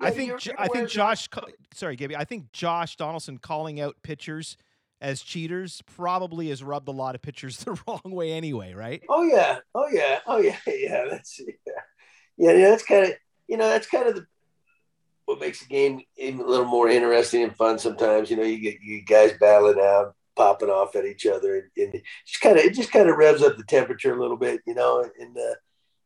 I 0.00 0.10
think 0.10 0.32
I 0.58 0.68
think 0.68 0.88
Josh. 0.88 1.28
Sorry, 1.74 1.96
Gibby. 1.96 2.16
I 2.16 2.24
think 2.24 2.52
Josh 2.52 2.96
Donaldson 2.96 3.38
calling 3.38 3.80
out 3.80 3.96
pitchers 4.02 4.56
as 5.00 5.22
cheaters 5.22 5.82
probably 5.96 6.48
has 6.48 6.62
rubbed 6.62 6.88
a 6.88 6.92
lot 6.92 7.14
of 7.14 7.22
pitchers 7.22 7.58
the 7.64 7.78
wrong 7.86 8.00
way 8.04 8.32
anyway, 8.32 8.72
right? 8.74 9.02
Oh 9.08 9.22
yeah, 9.22 9.58
oh 9.74 9.88
yeah, 9.92 10.20
oh 10.26 10.38
yeah, 10.38 10.56
yeah. 10.66 11.04
That's 11.10 11.40
yeah 11.40 11.72
yeah, 12.36 12.52
yeah, 12.52 12.70
that's 12.70 12.84
kind 12.84 13.04
of 13.06 13.12
you 13.48 13.56
know 13.56 13.68
that's 13.68 13.86
kind 13.86 14.08
of 14.08 14.16
the 14.16 14.26
what 15.26 15.40
makes 15.40 15.60
the 15.60 15.66
game 15.66 16.02
even 16.16 16.40
a 16.40 16.46
little 16.46 16.66
more 16.66 16.88
interesting 16.88 17.42
and 17.42 17.56
fun. 17.56 17.78
Sometimes 17.78 18.30
you 18.30 18.36
know 18.36 18.42
you 18.42 18.58
get 18.58 18.80
you 18.82 19.02
guys 19.02 19.32
battling 19.40 19.78
out, 19.78 20.14
popping 20.36 20.70
off 20.70 20.96
at 20.96 21.04
each 21.04 21.26
other, 21.26 21.56
and, 21.56 21.92
and 21.92 22.02
just 22.26 22.40
kind 22.40 22.58
of 22.58 22.64
it 22.64 22.74
just 22.74 22.90
kind 22.90 23.08
of 23.08 23.16
revs 23.16 23.42
up 23.42 23.56
the 23.56 23.64
temperature 23.64 24.12
a 24.12 24.20
little 24.20 24.36
bit, 24.36 24.60
you 24.66 24.74
know, 24.74 25.08
and 25.18 25.36
uh, 25.36 25.54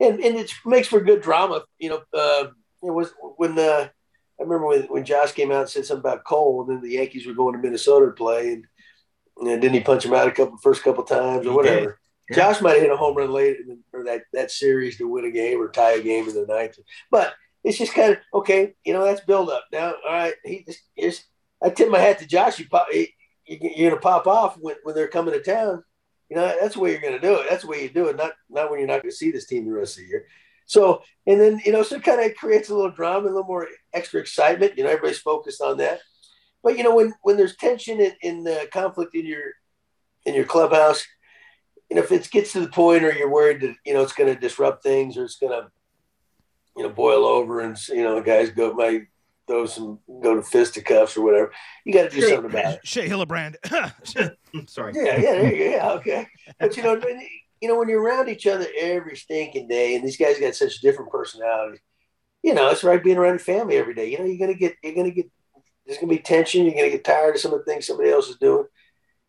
and 0.01 0.21
and 0.21 0.37
it 0.37 0.53
makes 0.65 0.89
for 0.89 1.01
good 1.01 1.23
drama. 1.23 1.63
You 1.79 1.91
know, 1.91 2.03
uh, 2.13 2.49
it 2.83 2.91
was 2.91 3.13
when 3.37 3.59
uh, 3.59 3.89
I 4.39 4.43
remember 4.43 4.67
when, 4.67 4.83
when 4.83 5.05
Josh 5.05 5.33
came 5.33 5.51
out 5.51 5.63
and 5.63 5.69
said 5.69 5.87
something 5.87 6.01
about 6.01 6.25
Cole, 6.25 6.63
and 6.63 6.71
then 6.71 6.83
the 6.83 6.97
Yankees 6.97 7.27
were 7.27 7.35
going 7.35 7.55
to 7.55 7.63
Minnesota 7.63 8.07
to 8.07 8.13
play, 8.13 8.53
and, 8.53 8.67
and 9.39 9.61
didn't 9.61 9.75
he 9.75 9.81
punch 9.81 10.05
him 10.05 10.15
out 10.15 10.29
a 10.29 10.33
couple 10.33 10.59
first 10.59 10.83
couple 10.83 11.05
times 11.05 11.47
or 11.47 11.51
he 11.51 11.57
whatever. 11.57 11.99
Yeah. 12.31 12.37
Josh 12.37 12.61
might 12.61 12.73
have 12.73 12.83
hit 12.83 12.93
a 12.93 12.97
home 12.97 13.17
run 13.17 13.31
late 13.31 13.57
in 13.61 13.69
the, 13.69 13.79
or 13.93 14.05
that, 14.05 14.23
that 14.33 14.51
series 14.51 14.99
to 14.99 15.09
win 15.09 15.25
a 15.25 15.31
game 15.31 15.61
or 15.61 15.69
tie 15.69 15.93
a 15.93 16.03
game 16.03 16.29
in 16.29 16.35
the 16.35 16.45
ninth. 16.47 16.77
But 17.11 17.35
it's 17.63 17.79
just 17.79 17.95
kind 17.95 18.13
of 18.13 18.19
okay. 18.35 18.75
You 18.85 18.93
know, 18.93 19.05
that's 19.05 19.21
build 19.21 19.51
up. 19.51 19.65
Now, 19.73 19.95
all 20.07 20.13
right, 20.13 20.35
he 20.45 20.65
just, 20.65 20.81
just 20.99 21.25
I 21.63 21.71
tip 21.71 21.91
my 21.91 21.99
hat 21.99 22.19
to 22.19 22.27
Josh. 22.27 22.59
You 22.59 22.69
pop, 22.69 22.89
he, 22.91 23.15
you're 23.45 23.91
gonna 23.91 24.01
pop 24.01 24.27
off 24.27 24.57
when, 24.59 24.77
when 24.83 24.95
they're 24.95 25.09
coming 25.09 25.35
to 25.35 25.43
town. 25.43 25.83
You 26.29 26.37
know, 26.37 26.57
that's 26.61 26.75
the 26.75 26.81
way 26.81 26.91
you're 26.93 27.01
gonna 27.01 27.21
do 27.21 27.37
it. 27.37 27.47
That's 27.49 27.63
the 27.63 27.69
way 27.69 27.83
you 27.83 27.89
do 27.89 28.09
it. 28.09 28.17
Not 28.17 28.33
not 28.51 28.71
when 28.71 28.81
you're 28.81 28.89
not 28.89 29.03
gonna 29.03 29.13
see 29.13 29.31
this 29.31 29.47
team 29.47 29.65
the 29.65 29.73
rest 29.73 29.97
of 29.97 30.05
the 30.05 30.09
year. 30.09 30.27
So 30.67 31.03
and 31.27 31.41
then 31.41 31.61
you 31.65 31.73
know, 31.73 31.83
so 31.83 31.97
it 31.97 32.05
kind 32.05 32.21
of 32.21 32.37
creates 32.37 32.69
a 32.69 32.75
little 32.75 32.91
drama, 32.91 33.27
a 33.27 33.31
little 33.31 33.45
more 33.45 33.69
extra 33.95 34.21
excitement. 34.21 34.77
You 34.77 34.85
know, 34.85 34.91
everybody's 34.91 35.19
focused 35.19 35.63
on 35.63 35.79
that. 35.79 36.01
But 36.63 36.77
you 36.77 36.85
know, 36.85 36.95
when 36.95 37.15
when 37.23 37.37
there's 37.37 37.57
tension 37.57 38.01
and, 38.01 38.15
in 38.23 38.47
uh, 38.47 38.67
conflict 38.73 39.15
in 39.15 39.27
your 39.27 39.53
in 40.25 40.35
your 40.35 40.45
clubhouse, 40.45 41.07
you 41.89 41.97
know, 41.97 42.03
if 42.03 42.13
it 42.13 42.31
gets 42.31 42.53
to 42.53 42.61
the 42.61 42.69
point 42.69 43.05
or 43.05 43.13
you're 43.13 43.31
worried 43.31 43.61
that, 43.61 43.75
you 43.85 43.95
know, 43.95 44.03
it's 44.03 44.13
going 44.13 44.33
to 44.33 44.39
disrupt 44.39 44.83
things 44.83 45.17
or 45.17 45.25
it's 45.25 45.37
going 45.37 45.53
to, 45.53 45.71
you 46.77 46.83
know, 46.83 46.91
boil 46.91 47.25
over 47.25 47.61
and, 47.61 47.77
you 47.89 48.03
know, 48.03 48.17
the 48.17 48.23
guys 48.23 48.51
go, 48.51 48.73
might 48.75 49.03
throw 49.47 49.67
some, 49.67 50.01
go 50.21 50.35
to 50.35 50.43
fisticuffs 50.43 51.17
or 51.17 51.23
whatever, 51.23 51.53
you 51.85 51.93
got 51.93 52.11
to 52.11 52.21
do 52.21 52.29
something 52.29 52.51
about 52.51 52.75
it. 52.75 52.81
Shea 52.83 53.09
Hillenbrand. 53.09 53.55
Sorry. 54.69 54.93
Yeah, 54.97 55.17
yeah, 55.17 55.33
there 55.33 55.55
you 55.55 55.59
go. 55.59 55.71
Yeah, 55.77 55.93
okay. 55.93 56.27
But, 56.59 56.77
you 56.77 56.83
know, 56.83 57.01
you 57.61 57.69
know, 57.69 57.79
when 57.79 57.89
you're 57.89 58.03
around 58.03 58.29
each 58.29 58.47
other 58.47 58.67
every 58.79 59.17
stinking 59.17 59.69
day 59.69 59.95
and 59.95 60.05
these 60.05 60.17
guys 60.17 60.39
got 60.39 60.55
such 60.55 60.81
different 60.81 61.11
personalities, 61.11 61.81
you 62.43 62.55
know, 62.55 62.71
it's 62.71 62.85
like 62.85 63.03
being 63.03 63.17
around 63.17 63.33
your 63.33 63.39
family 63.41 63.77
every 63.77 63.95
day. 63.95 64.11
You 64.11 64.19
know, 64.19 64.25
you're 64.25 64.39
going 64.39 64.53
to 64.53 64.59
get, 64.59 64.77
you're 64.83 64.95
going 64.95 65.11
to 65.11 65.15
get, 65.15 65.31
there's 65.87 65.99
going 65.99 66.09
to 66.09 66.17
be 66.17 66.23
tension. 66.23 66.65
You're 66.65 66.75
going 66.75 66.91
to 66.91 66.97
get 66.97 67.05
tired 67.05 67.35
of 67.35 67.41
some 67.41 67.53
of 67.53 67.59
the 67.59 67.65
things 67.65 67.87
somebody 67.87 68.11
else 68.11 68.29
is 68.29 68.37
doing 68.37 68.67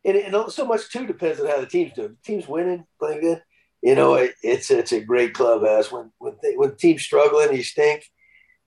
and, 0.08 0.18
and 0.18 0.52
so 0.52 0.66
much 0.66 0.90
too 0.90 1.06
depends 1.06 1.40
on 1.40 1.48
how 1.48 1.60
the 1.60 1.68
team's 1.68 1.94
doing. 1.94 2.10
The 2.10 2.24
team's 2.24 2.48
winning, 2.48 2.86
playing 3.00 3.22
good. 3.22 3.44
You 3.82 3.94
know, 3.94 4.16
it, 4.16 4.34
it's 4.42 4.72
it's 4.72 4.92
a 4.92 5.02
great 5.02 5.34
clubhouse. 5.34 5.92
When 5.92 6.12
when 6.18 6.36
when 6.56 6.70
the 6.70 6.76
team's 6.76 7.04
struggling, 7.04 7.56
you 7.56 7.64
stink. 7.64 8.04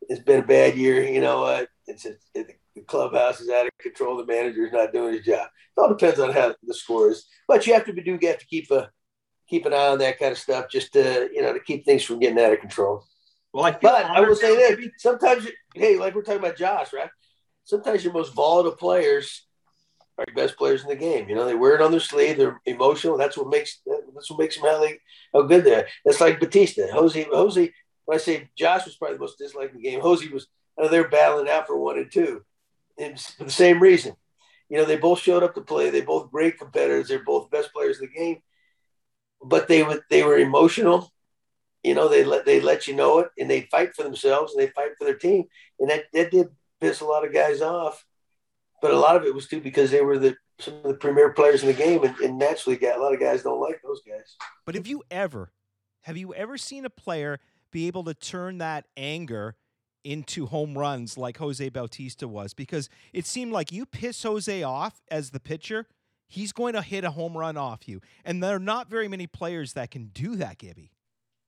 It's 0.03 0.23
been 0.23 0.41
a 0.41 0.47
bad 0.47 0.77
year. 0.77 1.03
You 1.03 1.21
know, 1.21 1.45
uh, 1.45 1.67
it's 1.87 2.07
a, 2.07 2.13
it, 2.35 2.59
the 2.75 2.83
clubhouse 2.83 3.41
is 3.41 3.49
out 3.49 3.67
of 3.67 3.73
control. 3.81 4.17
The 4.17 4.27
manager's 4.27 4.73
not 4.73 4.93
doing 4.93 5.15
his 5.15 5.25
job. 5.25 5.49
It 5.77 5.81
all 5.81 5.89
depends 5.89 6.21
on 6.21 6.33
how 6.33 6.55
the 6.63 6.75
score 6.75 7.11
is. 7.11 7.27
But 7.49 7.67
you 7.67 7.75
have 7.75 7.87
to 7.87 7.93
do 7.93 8.19
you 8.21 8.29
have 8.29 8.39
to 8.39 8.47
keep 8.47 8.71
a 8.71 8.91
keep 9.51 9.67
an 9.67 9.75
eye 9.75 9.89
on 9.89 9.99
that 9.99 10.19
kind 10.19 10.33
of 10.33 10.39
stuff, 10.39 10.71
just 10.71 10.93
to 10.93 11.29
you 11.35 11.43
know 11.43 11.53
to 11.53 11.61
keep 11.61 11.85
things 11.85 12.05
from 12.05 12.21
getting 12.21 12.39
out 12.39 12.53
of 12.53 12.61
control. 12.61 13.05
Well, 13.53 13.65
I 13.65 13.73
but 13.73 14.05
I 14.05 14.21
will 14.21 14.37
say 14.37 14.55
that 14.57 14.91
sometimes, 14.99 15.47
hey, 15.75 15.99
like 15.99 16.15
we're 16.15 16.23
talking 16.23 16.39
about 16.39 16.57
Josh, 16.57 16.93
right? 16.93 17.11
Sometimes 17.65 18.05
your 18.05 18.13
most 18.13 18.33
volatile 18.33 18.77
players 18.77 19.47
are 20.17 20.25
the 20.27 20.33
best 20.33 20.57
players 20.57 20.83
in 20.83 20.89
the 20.89 20.97
game. 20.97 21.29
You 21.29 21.35
know, 21.35 21.45
they 21.45 21.57
wear 21.57 21.75
it 21.75 21.83
on 21.83 21.91
their 21.91 22.01
sleeve. 22.01 22.39
They're 22.39 22.61
emotional. 22.65 23.19
That's 23.19 23.37
what 23.37 23.49
makes 23.49 23.81
that's 23.85 24.31
what 24.31 24.39
makes 24.39 24.57
them 24.57 24.71
how 24.71 24.81
they 24.81 24.99
how 25.35 25.43
good 25.43 25.65
they 25.65 25.75
are. 25.75 25.87
It's 26.05 26.21
like 26.21 26.41
Bautista, 26.41 26.89
Jose, 26.93 27.27
Jose. 27.31 27.73
When 28.05 28.17
I 28.17 28.21
say 28.21 28.49
Josh 28.57 28.87
was 28.87 28.97
probably 28.97 29.17
the 29.17 29.21
most 29.21 29.39
disliked 29.39 29.75
in 29.75 29.83
the 29.83 29.91
game, 29.91 30.01
Jose 30.01 30.27
was. 30.29 30.47
You 30.79 30.85
know, 30.85 30.91
they're 30.91 31.09
battling 31.09 31.51
out 31.51 31.67
for 31.67 31.77
one 31.77 31.99
and 31.99 32.11
two, 32.11 32.43
and 32.97 33.21
for 33.21 33.45
the 33.45 33.51
same 33.51 33.83
reason. 33.83 34.15
You 34.71 34.79
know, 34.79 34.87
they 34.87 34.97
both 34.97 35.19
showed 35.19 35.43
up 35.43 35.55
to 35.57 35.61
play. 35.61 35.91
They 35.91 36.01
both 36.01 36.31
great 36.31 36.59
competitors. 36.59 37.09
They're 37.09 37.25
both 37.25 37.51
best 37.51 37.73
players 37.73 38.01
in 38.01 38.07
the 38.07 38.19
game. 38.19 38.41
But 39.43 39.69
they 39.69 39.83
were 39.83 40.03
they 40.11 40.23
were 40.23 40.39
emotional. 40.39 41.11
You 41.83 41.95
know, 41.95 42.09
they 42.09 42.25
let 42.25 42.45
they 42.45 42.61
let 42.61 42.87
you 42.87 42.95
know 42.95 43.21
it, 43.21 43.29
and 43.39 43.49
they 43.49 43.63
fight 43.63 43.95
for 43.95 44.03
themselves 44.03 44.53
and 44.53 44.63
they 44.63 44.71
fight 44.71 44.93
for 44.99 45.05
their 45.05 45.17
team, 45.17 45.45
and 45.79 45.89
that 45.91 46.05
that 46.13 46.31
did 46.31 46.49
piss 46.81 47.01
a 47.01 47.07
lot 47.07 47.25
of 47.25 47.33
guys 47.33 47.61
off. 47.61 48.05
But 48.83 48.93
a 48.93 48.99
lot 48.99 49.17
of 49.17 49.25
it 49.25 49.35
was 49.35 49.47
too 49.47 49.61
because 49.61 49.91
they 49.91 50.01
were 50.01 50.19
the 50.19 50.37
some 50.61 50.75
of 50.75 50.83
the 50.85 50.95
premier 50.95 51.31
players 51.31 51.63
in 51.63 51.69
the 51.69 51.75
game, 51.75 52.05
and, 52.05 52.17
and 52.19 52.39
naturally, 52.39 52.79
a 52.85 52.99
lot 52.99 53.15
of 53.15 53.21
guys 53.21 53.43
don't 53.43 53.61
like 53.61 53.81
those 53.83 54.03
guys. 54.07 54.37
But 54.65 54.75
have 54.75 54.87
you 54.87 55.03
ever, 55.11 55.53
have 56.03 56.17
you 56.17 56.35
ever 56.35 56.59
seen 56.59 56.85
a 56.85 56.91
player 56.91 57.41
be 57.71 57.87
able 57.87 58.05
to 58.05 58.15
turn 58.15 58.59
that 58.59 58.87
anger 58.97 59.57
into 60.03 60.47
home 60.47 60.77
runs 60.77 61.17
like 61.17 61.39
Jose 61.39 61.67
Bautista 61.71 62.29
was? 62.29 62.55
Because 62.55 62.89
it 63.13 63.27
seemed 63.27 63.53
like 63.53 63.73
you 63.73 63.87
piss 63.87 64.23
Jose 64.23 64.63
off 64.63 65.03
as 65.11 65.31
the 65.31 65.41
pitcher, 65.41 65.87
he's 66.31 66.53
going 66.53 66.73
to 66.75 66.83
hit 66.83 67.05
a 67.05 67.11
home 67.11 67.37
run 67.37 67.57
off 67.57 67.87
you, 67.87 68.01
and 68.25 68.43
there 68.43 68.57
are 68.57 68.61
not 68.61 68.89
very 68.89 69.09
many 69.09 69.27
players 69.27 69.75
that 69.75 69.91
can 69.91 70.07
do 70.07 70.37
that, 70.37 70.57
Gibby. 70.59 70.93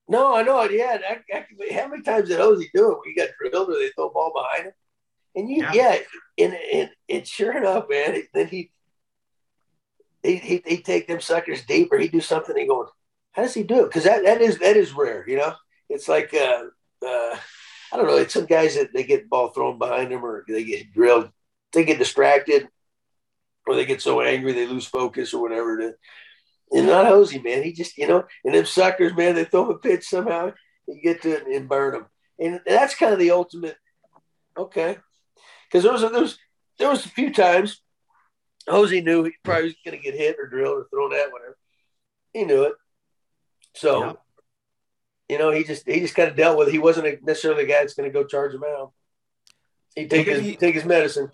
No, 0.07 0.35
I 0.35 0.43
know. 0.43 0.61
It. 0.61 0.73
Yeah, 0.73 0.97
I, 1.09 1.73
how 1.73 1.87
many 1.87 2.03
times 2.03 2.27
did 2.27 2.37
Jose 2.37 2.69
do 2.73 2.91
it? 2.91 2.97
We 3.05 3.15
got 3.15 3.29
drilled 3.39 3.69
or 3.69 3.73
they 3.73 3.89
throw 3.95 4.09
a 4.09 4.11
ball 4.11 4.33
behind 4.35 4.67
him, 4.67 4.73
and 5.35 5.49
you, 5.49 5.63
yeah, 5.63 5.73
yeah 5.73 5.97
and, 6.37 6.57
and 6.73 6.89
and 7.09 7.27
sure 7.27 7.57
enough, 7.57 7.85
man, 7.89 8.21
then 8.33 8.47
he 8.47 8.71
he 10.21 10.35
he 10.37 10.63
he 10.65 10.81
take 10.81 11.07
them 11.07 11.21
suckers 11.21 11.65
deeper. 11.65 11.97
He 11.97 12.09
do 12.09 12.21
something. 12.21 12.55
He 12.55 12.67
going, 12.67 12.87
how 13.31 13.43
does 13.43 13.53
he 13.53 13.63
do 13.63 13.81
it? 13.81 13.85
Because 13.85 14.03
that 14.03 14.23
that 14.23 14.41
is 14.41 14.59
that 14.59 14.77
is 14.77 14.93
rare. 14.93 15.27
You 15.27 15.37
know, 15.37 15.53
it's 15.89 16.07
like 16.07 16.33
uh, 16.33 16.63
uh, 17.05 17.37
I 17.91 17.97
don't 17.97 18.07
know. 18.07 18.17
It's 18.17 18.33
some 18.33 18.45
guys 18.45 18.75
that 18.75 18.93
they 18.93 19.03
get 19.03 19.29
ball 19.29 19.49
thrown 19.49 19.77
behind 19.77 20.11
them 20.11 20.25
or 20.25 20.43
they 20.47 20.63
get 20.63 20.93
drilled. 20.93 21.29
They 21.71 21.85
get 21.85 21.97
distracted, 21.97 22.67
or 23.67 23.75
they 23.75 23.85
get 23.85 24.01
so 24.01 24.21
angry 24.21 24.53
they 24.53 24.67
lose 24.67 24.85
focus 24.85 25.33
or 25.33 25.41
whatever. 25.41 25.77
To, 25.77 25.93
and 26.71 26.87
not 26.87 27.05
Hosey, 27.05 27.39
man. 27.39 27.63
He 27.63 27.73
just 27.73 27.97
you 27.97 28.07
know, 28.07 28.25
and 28.43 28.53
them 28.53 28.65
suckers, 28.65 29.15
man. 29.15 29.35
They 29.35 29.45
throw 29.45 29.65
him 29.65 29.75
a 29.75 29.77
pitch 29.77 30.05
somehow. 30.05 30.51
You 30.87 31.01
get 31.01 31.21
to 31.21 31.31
it 31.31 31.47
and 31.47 31.69
burn 31.69 31.93
them, 31.93 32.05
and 32.39 32.59
that's 32.65 32.95
kind 32.95 33.13
of 33.13 33.19
the 33.19 33.31
ultimate. 33.31 33.77
Okay, 34.57 34.97
because 35.67 35.83
there 35.83 35.93
was 35.93 36.03
a, 36.03 36.09
there 36.09 36.21
was 36.21 36.37
there 36.79 36.89
was 36.89 37.05
a 37.05 37.09
few 37.09 37.31
times 37.31 37.81
Hosey 38.67 39.01
knew 39.01 39.23
he 39.23 39.31
probably 39.43 39.65
was 39.65 39.75
going 39.85 39.97
to 39.97 40.03
get 40.03 40.15
hit 40.15 40.37
or 40.39 40.47
drilled 40.47 40.77
or 40.77 40.87
thrown 40.89 41.13
at 41.13 41.31
whatever. 41.31 41.57
He 42.33 42.45
knew 42.45 42.63
it. 42.63 42.73
So, 43.75 44.03
yeah. 44.05 44.13
you 45.29 45.37
know, 45.37 45.51
he 45.51 45.63
just 45.63 45.87
he 45.87 45.99
just 45.99 46.15
kind 46.15 46.29
of 46.29 46.37
dealt 46.37 46.57
with 46.57 46.69
it. 46.69 46.71
He 46.71 46.79
wasn't 46.79 47.23
necessarily 47.25 47.63
the 47.63 47.71
guy 47.71 47.79
that's 47.79 47.93
going 47.93 48.09
to 48.09 48.13
go 48.13 48.25
charge 48.25 48.53
him 48.53 48.63
out. 48.63 48.91
He 49.95 50.07
take 50.07 50.27
his 50.27 50.41
he, 50.41 50.55
take 50.55 50.75
his 50.75 50.85
medicine. 50.85 51.31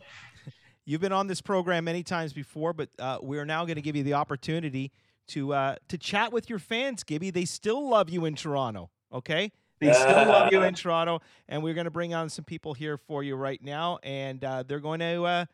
You've 0.90 1.02
been 1.02 1.14
on 1.14 1.28
this 1.28 1.40
program 1.40 1.84
many 1.84 2.02
times 2.02 2.34
before, 2.34 2.74
but 2.74 2.90
uh, 2.98 3.20
we 3.22 3.38
are 3.38 3.46
now 3.46 3.64
going 3.64 3.76
to 3.76 3.82
give 3.82 3.96
you 3.96 4.02
the 4.02 4.16
opportunity 4.16 4.92
to 5.28 5.54
uh, 5.54 5.76
to 5.88 6.00
chat 6.00 6.34
with 6.34 6.50
your 6.50 6.58
fans, 6.58 7.04
Gibby. 7.04 7.30
They 7.30 7.46
still 7.46 7.88
love 7.88 8.10
you 8.10 8.26
in 8.26 8.34
Toronto. 8.34 8.90
Okay. 9.14 9.52
They 9.80 9.94
still 9.94 10.26
love 10.26 10.52
you 10.52 10.64
in 10.64 10.74
Toronto, 10.74 11.22
and 11.48 11.62
we're 11.62 11.76
going 11.76 11.86
to 11.86 11.92
bring 11.92 12.16
on 12.16 12.28
some 12.28 12.44
people 12.44 12.74
here 12.74 12.98
for 12.98 13.22
you 13.22 13.36
right 13.36 13.64
now, 13.64 14.00
and 14.02 14.44
uh, 14.44 14.64
they're 14.64 14.80
going 14.80 15.00
to 15.02 15.26
uh, 15.26 15.46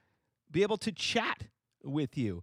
be 0.51 0.61
able 0.61 0.77
to 0.77 0.91
chat 0.93 1.43
with 1.83 2.17
you. 2.17 2.41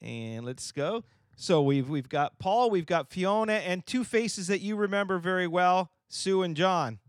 And 0.00 0.44
let's 0.44 0.70
go. 0.70 1.02
So 1.34 1.62
we've 1.62 1.88
we've 1.88 2.08
got 2.08 2.38
Paul, 2.38 2.70
we've 2.70 2.86
got 2.86 3.10
Fiona, 3.10 3.54
and 3.54 3.84
two 3.84 4.04
faces 4.04 4.46
that 4.46 4.60
you 4.60 4.76
remember 4.76 5.18
very 5.18 5.48
well, 5.48 5.90
Sue 6.08 6.44
and 6.44 6.56
John. 6.56 7.00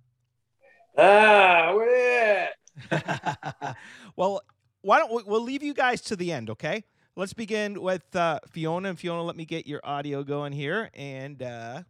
Ah, 0.97 1.75
where 1.75 2.49
well, 4.15 4.41
why 4.85 4.99
don't 4.99 5.11
we, 5.11 5.23
we'll 5.25 5.41
leave 5.41 5.63
you 5.63 5.73
guys 5.73 5.99
to 5.99 6.15
the 6.15 6.31
end, 6.31 6.51
okay? 6.51 6.83
Let's 7.15 7.33
begin 7.33 7.81
with 7.81 8.15
uh, 8.15 8.39
Fiona. 8.51 8.89
And 8.89 8.99
Fiona, 8.99 9.23
let 9.23 9.35
me 9.35 9.43
get 9.43 9.65
your 9.65 9.81
audio 9.83 10.23
going 10.23 10.53
here. 10.53 10.91
And 10.93 11.41
uh, 11.41 11.81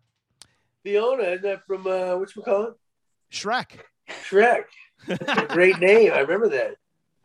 Fiona, 0.82 1.24
is 1.24 1.42
that 1.42 1.68
from 1.68 1.86
uh, 1.86 2.16
what 2.16 2.34
you 2.34 2.42
call 2.42 2.64
it? 2.68 2.74
Shrek. 3.30 3.82
Shrek. 4.30 4.64
great 5.50 5.78
name. 5.80 6.14
I 6.14 6.20
remember 6.20 6.48
that. 6.50 6.76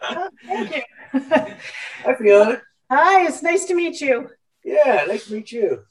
Oh, 0.03 0.29
thank 0.45 0.75
you. 0.75 0.83
Hi, 1.13 2.15
Fiona. 2.19 2.63
Hi, 2.91 3.27
it's 3.27 3.43
nice 3.43 3.67
to 3.67 3.75
meet 3.75 4.01
you. 4.01 4.29
Yeah, 4.65 5.05
nice 5.07 5.27
to 5.27 5.35
meet 5.35 5.53
you. 5.53 5.85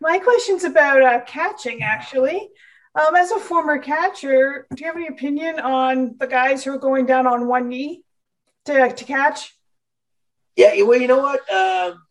My 0.00 0.18
question's 0.18 0.64
about 0.64 1.02
uh, 1.02 1.20
catching, 1.24 1.82
actually. 1.82 2.48
Um, 2.96 3.14
as 3.14 3.30
a 3.30 3.38
former 3.38 3.78
catcher, 3.78 4.66
do 4.74 4.80
you 4.80 4.86
have 4.86 4.96
any 4.96 5.06
opinion 5.06 5.60
on 5.60 6.16
the 6.18 6.26
guys 6.26 6.64
who 6.64 6.72
are 6.72 6.78
going 6.78 7.06
down 7.06 7.28
on 7.28 7.46
one 7.46 7.68
knee 7.68 8.03
to, 8.66 8.92
to 8.92 9.04
catch? 9.04 9.54
Yeah, 10.56 10.82
well, 10.82 11.00
you 11.00 11.08
know 11.08 11.18
what? 11.18 11.40
Um, 11.50 12.02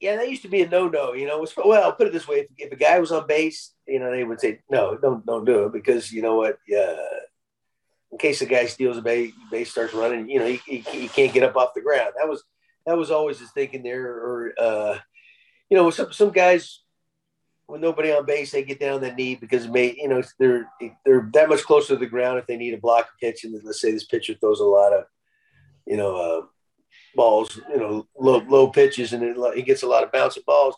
yeah, 0.00 0.16
that 0.16 0.30
used 0.30 0.42
to 0.42 0.48
be 0.48 0.62
a 0.62 0.68
no-no. 0.68 1.12
You 1.12 1.26
know, 1.26 1.46
well, 1.64 1.84
I'll 1.84 1.92
put 1.92 2.06
it 2.06 2.12
this 2.12 2.26
way: 2.26 2.40
if, 2.40 2.46
if, 2.58 2.72
a 2.72 2.76
guy 2.76 2.98
was 2.98 3.12
on 3.12 3.26
base, 3.26 3.74
you 3.86 4.00
know, 4.00 4.10
they 4.10 4.24
would 4.24 4.40
say, 4.40 4.60
"No, 4.70 4.96
don't, 4.96 5.24
don't 5.24 5.44
do 5.44 5.64
it," 5.64 5.72
because 5.72 6.10
you 6.10 6.22
know 6.22 6.36
what? 6.36 6.58
Yeah, 6.66 6.96
in 8.10 8.18
case 8.18 8.40
the 8.40 8.46
guy 8.46 8.66
steals 8.66 8.98
a 8.98 9.02
base, 9.02 9.32
base 9.50 9.70
starts 9.70 9.94
running, 9.94 10.28
you 10.28 10.38
know, 10.38 10.46
he, 10.46 10.60
he, 10.66 10.78
he, 10.80 11.08
can't 11.08 11.32
get 11.32 11.42
up 11.42 11.56
off 11.56 11.74
the 11.74 11.80
ground. 11.80 12.12
That 12.18 12.28
was 12.28 12.44
that 12.86 12.96
was 12.96 13.10
always 13.10 13.38
his 13.38 13.50
thinking 13.52 13.82
there. 13.82 14.06
Or 14.06 14.52
uh, 14.58 14.98
you 15.70 15.76
know, 15.76 15.90
some 15.90 16.12
some 16.12 16.30
guys 16.30 16.80
with 17.68 17.80
nobody 17.80 18.12
on 18.12 18.26
base, 18.26 18.50
they 18.50 18.64
get 18.64 18.80
down 18.80 19.00
their 19.00 19.14
knee 19.14 19.34
because 19.34 19.66
may 19.66 19.94
you 19.96 20.08
know 20.08 20.22
they're 20.38 20.68
they're 21.04 21.30
that 21.32 21.48
much 21.48 21.62
closer 21.62 21.94
to 21.94 21.96
the 21.96 22.06
ground 22.06 22.38
if 22.38 22.46
they 22.46 22.56
need 22.56 22.74
a 22.74 22.78
block 22.78 23.08
pitch, 23.20 23.44
and 23.44 23.58
let's 23.64 23.80
say 23.80 23.92
this 23.92 24.04
pitcher 24.04 24.34
throws 24.34 24.60
a 24.60 24.64
lot 24.64 24.92
of 24.92 25.04
you 25.86 25.96
know 25.96 26.16
uh, 26.16 26.46
balls, 27.14 27.60
you 27.68 27.78
know, 27.78 28.06
low 28.18 28.38
low 28.48 28.68
pitches, 28.68 29.12
and 29.12 29.22
it, 29.22 29.36
he 29.54 29.62
gets 29.62 29.82
a 29.82 29.88
lot 29.88 30.04
of 30.04 30.12
bouncing 30.12 30.42
balls, 30.46 30.76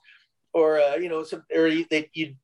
or 0.52 0.80
uh, 0.80 0.96
you 0.96 1.08
know, 1.08 1.22
some 1.24 1.44
or 1.54 1.70
they 1.90 2.10
you 2.14 2.34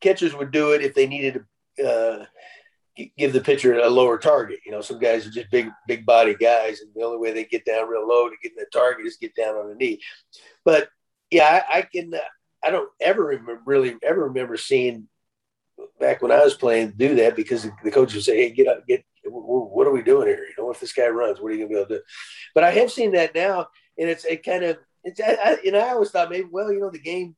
catchers 0.00 0.34
would 0.34 0.50
do 0.50 0.72
it 0.72 0.82
if 0.82 0.94
they 0.94 1.06
needed 1.06 1.34
to. 1.34 1.86
Uh, 1.86 2.24
give 3.16 3.32
the 3.32 3.40
pitcher 3.40 3.78
a 3.78 3.88
lower 3.88 4.18
target. 4.18 4.60
You 4.66 4.72
know, 4.72 4.80
some 4.80 4.98
guys 4.98 5.26
are 5.26 5.30
just 5.30 5.50
big, 5.50 5.70
big 5.86 6.04
body 6.04 6.34
guys, 6.34 6.80
and 6.80 6.90
the 6.94 7.02
only 7.02 7.18
way 7.18 7.32
they 7.32 7.44
get 7.44 7.64
down 7.64 7.88
real 7.88 8.06
low 8.06 8.28
to 8.28 8.36
get 8.42 8.52
in 8.52 8.58
the 8.58 8.66
target 8.72 9.06
is 9.06 9.16
get 9.16 9.34
down 9.34 9.56
on 9.56 9.68
the 9.68 9.74
knee. 9.74 10.00
But 10.64 10.88
yeah, 11.30 11.62
I, 11.68 11.78
I 11.78 11.82
can. 11.82 12.14
Uh, 12.14 12.18
I 12.62 12.70
don't 12.70 12.90
ever 13.00 13.24
remember, 13.24 13.62
really 13.64 13.96
ever 14.02 14.24
remember 14.24 14.56
seeing 14.58 15.08
back 15.98 16.20
when 16.20 16.30
I 16.32 16.44
was 16.44 16.54
playing 16.54 16.92
do 16.96 17.14
that 17.16 17.36
because 17.36 17.66
the 17.82 17.90
coach 17.90 18.12
would 18.12 18.24
say, 18.24 18.36
"Hey, 18.36 18.50
get 18.50 18.68
up, 18.68 18.86
get. 18.86 19.04
What 19.30 19.86
are 19.86 19.92
we 19.92 20.02
doing 20.02 20.28
here? 20.28 20.44
You 20.48 20.54
know, 20.62 20.70
if 20.70 20.80
this 20.80 20.92
guy 20.92 21.08
runs, 21.08 21.40
what 21.40 21.50
are 21.50 21.54
you 21.54 21.60
gonna 21.60 21.68
be 21.68 21.76
able 21.76 21.88
to 21.88 21.98
do?" 21.98 22.02
But 22.54 22.64
I 22.64 22.70
have 22.70 22.90
seen 22.90 23.12
that 23.12 23.34
now, 23.34 23.68
and 23.98 24.08
it's 24.08 24.24
it 24.24 24.44
kind 24.44 24.64
of 24.64 24.78
it's 25.04 25.20
I, 25.20 25.58
know 25.64 25.78
I 25.78 25.90
always 25.90 26.10
thought 26.10 26.30
maybe 26.30 26.48
well 26.50 26.72
you 26.72 26.80
know 26.80 26.90
the 26.90 26.98
game, 26.98 27.36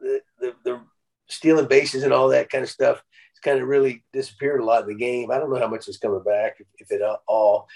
the 0.00 0.20
the, 0.40 0.54
the 0.64 0.80
stealing 1.28 1.66
bases 1.66 2.04
and 2.04 2.12
all 2.12 2.28
that 2.28 2.50
kind 2.50 2.64
of 2.64 2.70
stuff 2.70 3.02
it's 3.38 3.44
kind 3.44 3.60
of 3.60 3.68
really 3.68 4.02
disappeared 4.12 4.60
a 4.60 4.64
lot 4.64 4.82
in 4.82 4.88
the 4.88 4.96
game. 4.96 5.30
I 5.30 5.38
don't 5.38 5.52
know 5.52 5.60
how 5.60 5.68
much 5.68 5.86
is 5.86 5.96
coming 5.96 6.24
back, 6.24 6.56
if, 6.58 6.66
if 6.78 6.90
it 6.90 7.00
all. 7.28 7.68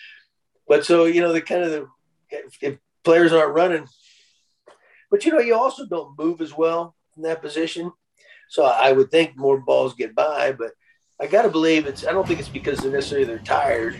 But 0.66 0.84
so 0.84 1.04
you 1.04 1.20
know, 1.20 1.32
the 1.32 1.40
kind 1.40 1.62
of 1.62 1.70
the 1.70 1.88
if, 2.30 2.58
if 2.60 2.78
players 3.04 3.32
aren't 3.32 3.54
running, 3.54 3.86
but 5.08 5.24
you 5.24 5.30
know, 5.30 5.38
you 5.38 5.54
also 5.54 5.86
don't 5.86 6.18
move 6.18 6.40
as 6.40 6.52
well 6.52 6.96
in 7.16 7.22
that 7.22 7.42
position. 7.42 7.92
So 8.48 8.64
I 8.64 8.90
would 8.90 9.12
think 9.12 9.36
more 9.36 9.60
balls 9.60 9.94
get 9.94 10.16
by, 10.16 10.50
but 10.50 10.72
I 11.20 11.26
got 11.26 11.42
to 11.42 11.48
believe 11.48 11.86
it's. 11.86 12.06
I 12.06 12.12
don't 12.12 12.26
think 12.26 12.40
it's 12.40 12.48
because 12.48 12.78
they're 12.80 12.90
necessarily 12.90 13.26
they're 13.26 13.38
tired. 13.38 13.96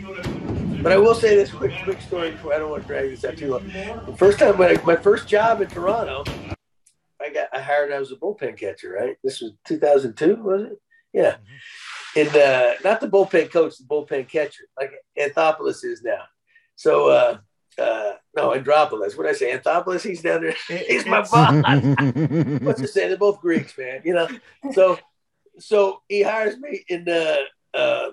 But 0.83 0.91
I 0.91 0.97
will 0.97 1.15
say 1.15 1.37
this 1.37 1.53
quick, 1.53 1.73
quick 1.85 2.01
story 2.01 2.33
before 2.33 2.53
I 2.53 2.59
don't 2.59 2.71
want 2.71 2.83
to 2.83 2.89
drag 2.89 3.11
this 3.11 3.25
out 3.25 3.37
too 3.37 3.53
long. 3.53 3.67
The 3.69 4.17
first 4.17 4.41
time, 4.41 4.59
my, 4.59 4.77
my 4.85 4.97
first 4.97 5.29
job 5.29 5.61
in 5.61 5.69
Toronto, 5.69 6.25
I 7.21 7.31
got 7.31 7.49
I 7.53 7.61
hired. 7.61 7.93
I 7.93 8.01
was 8.01 8.11
a 8.11 8.17
bullpen 8.17 8.59
catcher. 8.59 8.91
Right, 8.93 9.17
this 9.23 9.41
was 9.41 9.53
2002, 9.67 10.37
was 10.43 10.63
it? 10.63 10.81
Yeah. 11.13 11.37
And 12.17 12.29
uh, 12.37 12.75
not 12.85 13.01
the 13.01 13.09
bullpen 13.09 13.51
coach, 13.51 13.79
the 13.79 13.85
bullpen 13.85 14.29
catcher, 14.29 14.65
like 14.79 14.93
Anthopoulos 15.19 15.85
is 15.85 16.03
now. 16.03 16.23
So, 16.77 17.09
uh, 17.09 17.39
uh, 17.79 18.13
no, 18.37 18.51
Andreopoulos. 18.51 19.17
What 19.17 19.25
did 19.25 19.29
I 19.29 19.33
say? 19.33 19.57
Anthopoulos, 19.57 20.03
he's 20.03 20.23
down 20.23 20.43
there. 20.43 20.55
he's 20.89 21.07
my 21.07 21.23
boss. 21.23 21.65
What's 22.61 22.81
to 22.81 22.89
say? 22.89 23.09
They're 23.09 23.17
both 23.17 23.41
Greeks, 23.41 23.77
man. 23.79 24.03
You 24.05 24.15
know. 24.15 24.29
So, 24.73 24.99
so 25.59 26.03
he 26.09 26.23
hires 26.23 26.57
me, 26.59 26.85
in 26.89 27.05
the 27.05 27.41
uh, 27.75 28.11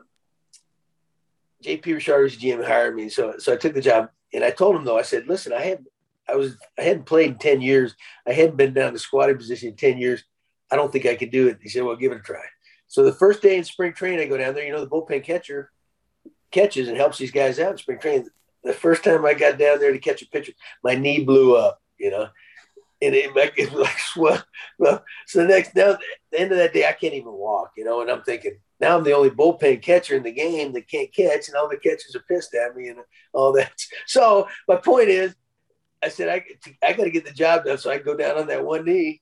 JP 1.64 1.84
Ricciardi 1.84 2.38
GM, 2.38 2.66
hired 2.66 2.96
me. 2.96 3.10
So, 3.10 3.38
so 3.38 3.54
I 3.54 3.58
took 3.58 3.74
the 3.74 3.82
job, 3.82 4.10
and 4.34 4.44
I 4.44 4.52
told 4.52 4.76
him 4.76 4.86
though, 4.86 4.98
I 4.98 5.04
said, 5.04 5.28
listen, 5.28 5.54
I 5.54 5.62
had, 5.62 5.86
I 6.28 6.36
was, 6.36 6.58
I 6.78 6.84
hadn't 6.84 7.06
played 7.06 7.32
in 7.32 7.38
ten 7.38 7.62
years. 7.62 7.96
I 8.28 8.34
hadn't 8.34 8.58
been 8.58 8.74
down 8.74 8.94
to 8.94 9.00
squatting 9.00 9.38
position 9.38 9.70
in 9.70 9.76
ten 9.76 9.98
years. 9.98 10.24
I 10.72 10.76
don't 10.76 10.92
think 10.92 11.06
I 11.06 11.16
could 11.16 11.32
do 11.32 11.48
it. 11.48 11.60
He 11.62 11.70
said, 11.70 11.84
well, 11.84 11.96
give 11.96 12.12
it 12.12 12.20
a 12.20 12.22
try. 12.22 12.44
So 12.88 13.04
the 13.04 13.14
first 13.14 13.42
day 13.42 13.58
in 13.58 13.64
spring 13.64 13.94
training, 13.94 14.20
I 14.20 14.26
go 14.26 14.38
down 14.38 14.54
there. 14.54 14.66
You 14.66 14.72
know, 14.72 14.82
the 14.82 14.90
bullpen 14.90 15.24
catcher 15.24 15.72
catches 16.52 16.88
and 16.88 16.98
helps 16.98 17.18
these 17.18 17.32
guys 17.32 17.60
out 17.60 17.72
in 17.72 17.78
spring 17.78 18.00
training. 18.00 18.28
The 18.64 18.74
first 18.74 19.04
time 19.04 19.26
I 19.26 19.34
got 19.34 19.58
down 19.58 19.80
there 19.80 19.94
to 19.94 20.00
catch 20.00 20.22
a 20.22 20.28
pitcher, 20.28 20.54
my 20.84 20.96
knee 20.96 21.24
blew 21.24 21.56
up. 21.56 21.82
You 21.98 22.12
know, 22.12 22.30
and 23.02 23.16
it, 23.16 23.32
it 23.36 23.72
was 23.72 23.82
like 23.88 24.00
swell. 24.00 24.44
Well, 24.78 25.04
so 25.28 25.42
the 25.42 25.48
next 25.48 25.76
now, 25.76 25.98
the 26.32 26.40
end 26.40 26.52
of 26.52 26.58
that 26.58 26.74
day, 26.74 26.88
I 26.88 26.94
can't 26.94 27.14
even 27.14 27.32
walk. 27.32 27.72
You 27.78 27.86
know, 27.86 28.02
and 28.02 28.10
I'm 28.10 28.24
thinking 28.24 28.58
now 28.80 28.98
I'm 28.98 29.04
the 29.04 29.14
only 29.14 29.30
bullpen 29.30 29.82
catcher 29.82 30.16
in 30.16 30.24
the 30.24 30.32
game 30.32 30.74
that 30.74 30.90
can't 30.90 31.14
catch, 31.14 31.48
and 31.48 31.58
all 31.58 31.70
the 31.70 31.78
catchers 31.78 32.16
are 32.16 32.24
pissed 32.28 32.54
at 32.56 32.76
me 32.76 32.90
and 32.90 33.00
all 33.34 33.54
that. 33.54 33.72
So 34.08 34.48
my 34.68 34.76
point 34.76 35.10
is, 35.10 35.36
I 36.04 36.10
said 36.10 36.30
I 36.30 36.44
I 36.86 36.94
got 36.94 37.04
to 37.04 37.12
get 37.12 37.26
the 37.26 37.32
job 37.32 37.66
done, 37.66 37.78
so 37.78 37.92
I 37.92 38.00
go 38.00 38.16
down 38.16 38.38
on 38.38 38.48
that 38.48 38.66
one 38.66 38.86
knee 38.86 39.22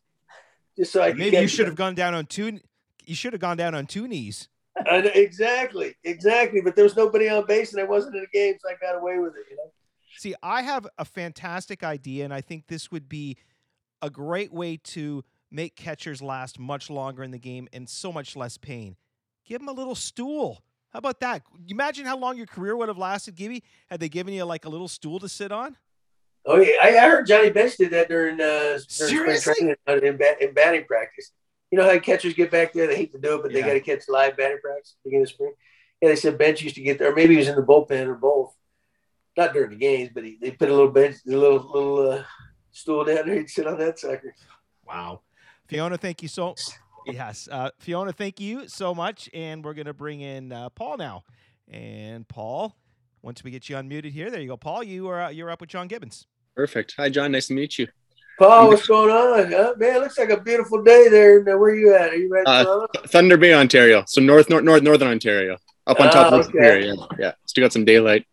just 0.77 0.93
so 0.93 1.01
I 1.01 1.11
Maybe 1.13 1.37
you 1.37 1.47
should 1.47 1.65
have 1.65 1.75
gone 1.75 1.95
down 1.95 2.13
on 2.13 2.25
two. 2.25 2.59
You 3.05 3.15
should 3.15 3.33
have 3.33 3.41
gone 3.41 3.57
down 3.57 3.73
on 3.73 3.87
two 3.87 4.07
knees. 4.07 4.47
I 4.85 5.01
know- 5.01 5.09
exactly, 5.13 5.95
exactly. 6.03 6.61
But 6.61 6.75
there 6.75 6.83
was 6.83 6.95
nobody 6.95 7.29
on 7.29 7.45
base, 7.47 7.73
and 7.73 7.81
I 7.81 7.85
wasn't 7.85 8.15
in 8.15 8.21
the 8.21 8.27
game, 8.27 8.55
so 8.61 8.69
I 8.69 8.75
got 8.79 8.95
away 8.99 9.17
with 9.17 9.33
it. 9.35 9.45
You 9.49 9.57
know. 9.57 9.71
See, 10.17 10.35
I 10.43 10.61
have 10.61 10.87
a 10.97 11.05
fantastic 11.05 11.83
idea, 11.83 12.25
and 12.25 12.33
I 12.33 12.41
think 12.41 12.67
this 12.67 12.91
would 12.91 13.09
be 13.09 13.37
a 14.01 14.09
great 14.09 14.53
way 14.53 14.77
to 14.77 15.23
make 15.51 15.75
catchers 15.75 16.21
last 16.21 16.59
much 16.59 16.89
longer 16.89 17.23
in 17.23 17.31
the 17.31 17.39
game 17.39 17.67
and 17.73 17.87
so 17.87 18.11
much 18.11 18.35
less 18.35 18.57
pain. 18.57 18.95
Give 19.45 19.59
them 19.59 19.69
a 19.69 19.73
little 19.73 19.95
stool. 19.95 20.63
How 20.89 20.99
about 20.99 21.19
that? 21.21 21.43
Imagine 21.67 22.05
how 22.05 22.17
long 22.17 22.37
your 22.37 22.45
career 22.45 22.75
would 22.75 22.87
have 22.87 22.97
lasted, 22.97 23.35
Gibby, 23.35 23.63
had 23.89 23.99
they 23.99 24.09
given 24.09 24.33
you 24.33 24.43
like 24.45 24.65
a 24.65 24.69
little 24.69 24.87
stool 24.87 25.19
to 25.19 25.29
sit 25.29 25.51
on. 25.51 25.77
Oh 26.45 26.61
yeah, 26.61 26.75
I, 26.81 26.97
I 26.97 27.09
heard 27.09 27.27
Johnny 27.27 27.49
Bench 27.49 27.75
did 27.75 27.91
that 27.91 28.07
during 28.07 28.39
uh, 28.39 28.79
during 29.09 29.37
spring 29.37 29.75
training 29.85 30.03
in, 30.03 30.17
bat, 30.17 30.41
in 30.41 30.53
batting 30.53 30.85
practice. 30.85 31.31
You 31.71 31.77
know 31.77 31.83
how 31.83 31.99
catchers 31.99 32.33
get 32.33 32.51
back 32.51 32.71
there? 32.71 32.87
They 32.87 32.95
hate 32.95 33.11
to 33.11 33.19
do 33.19 33.35
it, 33.35 33.41
but 33.41 33.51
they 33.51 33.61
got 33.61 33.73
to 33.73 33.81
catch 33.81 34.07
live 34.07 34.37
batting 34.37 34.59
practice 34.61 34.95
at 34.95 35.03
the 35.03 35.09
beginning 35.09 35.23
of 35.23 35.29
spring. 35.29 35.53
Yeah, 36.01 36.09
they 36.09 36.15
said 36.15 36.37
Bench 36.37 36.61
used 36.61 36.75
to 36.75 36.81
get 36.81 36.99
there, 36.99 37.11
or 37.11 37.15
maybe 37.15 37.33
he 37.33 37.39
was 37.39 37.49
in 37.49 37.57
the 37.57 37.63
bullpen 37.63 38.07
or 38.07 38.15
both. 38.15 38.53
Not 39.35 39.53
during 39.53 39.71
the 39.71 39.75
games, 39.75 40.11
but 40.13 40.23
he, 40.23 40.37
they 40.41 40.51
put 40.51 40.69
a 40.69 40.73
little 40.73 40.89
bench, 40.89 41.17
a 41.27 41.31
little 41.31 41.57
little 41.57 42.11
uh, 42.11 42.23
stool 42.77 43.03
down 43.05 43.25
there. 43.27 43.35
He'd 43.35 43.49
sit 43.49 43.67
on 43.67 43.77
that 43.79 43.99
sucker. 43.99 44.33
Wow. 44.87 45.21
Fiona, 45.67 45.97
thank 45.97 46.21
you 46.21 46.27
so. 46.29 46.55
Yes, 47.05 47.47
uh, 47.51 47.69
Fiona, 47.79 48.11
thank 48.11 48.39
you 48.39 48.67
so 48.67 48.93
much, 48.93 49.29
and 49.33 49.63
we're 49.63 49.73
gonna 49.73 49.93
bring 49.93 50.21
in 50.21 50.51
uh, 50.51 50.69
Paul 50.69 50.97
now. 50.97 51.23
And 51.69 52.27
Paul, 52.27 52.75
once 53.21 53.43
we 53.43 53.51
get 53.51 53.69
you 53.69 53.75
unmuted 53.77 54.11
here, 54.11 54.29
there 54.29 54.41
you 54.41 54.47
go, 54.47 54.57
Paul. 54.57 54.83
You 54.83 55.07
are 55.09 55.23
uh, 55.23 55.29
you're 55.29 55.49
up 55.49 55.61
with 55.61 55.69
John 55.69 55.87
Gibbons. 55.87 56.27
Perfect. 56.55 56.95
Hi, 56.97 57.09
John. 57.09 57.31
Nice 57.31 57.47
to 57.47 57.53
meet 57.53 57.77
you. 57.77 57.87
Paul, 58.39 58.67
what's 58.67 58.85
going 58.87 59.09
on? 59.09 59.51
Huh? 59.51 59.73
Man, 59.77 59.95
it 59.95 59.99
looks 59.99 60.17
like 60.17 60.29
a 60.29 60.39
beautiful 60.39 60.83
day 60.83 61.07
there. 61.09 61.43
Now, 61.43 61.57
where 61.57 61.73
you 61.73 61.95
at? 61.95 62.11
Are 62.11 62.15
you 62.15 62.29
ready 62.29 62.45
Uh, 62.45 62.63
Toronto? 62.63 63.01
Thunder 63.07 63.37
Bay, 63.37 63.53
Ontario. 63.53 64.03
So 64.07 64.21
north, 64.21 64.49
north, 64.49 64.63
north, 64.63 64.83
northern 64.83 65.07
Ontario. 65.07 65.57
Up 65.87 65.99
on 65.99 66.09
top 66.11 66.31
Ah, 66.31 66.35
of 66.35 66.41
okay. 66.41 66.51
Superior. 66.51 66.93
Yeah, 66.93 67.05
yeah. 67.19 67.31
Still 67.45 67.63
got 67.63 67.73
some 67.73 67.85
daylight. 67.85 68.25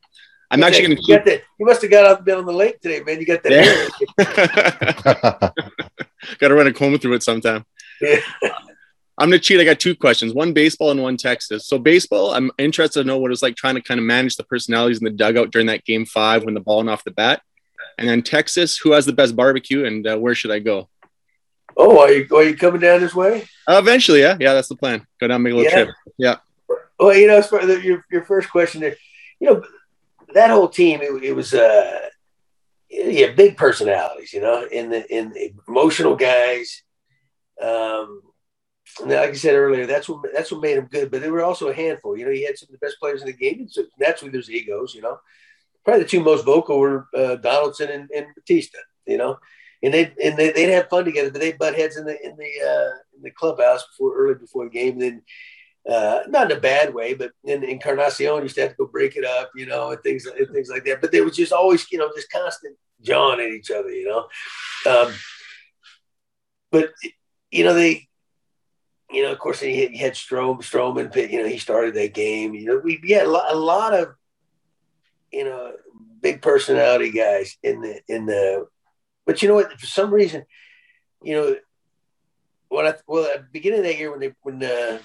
I'm 0.54 0.64
Okay, 0.64 0.68
actually 0.78 0.94
going 0.94 1.06
to. 1.06 1.16
got 1.16 1.24
the, 1.24 1.42
you 1.58 1.66
must 1.66 1.82
have 1.82 1.90
got 1.90 2.04
out 2.06 2.16
and 2.18 2.24
been 2.24 2.38
on 2.38 2.46
the 2.46 2.52
lake 2.52 2.80
today, 2.80 3.00
man. 3.00 3.20
You 3.20 3.26
got 3.26 3.42
that. 3.42 3.52
Yeah. 4.18 5.50
Got 6.38 6.48
to 6.48 6.54
run 6.54 6.66
a 6.66 6.72
comb 6.72 6.98
through 6.98 7.14
it 7.14 7.22
sometime. 7.22 7.64
Yeah. 8.00 8.20
I'm 9.16 9.28
gonna 9.28 9.38
cheat. 9.38 9.60
I 9.60 9.64
got 9.64 9.78
two 9.78 9.94
questions: 9.94 10.32
one 10.34 10.52
baseball 10.52 10.90
and 10.90 11.00
one 11.00 11.16
Texas. 11.16 11.68
So 11.68 11.78
baseball, 11.78 12.34
I'm 12.34 12.50
interested 12.58 13.00
to 13.02 13.06
know 13.06 13.18
what 13.18 13.30
it's 13.30 13.42
like 13.42 13.54
trying 13.54 13.76
to 13.76 13.80
kind 13.80 14.00
of 14.00 14.04
manage 14.06 14.34
the 14.36 14.42
personalities 14.42 14.98
in 14.98 15.04
the 15.04 15.10
dugout 15.10 15.52
during 15.52 15.68
that 15.68 15.84
game 15.84 16.04
five 16.04 16.42
when 16.44 16.54
the 16.54 16.60
ball 16.60 16.78
went 16.78 16.88
off 16.90 17.04
the 17.04 17.12
bat. 17.12 17.40
And 17.96 18.08
then 18.08 18.22
Texas, 18.22 18.76
who 18.76 18.90
has 18.90 19.06
the 19.06 19.12
best 19.12 19.36
barbecue 19.36 19.84
and 19.84 20.04
uh, 20.04 20.16
where 20.16 20.34
should 20.34 20.50
I 20.50 20.58
go? 20.58 20.88
Oh, 21.76 22.00
are 22.00 22.10
you 22.12 22.26
are 22.34 22.42
you 22.42 22.56
coming 22.56 22.80
down 22.80 23.00
this 23.00 23.14
way? 23.14 23.44
Uh, 23.68 23.78
eventually, 23.80 24.18
yeah, 24.20 24.36
yeah, 24.40 24.52
that's 24.52 24.68
the 24.68 24.74
plan. 24.76 25.06
Go 25.20 25.28
down, 25.28 25.42
make 25.44 25.52
a 25.52 25.56
little 25.58 25.70
Yeah. 25.70 25.84
trip. 25.84 25.94
Yeah. 26.18 26.36
Well, 26.98 27.14
you 27.16 27.28
know, 27.28 27.36
as 27.36 27.46
far 27.48 27.60
as 27.60 27.84
your 27.84 28.04
your 28.10 28.24
first 28.24 28.50
question 28.50 28.80
there, 28.80 28.96
you 29.38 29.48
know, 29.48 29.62
that 30.34 30.50
whole 30.50 30.68
team, 30.68 31.00
it, 31.02 31.24
it 31.24 31.32
was 31.32 31.54
uh, 31.54 32.08
yeah, 32.90 33.32
big 33.32 33.56
personalities, 33.56 34.32
you 34.32 34.40
know, 34.40 34.66
in 34.70 34.90
the 34.90 35.16
in 35.16 35.32
the 35.32 35.52
emotional 35.68 36.16
guys. 36.16 36.82
Um, 37.60 38.20
and 39.00 39.10
like 39.10 39.30
I 39.30 39.34
said 39.34 39.54
earlier, 39.54 39.86
that's 39.86 40.08
what 40.08 40.20
that's 40.32 40.52
what 40.52 40.60
made 40.60 40.76
them 40.76 40.88
good. 40.90 41.10
But 41.10 41.22
they 41.22 41.30
were 41.30 41.42
also 41.42 41.68
a 41.68 41.74
handful. 41.74 42.16
You 42.16 42.26
know, 42.26 42.30
you 42.30 42.46
had 42.46 42.58
some 42.58 42.68
of 42.68 42.78
the 42.78 42.86
best 42.86 43.00
players 43.00 43.22
in 43.22 43.26
the 43.26 43.32
game, 43.32 43.60
and 43.60 43.70
so 43.70 43.84
naturally 43.98 44.30
there's 44.30 44.50
egos. 44.50 44.94
You 44.94 45.02
know, 45.02 45.18
probably 45.84 46.02
the 46.02 46.08
two 46.08 46.22
most 46.22 46.44
vocal 46.44 46.78
were 46.78 47.08
uh, 47.16 47.36
Donaldson 47.36 47.90
and, 47.90 48.08
and 48.14 48.26
Bautista. 48.36 48.78
You 49.06 49.18
know, 49.18 49.38
and 49.82 49.92
they 49.92 50.12
and 50.22 50.36
they 50.36 50.52
they'd 50.52 50.72
have 50.72 50.88
fun 50.88 51.04
together, 51.04 51.30
but 51.30 51.40
they 51.40 51.52
butt 51.52 51.74
heads 51.74 51.96
in 51.96 52.04
the 52.04 52.16
in 52.24 52.36
the 52.36 52.44
uh, 52.44 52.96
in 53.16 53.22
the 53.22 53.30
clubhouse 53.30 53.84
before 53.88 54.16
early 54.16 54.34
before 54.34 54.64
the 54.64 54.70
game. 54.70 54.92
And 54.92 55.02
then 55.02 55.22
uh, 55.90 56.20
not 56.28 56.50
in 56.50 56.56
a 56.56 56.60
bad 56.60 56.94
way, 56.94 57.14
but 57.14 57.32
in 57.44 57.62
Encarnacion 57.62 58.42
used 58.42 58.54
to 58.54 58.62
have 58.62 58.70
to 58.70 58.76
go 58.76 58.86
break 58.86 59.16
it 59.16 59.24
up, 59.24 59.50
you 59.54 59.66
know, 59.66 59.90
and 59.90 60.02
things 60.02 60.26
and 60.26 60.48
things 60.50 60.70
like 60.70 60.84
that. 60.84 61.00
But 61.00 61.12
they 61.12 61.20
was 61.20 61.36
just 61.36 61.52
always, 61.52 61.90
you 61.92 61.98
know, 61.98 62.10
just 62.14 62.30
constant 62.30 62.76
jawing 63.02 63.40
at 63.40 63.52
each 63.52 63.70
other, 63.70 63.90
you 63.90 64.08
know. 64.08 64.26
Um, 64.90 65.12
but 66.70 66.92
you 67.50 67.64
know 67.64 67.74
they, 67.74 68.08
you 69.10 69.22
know, 69.22 69.32
of 69.32 69.38
course 69.38 69.60
he 69.60 69.82
had, 69.82 69.90
he 69.90 69.98
had 69.98 70.16
Strom, 70.16 70.58
Stroman, 70.58 71.14
you 71.30 71.42
know, 71.42 71.48
he 71.48 71.58
started 71.58 71.94
that 71.94 72.14
game. 72.14 72.54
You 72.54 72.66
know, 72.66 72.80
we 72.82 72.98
we 73.02 73.10
had 73.10 73.26
a 73.26 73.30
lot, 73.30 73.52
a 73.52 73.56
lot 73.56 73.94
of, 73.94 74.14
you 75.32 75.44
know, 75.44 75.74
big 76.20 76.40
personality 76.40 77.10
guys 77.10 77.56
in 77.62 77.82
the 77.82 78.00
in 78.08 78.26
the. 78.26 78.66
But 79.26 79.42
you 79.42 79.48
know 79.48 79.54
what? 79.54 79.78
For 79.78 79.86
some 79.86 80.12
reason, 80.12 80.44
you 81.22 81.34
know, 81.34 81.56
when 82.68 82.86
I 82.86 82.94
well 83.06 83.26
at 83.26 83.42
the 83.42 83.48
beginning 83.52 83.80
of 83.80 83.84
that 83.84 83.98
year 83.98 84.10
when 84.10 84.20
they 84.20 84.32
when 84.42 84.62
uh, 84.62 84.98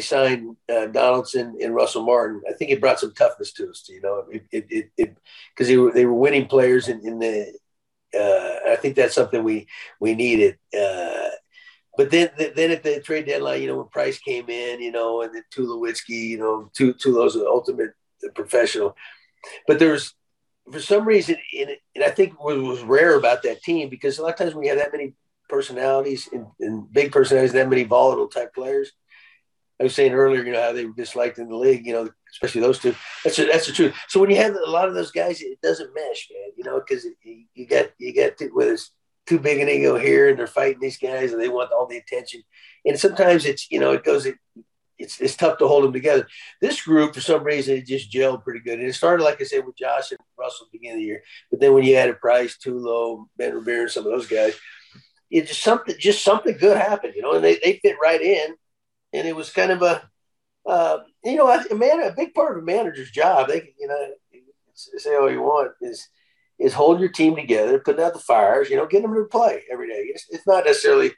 signed 0.00 0.56
uh, 0.72 0.86
Donaldson 0.86 1.56
and 1.60 1.74
Russell 1.74 2.04
Martin, 2.04 2.42
I 2.48 2.52
think 2.52 2.70
it 2.70 2.80
brought 2.80 3.00
some 3.00 3.12
toughness 3.14 3.52
to 3.54 3.70
us. 3.70 3.86
You 3.88 4.00
know, 4.00 4.24
it 4.30 4.46
it 4.50 4.90
it, 4.96 5.16
because 5.54 5.68
they 5.68 5.76
were 5.76 5.92
they 5.92 6.06
were 6.06 6.14
winning 6.14 6.46
players 6.46 6.88
in, 6.88 7.06
in 7.06 7.18
the. 7.18 7.52
Uh, 8.14 8.70
I 8.70 8.76
think 8.76 8.94
that's 8.94 9.14
something 9.14 9.42
we 9.42 9.66
we 10.00 10.14
needed. 10.14 10.58
Uh, 10.78 11.30
but 11.96 12.10
then 12.10 12.30
then 12.36 12.70
at 12.70 12.82
the 12.82 13.00
trade 13.00 13.26
deadline, 13.26 13.62
you 13.62 13.68
know, 13.68 13.76
when 13.76 13.88
Price 13.88 14.18
came 14.18 14.48
in, 14.48 14.80
you 14.80 14.92
know, 14.92 15.22
and 15.22 15.34
then 15.34 15.44
Tulowitzki, 15.54 16.28
you 16.28 16.38
know, 16.38 16.70
Tu- 16.74 16.94
Tulo's 16.94 17.34
the 17.34 17.46
ultimate 17.46 17.92
professional. 18.34 18.96
But 19.66 19.78
there's 19.78 20.14
for 20.70 20.80
some 20.80 21.06
reason, 21.06 21.36
and, 21.58 21.70
and 21.94 22.04
I 22.04 22.10
think 22.10 22.42
what 22.42 22.56
was 22.56 22.82
rare 22.82 23.16
about 23.16 23.42
that 23.42 23.62
team 23.62 23.88
because 23.88 24.18
a 24.18 24.22
lot 24.22 24.32
of 24.32 24.36
times 24.38 24.54
you 24.54 24.68
have 24.68 24.78
that 24.78 24.92
many 24.92 25.14
personalities 25.48 26.28
and, 26.32 26.46
and 26.60 26.90
big 26.92 27.12
personalities, 27.12 27.52
that 27.52 27.68
many 27.68 27.84
volatile 27.84 28.28
type 28.28 28.54
players. 28.54 28.92
I 29.82 29.86
was 29.86 29.96
saying 29.96 30.12
earlier, 30.12 30.44
you 30.44 30.52
know, 30.52 30.62
how 30.62 30.72
they 30.72 30.84
were 30.84 30.92
disliked 30.92 31.40
in 31.40 31.48
the 31.48 31.56
league, 31.56 31.84
you 31.84 31.92
know, 31.92 32.08
especially 32.30 32.60
those 32.60 32.78
two. 32.78 32.94
That's 33.24 33.36
a, 33.40 33.46
that's 33.46 33.66
the 33.66 33.72
truth. 33.72 33.96
So 34.06 34.20
when 34.20 34.30
you 34.30 34.36
have 34.36 34.54
a 34.54 34.70
lot 34.70 34.86
of 34.86 34.94
those 34.94 35.10
guys, 35.10 35.42
it 35.42 35.60
doesn't 35.60 35.92
mesh, 35.92 36.28
man. 36.32 36.50
You 36.56 36.62
know, 36.62 36.80
because 36.80 37.04
you, 37.24 37.66
got 37.66 37.90
you 37.98 38.14
got 38.14 38.36
two, 38.36 38.50
whether 38.54 38.74
it's 38.74 38.92
too 39.26 39.40
big 39.40 39.58
an 39.58 39.68
ego 39.68 39.98
here, 39.98 40.28
and 40.28 40.38
they're 40.38 40.46
fighting 40.46 40.78
these 40.78 40.98
guys, 40.98 41.32
and 41.32 41.42
they 41.42 41.48
want 41.48 41.72
all 41.72 41.88
the 41.88 41.96
attention. 41.96 42.42
And 42.84 42.96
sometimes 42.96 43.44
it's 43.44 43.72
you 43.72 43.80
know 43.80 43.90
it 43.90 44.04
goes 44.04 44.24
it, 44.24 44.36
it's 44.98 45.20
it's 45.20 45.34
tough 45.34 45.58
to 45.58 45.66
hold 45.66 45.82
them 45.82 45.92
together. 45.92 46.28
This 46.60 46.80
group, 46.80 47.12
for 47.12 47.20
some 47.20 47.42
reason, 47.42 47.78
it 47.78 47.86
just 47.86 48.12
gelled 48.12 48.44
pretty 48.44 48.60
good. 48.60 48.78
And 48.78 48.88
it 48.88 48.94
started, 48.94 49.24
like 49.24 49.40
I 49.40 49.44
said, 49.44 49.66
with 49.66 49.76
Josh 49.76 50.12
and 50.12 50.20
Russell 50.38 50.66
at 50.66 50.70
the 50.70 50.78
beginning 50.78 50.98
of 50.98 51.00
the 51.00 51.06
year. 51.06 51.22
But 51.50 51.58
then 51.58 51.74
when 51.74 51.82
you 51.82 51.96
added 51.96 52.20
Price, 52.20 52.56
Tulo, 52.56 53.26
Ben 53.36 53.52
Revere, 53.52 53.82
and 53.82 53.90
some 53.90 54.06
of 54.06 54.12
those 54.12 54.28
guys, 54.28 54.54
it 55.28 55.48
just 55.48 55.60
something 55.60 55.96
just 55.98 56.22
something 56.22 56.56
good 56.56 56.76
happened, 56.76 57.14
you 57.16 57.22
know, 57.22 57.32
and 57.32 57.42
they, 57.44 57.58
they 57.64 57.80
fit 57.82 57.96
right 58.00 58.22
in. 58.22 58.54
And 59.12 59.26
it 59.26 59.36
was 59.36 59.50
kind 59.50 59.70
of 59.70 59.82
a 59.82 60.08
uh, 60.64 60.98
you 61.24 61.36
know, 61.36 61.48
a 61.48 61.74
man 61.74 62.02
a 62.02 62.12
big 62.12 62.34
part 62.34 62.56
of 62.56 62.62
a 62.62 62.66
manager's 62.66 63.10
job, 63.10 63.48
they 63.48 63.74
you 63.78 63.88
know, 63.88 64.08
say 64.74 65.16
all 65.16 65.30
you 65.30 65.42
want 65.42 65.72
is 65.80 66.08
is 66.58 66.72
hold 66.72 67.00
your 67.00 67.08
team 67.08 67.34
together, 67.34 67.78
putting 67.80 68.04
out 68.04 68.12
the 68.12 68.20
fires, 68.20 68.70
you 68.70 68.76
know, 68.76 68.86
getting 68.86 69.10
them 69.10 69.20
to 69.20 69.28
play 69.28 69.64
every 69.70 69.88
day. 69.88 70.04
It's, 70.08 70.26
it's 70.30 70.46
not 70.46 70.64
necessarily 70.64 71.12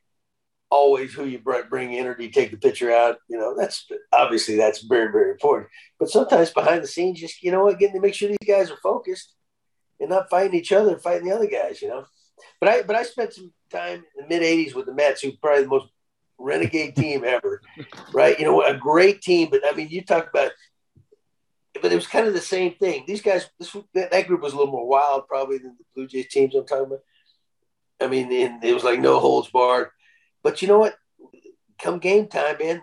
always 0.70 1.12
who 1.12 1.24
you 1.24 1.38
bring 1.38 1.92
in 1.92 2.06
or 2.06 2.14
do 2.14 2.24
you 2.24 2.30
take 2.30 2.50
the 2.50 2.56
pitcher 2.56 2.90
out. 2.90 3.18
You 3.28 3.38
know, 3.38 3.54
that's 3.54 3.86
obviously 4.12 4.56
that's 4.56 4.82
very, 4.82 5.12
very 5.12 5.32
important. 5.32 5.68
But 5.98 6.08
sometimes 6.08 6.50
behind 6.50 6.82
the 6.82 6.88
scenes, 6.88 7.20
just, 7.20 7.42
you 7.42 7.52
know 7.52 7.64
what, 7.64 7.78
getting 7.78 7.96
to 7.96 8.00
make 8.00 8.14
sure 8.14 8.28
these 8.28 8.38
guys 8.46 8.70
are 8.70 8.78
focused 8.82 9.34
and 10.00 10.08
not 10.08 10.30
fighting 10.30 10.58
each 10.58 10.72
other 10.72 10.92
and 10.92 11.02
fighting 11.02 11.28
the 11.28 11.34
other 11.34 11.46
guys, 11.46 11.82
you 11.82 11.88
know. 11.88 12.06
But 12.60 12.68
I 12.68 12.82
but 12.82 12.96
I 12.96 13.02
spent 13.02 13.32
some 13.32 13.52
time 13.70 14.04
in 14.18 14.22
the 14.22 14.28
mid 14.28 14.42
80s 14.42 14.74
with 14.74 14.86
the 14.86 14.94
Mets, 14.94 15.20
who 15.20 15.32
probably 15.32 15.62
the 15.62 15.68
most 15.68 15.86
renegade 16.38 16.96
team 16.96 17.24
ever, 17.24 17.60
right? 18.12 18.38
You 18.38 18.44
know, 18.44 18.62
a 18.62 18.76
great 18.76 19.22
team, 19.22 19.48
but 19.50 19.62
I 19.64 19.72
mean, 19.72 19.88
you 19.88 20.02
talk 20.02 20.28
about 20.28 20.52
but 21.82 21.92
it 21.92 21.96
was 21.96 22.06
kind 22.06 22.26
of 22.26 22.34
the 22.34 22.40
same 22.40 22.74
thing. 22.74 23.04
These 23.06 23.22
guys, 23.22 23.48
this 23.58 23.76
that, 23.94 24.26
group 24.26 24.40
was 24.40 24.52
a 24.52 24.56
little 24.56 24.72
more 24.72 24.86
wild, 24.86 25.26
probably 25.26 25.58
than 25.58 25.76
the 25.76 25.84
Blue 25.94 26.06
Jays 26.06 26.28
teams 26.28 26.54
I'm 26.54 26.66
talking 26.66 26.86
about. 26.86 27.00
I 28.00 28.06
mean, 28.06 28.30
it 28.30 28.74
was 28.74 28.84
like 28.84 29.00
no 29.00 29.18
holds 29.18 29.48
barred. 29.50 29.88
But 30.42 30.62
you 30.62 30.68
know 30.68 30.78
what? 30.78 30.94
Come 31.80 31.98
game 31.98 32.28
time, 32.28 32.56
man, 32.60 32.82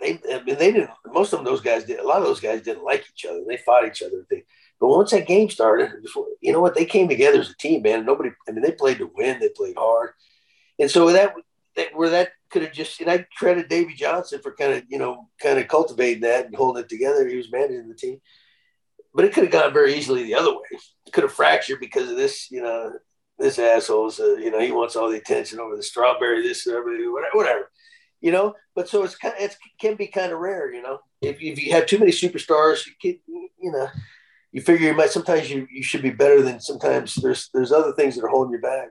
they 0.00 0.20
I 0.30 0.42
mean, 0.42 0.58
they 0.58 0.72
didn't. 0.72 0.90
Most 1.06 1.32
of 1.32 1.38
them, 1.38 1.44
those 1.44 1.60
guys 1.60 1.84
did. 1.84 2.00
A 2.00 2.06
lot 2.06 2.18
of 2.18 2.24
those 2.24 2.40
guys 2.40 2.62
didn't 2.62 2.84
like 2.84 3.04
each 3.14 3.24
other. 3.24 3.42
They 3.46 3.56
fought 3.58 3.86
each 3.86 4.02
other. 4.02 4.26
They, 4.28 4.44
but 4.80 4.88
once 4.88 5.12
that 5.12 5.26
game 5.26 5.48
started, 5.48 5.90
you 6.40 6.52
know 6.52 6.60
what? 6.60 6.74
They 6.74 6.84
came 6.84 7.08
together 7.08 7.40
as 7.40 7.50
a 7.50 7.56
team, 7.56 7.82
man. 7.82 8.04
Nobody. 8.04 8.30
I 8.48 8.52
mean, 8.52 8.62
they 8.62 8.72
played 8.72 8.98
to 8.98 9.10
win. 9.14 9.38
They 9.38 9.50
played 9.50 9.76
hard, 9.76 10.10
and 10.78 10.90
so 10.90 11.10
that, 11.12 11.34
that 11.76 11.94
where 11.94 12.10
that 12.10 12.30
could 12.54 12.62
have 12.62 12.72
just. 12.72 13.00
And 13.00 13.10
I 13.10 13.26
credit 13.36 13.68
Davey 13.68 13.94
Johnson 13.94 14.40
for 14.40 14.54
kind 14.54 14.72
of 14.72 14.84
you 14.88 14.98
know 14.98 15.28
kind 15.42 15.58
of 15.58 15.66
cultivating 15.66 16.22
that 16.22 16.46
and 16.46 16.54
holding 16.54 16.84
it 16.84 16.88
together. 16.88 17.26
He 17.28 17.36
was 17.36 17.50
managing 17.50 17.88
the 17.88 17.96
team, 17.96 18.20
but 19.12 19.24
it 19.24 19.34
could 19.34 19.42
have 19.42 19.52
gone 19.52 19.74
very 19.74 19.94
easily 19.94 20.22
the 20.22 20.36
other 20.36 20.52
way. 20.52 20.78
It 21.06 21.12
could 21.12 21.24
have 21.24 21.32
fractured 21.32 21.80
because 21.80 22.08
of 22.08 22.16
this. 22.16 22.50
You 22.50 22.62
know, 22.62 22.92
this 23.38 23.58
asshole's. 23.58 24.20
Uh, 24.20 24.36
you 24.36 24.52
know, 24.52 24.60
he 24.60 24.70
wants 24.70 24.94
all 24.94 25.10
the 25.10 25.18
attention 25.18 25.58
over 25.58 25.76
the 25.76 25.82
strawberry. 25.82 26.42
This, 26.42 26.64
whatever, 26.64 26.96
whatever. 27.32 27.70
You 28.20 28.30
know, 28.30 28.54
but 28.76 28.88
so 28.88 29.02
it's 29.02 29.16
kind. 29.16 29.34
Of, 29.34 29.50
it 29.50 29.56
can 29.80 29.96
be 29.96 30.06
kind 30.06 30.32
of 30.32 30.38
rare. 30.38 30.72
You 30.72 30.82
know, 30.82 31.00
if, 31.20 31.42
if 31.42 31.60
you 31.60 31.72
have 31.72 31.86
too 31.86 31.98
many 31.98 32.12
superstars, 32.12 32.86
you 32.86 32.92
can, 33.02 33.18
you 33.26 33.72
know 33.72 33.88
you 34.52 34.62
figure 34.62 34.86
you 34.86 34.94
might 34.94 35.10
sometimes 35.10 35.50
you, 35.50 35.66
you 35.68 35.82
should 35.82 36.00
be 36.00 36.10
better 36.10 36.40
than 36.40 36.60
sometimes 36.60 37.16
there's 37.16 37.50
there's 37.52 37.72
other 37.72 37.92
things 37.92 38.14
that 38.14 38.24
are 38.24 38.28
holding 38.28 38.52
you 38.52 38.60
back. 38.60 38.90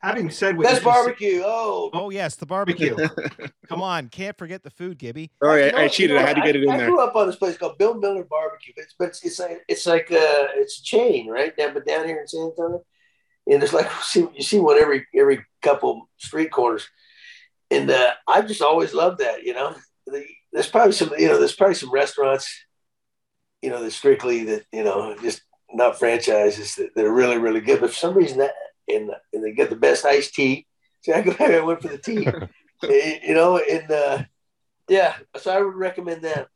Having 0.00 0.30
said 0.30 0.56
what 0.56 0.64
Best 0.64 0.74
you 0.82 0.84
just- 0.84 0.84
barbecue. 0.84 1.42
Oh, 1.44 1.90
Oh 1.92 2.10
yes, 2.10 2.36
the 2.36 2.46
barbecue. 2.46 2.96
Come 3.68 3.82
on, 3.82 4.08
can't 4.08 4.36
forget 4.38 4.62
the 4.62 4.70
food, 4.70 4.98
Gibby. 4.98 5.30
Sorry, 5.42 5.66
You 5.66 5.72
know- 5.72 5.78
I, 5.78 5.80
I 5.80 5.84
you 5.84 5.90
cheated. 5.90 6.16
know, 6.16 6.22
I 6.22 6.26
had 6.26 6.36
to 6.36 6.42
get 6.42 6.56
it 6.56 6.62
in 6.64 6.70
I 6.70 6.76
there. 6.78 6.86
I 6.86 6.88
grew 6.90 7.00
up 7.00 7.16
on 7.16 7.26
this 7.26 7.36
place 7.36 7.56
called 7.58 7.78
Bill 7.78 7.94
Miller 7.94 8.24
Barbecue, 8.24 8.72
but 8.76 8.84
it's 8.84 8.94
but 8.98 9.08
it's, 9.08 9.24
it's 9.24 9.38
like 9.38 9.62
it's 9.68 9.86
like 9.86 10.10
uh 10.12 10.48
it's 10.56 10.80
a 10.80 10.82
chain, 10.82 11.28
right? 11.28 11.56
Down 11.56 11.74
but 11.74 11.86
down 11.86 12.06
here 12.06 12.20
in 12.20 12.26
San 12.28 12.42
Antonio, 12.50 12.84
and 13.46 13.60
there's 13.60 13.72
like 13.72 13.90
see 14.02 14.26
you 14.34 14.42
see 14.42 14.58
one 14.60 14.78
every 14.78 15.06
every 15.14 15.44
couple 15.62 16.08
street 16.18 16.50
corners, 16.50 16.88
and 17.70 17.90
uh, 17.90 18.12
I 18.28 18.42
just 18.42 18.62
always 18.62 18.94
loved 18.94 19.18
that. 19.20 19.42
You 19.42 19.54
know, 19.54 19.74
the, 20.06 20.24
there's 20.52 20.68
probably 20.68 20.92
some 20.92 21.12
you 21.18 21.28
know 21.28 21.38
there's 21.38 21.56
probably 21.56 21.74
some 21.74 21.90
restaurants, 21.92 22.48
you 23.62 23.70
know, 23.70 23.82
that 23.82 23.90
strictly 23.90 24.44
that 24.44 24.64
you 24.72 24.84
know 24.84 25.16
just 25.20 25.42
not 25.72 25.98
franchises 25.98 26.76
that, 26.76 26.94
that 26.94 27.04
are 27.04 27.12
really 27.12 27.38
really 27.38 27.60
good, 27.60 27.80
but 27.80 27.90
for 27.90 27.96
some 27.96 28.14
reason 28.14 28.38
that 28.38 28.52
and 28.88 29.10
and 29.32 29.44
they 29.44 29.52
get 29.52 29.70
the 29.70 29.76
best 29.76 30.04
iced 30.04 30.34
tea. 30.34 30.66
See, 31.02 31.12
I 31.12 31.22
go 31.22 31.34
I 31.38 31.60
went 31.60 31.82
for 31.82 31.88
the 31.88 31.98
tea, 31.98 32.26
Eh, 32.82 33.18
you 33.26 33.34
know, 33.34 33.58
and. 33.58 33.90
uh 33.90 34.22
yeah, 34.88 35.16
so 35.36 35.50
I 35.50 35.60
would 35.60 35.74
recommend 35.74 36.22
that. 36.22 36.46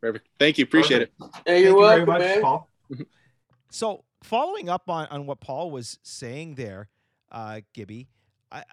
Perfect. 0.00 0.26
Thank 0.40 0.58
you. 0.58 0.64
Appreciate 0.64 1.02
it. 1.02 1.12
Hey, 1.46 1.62
you're 1.62 1.70
Thank 1.70 1.78
you 1.80 1.86
very 1.86 2.06
much, 2.06 2.18
man. 2.18 2.42
Paul. 2.42 2.68
So 3.70 4.04
following 4.24 4.68
up 4.68 4.90
on, 4.90 5.06
on 5.12 5.26
what 5.26 5.38
Paul 5.40 5.70
was 5.70 5.98
saying 6.02 6.56
there, 6.56 6.88
uh, 7.30 7.60
Gibby, 7.74 8.08
I, 8.50 8.58
I- 8.58 8.64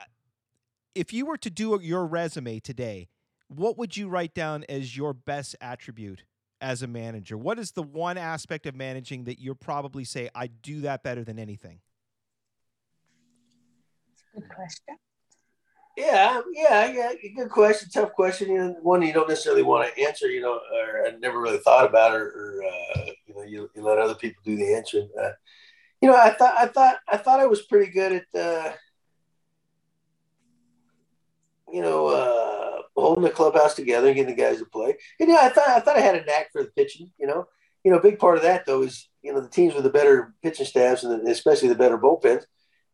if 0.96 1.14
you 1.14 1.28
were 1.28 1.38
to 1.38 1.52
do 1.52 1.78
your 1.84 2.08
resume 2.08 2.60
today, 2.60 3.10
what 3.48 3.78
would 3.78 3.96
you 3.96 4.08
write 4.10 4.34
down 4.34 4.64
as 4.70 4.98
your 4.98 5.14
best 5.14 5.56
attribute 5.62 6.24
as 6.60 6.82
a 6.82 6.88
manager? 6.88 7.38
What 7.38 7.60
is 7.60 7.74
the 7.74 7.84
one 7.84 8.18
aspect 8.18 8.66
of 8.66 8.74
managing 8.76 9.26
that 9.26 9.38
you'll 9.40 9.54
probably 9.54 10.04
say, 10.06 10.30
I 10.34 10.48
do 10.48 10.82
that 10.82 11.04
better 11.04 11.24
than 11.24 11.38
anything? 11.38 11.82
Good 14.36 14.50
question. 14.50 14.98
Yeah, 15.96 16.42
yeah, 16.52 16.92
yeah. 16.92 17.14
Good 17.36 17.50
question. 17.50 17.90
Tough 17.90 18.12
question. 18.14 18.50
You 18.50 18.58
know, 18.58 18.76
one 18.82 19.02
you 19.02 19.14
don't 19.14 19.30
necessarily 19.30 19.64
want 19.64 19.88
to 19.88 20.02
answer. 20.04 20.30
You 20.30 20.42
know, 20.42 20.54
or 20.54 21.08
I 21.08 21.12
never 21.20 21.40
really 21.40 21.60
thought 21.60 21.88
about, 21.88 22.14
or, 22.14 22.26
or 22.26 22.64
uh, 22.66 23.06
you 23.26 23.34
know, 23.34 23.44
you, 23.44 23.70
you 23.74 23.82
let 23.82 23.98
other 23.98 24.16
people 24.16 24.42
do 24.44 24.58
the 24.58 24.76
answering. 24.76 25.10
Uh, 25.18 25.32
you 26.02 26.10
know, 26.10 26.18
I 26.18 26.32
thought, 26.32 26.54
I 26.58 26.68
thought, 26.68 26.98
I 27.08 27.18
thought 27.18 27.40
I 27.40 27.46
was 27.46 27.62
pretty 27.62 27.92
good 27.92 28.12
at, 28.12 28.40
uh, 28.40 28.74
you 31.72 31.82
know, 31.82 32.08
uh, 32.08 32.82
holding 32.98 33.24
the 33.24 33.30
clubhouse 33.30 33.76
together, 33.76 34.08
and 34.08 34.16
getting 34.18 34.36
the 34.36 34.42
guys 34.42 34.60
to 34.60 34.66
play. 34.66 34.98
And 35.22 35.30
yeah, 35.30 35.40
I 35.44 35.50
thought, 35.50 35.70
I 35.70 35.80
thought 35.80 35.98
I 35.98 36.02
had 36.02 36.16
a 36.16 36.26
knack 36.26 36.52
for 36.52 36.62
the 36.62 36.72
pitching. 36.72 37.10
You 37.18 37.28
know, 37.28 37.48
you 37.86 37.92
know, 37.92 38.00
a 38.00 38.04
big 38.04 38.20
part 38.20 38.36
of 38.36 38.44
that 38.44 38.66
though 38.66 38.82
is 38.82 39.08
you 39.22 39.34
know 39.34 39.40
the 39.40 39.50
teams 39.50 39.74
with 39.74 39.84
the 39.84 39.90
better 39.90 40.34
pitching 40.44 40.66
staffs 40.66 41.06
and 41.06 41.26
especially 41.30 41.70
the 41.70 41.76
better 41.76 41.98
bullpens 41.98 42.44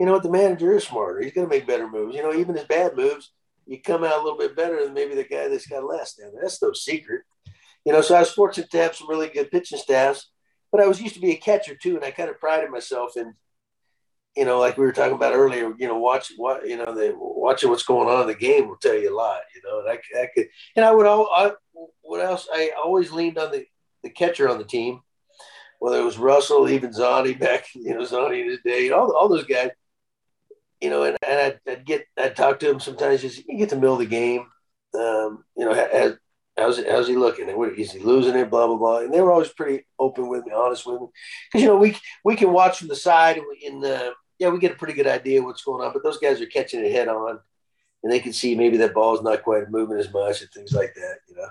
you 0.02 0.08
know 0.08 0.14
what? 0.14 0.24
The 0.24 0.32
manager 0.32 0.76
is 0.76 0.84
smarter. 0.84 1.22
He's 1.22 1.32
going 1.32 1.48
to 1.48 1.56
make 1.56 1.68
better 1.68 1.88
moves. 1.88 2.16
You 2.16 2.24
know, 2.24 2.34
even 2.34 2.56
his 2.56 2.66
bad 2.66 2.98
moves, 2.98 3.34
you 3.68 3.80
come 3.80 4.04
out 4.04 4.20
a 4.20 4.24
little 4.24 4.40
bit 4.40 4.56
better 4.56 4.84
than 4.84 4.96
maybe 4.96 5.14
the 5.14 5.24
guy 5.24 5.48
that's 5.48 5.68
got 5.68 5.84
less 5.84 6.16
there. 6.16 6.32
That's 6.42 6.60
no 6.60 6.74
secret. 6.74 7.22
You 7.86 7.94
know, 7.94 8.02
so 8.02 8.16
I 8.16 8.22
was 8.22 8.32
fortunate 8.32 8.72
to 8.72 8.80
have 8.80 8.96
some 8.96 9.08
really 9.08 9.30
good 9.30 9.52
pitching 9.52 9.78
staffs, 9.78 10.32
but 10.72 10.82
I 10.82 10.88
was 10.88 11.00
used 11.00 11.14
to 11.14 11.22
be 11.22 11.34
a 11.34 11.38
catcher 11.38 11.76
too, 11.76 11.98
and 11.98 12.04
I 12.04 12.10
kind 12.10 12.32
of 12.32 12.40
prided 12.40 12.72
myself 12.72 13.16
in, 13.16 13.36
you 14.36 14.46
know, 14.46 14.60
like 14.60 14.76
we 14.76 14.86
were 14.86 14.92
talking 14.92 15.14
about 15.14 15.36
earlier. 15.36 15.72
You 15.78 15.88
know, 15.88 16.00
watch 16.00 16.32
what 16.36 16.68
you 16.68 16.78
know, 16.78 16.96
the 16.96 17.14
watching 17.16 17.70
what's 17.70 17.84
going 17.84 18.10
on 18.10 18.22
in 18.22 18.28
the 18.28 18.34
game 18.34 18.70
will 18.70 18.78
tell 18.78 18.96
you 18.96 19.14
a 19.14 19.16
lot. 19.16 19.42
You 19.54 19.62
know, 19.64 19.82
and 19.82 19.90
I, 19.92 20.20
I 20.20 20.30
could, 20.34 20.48
and 20.76 20.84
I 20.84 20.92
would 20.92 21.06
all, 21.06 21.30
I, 21.32 21.52
what 22.02 22.26
else? 22.26 22.48
I 22.52 22.72
always 22.84 23.12
leaned 23.12 23.38
on 23.38 23.52
the 23.52 23.68
the 24.02 24.10
catcher 24.10 24.50
on 24.50 24.58
the 24.58 24.64
team, 24.64 25.02
whether 25.78 26.00
it 26.00 26.06
was 26.06 26.18
Russell, 26.18 26.68
even 26.70 26.90
Zaunie 26.90 27.40
back, 27.40 27.68
you 27.76 27.94
know, 27.94 28.02
Zaunie 28.02 28.42
in 28.42 28.50
his 28.50 28.62
day, 28.66 28.90
all 28.90 29.16
all 29.16 29.30
those 29.30 29.46
guys 29.46 29.70
you 30.82 30.90
know, 30.90 31.04
and, 31.04 31.18
and 31.28 31.40
I'd, 31.40 31.60
I'd 31.72 31.86
get, 31.86 32.06
I'd 32.18 32.36
talk 32.36 32.60
to 32.60 32.70
him 32.70 32.80
sometimes. 32.80 33.22
Just 33.22 33.46
you 33.48 33.58
get 33.58 33.70
to 33.70 33.76
middle 33.76 33.94
of 33.94 34.00
the 34.00 34.06
game. 34.06 34.48
Um, 34.94 35.46
you 35.56 35.66
know, 35.66 35.74
has, 35.74 36.18
how's 36.58 36.84
how's 36.86 37.08
he 37.08 37.16
looking? 37.16 37.48
And 37.48 37.58
what, 37.58 37.74
is 37.74 37.92
he 37.92 38.00
losing 38.00 38.36
it? 38.36 38.50
Blah 38.50 38.68
blah 38.68 38.78
blah. 38.78 39.00
And 39.00 39.14
they 39.14 39.22
were 39.22 39.32
always 39.32 39.50
pretty 39.50 39.86
open 40.00 40.28
with 40.28 40.46
me, 40.46 40.52
honest 40.54 40.86
with 40.86 41.02
me, 41.02 41.08
because 41.48 41.62
you 41.62 41.68
know 41.68 41.78
we 41.78 41.98
we 42.26 42.36
can 42.36 42.52
watch 42.52 42.80
from 42.80 42.88
the 42.88 42.96
side 42.96 43.38
and 43.38 43.46
we, 43.48 43.90
uh, 43.90 44.12
yeah, 44.40 44.50
we 44.50 44.60
get 44.60 44.74
a 44.74 44.76
pretty 44.76 44.94
good 44.94 45.08
idea 45.08 45.42
what's 45.42 45.64
going 45.64 45.86
on. 45.86 45.94
But 45.94 46.04
those 46.04 46.18
guys 46.18 46.42
are 46.42 46.48
catching 46.48 46.84
it 46.84 46.92
head 46.92 47.08
on, 47.08 47.40
and 48.04 48.12
they 48.12 48.20
can 48.20 48.34
see 48.34 48.56
maybe 48.56 48.78
that 48.78 48.94
ball's 48.94 49.22
not 49.22 49.44
quite 49.44 49.70
moving 49.70 49.98
as 49.98 50.12
much 50.12 50.42
and 50.42 50.50
things 50.52 50.74
like 50.74 50.94
that. 50.96 51.18
You 51.30 51.36
know. 51.36 51.48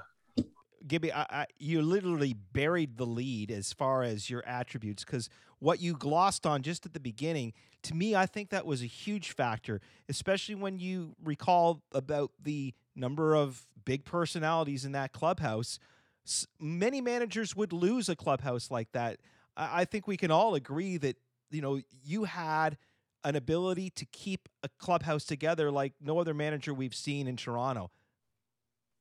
Gibby, 0.86 1.12
I, 1.12 1.22
I, 1.30 1.46
you 1.58 1.82
literally 1.82 2.34
buried 2.34 2.96
the 2.96 3.06
lead 3.06 3.52
as 3.52 3.72
far 3.72 4.02
as 4.02 4.28
your 4.28 4.44
attributes 4.44 5.04
because 5.04 5.28
what 5.60 5.80
you 5.80 5.94
glossed 5.94 6.46
on 6.46 6.62
just 6.62 6.84
at 6.84 6.94
the 6.94 7.00
beginning, 7.00 7.52
to 7.82 7.94
me, 7.94 8.14
I 8.14 8.26
think 8.26 8.50
that 8.50 8.66
was 8.66 8.82
a 8.82 8.86
huge 8.86 9.32
factor, 9.32 9.80
especially 10.08 10.54
when 10.54 10.78
you 10.78 11.14
recall 11.22 11.82
about 11.92 12.32
the 12.42 12.74
number 12.94 13.34
of 13.34 13.66
big 13.84 14.04
personalities 14.04 14.84
in 14.84 14.92
that 14.92 15.12
clubhouse. 15.12 15.78
S- 16.26 16.46
many 16.58 17.00
managers 17.00 17.56
would 17.56 17.72
lose 17.72 18.08
a 18.08 18.16
clubhouse 18.16 18.70
like 18.70 18.92
that. 18.92 19.20
I, 19.56 19.80
I 19.82 19.84
think 19.84 20.06
we 20.06 20.16
can 20.16 20.30
all 20.30 20.54
agree 20.54 20.96
that 20.98 21.16
you 21.50 21.62
know 21.62 21.80
you 22.04 22.24
had 22.24 22.76
an 23.24 23.36
ability 23.36 23.90
to 23.90 24.06
keep 24.06 24.48
a 24.62 24.68
clubhouse 24.78 25.24
together 25.24 25.70
like 25.70 25.92
no 26.00 26.18
other 26.18 26.34
manager 26.34 26.72
we've 26.72 26.94
seen 26.94 27.26
in 27.26 27.36
Toronto. 27.36 27.90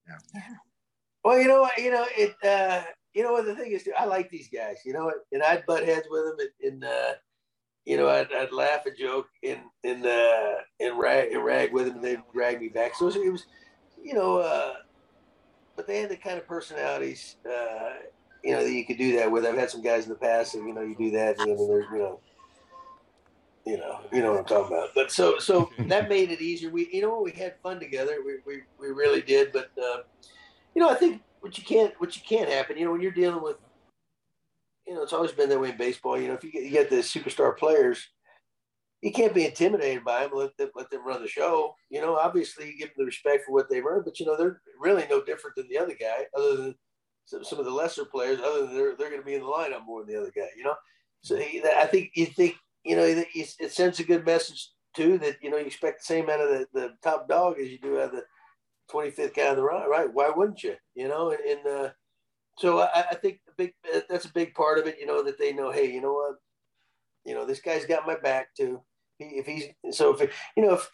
Yeah. 0.07 0.41
Well, 1.23 1.39
you 1.39 1.47
know 1.47 1.61
what? 1.61 1.77
You 1.77 1.91
know 1.91 2.05
it. 2.17 2.35
Uh, 2.43 2.83
you 3.13 3.23
know 3.23 3.33
what 3.33 3.45
the 3.45 3.55
thing 3.55 3.71
is? 3.71 3.87
I 3.97 4.05
like 4.05 4.29
these 4.29 4.49
guys. 4.49 4.77
You 4.85 4.93
know, 4.93 5.11
and 5.31 5.43
I'd 5.43 5.65
butt 5.65 5.85
heads 5.85 6.07
with 6.09 6.23
them, 6.25 6.37
and, 6.39 6.73
and 6.73 6.83
uh, 6.85 7.13
you 7.89 7.97
know, 7.97 8.07
I'd, 8.07 8.31
I'd 8.31 8.51
laugh 8.51 8.85
and 8.85 8.95
joke 8.95 9.29
in 9.41 9.57
in 9.83 10.05
uh, 10.05 10.55
in 10.79 10.95
rag 10.95 11.33
and 11.33 11.43
rag 11.43 11.73
with 11.73 11.87
them, 11.87 11.95
and 11.95 12.03
they'd 12.03 12.21
drag 12.31 12.61
me 12.61 12.69
back. 12.69 12.93
So 12.93 13.07
it 13.07 13.31
was, 13.31 13.47
you 13.99 14.13
know, 14.13 14.37
uh, 14.37 14.73
but 15.75 15.87
they 15.87 15.99
had 16.01 16.11
the 16.11 16.15
kind 16.15 16.37
of 16.37 16.45
personalities, 16.45 17.37
uh, 17.47 17.93
you 18.43 18.51
know, 18.51 18.63
that 18.63 18.71
you 18.71 18.85
could 18.85 18.99
do 18.99 19.15
that 19.17 19.31
with. 19.31 19.43
I've 19.43 19.57
had 19.57 19.71
some 19.71 19.81
guys 19.81 20.03
in 20.03 20.09
the 20.09 20.19
past, 20.19 20.53
and 20.53 20.67
you 20.67 20.73
know, 20.75 20.81
you 20.81 20.95
do 20.95 21.09
that, 21.11 21.39
and 21.39 21.57
there's, 21.57 21.85
you 21.91 21.97
know. 21.97 22.19
You 23.65 23.77
know, 23.77 23.99
you 24.11 24.21
know 24.21 24.31
what 24.31 24.39
I'm 24.39 24.45
talking 24.45 24.77
about. 24.77 24.89
But 24.95 25.11
so, 25.11 25.37
so 25.37 25.69
that 25.79 26.09
made 26.09 26.31
it 26.31 26.41
easier. 26.41 26.71
We, 26.71 26.89
you 26.91 27.01
know, 27.01 27.21
we 27.21 27.31
had 27.31 27.55
fun 27.61 27.79
together. 27.79 28.17
We, 28.25 28.37
we, 28.47 28.61
we 28.79 28.87
really 28.87 29.21
did. 29.21 29.51
But, 29.51 29.69
uh, 29.77 30.03
you 30.73 30.81
know, 30.81 30.89
I 30.89 30.95
think 30.95 31.21
what 31.41 31.55
you 31.57 31.63
can't 31.63 31.93
what 31.99 32.15
you 32.15 32.23
can't 32.27 32.49
happen, 32.49 32.77
you 32.77 32.85
know, 32.85 32.91
when 32.93 33.01
you're 33.01 33.11
dealing 33.11 33.43
with, 33.43 33.57
you 34.89 34.95
know, 34.95 35.03
it's 35.03 35.13
always 35.13 35.31
been 35.31 35.49
that 35.49 35.61
way 35.61 35.69
in 35.69 35.77
baseball. 35.77 36.19
You 36.19 36.29
know, 36.29 36.33
if 36.33 36.43
you 36.43 36.51
get 36.51 36.63
you 36.63 36.71
get 36.71 36.89
the 36.89 36.97
superstar 36.97 37.55
players, 37.55 38.03
you 39.03 39.11
can't 39.11 39.35
be 39.35 39.45
intimidated 39.45 40.03
by 40.03 40.21
them. 40.21 40.31
Let 40.33 40.57
them 40.57 40.71
let 40.75 40.89
them 40.89 41.05
run 41.05 41.21
the 41.21 41.27
show. 41.27 41.75
You 41.91 42.01
know, 42.01 42.15
obviously 42.15 42.65
you 42.65 42.77
give 42.77 42.87
them 42.87 42.95
the 42.97 43.05
respect 43.05 43.45
for 43.45 43.53
what 43.53 43.69
they've 43.69 43.85
earned, 43.85 44.05
but 44.05 44.19
you 44.19 44.25
know 44.25 44.35
they're 44.35 44.61
really 44.81 45.05
no 45.07 45.23
different 45.23 45.55
than 45.55 45.67
the 45.69 45.77
other 45.77 45.93
guy, 45.93 46.25
other 46.35 46.55
than 46.57 46.75
some, 47.25 47.43
some 47.43 47.59
of 47.59 47.65
the 47.65 47.71
lesser 47.71 48.03
players. 48.03 48.39
Other 48.39 48.65
than 48.65 48.75
they're 48.75 48.95
they're 48.95 49.11
going 49.11 49.21
to 49.21 49.25
be 49.25 49.35
in 49.35 49.41
the 49.41 49.45
lineup 49.45 49.85
more 49.85 50.03
than 50.03 50.11
the 50.11 50.19
other 50.19 50.31
guy. 50.35 50.47
You 50.57 50.63
know, 50.63 50.75
so 51.21 51.35
he, 51.35 51.61
I 51.63 51.85
think 51.85 52.09
you 52.15 52.25
think 52.25 52.55
you 52.83 52.95
know 52.95 53.03
it, 53.05 53.71
sends 53.71 53.99
a 53.99 54.03
good 54.03 54.25
message 54.25 54.71
too 54.95 55.19
that 55.19 55.37
you 55.43 55.51
know 55.51 55.57
you 55.57 55.67
expect 55.67 55.99
the 55.99 56.05
same 56.05 56.31
out 56.31 56.41
of 56.41 56.49
the, 56.49 56.67
the 56.73 56.93
top 57.03 57.29
dog 57.29 57.59
as 57.59 57.69
you 57.69 57.77
do 57.77 57.99
out 57.99 58.05
of 58.05 58.11
the 58.13 58.23
25th 58.91 59.35
guy 59.35 59.49
on 59.49 59.55
the 59.55 59.61
right, 59.61 59.87
right? 59.87 60.11
Why 60.11 60.31
wouldn't 60.35 60.63
you? 60.63 60.77
You 60.95 61.09
know, 61.09 61.29
and, 61.29 61.39
and 61.41 61.67
uh, 61.67 61.89
so 62.59 62.79
I, 62.79 63.05
I 63.11 63.15
think 63.15 63.39
big 63.57 63.73
that's 64.09 64.25
a 64.25 64.33
big 64.33 64.53
part 64.53 64.79
of 64.79 64.85
it. 64.85 64.97
You 64.99 65.05
know 65.05 65.23
that 65.23 65.39
they 65.39 65.53
know, 65.53 65.71
hey, 65.71 65.89
you 65.91 66.01
know 66.01 66.13
what, 66.13 66.35
you 67.25 67.33
know 67.33 67.45
this 67.45 67.61
guy's 67.61 67.85
got 67.85 68.05
my 68.05 68.15
back 68.15 68.53
too. 68.53 68.81
If 69.17 69.45
he's 69.45 69.65
so 69.95 70.13
if 70.13 70.29
you 70.57 70.63
know 70.63 70.73
if 70.73 70.89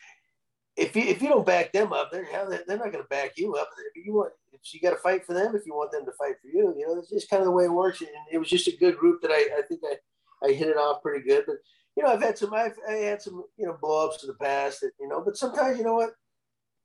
if 0.78 0.96
you 0.96 1.04
if 1.04 1.22
you 1.24 1.30
don't 1.30 1.46
back 1.46 1.72
them 1.74 1.92
up, 1.92 2.12
they're 2.12 2.28
they're 2.68 2.78
not 2.78 2.92
going 2.92 3.04
to 3.04 3.10
back 3.10 3.32
you 3.38 3.56
up. 3.56 3.70
If 3.96 4.06
you 4.06 4.14
want, 4.14 4.34
if 4.54 4.62
you 4.74 4.80
got 4.80 4.92
to 4.92 4.98
fight 4.98 5.26
for 5.26 5.34
them, 5.34 5.56
if 5.56 5.66
you 5.66 5.74
want 5.74 5.92
them 5.92 6.06
to 6.06 6.12
fight 6.12 6.36
for 6.40 6.48
you, 6.48 6.76
you 6.78 6.86
know, 6.86 7.00
it's 7.00 7.10
just 7.10 7.30
kind 7.30 7.42
of 7.42 7.46
the 7.46 7.52
way 7.52 7.66
it 7.66 7.72
works. 7.74 8.02
And 8.02 8.10
it 8.32 8.38
was 8.38 8.50
just 8.50 8.68
a 8.68 8.78
good 8.78 8.98
group 8.98 9.22
that 9.24 9.32
I 9.32 9.58
I 9.58 9.62
think 9.68 9.82
I 9.84 10.48
I 10.48 10.52
hit 10.52 10.68
it 10.68 10.78
off 10.78 11.02
pretty 11.02 11.26
good. 11.26 11.46
But 11.48 11.58
you 11.98 12.04
know, 12.04 12.10
I've 12.10 12.22
had 12.22 12.38
some 12.38 12.54
I've 12.54 12.78
I 12.88 12.94
had 12.94 13.24
some 13.24 13.44
you 13.58 13.66
know 13.66 13.78
blow 13.82 14.08
ups 14.08 14.24
in 14.24 14.28
the 14.28 14.36
past 14.36 14.82
that 14.82 14.92
you 15.00 15.08
know, 15.08 15.22
but 15.22 15.38
sometimes 15.38 15.80
you 15.80 15.84
know 15.84 15.96
what 15.96 16.12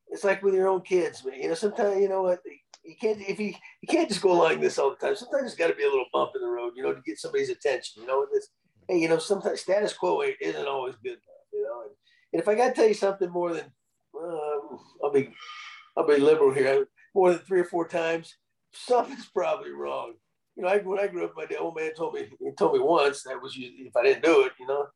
it's 0.09 0.25
like 0.25 0.43
with 0.43 0.55
your 0.55 0.69
own 0.69 0.81
kids, 0.81 1.25
man. 1.25 1.41
You 1.41 1.49
know, 1.49 1.55
sometimes 1.55 2.01
you 2.01 2.09
know 2.09 2.23
what 2.23 2.41
you 2.85 2.95
can't 3.01 3.21
if 3.21 3.39
you 3.39 3.55
you 3.81 3.89
can't 3.89 4.09
just 4.09 4.23
go 4.23 4.33
along 4.33 4.61
this 4.61 4.79
all 4.79 4.91
the 4.91 4.97
time. 4.97 5.17
Sometimes 5.17 5.43
there's 5.43 5.55
got 5.55 5.69
to 5.69 5.75
be 5.75 5.85
a 5.85 5.89
little 5.89 6.07
bump 6.13 6.33
in 6.35 6.43
the 6.43 6.49
road, 6.49 6.73
you 6.77 6.83
know, 6.83 6.93
to 6.93 7.01
get 7.03 7.19
somebody's 7.19 7.51
attention. 7.51 8.03
You 8.03 8.09
know, 8.09 8.27
this 8.33 8.49
hey, 8.89 8.99
you 8.99 9.09
know, 9.09 9.19
sometimes 9.19 9.61
status 9.61 9.93
quo 9.93 10.23
isn't 10.41 10.69
always 10.69 10.95
good 10.97 11.13
enough. 11.13 11.49
You 11.53 11.63
know, 11.63 11.83
and, 11.83 11.91
and 12.33 12.43
if 12.43 12.49
I 12.49 12.55
got 12.55 12.69
to 12.69 12.75
tell 12.75 12.89
you 12.89 12.95
something 12.95 13.31
more 13.31 13.53
than 13.53 13.65
uh, 14.15 14.77
I'll 15.05 15.13
be 15.13 15.31
I'll 15.97 16.07
be 16.07 16.19
liberal 16.19 16.53
here, 16.53 16.87
more 17.15 17.31
than 17.31 17.41
three 17.41 17.61
or 17.61 17.65
four 17.65 17.87
times, 17.87 18.37
something's 18.73 19.27
probably 19.27 19.73
wrong. 19.73 20.15
You 20.57 20.65
know, 20.65 20.69
I, 20.69 20.79
when 20.79 21.01
I 21.01 21.07
grew 21.07 21.25
up, 21.25 21.35
my 21.37 21.47
old 21.59 21.77
man 21.77 21.95
told 21.95 22.15
me 22.15 22.29
he 22.39 22.53
told 22.53 22.75
me 22.75 22.81
once 22.81 23.23
that 23.23 23.41
was 23.41 23.55
if 23.57 23.97
I 23.97 24.03
didn't 24.03 24.25
do 24.25 24.43
it, 24.43 24.53
you 24.59 24.67
know, 24.67 24.87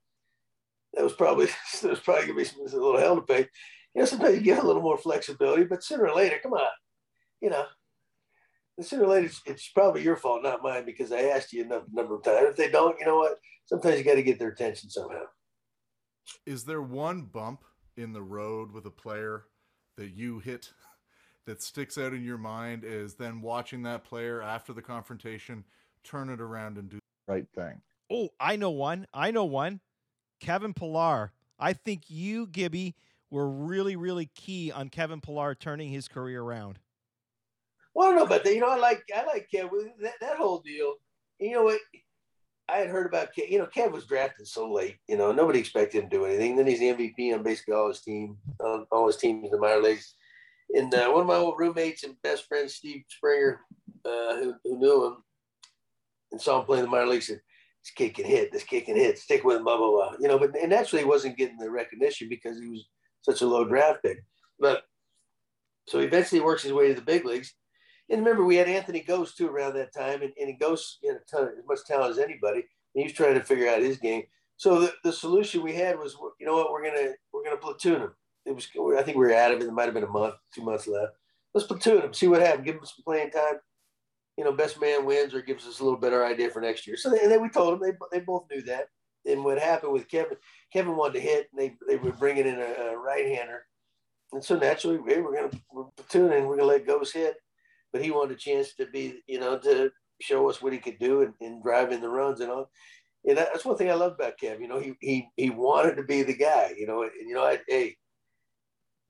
that 0.94 1.04
was 1.04 1.12
probably 1.12 1.46
that 1.82 1.90
was 1.90 2.00
probably 2.00 2.26
gonna 2.26 2.38
be 2.38 2.44
some, 2.44 2.60
a 2.60 2.64
little 2.64 2.98
hell 2.98 3.16
to 3.16 3.22
pay 3.22 3.48
you 3.94 4.00
know, 4.00 4.06
sometimes 4.06 4.34
you 4.34 4.40
get 4.40 4.62
a 4.62 4.66
little 4.66 4.82
more 4.82 4.98
flexibility, 4.98 5.64
but 5.64 5.84
sooner 5.84 6.08
or 6.08 6.14
later, 6.14 6.38
come 6.42 6.52
on, 6.52 6.66
you 7.44 7.50
know, 7.50 7.66
sooner 8.80 9.04
or 9.04 9.08
later, 9.08 9.26
it's, 9.26 9.42
it's 9.44 9.68
probably 9.68 10.02
your 10.02 10.16
fault, 10.16 10.42
not 10.42 10.62
mine, 10.62 10.86
because 10.86 11.12
I 11.12 11.24
asked 11.24 11.52
you 11.52 11.62
a 11.62 11.66
number, 11.66 11.86
number 11.92 12.14
of 12.14 12.22
times. 12.22 12.38
If 12.48 12.56
they 12.56 12.70
don't, 12.70 12.98
you 12.98 13.04
know 13.04 13.18
what? 13.18 13.38
Sometimes 13.66 13.98
you 13.98 14.04
got 14.04 14.14
to 14.14 14.22
get 14.22 14.38
their 14.38 14.48
attention 14.48 14.88
somehow. 14.88 15.24
Is 16.46 16.64
there 16.64 16.80
one 16.80 17.24
bump 17.24 17.64
in 17.98 18.14
the 18.14 18.22
road 18.22 18.72
with 18.72 18.86
a 18.86 18.90
player 18.90 19.44
that 19.98 20.14
you 20.14 20.38
hit 20.38 20.72
that 21.46 21.62
sticks 21.62 21.98
out 21.98 22.14
in 22.14 22.24
your 22.24 22.38
mind 22.38 22.82
is 22.82 23.14
then 23.14 23.42
watching 23.42 23.82
that 23.82 24.04
player 24.04 24.40
after 24.40 24.72
the 24.72 24.80
confrontation 24.80 25.64
turn 26.02 26.30
it 26.30 26.40
around 26.40 26.78
and 26.78 26.88
do 26.88 26.96
the 26.96 27.32
right 27.32 27.46
thing? 27.54 27.82
Oh, 28.10 28.30
I 28.40 28.56
know 28.56 28.70
one. 28.70 29.06
I 29.12 29.32
know 29.32 29.44
one. 29.44 29.80
Kevin 30.40 30.72
Pillar. 30.72 31.32
I 31.58 31.74
think 31.74 32.04
you, 32.08 32.46
Gibby, 32.46 32.94
were 33.30 33.50
really, 33.50 33.96
really 33.96 34.30
key 34.34 34.72
on 34.72 34.88
Kevin 34.88 35.20
Pillar 35.20 35.54
turning 35.54 35.90
his 35.90 36.08
career 36.08 36.40
around. 36.40 36.78
Well, 37.94 38.10
I 38.10 38.14
don't 38.14 38.28
know. 38.44 38.50
You 38.50 38.60
know, 38.60 38.70
I 38.70 38.76
like 38.76 39.04
I 39.14 39.24
like 39.24 39.48
Kevin. 39.50 39.92
That, 40.02 40.14
that 40.20 40.36
whole 40.36 40.60
deal. 40.60 40.94
You 41.38 41.52
know 41.52 41.64
what? 41.64 41.80
I 42.68 42.78
had 42.78 42.88
heard 42.88 43.06
about 43.06 43.28
Kev. 43.36 43.50
You 43.50 43.58
know, 43.58 43.66
Kev 43.66 43.92
was 43.92 44.06
drafted 44.06 44.46
so 44.46 44.72
late. 44.72 44.96
You 45.08 45.16
know, 45.16 45.32
nobody 45.32 45.58
expected 45.58 46.02
him 46.02 46.10
to 46.10 46.16
do 46.16 46.24
anything. 46.24 46.56
Then 46.56 46.66
he's 46.66 46.80
the 46.80 46.92
MVP 46.92 47.34
on 47.34 47.42
basically 47.42 47.74
all 47.74 47.88
his 47.88 48.00
team, 48.00 48.36
on 48.60 48.86
all 48.90 49.06
his 49.06 49.16
teams 49.16 49.44
in 49.44 49.50
the 49.50 49.58
minor 49.58 49.82
leagues. 49.82 50.14
And 50.74 50.92
uh, 50.94 51.10
one 51.10 51.20
of 51.20 51.26
my 51.26 51.36
old 51.36 51.56
roommates 51.58 52.04
and 52.04 52.20
best 52.22 52.46
friends, 52.46 52.74
Steve 52.74 53.04
Springer, 53.08 53.60
uh, 54.04 54.36
who, 54.36 54.54
who, 54.64 54.78
knew 54.78 55.06
him 55.06 55.16
and 56.32 56.40
saw 56.40 56.60
him 56.60 56.66
play 56.66 56.78
in 56.78 56.84
the 56.84 56.90
minor 56.90 57.06
leagues, 57.06 57.26
said, 57.26 57.40
"This 57.82 57.92
kid 57.94 58.14
can 58.14 58.24
hit. 58.24 58.50
This 58.50 58.64
kid 58.64 58.86
can 58.86 58.96
hit. 58.96 59.18
Stick 59.18 59.44
with 59.44 59.58
him." 59.58 59.64
Blah 59.64 59.76
blah 59.76 59.90
blah. 59.90 60.12
You 60.18 60.28
know, 60.28 60.38
but 60.38 60.56
and 60.56 60.70
naturally 60.70 61.02
he 61.02 61.08
wasn't 61.08 61.36
getting 61.36 61.58
the 61.58 61.70
recognition 61.70 62.28
because 62.28 62.58
he 62.58 62.68
was 62.68 62.88
such 63.22 63.42
a 63.42 63.46
low 63.46 63.64
draft 63.64 64.02
pick. 64.02 64.24
But 64.58 64.84
so 65.86 66.00
he 66.00 66.06
eventually 66.06 66.40
works 66.40 66.62
his 66.62 66.72
way 66.72 66.88
to 66.88 66.94
the 66.94 67.02
big 67.02 67.26
leagues 67.26 67.54
and 68.10 68.20
remember, 68.20 68.44
we 68.44 68.56
had 68.56 68.68
Anthony 68.68 69.02
Gose 69.06 69.34
too 69.34 69.48
around 69.48 69.74
that 69.74 69.94
time, 69.94 70.22
and, 70.22 70.32
and 70.38 70.60
Gose 70.60 70.96
had 71.04 71.16
a 71.16 71.20
ton, 71.30 71.52
as 71.58 71.64
much 71.66 71.84
talent 71.86 72.10
as 72.10 72.18
anybody. 72.18 72.60
And 72.60 73.02
he 73.02 73.04
was 73.04 73.12
trying 73.12 73.34
to 73.34 73.42
figure 73.42 73.68
out 73.68 73.80
his 73.80 73.96
game. 73.96 74.24
So 74.56 74.80
the, 74.80 74.92
the 75.02 75.12
solution 75.12 75.62
we 75.62 75.74
had 75.74 75.98
was, 75.98 76.16
you 76.38 76.46
know 76.46 76.54
what, 76.54 76.70
we're 76.70 76.84
gonna 76.84 77.12
we're 77.32 77.44
gonna 77.44 77.56
platoon 77.56 78.02
him. 78.02 78.14
It 78.46 78.54
was, 78.54 78.68
I 78.96 79.02
think 79.02 79.16
we 79.16 79.26
were 79.26 79.34
out 79.34 79.52
of 79.52 79.60
it. 79.60 79.66
It 79.66 79.72
might 79.72 79.86
have 79.86 79.94
been 79.94 80.04
a 80.04 80.08
month, 80.08 80.34
two 80.54 80.62
months 80.62 80.86
left. 80.86 81.14
Let's 81.54 81.66
platoon 81.66 82.02
him, 82.02 82.14
see 82.14 82.28
what 82.28 82.42
happens. 82.42 82.64
Give 82.64 82.76
him 82.76 82.84
some 82.84 83.04
playing 83.04 83.30
time. 83.30 83.54
You 84.36 84.44
know, 84.44 84.52
best 84.52 84.80
man 84.80 85.06
wins 85.06 85.32
or 85.32 85.42
gives 85.42 85.66
us 85.66 85.80
a 85.80 85.84
little 85.84 85.98
better 85.98 86.24
idea 86.24 86.50
for 86.50 86.60
next 86.60 86.86
year. 86.86 86.96
So 86.96 87.08
they, 87.10 87.20
and 87.20 87.30
then 87.30 87.40
we 87.40 87.48
told 87.48 87.80
them 87.80 87.88
they, 87.88 88.18
they 88.18 88.24
both 88.24 88.46
knew 88.50 88.62
that. 88.62 88.88
And 89.26 89.44
what 89.44 89.58
happened 89.58 89.92
with 89.92 90.08
Kevin, 90.08 90.36
Kevin 90.72 90.96
wanted 90.96 91.14
to 91.14 91.20
hit, 91.20 91.48
and 91.52 91.60
they 91.60 91.74
they 91.88 91.96
were 91.96 92.12
bringing 92.12 92.46
in 92.46 92.58
a, 92.58 92.92
a 92.92 92.96
right 92.98 93.26
hander, 93.26 93.64
and 94.32 94.44
so 94.44 94.58
naturally, 94.58 95.00
hey, 95.06 95.20
we're 95.20 95.34
gonna 95.34 95.62
we're 95.72 95.84
platooning, 95.96 96.46
we're 96.46 96.56
gonna 96.56 96.68
let 96.68 96.86
Gose 96.86 97.12
hit 97.12 97.36
but 97.94 98.02
he 98.02 98.10
wanted 98.10 98.36
a 98.36 98.40
chance 98.40 98.74
to 98.74 98.86
be, 98.86 99.22
you 99.28 99.38
know, 99.38 99.56
to 99.56 99.88
show 100.20 100.50
us 100.50 100.60
what 100.60 100.72
he 100.72 100.80
could 100.80 100.98
do 100.98 101.22
and, 101.22 101.32
and 101.40 101.62
drive 101.62 101.92
in 101.92 102.00
the 102.00 102.08
runs 102.08 102.40
and 102.40 102.50
all. 102.50 102.68
And 103.24 103.38
that's 103.38 103.64
one 103.64 103.76
thing 103.76 103.88
I 103.88 103.94
love 103.94 104.14
about 104.14 104.36
Kev. 104.36 104.60
You 104.60 104.66
know, 104.66 104.80
he 104.80 104.94
he 105.00 105.28
he 105.36 105.50
wanted 105.50 105.94
to 105.96 106.02
be 106.02 106.24
the 106.24 106.36
guy. 106.36 106.74
You 106.76 106.88
know, 106.88 107.02
and 107.02 107.12
you 107.24 107.34
know, 107.34 107.44
I 107.44 107.60
hey, 107.68 107.96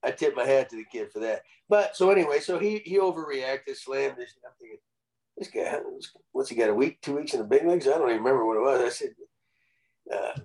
I 0.03 0.11
tip 0.11 0.35
my 0.35 0.45
hat 0.45 0.69
to 0.69 0.75
the 0.75 0.85
kid 0.85 1.11
for 1.11 1.19
that. 1.19 1.41
But 1.67 1.97
so 1.97 2.11
anyway, 2.11 2.39
so 2.39 2.59
he 2.59 2.77
he 2.85 2.99
overreacted, 2.99 3.75
slammed 3.75 4.17
this. 4.17 4.35
I'm 4.45 4.51
thinking, 4.59 4.77
this 5.35 5.49
guy, 5.49 5.79
what's 6.31 6.49
he 6.49 6.55
got? 6.55 6.69
A 6.69 6.73
week, 6.73 7.01
two 7.01 7.15
weeks 7.15 7.33
in 7.33 7.39
the 7.39 7.45
big 7.45 7.65
leagues? 7.65 7.87
I 7.87 7.91
don't 7.93 8.09
even 8.11 8.23
remember 8.23 8.45
what 8.45 8.57
it 8.57 8.61
was. 8.61 8.81
I 8.81 8.89
said, 8.89 9.15
uh, 10.13 10.39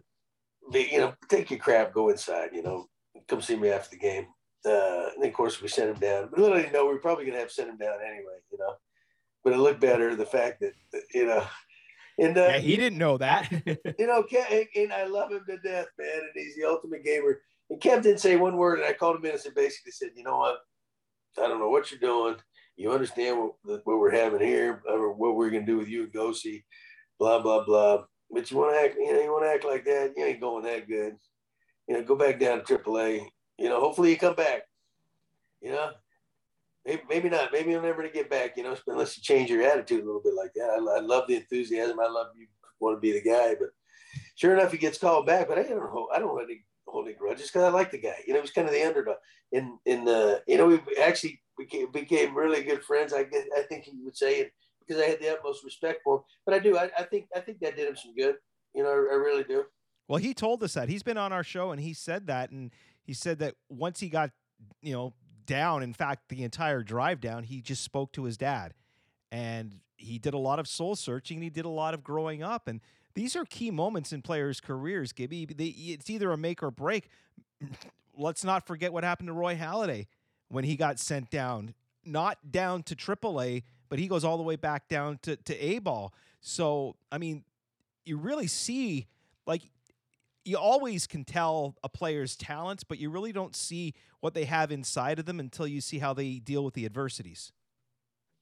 you 0.73 0.99
know, 0.99 1.13
take 1.29 1.51
your 1.51 1.61
crap, 1.61 1.93
go 1.93 2.09
inside. 2.09 2.51
You 2.55 2.63
know, 2.63 2.89
come 3.29 3.43
see 3.43 3.57
me 3.57 3.69
after 3.69 3.91
the 3.91 3.99
game 3.99 4.29
uh, 4.67 5.09
and 5.17 5.25
of 5.25 5.33
course 5.33 5.61
we 5.61 5.69
sent 5.69 5.91
him 5.91 6.01
down. 6.01 6.29
But 6.31 6.41
little 6.41 6.57
did 6.57 6.67
you 6.67 6.73
know 6.73 6.87
we 6.87 6.95
are 6.95 6.99
probably 6.99 7.25
going 7.25 7.35
to 7.35 7.41
have 7.41 7.49
to 7.49 7.55
send 7.55 7.71
him 7.71 7.79
down 7.79 7.99
anyway, 8.05 8.39
you 8.51 8.59
know. 8.59 8.75
But 9.43 9.55
it 9.55 9.59
looked 9.59 9.81
better 9.81 10.15
the 10.15 10.27
fact 10.27 10.61
that 10.61 10.73
you 11.15 11.27
know, 11.27 11.47
and 12.19 12.37
uh, 12.37 12.49
yeah, 12.53 12.59
he 12.59 12.77
didn't 12.77 12.99
know 12.99 13.17
that. 13.19 13.51
you 13.99 14.07
know, 14.07 14.23
Kev, 14.23 14.67
and 14.77 14.93
I 14.93 15.05
love 15.05 15.33
him 15.33 15.45
to 15.49 15.57
death, 15.59 15.87
man. 15.99 16.21
And 16.21 16.31
he's 16.35 16.57
the 16.57 16.69
ultimate 16.69 17.05
gamer. 17.05 17.41
And 17.71 17.81
Kev 17.81 18.03
didn't 18.03 18.21
say 18.21 18.37
one 18.37 18.57
word, 18.57 18.81
and 18.81 18.89
I 18.89 18.93
called 18.93 19.17
him 19.17 19.25
in 19.25 19.33
and 19.33 19.41
said, 19.41 19.55
basically 19.55 19.93
said, 19.93 20.11
you 20.15 20.25
know 20.25 20.39
what, 20.39 20.59
I 21.39 21.49
don't 21.49 21.61
know 21.61 21.71
what 21.71 21.91
you're 21.91 22.01
doing. 22.01 22.37
You 22.77 22.93
understand 22.93 23.39
what, 23.39 23.55
what 23.85 23.99
we're 23.99 24.11
having 24.11 24.41
here, 24.41 24.83
or 24.89 25.13
what 25.13 25.37
we're 25.37 25.51
going 25.51 25.65
to 25.65 25.73
do 25.73 25.79
with 25.79 25.89
you 25.89 26.05
and 26.05 26.13
Gosey, 26.13 26.65
blah 27.19 27.41
blah 27.41 27.65
blah. 27.65 28.05
But 28.31 28.51
you 28.51 28.59
want 28.59 28.75
to 28.75 28.81
act, 28.81 28.97
you 28.99 29.13
know, 29.13 29.21
you 29.21 29.33
want 29.33 29.45
to 29.45 29.51
act 29.51 29.65
like 29.65 29.85
that. 29.85 30.13
You 30.17 30.25
ain't 30.25 30.41
going 30.41 30.65
that 30.65 30.89
good. 30.89 31.15
You 31.89 31.95
know, 31.95 32.05
go 32.05 32.17
back 32.17 32.39
down 32.39 32.65
to 32.65 32.79
AAA 32.79 33.27
you 33.61 33.69
know, 33.69 33.79
hopefully 33.79 34.11
you 34.11 34.17
come 34.17 34.35
back. 34.35 34.63
You 35.61 35.73
know, 35.73 35.91
maybe, 36.87 37.03
maybe 37.09 37.29
not. 37.29 37.53
Maybe 37.53 37.71
you'll 37.71 37.83
never 37.83 38.09
get 38.09 38.31
back. 38.31 38.57
You 38.57 38.63
know, 38.63 38.77
unless 38.87 39.17
you 39.17 39.23
change 39.23 39.51
your 39.51 39.63
attitude 39.63 40.03
a 40.03 40.07
little 40.07 40.23
bit 40.23 40.35
like 40.35 40.55
that. 40.55 40.71
I, 40.71 40.97
I 40.97 41.01
love 41.01 41.29
the 41.29 41.37
enthusiasm. 41.37 42.01
I 42.01 42.09
love 42.09 42.29
you 42.37 42.47
want 42.81 42.97
to 42.97 43.01
be 43.01 43.13
the 43.13 43.23
guy, 43.23 43.55
but 43.61 43.69
sure 44.35 44.57
enough, 44.57 44.73
he 44.73 44.79
gets 44.79 44.99
called 44.99 45.27
back. 45.27 45.47
But 45.47 45.59
I 45.59 45.65
don't 45.65 45.91
hold, 45.91 46.09
I 46.15 46.19
don't 46.19 46.43
any, 46.43 46.65
hold 46.87 47.07
grudges 47.19 47.49
because 47.49 47.65
I 47.65 47.69
like 47.69 47.91
the 47.91 47.99
guy. 47.99 48.17
You 48.27 48.33
know, 48.33 48.41
he's 48.41 48.51
kind 48.51 48.67
of 48.67 48.73
the 48.73 48.83
underdog. 48.83 49.17
In 49.53 49.79
in 49.85 50.05
the 50.05 50.43
you 50.47 50.57
know 50.57 50.67
we 50.67 50.81
actually 51.03 51.43
became, 51.59 51.93
became 51.93 52.35
really 52.35 52.63
good 52.63 52.83
friends. 52.83 53.13
I 53.13 53.27
I 53.57 53.63
think 53.69 53.85
he 53.85 54.01
would 54.03 54.17
say 54.17 54.41
it 54.41 54.53
because 54.81 55.03
I 55.03 55.07
had 55.07 55.21
the 55.21 55.35
utmost 55.35 55.65
respect 55.65 56.01
for 56.03 56.17
him. 56.17 56.23
But 56.47 56.55
I 56.55 56.61
do. 56.61 56.79
I, 56.79 56.91
I 56.99 57.03
think 57.03 57.27
I 57.37 57.41
think 57.41 57.61
that 57.61 57.77
did 57.77 57.89
him 57.89 57.97
some 57.97 58.15
good. 58.15 58.37
You 58.75 58.85
know, 58.85 58.89
I, 58.89 58.93
I 58.93 59.17
really 59.17 59.45
do. 59.45 59.65
Well, 60.11 60.19
he 60.19 60.35
told 60.35 60.65
us 60.65 60.75
that 60.75 60.89
he's 60.89 61.05
been 61.05 61.19
on 61.19 61.33
our 61.33 61.45
show 61.45 61.71
and 61.71 61.81
he 61.81 61.93
said 61.93 62.27
that, 62.27 62.51
and 62.51 62.73
he 63.03 63.13
said 63.13 63.39
that 63.41 63.55
once 63.69 64.01
he 64.01 64.09
got, 64.09 64.31
you 64.83 64.93
know, 64.93 65.15
down, 65.47 65.83
in 65.83 65.93
fact, 65.93 66.29
the 66.29 66.45
entire 66.45 66.83
drive 66.83 67.21
down, 67.21 67.45
he 67.45 67.61
just 67.61 67.83
spoke 67.83 68.13
to 68.13 68.25
his 68.25 68.37
dad. 68.37 68.75
And 69.33 69.81
he 69.97 70.19
did 70.19 70.35
a 70.35 70.39
lot 70.39 70.59
of 70.59 70.69
soul 70.69 70.97
searching. 70.97 71.39
And 71.39 71.45
he 71.45 71.51
did 71.51 71.65
a 71.65 71.71
lot 71.71 71.95
of 71.95 72.05
growing 72.05 72.43
up. 72.43 72.69
And 72.69 72.81
these 73.15 73.35
are 73.37 73.45
key 73.45 73.71
moments 73.71 74.13
in 74.13 74.23
players' 74.23 74.61
careers, 74.61 75.13
Gibby. 75.13 75.47
It's 75.59 76.09
either 76.09 76.31
a 76.31 76.37
make 76.37 76.63
or 76.63 76.71
break. 76.71 77.09
Let's 78.17 78.45
not 78.45 78.67
forget 78.67 78.93
what 78.93 79.05
happened 79.05 79.29
to 79.29 79.33
Roy 79.33 79.57
Halladay 79.57 80.07
when 80.49 80.65
he 80.65 80.77
got 80.77 80.99
sent 80.99 81.31
down, 81.31 81.75
not 82.05 82.51
down 82.51 82.83
to 82.85 82.97
AAA, 82.97 83.63
but 83.89 83.99
he 83.99 84.09
goes 84.09 84.25
all 84.25 84.37
the 84.37 84.43
way 84.43 84.57
back 84.57 84.89
down 84.89 85.19
to, 85.23 85.37
to 85.37 85.57
A 85.65 85.79
ball. 85.79 86.13
So, 86.41 86.97
I 87.11 87.19
mean, 87.19 87.45
you 88.05 88.17
really 88.17 88.47
see, 88.47 89.07
like, 89.47 89.63
you 90.45 90.57
always 90.57 91.07
can 91.07 91.25
tell 91.25 91.77
a 91.83 91.89
player's 91.89 92.37
talents, 92.37 92.85
but 92.85 92.99
you 92.99 93.11
really 93.11 93.33
don't 93.33 93.55
see 93.55 93.95
what 94.21 94.35
they 94.35 94.45
have 94.45 94.71
inside 94.71 95.19
of 95.19 95.27
them 95.27 95.41
until 95.41 95.67
you 95.67 95.81
see 95.81 95.99
how 95.99 96.15
they 96.15 96.39
deal 96.39 96.65
with 96.65 96.75
the 96.75 96.87
adversities. 96.87 97.53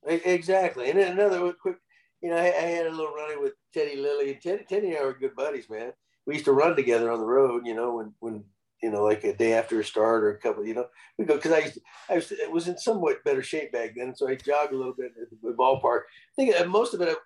Exactly. 0.07 0.91
And 0.91 0.99
then 0.99 1.13
another 1.13 1.53
quick, 1.53 1.77
you 2.23 2.31
know, 2.31 2.37
I, 2.37 2.47
had 2.47 2.87
a 2.87 2.91
little 2.91 3.15
running 3.15 3.43
with 3.43 3.55
Teddy 3.75 3.97
Lilly. 3.97 4.39
Teddy, 4.43 4.65
Teddy 4.69 4.89
and 4.89 4.99
I 4.99 5.05
were 5.05 5.13
good 5.13 5.35
buddies, 5.35 5.69
man. 5.69 5.93
We 6.27 6.35
used 6.35 6.47
to 6.47 6.53
run 6.53 6.77
together 6.77 7.11
on 7.11 7.21
the 7.21 7.27
road, 7.27 7.67
you 7.67 7.75
know, 7.75 7.97
when, 7.97 8.13
when, 8.21 8.45
you 8.83 8.91
know, 8.91 9.03
like 9.03 9.25
a 9.25 9.35
day 9.35 9.55
after 9.55 9.81
a 9.81 9.85
start 9.85 10.23
or 10.23 10.31
a 10.31 10.39
couple, 10.39 10.65
you 10.65 10.75
know, 10.75 10.87
we 11.19 11.25
go, 11.25 11.39
cause 11.39 11.53
I 11.53 11.59
used 11.59 11.75
to, 11.75 11.81
I 12.09 12.15
was, 12.15 12.33
was 12.51 12.69
in 12.69 12.79
somewhat 12.79 13.25
better 13.25 13.43
shape 13.43 13.73
back 13.73 13.95
then. 13.97 14.15
So 14.15 14.29
I 14.29 14.37
jogged 14.37 14.73
a 14.73 14.77
little 14.77 14.95
bit 14.97 15.13
at 15.21 15.29
the 15.31 15.53
ballpark. 15.53 16.01
I 16.01 16.35
think 16.37 16.55
uh, 16.61 16.65
most 16.67 16.95
of 16.95 17.01
it, 17.01 17.17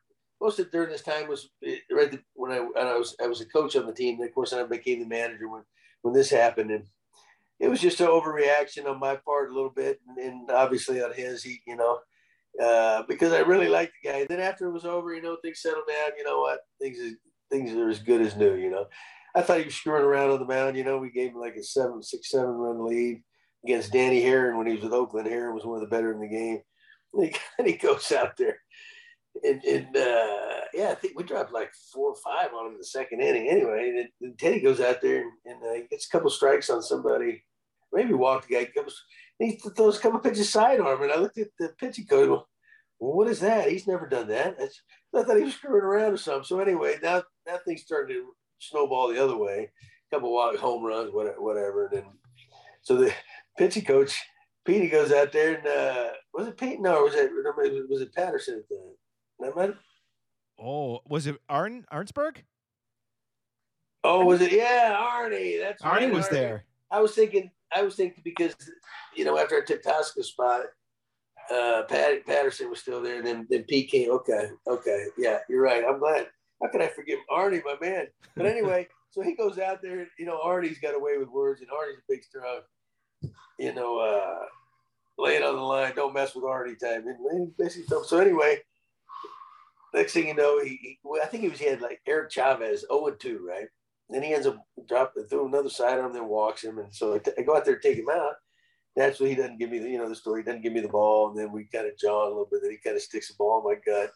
most 0.43 0.59
of 0.59 0.71
during 0.73 0.91
this 0.91 1.03
time 1.03 1.29
was 1.29 1.51
eh, 1.65 1.77
right 1.91 2.19
when 2.35 2.51
I, 2.51 2.59
when 2.59 2.87
I 2.87 2.97
was 2.97 3.17
I 3.23 3.29
was 3.29 3.41
a 3.41 3.47
coach 3.47 3.77
on 3.77 3.87
the 3.87 3.93
team. 3.93 4.19
And 4.19 4.29
of 4.29 4.35
course, 4.35 4.53
I 4.53 4.63
became 4.65 5.01
the 5.01 5.07
manager 5.07 5.49
when 5.49 5.63
when 6.03 6.13
this 6.13 6.31
happened, 6.31 6.73
and 6.73 6.85
it 7.61 7.69
was 7.69 7.81
just 7.81 8.01
an 8.01 8.09
overreaction 8.09 8.87
on 8.87 8.99
my 8.99 9.17
part 9.17 9.51
a 9.51 9.55
little 9.55 9.71
bit, 9.71 10.01
and, 10.09 10.19
and 10.19 10.51
obviously 10.51 11.03
on 11.03 11.13
his. 11.15 11.45
He, 11.45 11.61
you 11.67 11.77
know, 11.77 12.01
uh, 12.61 13.05
because 13.09 13.33
I 13.33 13.41
really 13.41 13.69
liked 13.69 13.93
the 14.03 14.11
guy. 14.11 14.19
And 14.19 14.29
then 14.29 14.41
after 14.41 14.67
it 14.67 14.73
was 14.73 14.85
over, 14.85 15.15
you 15.15 15.23
know, 15.23 15.37
things 15.41 15.63
settled 15.63 15.85
down. 15.89 16.11
You 16.19 16.25
know 16.25 16.41
what? 16.41 16.59
Things 16.81 16.99
things 17.51 17.73
are 17.73 17.89
as 17.89 18.01
good 18.01 18.21
as 18.21 18.37
new. 18.37 18.57
You 18.57 18.71
know, 18.71 18.87
I 19.37 19.43
thought 19.43 19.59
he 19.59 19.67
was 19.67 19.77
screwing 19.77 20.05
around 20.05 20.31
on 20.31 20.41
the 20.41 20.45
mound. 20.45 20.77
You 20.77 20.85
know, 20.85 20.99
we 20.99 21.11
gave 21.11 21.31
him 21.31 21.41
like 21.41 21.55
a 21.55 21.63
seven, 21.63 22.03
six, 22.03 22.31
seven 22.31 22.51
run 22.51 22.85
lead 22.85 23.23
against 23.65 23.93
Danny 23.93 24.21
Haren 24.21 24.59
when 24.59 24.67
he 24.67 24.75
was 24.75 24.83
with 24.83 24.93
Oakland. 24.93 25.29
Herron 25.29 25.55
was 25.55 25.65
one 25.65 25.77
of 25.77 25.83
the 25.83 25.95
better 25.95 26.13
in 26.13 26.21
the 26.21 26.29
game. 26.29 26.61
And 27.59 27.67
he 27.67 27.75
goes 27.75 28.11
out 28.11 28.39
there 28.39 28.57
and, 29.43 29.63
and 29.65 29.97
uh, 29.97 30.61
yeah, 30.75 30.91
I 30.91 30.95
think 30.95 31.17
we 31.17 31.25
dropped 31.25 31.53
like 31.53 31.71
four 31.93 32.11
or 32.11 32.17
five 32.25 32.53
on 32.55 32.67
him 32.67 32.73
in 32.73 32.79
the 32.79 32.85
second 32.85 33.21
inning. 33.21 33.49
Anyway, 33.49 33.89
and, 33.97 34.09
and 34.21 34.39
Teddy 34.39 34.61
goes 34.61 34.81
out 34.81 35.01
there 35.01 35.23
and, 35.23 35.33
and 35.45 35.63
uh, 35.63 35.87
gets 35.91 36.07
a 36.07 36.11
couple 36.11 36.31
strikes 36.31 36.71
on 36.71 36.83
somebody. 36.83 37.45
Maybe 37.93 38.15
walked 38.15 38.49
the 38.49 38.55
guy. 38.55 38.65
Comes, 38.75 38.95
he 39.39 39.59
throws 39.77 39.99
a 39.99 40.01
couple 40.01 40.21
pitches 40.21 40.51
sidearm, 40.51 41.03
and 41.03 41.13
I 41.13 41.19
looked 41.19 41.39
at 41.39 41.49
the 41.59 41.71
pitching 41.79 42.07
coach. 42.07 42.29
Well, 42.29 42.47
what 43.17 43.29
is 43.29 43.41
that? 43.41 43.69
He's 43.69 43.87
never 43.87 44.09
done 44.09 44.29
that. 44.29 44.59
That's, 44.59 44.81
I 45.15 45.23
thought 45.23 45.37
he 45.37 45.45
was 45.45 45.55
screwing 45.55 45.83
around 45.83 46.13
or 46.13 46.17
something. 46.17 46.45
So 46.45 46.61
anyway, 46.61 46.97
now 47.03 47.23
now 47.47 47.59
things 47.67 47.83
starting 47.83 48.17
to 48.17 48.33
snowball 48.61 49.09
the 49.09 49.23
other 49.23 49.37
way. 49.37 49.71
A 50.11 50.15
couple 50.15 50.33
walk 50.33 50.57
home 50.57 50.85
runs, 50.85 51.11
whatever, 51.13 51.87
and 51.87 51.99
then 51.99 52.05
so 52.83 52.97
the 52.97 53.13
pitching 53.59 53.85
coach 53.85 54.17
Petey 54.65 54.89
goes 54.89 55.13
out 55.13 55.33
there 55.33 55.57
and 55.57 55.67
uh, 55.67 56.11
was 56.33 56.47
it 56.47 56.57
Pete? 56.57 56.81
No, 56.81 57.03
was 57.03 57.15
it 57.15 57.31
was 57.89 58.01
it 58.01 58.15
Patterson 58.15 58.59
at 58.59 58.69
the 58.69 58.95
Oh, 60.59 61.01
was 61.09 61.27
it 61.27 61.37
Arn 61.49 61.85
Arnsberg? 61.93 62.39
Oh, 64.05 64.25
was 64.25 64.41
it? 64.41 64.53
Yeah, 64.53 64.97
Arnie. 64.99 65.61
That's 65.61 65.83
Arnie 65.83 65.91
right, 65.93 66.13
was 66.13 66.27
Arnie. 66.27 66.31
there. 66.31 66.65
I 66.91 67.01
was 67.01 67.15
thinking. 67.15 67.51
I 67.75 67.83
was 67.83 67.95
thinking 67.95 68.23
because 68.25 68.55
you 69.17 69.25
know 69.25 69.39
after 69.39 69.57
I 69.57 69.65
took 69.65 69.83
Tosca's 69.83 70.29
spot, 70.29 70.63
uh, 71.51 71.83
Pat, 71.89 72.27
Patterson 72.27 72.69
was 72.69 72.81
still 72.81 73.03
there, 73.03 73.19
and 73.19 73.27
then 73.27 73.47
then 73.49 73.65
Pete 73.65 73.91
came. 73.91 74.11
Okay, 74.11 74.51
okay, 74.67 75.07
yeah, 75.19 75.39
you're 75.49 75.63
right. 75.63 75.85
I'm 75.89 75.99
glad. 75.99 76.29
How 76.61 76.69
can 76.69 76.83
I 76.83 76.89
forget 76.89 77.19
Arnie, 77.31 77.63
my 77.65 77.77
man? 77.81 78.07
But 78.37 78.47
anyway, 78.47 78.89
so 79.11 79.23
he 79.23 79.35
goes 79.35 79.59
out 79.59 79.83
there. 79.83 80.07
You 80.19 80.27
know, 80.27 80.41
Arnie's 80.45 80.79
got 80.79 80.95
away 80.95 81.19
with 81.19 81.29
words, 81.29 81.61
and 81.61 81.71
Arnie's 81.71 81.99
a 81.99 82.03
big 82.09 82.25
strong. 82.25 82.61
You 83.59 83.73
know, 83.73 83.99
uh, 83.99 84.47
lay 85.19 85.37
it 85.37 85.45
on 85.45 85.55
the 85.55 85.63
line. 85.63 85.95
Don't 85.95 86.15
mess 86.15 86.35
with 86.35 86.45
Arnie 86.45 86.79
type. 86.79 87.05
And 87.31 87.57
basically, 87.57 87.97
so 88.05 88.19
anyway, 88.19 88.59
next 89.95 90.13
thing 90.13 90.29
you 90.29 90.35
know, 90.35 90.63
he, 90.63 90.79
he 90.83 90.99
I 91.23 91.27
think 91.27 91.43
he 91.43 91.49
was 91.49 91.59
he 91.59 91.67
had 91.67 91.81
like 91.81 92.01
Eric 92.07 92.31
Chavez, 92.31 92.85
0 92.91 93.07
and 93.07 93.21
2, 93.21 93.47
right? 93.47 93.69
Then 94.13 94.23
he 94.23 94.35
ends 94.35 94.47
up 94.47 94.59
dropping 94.89 95.25
through 95.25 95.47
another 95.47 95.71
side 95.71 95.99
on 95.99 96.07
him, 96.07 96.13
then 96.13 96.29
walks 96.29 96.63
him. 96.63 96.79
And 96.79 96.95
so 96.95 97.15
I, 97.15 97.19
t- 97.19 97.33
I 97.39 97.43
go 97.43 97.57
out 97.57 97.65
there, 97.65 97.79
take 97.79 97.97
him 97.97 98.11
out. 98.13 98.35
Naturally, 98.95 99.31
he 99.31 99.37
doesn't 99.37 99.59
give 99.59 99.71
me 99.71 99.79
the, 99.79 99.89
you 99.89 99.97
know, 99.97 100.09
the 100.09 100.15
story. 100.15 100.43
He 100.43 100.45
doesn't 100.45 100.63
give 100.63 100.75
me 100.75 100.81
the 100.81 100.89
ball. 100.89 101.31
And 101.31 101.39
then 101.39 101.51
we 101.51 101.65
kind 101.73 101.87
of 101.87 101.97
jaw 101.97 102.27
a 102.27 102.29
little 102.29 102.49
bit. 102.51 102.61
Then 102.63 102.73
he 102.73 102.77
kind 102.85 102.97
of 102.97 103.03
sticks 103.03 103.29
the 103.29 103.35
ball 103.39 103.61
in 103.61 103.73
my 103.73 103.81
gut. 103.87 104.11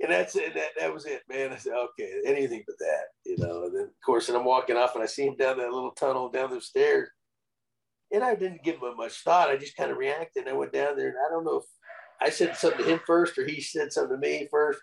And 0.00 0.12
that's 0.12 0.36
it. 0.36 0.54
That, 0.54 0.68
that 0.78 0.94
was 0.94 1.06
it, 1.06 1.22
man. 1.28 1.52
I 1.52 1.56
said, 1.56 1.72
okay, 1.72 2.20
anything 2.24 2.62
but 2.66 2.78
that, 2.78 3.04
you 3.24 3.36
know. 3.38 3.64
And 3.64 3.74
then, 3.74 3.84
of 3.84 4.04
course, 4.04 4.28
and 4.28 4.36
I'm 4.36 4.44
walking 4.44 4.76
off 4.76 4.94
and 4.94 5.02
I 5.02 5.06
see 5.06 5.26
him 5.26 5.36
down 5.36 5.58
that 5.58 5.72
little 5.72 5.92
tunnel 5.92 6.28
down 6.28 6.50
the 6.50 6.60
stairs. 6.60 7.08
And 8.12 8.22
I 8.22 8.36
didn't 8.36 8.62
give 8.62 8.76
him 8.76 8.96
much 8.96 9.24
thought. 9.24 9.50
I 9.50 9.56
just 9.56 9.76
kind 9.76 9.90
of 9.90 9.96
reacted. 9.96 10.46
I 10.46 10.52
went 10.52 10.72
down 10.72 10.96
there 10.96 11.08
and 11.08 11.16
I 11.18 11.30
don't 11.32 11.44
know 11.44 11.56
if 11.56 11.64
I 12.20 12.30
said 12.30 12.56
something 12.56 12.84
to 12.84 12.92
him 12.92 13.00
first 13.06 13.36
or 13.38 13.46
he 13.46 13.60
said 13.60 13.92
something 13.92 14.20
to 14.20 14.20
me 14.20 14.46
first 14.50 14.80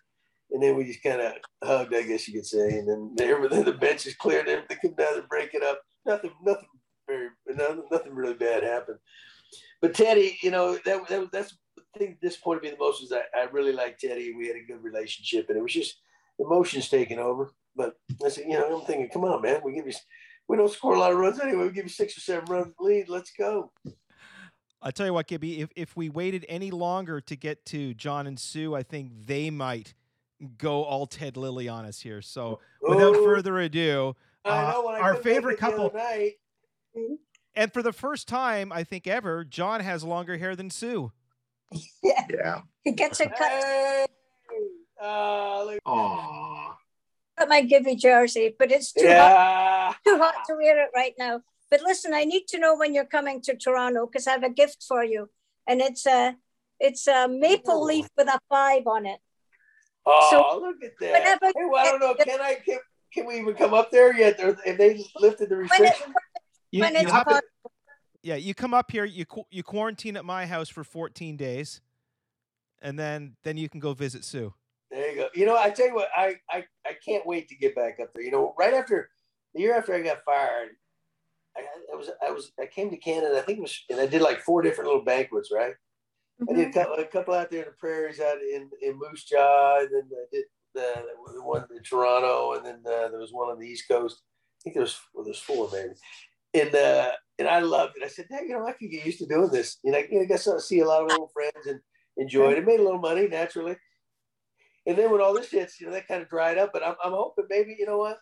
and 0.53 0.61
then 0.61 0.75
we 0.75 0.85
just 0.85 1.03
kind 1.03 1.19
of 1.19 1.33
hugged, 1.63 1.93
I 1.93 2.03
guess 2.03 2.27
you 2.27 2.35
could 2.35 2.45
say. 2.45 2.77
And 2.77 2.87
then 2.87 3.15
everything, 3.27 3.63
the 3.63 3.73
bench 3.73 4.05
is 4.05 4.15
cleared, 4.15 4.47
everything 4.47 4.77
come 4.81 4.95
down 4.95 5.17
and 5.17 5.27
break 5.27 5.53
it 5.53 5.63
up. 5.63 5.81
Nothing, 6.05 6.31
nothing 6.43 6.67
very, 7.07 7.29
nothing, 7.91 8.13
really 8.13 8.35
bad 8.35 8.63
happened. 8.63 8.99
But 9.81 9.93
Teddy, 9.93 10.37
you 10.41 10.51
know, 10.51 10.77
that, 10.85 11.07
that 11.09 11.31
that's 11.31 11.55
the 11.75 11.99
thing 11.99 12.09
that 12.11 12.21
disappointed 12.21 12.63
me 12.63 12.69
the 12.71 12.77
most 12.77 13.03
is 13.03 13.11
I, 13.11 13.23
I 13.37 13.45
really 13.51 13.73
liked 13.73 14.01
Teddy. 14.01 14.33
We 14.37 14.47
had 14.47 14.55
a 14.55 14.65
good 14.65 14.83
relationship, 14.83 15.49
and 15.49 15.57
it 15.57 15.61
was 15.61 15.73
just 15.73 15.99
emotions 16.39 16.89
taking 16.89 17.19
over. 17.19 17.51
But 17.75 17.95
I 18.23 18.29
said, 18.29 18.45
you 18.47 18.53
know, 18.53 18.79
I'm 18.79 18.85
thinking, 18.85 19.09
come 19.11 19.25
on, 19.25 19.41
man, 19.41 19.61
we 19.63 19.73
give 19.73 19.87
you, 19.87 19.93
we 20.47 20.57
don't 20.57 20.71
score 20.71 20.95
a 20.95 20.99
lot 20.99 21.11
of 21.11 21.17
runs 21.17 21.39
anyway. 21.39 21.63
We 21.63 21.71
give 21.71 21.85
you 21.85 21.89
six 21.89 22.17
or 22.17 22.21
seven 22.21 22.45
runs 22.45 22.73
lead. 22.79 23.09
Let's 23.09 23.31
go. 23.37 23.71
I 24.81 24.91
tell 24.91 25.05
you 25.05 25.13
what, 25.13 25.27
Gibby, 25.27 25.61
if 25.61 25.69
if 25.75 25.95
we 25.95 26.09
waited 26.09 26.45
any 26.49 26.69
longer 26.69 27.21
to 27.21 27.35
get 27.35 27.65
to 27.67 27.93
John 27.93 28.27
and 28.27 28.39
Sue, 28.39 28.75
I 28.75 28.83
think 28.83 29.11
they 29.25 29.49
might 29.49 29.93
go 30.57 30.83
all 30.83 31.05
Ted 31.07 31.37
Lilly 31.37 31.67
on 31.67 31.85
us 31.85 31.99
here. 31.99 32.21
So 32.21 32.59
without 32.81 33.15
further 33.15 33.59
ado, 33.59 34.15
I 34.45 34.63
uh, 34.63 34.71
know 34.71 34.87
our 34.89 35.15
favorite 35.15 35.53
it 35.53 35.59
the 35.59 35.67
other 35.67 35.89
couple. 35.89 35.99
night. 35.99 36.33
And 37.55 37.71
for 37.71 37.81
the 37.81 37.93
first 37.93 38.27
time, 38.27 38.71
I 38.71 38.83
think 38.83 39.07
ever, 39.07 39.43
John 39.43 39.79
has 39.81 40.03
longer 40.03 40.37
hair 40.37 40.55
than 40.55 40.69
Sue. 40.69 41.11
Yeah. 42.03 42.25
Yeah. 42.29 42.61
He 42.83 42.91
gets 42.91 43.19
a 43.19 43.25
cut. 43.27 43.39
Hey, 43.49 44.05
uh, 45.01 45.63
look- 45.63 45.79
Aw. 45.85 46.75
Got 47.39 47.49
my 47.49 47.61
Gibby 47.61 47.95
jersey, 47.95 48.53
but 48.59 48.71
it's 48.71 48.91
too 48.93 49.07
hot, 49.07 49.95
too 50.05 50.17
hot 50.19 50.35
to 50.47 50.53
wear 50.55 50.83
it 50.83 50.91
right 50.93 51.13
now. 51.17 51.41
But 51.71 51.81
listen, 51.81 52.13
I 52.13 52.25
need 52.25 52.45
to 52.49 52.59
know 52.59 52.75
when 52.75 52.93
you're 52.93 53.05
coming 53.05 53.41
to 53.41 53.55
Toronto 53.55 54.05
because 54.05 54.27
I 54.27 54.31
have 54.33 54.43
a 54.43 54.51
gift 54.51 54.85
for 54.87 55.03
you, 55.03 55.29
and 55.67 55.81
it's 55.81 56.05
a 56.05 56.35
it's 56.79 57.07
a 57.07 57.27
maple 57.27 57.83
leaf 57.83 58.07
with 58.15 58.27
a 58.27 58.39
five 58.49 58.85
on 58.85 59.07
it. 59.07 59.19
Oh, 60.05 60.27
So, 60.29 60.59
look 60.59 60.83
at 60.83 60.91
that. 60.99 61.13
whenever- 61.13 61.45
Hey, 61.45 61.65
well, 61.69 61.85
I 61.85 61.91
don't 61.91 61.99
know. 61.99 62.13
Can 62.15 62.41
I? 62.41 62.55
Can, 62.55 62.79
can 63.13 63.25
we 63.25 63.39
even 63.39 63.53
come 63.55 63.73
up 63.73 63.91
there 63.91 64.15
yet? 64.15 64.39
Or 64.39 64.57
have 64.65 64.77
they 64.77 65.03
lifted 65.17 65.49
the 65.49 65.55
When, 65.55 65.63
restriction? 65.63 66.13
You, 66.71 66.81
when 66.81 66.95
you 66.95 67.07
have 67.07 67.27
to- 67.27 67.41
yeah, 68.21 68.35
you 68.35 68.53
come 68.53 68.73
up 68.73 68.89
here, 68.91 69.05
you 69.05 69.25
you 69.51 69.63
quarantine 69.63 70.17
at 70.17 70.25
my 70.25 70.45
house 70.45 70.69
for 70.69 70.83
14 70.83 71.37
days, 71.37 71.81
and 72.81 72.97
then 72.97 73.35
then 73.43 73.57
you 73.57 73.69
can 73.69 73.79
go 73.79 73.93
visit 73.93 74.23
Sue. 74.25 74.53
There 74.91 75.09
you 75.11 75.15
go. 75.17 75.27
You 75.33 75.45
know, 75.45 75.57
I 75.57 75.69
tell 75.71 75.87
you 75.87 75.95
what, 75.95 76.09
I, 76.15 76.35
I, 76.51 76.65
I 76.85 76.93
can't 77.03 77.25
wait 77.25 77.49
to 77.49 77.55
get 77.55 77.75
back 77.75 77.99
up 77.99 78.13
there. 78.13 78.23
You 78.23 78.29
know, 78.31 78.53
right 78.59 78.73
after 78.75 79.09
the 79.53 79.61
year 79.61 79.75
after 79.75 79.93
I 79.93 80.01
got 80.01 80.23
fired, 80.23 80.69
I, 81.57 81.61
I 81.91 81.95
was 81.95 82.09
I 82.25 82.31
was 82.31 82.51
I 82.59 82.65
came 82.67 82.89
to 82.91 82.97
Canada. 82.97 83.37
I 83.37 83.41
think 83.41 83.57
it 83.59 83.61
was, 83.61 83.83
and 83.89 83.99
I 83.99 84.05
did 84.05 84.21
like 84.21 84.39
four 84.41 84.61
different 84.61 84.87
little 84.89 85.03
banquets. 85.03 85.49
Right. 85.53 85.73
I 86.49 86.53
did 86.53 86.69
a 86.69 86.73
couple, 86.73 86.95
a 86.95 87.05
couple 87.05 87.33
out 87.33 87.51
there 87.51 87.63
in 87.63 87.69
the 87.69 87.75
prairies, 87.79 88.19
out 88.19 88.37
in 88.41 88.69
in 88.81 88.99
Moose 88.99 89.23
Jaw, 89.23 89.79
and 89.79 89.89
then 89.91 90.09
I 90.11 90.25
did 90.31 90.45
the, 90.73 91.05
the 91.33 91.41
one 91.41 91.65
in 91.75 91.83
Toronto, 91.83 92.53
and 92.53 92.65
then 92.65 92.79
uh, 92.85 93.09
there 93.09 93.19
was 93.19 93.31
one 93.31 93.49
on 93.49 93.59
the 93.59 93.67
East 93.67 93.87
Coast. 93.87 94.21
I 94.21 94.59
think 94.63 94.75
there 94.75 94.83
was 94.83 94.99
well, 95.13 95.23
there's 95.23 95.39
four 95.39 95.69
maybe, 95.71 95.93
and 96.53 96.75
uh, 96.75 97.11
and 97.39 97.47
I 97.47 97.59
loved 97.59 97.93
it. 97.97 98.03
I 98.03 98.07
said, 98.07 98.27
hey, 98.29 98.41
you 98.47 98.57
know, 98.57 98.67
I 98.67 98.73
could 98.73 98.91
get 98.91 99.05
used 99.05 99.19
to 99.19 99.25
doing 99.25 99.49
this. 99.49 99.77
You 99.83 99.91
know, 99.91 99.97
I, 99.97 100.07
I 100.21 100.25
guess 100.25 100.47
I 100.47 100.57
see 100.59 100.79
a 100.79 100.87
lot 100.87 101.03
of 101.03 101.17
old 101.17 101.31
friends 101.31 101.67
and 101.67 101.79
enjoy 102.17 102.51
it. 102.51 102.59
It 102.59 102.65
made 102.65 102.79
a 102.79 102.83
little 102.83 102.99
money 102.99 103.27
naturally. 103.27 103.75
And 104.85 104.97
then 104.97 105.11
when 105.11 105.21
all 105.21 105.33
this 105.33 105.49
hits, 105.49 105.79
you 105.79 105.87
know, 105.87 105.93
that 105.93 106.07
kind 106.07 106.21
of 106.21 106.29
dried 106.29 106.57
up. 106.57 106.71
But 106.73 106.83
I'm, 106.85 106.95
I'm 107.03 107.13
hoping 107.13 107.45
maybe, 107.49 107.75
you 107.79 107.85
know 107.85 107.97
what, 107.97 108.17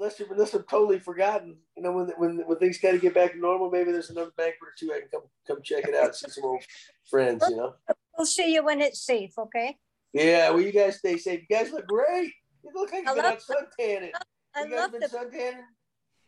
unless, 0.00 0.20
unless 0.20 0.54
I'm 0.54 0.62
totally 0.64 0.98
forgotten, 0.98 1.56
you 1.76 1.82
know, 1.82 1.92
when 1.92 2.08
when, 2.16 2.38
when 2.46 2.58
things 2.58 2.78
kind 2.78 2.96
of 2.96 3.02
get 3.02 3.14
back 3.14 3.32
to 3.32 3.38
normal, 3.38 3.70
maybe 3.70 3.92
there's 3.92 4.10
another 4.10 4.32
banquet 4.36 4.60
or 4.62 4.72
two 4.78 4.92
I 4.92 5.00
can 5.00 5.08
come 5.10 5.22
come 5.46 5.58
check 5.62 5.84
it 5.86 5.94
out, 5.94 6.16
see 6.16 6.30
some 6.30 6.44
old 6.44 6.62
friends, 7.08 7.44
you 7.48 7.56
know. 7.56 7.74
we'll 8.16 8.26
see 8.26 8.52
you 8.54 8.64
when 8.64 8.80
it's 8.80 9.04
safe. 9.04 9.38
Okay. 9.38 9.76
Yeah, 10.12 10.50
well, 10.50 10.60
you 10.60 10.72
guys 10.72 10.98
stay 10.98 11.18
safe. 11.18 11.42
You 11.48 11.56
guys 11.56 11.70
look 11.70 11.86
great. 11.86 12.32
You 12.64 12.70
look 12.74 12.90
like 12.92 13.04
you've 13.04 13.14
been 13.14 13.24
love- 13.24 13.34
out 13.34 13.42
sun 13.42 13.66
tanning. 13.78 14.12
I 14.56 14.64
You 14.64 14.70
guys 14.70 14.78
love 14.80 14.92
been 14.92 15.00
the 15.00 15.08
sun? 15.08 15.30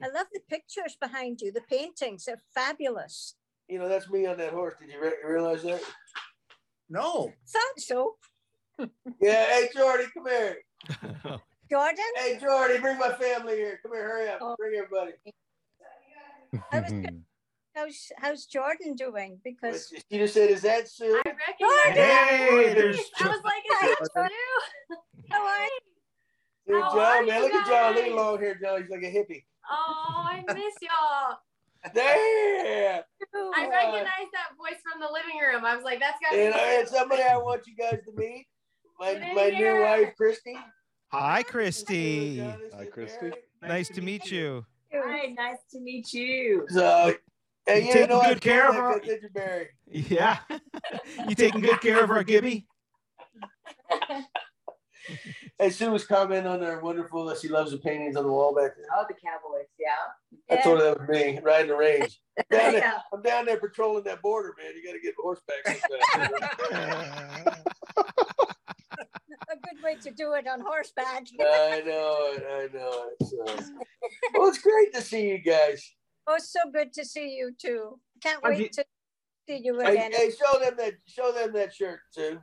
I 0.03 0.09
love 0.09 0.27
the 0.33 0.41
pictures 0.49 0.97
behind 1.01 1.41
you. 1.41 1.51
The 1.53 1.61
paintings 1.63 2.29
are 2.29 2.39
fabulous. 2.55 3.35
You 3.69 3.79
know, 3.79 3.89
that's 3.89 4.09
me 4.11 4.27
on 4.27 4.37
that 4.39 4.53
horse. 4.53 4.75
Did 4.81 4.91
you 4.93 5.01
re- 5.01 5.13
realize 5.25 5.63
that? 5.63 5.81
No. 6.89 7.33
Thought 7.49 7.79
so, 7.79 8.17
Yeah. 9.21 9.45
Hey, 9.47 9.69
Jordy, 9.75 10.05
come 10.15 10.27
here. 10.29 11.41
Jordan. 11.73 12.05
Hey, 12.17 12.39
Jordan, 12.39 12.83
bring 12.83 12.99
my 12.99 13.13
family 13.15 13.55
here. 13.57 13.81
Come 13.83 13.93
here, 13.93 14.03
hurry 14.05 14.29
up. 14.29 14.39
Oh. 14.43 14.57
Bring 14.59 14.75
everybody. 14.77 15.13
I 16.71 16.81
was. 16.81 16.93
How's 17.75 18.13
how's 18.19 18.45
Jordan 18.45 18.95
doing? 18.95 19.41
Because 19.43 19.91
She 20.11 20.19
just 20.19 20.35
said, 20.35 20.51
"Is 20.51 20.61
that 20.61 20.87
Sue?" 20.87 21.19
I 21.25 21.31
recognize 21.31 21.95
Hey, 21.95 22.75
there's 22.75 22.99
I 23.19 23.29
was 23.29 23.41
like, 23.43 23.65
is 23.65 24.11
that 24.15 24.31
you? 24.31 24.97
how 25.31 25.47
are 25.47 25.65
you? 25.65 25.71
Dude, 26.69 26.83
How 26.83 26.91
John, 26.91 27.01
are 27.01 27.27
man, 27.27 27.37
you 27.37 27.43
look 27.45 27.55
at 27.55 27.67
John. 27.67 27.95
Look 27.95 28.05
at 28.05 28.09
guys? 28.11 28.15
long 28.15 28.39
hair, 28.39 28.59
John. 28.63 28.83
He's 28.83 28.91
like 28.91 29.03
a 29.03 29.07
hippie. 29.07 29.45
Oh, 29.71 30.27
I 30.29 30.45
miss 30.49 30.75
y'all. 30.83 31.39
There. 31.95 33.03
I 33.35 33.69
recognize 33.69 34.29
that 34.33 34.51
voice 34.57 34.79
from 34.85 35.01
the 35.01 35.09
living 35.11 35.41
room. 35.41 35.65
I 35.65 35.75
was 35.75 35.83
like, 35.83 35.99
that's 35.99 36.17
got 36.23 36.31
to 36.31 36.41
And 36.45 36.55
I 36.55 36.59
had 36.59 36.85
be 36.85 36.91
somebody 36.91 37.23
I 37.23 37.39
want 37.39 37.67
you 37.67 37.75
guys 37.75 37.99
to 38.05 38.13
meet. 38.15 38.47
My 39.01 39.15
my 39.35 39.49
new 39.49 39.81
wife, 39.81 40.15
Christy. 40.17 40.55
Hi, 41.13 41.43
Christy. 41.43 42.39
Hi, 42.41 42.87
Christy. 42.87 43.33
Nice 43.61 43.89
to 43.91 44.01
meet 44.01 44.31
you. 44.31 44.65
Hi, 44.95 45.27
nice 45.37 45.59
to 45.73 45.79
meet 45.81 46.11
you. 46.15 46.65
So, 46.71 47.15
hey, 47.67 47.81
You 47.81 47.87
you 47.89 47.93
taking 47.93 48.09
know, 48.09 48.21
I 48.21 48.29
good 48.33 48.41
care 48.41 48.69
of 48.69 48.75
her? 48.77 48.93
like 48.95 49.05
Ginger 49.05 49.31
Berry. 49.35 49.69
Yeah. 49.91 50.39
you 51.29 51.35
taking 51.35 51.61
good 51.61 51.83
care 51.83 52.03
of 52.03 52.09
her, 52.09 52.23
Gibby? 52.25 52.67
Hey, 55.59 55.71
Sue 55.71 55.91
was 55.91 56.05
commenting 56.07 56.47
on 56.47 56.61
her 56.63 56.81
wonderful 56.81 57.25
that 57.27 57.39
she 57.39 57.49
loves 57.49 57.73
the 57.73 57.79
paintings 57.79 58.17
on 58.17 58.23
the 58.23 58.31
wall 58.31 58.55
back 58.55 58.77
there. 58.77 58.87
Oh, 58.97 59.05
the 59.09 59.15
Cowboys, 59.15 59.67
yeah. 59.79 60.57
I 60.57 60.63
told 60.63 60.79
her 60.79 60.85
that 60.95 61.01
was 61.01 61.09
me 61.09 61.41
riding 61.43 61.69
the 61.69 61.77
range. 61.77 62.21
I'm 62.39 62.45
down, 62.59 62.73
there, 62.73 62.81
Yeah. 62.81 62.99
I'm 63.13 63.23
down 63.23 63.45
there 63.47 63.57
patrolling 63.59 64.05
that 64.05 64.23
border, 64.23 64.55
man. 64.57 64.73
You 64.77 64.85
got 64.87 64.93
to 64.93 65.01
get 65.01 65.15
horseback. 65.19 65.67
Sometime. 69.73 69.79
A 69.79 69.83
good 69.83 69.83
way 69.85 69.95
to 70.03 70.11
do 70.17 70.33
it 70.35 70.47
on 70.47 70.61
horseback. 70.61 71.27
I 71.41 71.83
know 71.85 72.33
it. 72.35 72.45
I 72.49 72.69
know 72.77 73.05
it. 73.21 73.27
So. 73.27 73.45
Well, 74.35 74.49
it's 74.49 74.59
great 74.59 74.93
to 74.95 75.01
see 75.03 75.29
you 75.29 75.39
guys. 75.39 75.95
Oh, 76.27 76.35
it's 76.35 76.53
so 76.53 76.61
good 76.73 76.93
to 76.95 77.05
see 77.05 77.31
you 77.37 77.53
too. 77.61 77.99
Can't 78.23 78.43
wait 78.43 78.59
you- 78.59 78.69
to 78.69 78.85
see 79.49 79.61
you 79.63 79.81
again. 79.81 80.13
hey, 80.13 80.31
show 80.31 80.59
them 80.61 80.75
that. 80.79 80.95
Show 81.07 81.33
them 81.33 81.53
that 81.55 81.75
shirt, 81.75 82.01
Sue. 82.11 82.39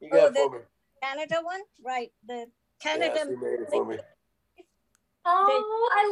You 0.00 0.08
Oh, 0.12 0.16
got 0.16 0.34
the- 0.34 0.40
for 0.40 0.50
me. 0.58 0.64
Canada 1.02 1.36
one, 1.42 1.60
right? 1.84 2.12
The 2.26 2.34
Yeah, 2.34 2.44
Canada. 2.80 3.20
Sue 3.24 3.36
made 3.36 3.60
it 3.60 3.68
for 3.70 3.84
me. 3.84 3.98
Oh, 5.26 5.90
I 5.96 6.04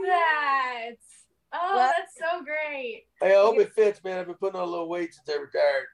love 0.00 0.06
that. 0.06 0.90
Oh, 1.52 1.76
Well- 1.76 1.92
that's 1.98 2.16
so 2.16 2.42
great. 2.44 3.06
Hey, 3.20 3.32
I 3.32 3.40
hope 3.40 3.58
it 3.58 3.72
fits, 3.74 4.02
man. 4.04 4.18
I've 4.20 4.26
been 4.26 4.36
putting 4.36 4.60
on 4.60 4.66
a 4.66 4.70
little 4.70 4.88
weight 4.88 5.12
since 5.14 5.28
I 5.28 5.36
retired. 5.36 5.88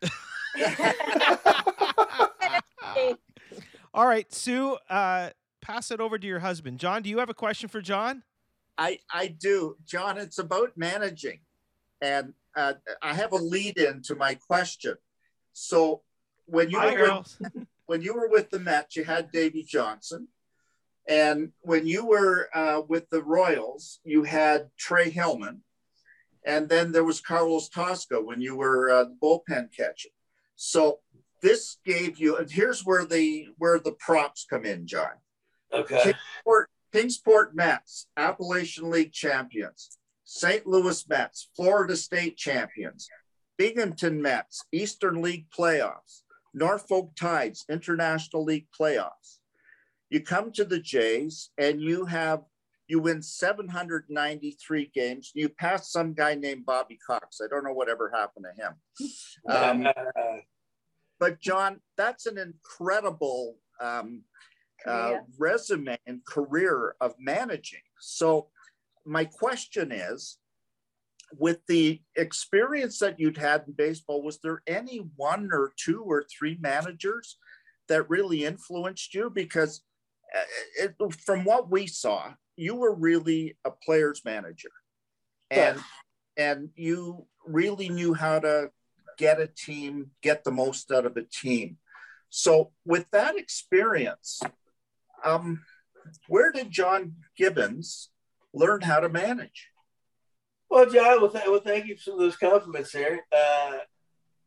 All 3.96 4.06
right, 4.06 4.30
Sue, 4.30 4.76
uh, 4.90 5.30
pass 5.62 5.90
it 5.90 6.00
over 6.02 6.18
to 6.18 6.26
your 6.26 6.40
husband. 6.40 6.78
John, 6.78 7.00
do 7.00 7.08
you 7.08 7.16
have 7.16 7.30
a 7.30 7.34
question 7.34 7.70
for 7.70 7.80
John? 7.80 8.22
I 8.76 8.98
I 9.10 9.28
do, 9.28 9.78
John. 9.86 10.18
It's 10.18 10.38
about 10.38 10.76
managing, 10.76 11.40
and 12.02 12.34
uh, 12.54 12.74
I 13.00 13.14
have 13.14 13.32
a 13.32 13.36
lead 13.36 13.78
in 13.78 14.02
to 14.02 14.14
my 14.14 14.34
question. 14.34 14.96
So 15.54 16.02
when 16.44 16.68
you 16.68 16.78
Hi, 16.78 16.92
were 16.92 17.22
with, 17.40 17.66
when 17.86 18.02
you 18.02 18.12
were 18.12 18.28
with 18.28 18.50
the 18.50 18.58
Mets, 18.58 18.96
you 18.96 19.04
had 19.04 19.32
Davey 19.32 19.62
Johnson, 19.62 20.28
and 21.08 21.52
when 21.62 21.86
you 21.86 22.04
were 22.04 22.50
uh, 22.54 22.82
with 22.86 23.08
the 23.08 23.22
Royals, 23.22 24.00
you 24.04 24.24
had 24.24 24.68
Trey 24.76 25.08
Hillman, 25.08 25.62
and 26.44 26.68
then 26.68 26.92
there 26.92 27.04
was 27.04 27.22
Carlos 27.22 27.70
Tosca 27.70 28.20
when 28.20 28.42
you 28.42 28.56
were 28.56 28.90
uh, 28.90 29.04
the 29.04 29.16
bullpen 29.22 29.74
catcher. 29.74 30.10
So 30.56 31.00
this 31.42 31.78
gave 31.84 32.18
you, 32.18 32.36
and 32.36 32.50
here's 32.50 32.84
where 32.84 33.04
the 33.04 33.48
where 33.58 33.78
the 33.78 33.92
props 33.92 34.46
come 34.48 34.64
in, 34.64 34.86
John. 34.86 35.12
Okay. 35.72 36.14
You, 36.46 36.64
Kingsport 36.92 37.54
Mets, 37.54 38.06
Appalachian 38.16 38.90
League 38.90 39.12
champions. 39.12 39.98
St. 40.24 40.66
Lucie 40.66 41.04
Mets, 41.08 41.50
Florida 41.54 41.94
State 41.94 42.36
champions. 42.36 43.08
Binghamton 43.58 44.20
Mets, 44.20 44.62
Eastern 44.72 45.20
League 45.22 45.46
playoffs. 45.50 46.22
Norfolk 46.54 47.12
Tides, 47.14 47.64
International 47.68 48.42
League 48.42 48.68
playoffs. 48.78 49.38
You 50.08 50.22
come 50.22 50.52
to 50.52 50.64
the 50.64 50.78
Jays 50.78 51.50
and 51.58 51.82
you 51.82 52.06
have 52.06 52.44
you 52.88 53.00
win 53.00 53.20
793 53.20 54.90
games. 54.94 55.32
You 55.34 55.48
pass 55.48 55.90
some 55.90 56.14
guy 56.14 56.34
named 56.34 56.64
Bobby 56.64 56.98
Cox. 57.04 57.40
I 57.42 57.48
don't 57.48 57.64
know 57.64 57.72
whatever 57.72 58.12
happened 58.14 58.46
to 58.56 58.62
him. 58.62 58.74
Um, 59.48 59.86
but 61.18 61.40
John, 61.40 61.80
that's 61.96 62.26
an 62.26 62.38
incredible 62.38 63.56
um, 63.80 64.22
uh, 64.86 65.18
resume 65.38 65.96
and 66.06 66.24
career 66.24 66.94
of 67.00 67.14
managing. 67.18 67.80
So, 68.00 68.48
my 69.04 69.24
question 69.24 69.92
is 69.92 70.38
with 71.38 71.58
the 71.66 72.00
experience 72.16 72.98
that 72.98 73.18
you'd 73.18 73.36
had 73.36 73.64
in 73.66 73.72
baseball, 73.72 74.22
was 74.22 74.38
there 74.42 74.62
any 74.66 74.98
one 75.16 75.50
or 75.52 75.72
two 75.76 76.02
or 76.02 76.24
three 76.24 76.56
managers 76.60 77.38
that 77.88 78.08
really 78.08 78.44
influenced 78.44 79.14
you? 79.14 79.30
Because 79.30 79.82
uh, 80.34 80.40
it, 80.84 80.94
from 81.24 81.44
what 81.44 81.70
we 81.70 81.86
saw, 81.86 82.32
you 82.56 82.74
were 82.74 82.94
really 82.94 83.56
a 83.64 83.70
player's 83.70 84.24
manager, 84.24 84.70
and 85.50 85.78
and 86.36 86.68
you 86.74 87.26
really 87.46 87.88
knew 87.88 88.14
how 88.14 88.38
to 88.38 88.70
get 89.16 89.40
a 89.40 89.46
team, 89.46 90.10
get 90.22 90.44
the 90.44 90.50
most 90.50 90.90
out 90.90 91.06
of 91.06 91.16
a 91.16 91.22
team. 91.22 91.78
So 92.28 92.72
with 92.84 93.06
that 93.12 93.36
experience, 93.36 94.40
um, 95.24 95.62
where 96.28 96.52
did 96.52 96.70
John 96.70 97.14
Gibbons 97.36 98.10
learn 98.52 98.82
how 98.82 99.00
to 99.00 99.08
manage? 99.08 99.68
Well, 100.68 100.86
John, 100.86 101.20
well, 101.20 101.30
th- 101.30 101.44
well 101.46 101.60
thank 101.60 101.86
you 101.86 101.96
for 101.96 102.16
those 102.16 102.36
compliments 102.36 102.92
there. 102.92 103.24
Uh, 103.32 103.78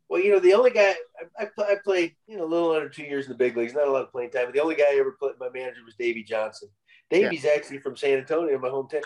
well, 0.09 0.21
you 0.21 0.31
know, 0.31 0.39
the 0.39 0.53
only 0.53 0.71
guy 0.71 0.95
I, 1.39 1.45
I, 1.45 1.71
I, 1.71 1.75
played, 1.83 2.15
you 2.27 2.37
know, 2.37 2.45
a 2.45 2.47
little 2.47 2.71
under 2.71 2.89
two 2.89 3.03
years 3.03 3.25
in 3.25 3.31
the 3.31 3.37
big 3.37 3.55
leagues, 3.55 3.73
not 3.73 3.87
a 3.87 3.91
lot 3.91 4.03
of 4.03 4.11
playing 4.11 4.31
time. 4.31 4.45
But 4.45 4.55
the 4.55 4.61
only 4.61 4.75
guy 4.75 4.85
I 4.91 4.97
ever 4.99 5.15
played, 5.19 5.33
my 5.39 5.49
manager 5.53 5.81
was 5.85 5.95
Davey 5.95 6.23
Johnson. 6.23 6.69
Davey's 7.09 7.43
yeah. 7.43 7.51
actually 7.55 7.79
from 7.79 7.95
San 7.95 8.17
Antonio, 8.17 8.57
my 8.59 8.69
hometown, 8.69 9.03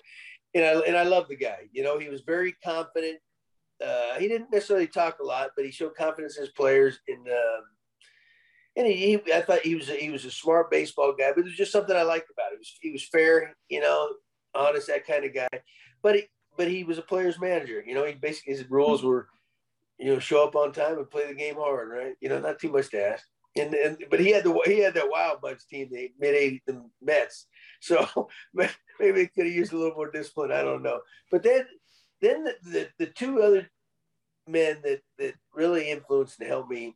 and 0.53 0.65
I 0.65 0.79
and 0.81 0.97
I 0.97 1.03
love 1.03 1.27
the 1.27 1.35
guy. 1.35 1.69
You 1.71 1.83
know, 1.83 1.99
he 1.99 2.09
was 2.09 2.21
very 2.21 2.53
confident. 2.63 3.19
Uh, 3.83 4.19
he 4.19 4.27
didn't 4.27 4.51
necessarily 4.51 4.87
talk 4.87 5.19
a 5.19 5.25
lot, 5.25 5.51
but 5.55 5.65
he 5.65 5.71
showed 5.71 5.95
confidence 5.95 6.37
in 6.37 6.43
his 6.43 6.53
players. 6.53 6.99
And 7.07 7.27
um, 7.27 7.63
and 8.75 8.87
he, 8.87 8.95
he, 8.95 9.33
I 9.33 9.41
thought 9.41 9.59
he 9.59 9.75
was 9.75 9.89
a, 9.89 9.95
he 9.95 10.09
was 10.09 10.25
a 10.25 10.31
smart 10.31 10.71
baseball 10.71 11.13
guy, 11.17 11.31
but 11.31 11.41
it 11.41 11.45
was 11.45 11.55
just 11.55 11.71
something 11.71 11.95
I 11.95 12.03
liked 12.03 12.29
about 12.31 12.53
him. 12.53 12.57
He 12.57 12.59
was, 12.59 12.77
he 12.81 12.91
was 12.91 13.07
fair, 13.07 13.55
you 13.69 13.81
know, 13.81 14.09
honest, 14.55 14.87
that 14.87 15.05
kind 15.05 15.25
of 15.25 15.33
guy. 15.33 15.47
But 16.01 16.15
he, 16.15 16.23
but 16.57 16.67
he 16.67 16.83
was 16.83 16.97
a 16.97 17.03
player's 17.03 17.39
manager. 17.39 17.83
You 17.85 17.93
know, 17.93 18.05
he 18.05 18.13
basically 18.13 18.53
his 18.53 18.69
rules 18.69 19.03
were, 19.03 19.27
you 19.99 20.07
know, 20.07 20.19
show 20.19 20.43
up 20.43 20.55
on 20.55 20.71
time 20.71 20.97
and 20.97 21.09
play 21.09 21.27
the 21.27 21.35
game 21.35 21.55
hard, 21.55 21.89
right? 21.89 22.15
You 22.19 22.29
know, 22.29 22.39
not 22.39 22.59
too 22.59 22.71
much 22.71 22.89
to 22.91 23.05
ask. 23.05 23.25
And, 23.55 23.75
and 23.75 24.03
but 24.09 24.19
he 24.19 24.31
had 24.31 24.43
the 24.43 24.59
he 24.65 24.79
had 24.79 24.95
that 24.95 25.09
wild 25.09 25.41
bunch 25.41 25.67
team, 25.67 25.87
the 25.91 26.11
mid 26.19 26.33
eighty 26.33 26.63
the 26.65 26.83
Mets. 27.01 27.45
So 27.81 28.29
maybe 28.53 29.19
he 29.19 29.27
could 29.27 29.45
have 29.45 29.53
used 29.53 29.73
a 29.73 29.77
little 29.77 29.95
more 29.95 30.09
discipline. 30.09 30.51
I 30.51 30.63
don't 30.63 30.81
know. 30.81 31.01
But 31.29 31.43
then 31.43 31.65
then 32.23 32.43
the, 32.43 32.55
the, 32.63 32.89
the 32.99 33.05
two 33.07 33.41
other 33.41 33.69
men 34.47 34.77
that 34.83 35.01
that 35.19 35.35
really 35.53 35.89
influenced 35.89 36.39
and 36.39 36.49
helped 36.49 36.69
me 36.69 36.95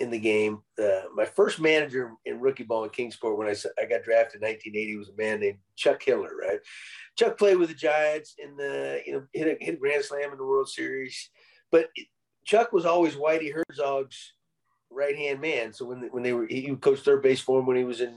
in 0.00 0.10
the 0.10 0.18
game. 0.18 0.60
Uh, 0.82 1.02
my 1.14 1.24
first 1.24 1.60
manager 1.60 2.12
in 2.24 2.40
rookie 2.40 2.64
ball 2.64 2.84
in 2.84 2.90
Kingsport 2.90 3.38
when 3.38 3.48
I, 3.48 3.54
I 3.80 3.86
got 3.86 4.02
drafted 4.02 4.42
in 4.42 4.48
1980 4.48 4.96
was 4.96 5.08
a 5.08 5.16
man 5.16 5.40
named 5.40 5.58
Chuck 5.76 6.02
Hiller, 6.02 6.32
right? 6.40 6.58
Chuck 7.16 7.38
played 7.38 7.58
with 7.58 7.68
the 7.68 7.74
Giants 7.74 8.34
in 8.38 8.56
the, 8.56 9.00
you 9.06 9.12
know, 9.12 9.22
hit 9.32 9.46
a, 9.46 9.64
hit 9.64 9.74
a 9.74 9.78
grand 9.78 10.04
slam 10.04 10.32
in 10.32 10.38
the 10.38 10.44
World 10.44 10.68
Series. 10.68 11.30
But 11.70 11.88
Chuck 12.44 12.72
was 12.72 12.84
always 12.84 13.14
Whitey 13.14 13.52
Herzog's 13.52 14.34
right 14.90 15.16
hand 15.16 15.40
man. 15.40 15.72
So 15.72 15.86
when, 15.86 16.08
when 16.10 16.22
they 16.22 16.32
were, 16.32 16.46
he 16.46 16.74
coached 16.76 17.04
third 17.04 17.22
base 17.22 17.40
for 17.40 17.60
him 17.60 17.66
when 17.66 17.76
he 17.76 17.84
was 17.84 18.00
in 18.00 18.16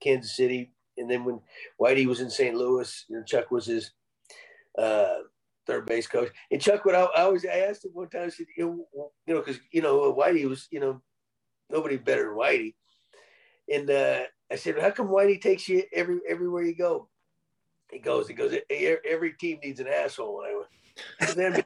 Kansas 0.00 0.36
City. 0.36 0.72
And 0.96 1.10
then 1.10 1.24
when 1.24 1.40
Whitey 1.80 2.06
was 2.06 2.20
in 2.20 2.30
St. 2.30 2.56
Louis, 2.56 3.04
you 3.08 3.16
know, 3.16 3.24
Chuck 3.24 3.50
was 3.50 3.66
his 3.66 3.90
uh, 4.78 5.18
third 5.68 5.86
base 5.86 6.06
coach. 6.08 6.30
And 6.50 6.60
Chuck 6.60 6.84
would 6.84 6.94
I, 6.96 7.02
I 7.04 7.22
always 7.22 7.44
I 7.46 7.58
asked 7.58 7.84
him 7.84 7.92
one 7.94 8.08
time, 8.08 8.24
I 8.24 8.28
said, 8.30 8.46
you 8.56 8.84
know, 9.26 9.40
because 9.40 9.60
you 9.70 9.82
know 9.82 10.12
Whitey 10.12 10.48
was, 10.48 10.66
you 10.70 10.80
know, 10.80 11.00
nobody 11.70 11.96
better 11.96 12.30
than 12.30 12.38
Whitey. 12.38 12.74
And 13.72 13.90
uh, 13.90 14.22
I 14.50 14.56
said, 14.56 14.78
how 14.80 14.90
come 14.90 15.08
Whitey 15.08 15.40
takes 15.40 15.68
you 15.68 15.84
every 15.92 16.20
everywhere 16.28 16.64
you 16.64 16.74
go? 16.74 17.08
He 17.92 17.98
goes, 17.98 18.28
he 18.28 18.34
goes, 18.34 18.54
every 18.70 19.32
team 19.34 19.60
needs 19.62 19.80
an 19.80 19.88
asshole. 19.88 20.42
And 20.42 20.50
I 20.50 20.56
went, 20.56 21.36
then 21.36 21.64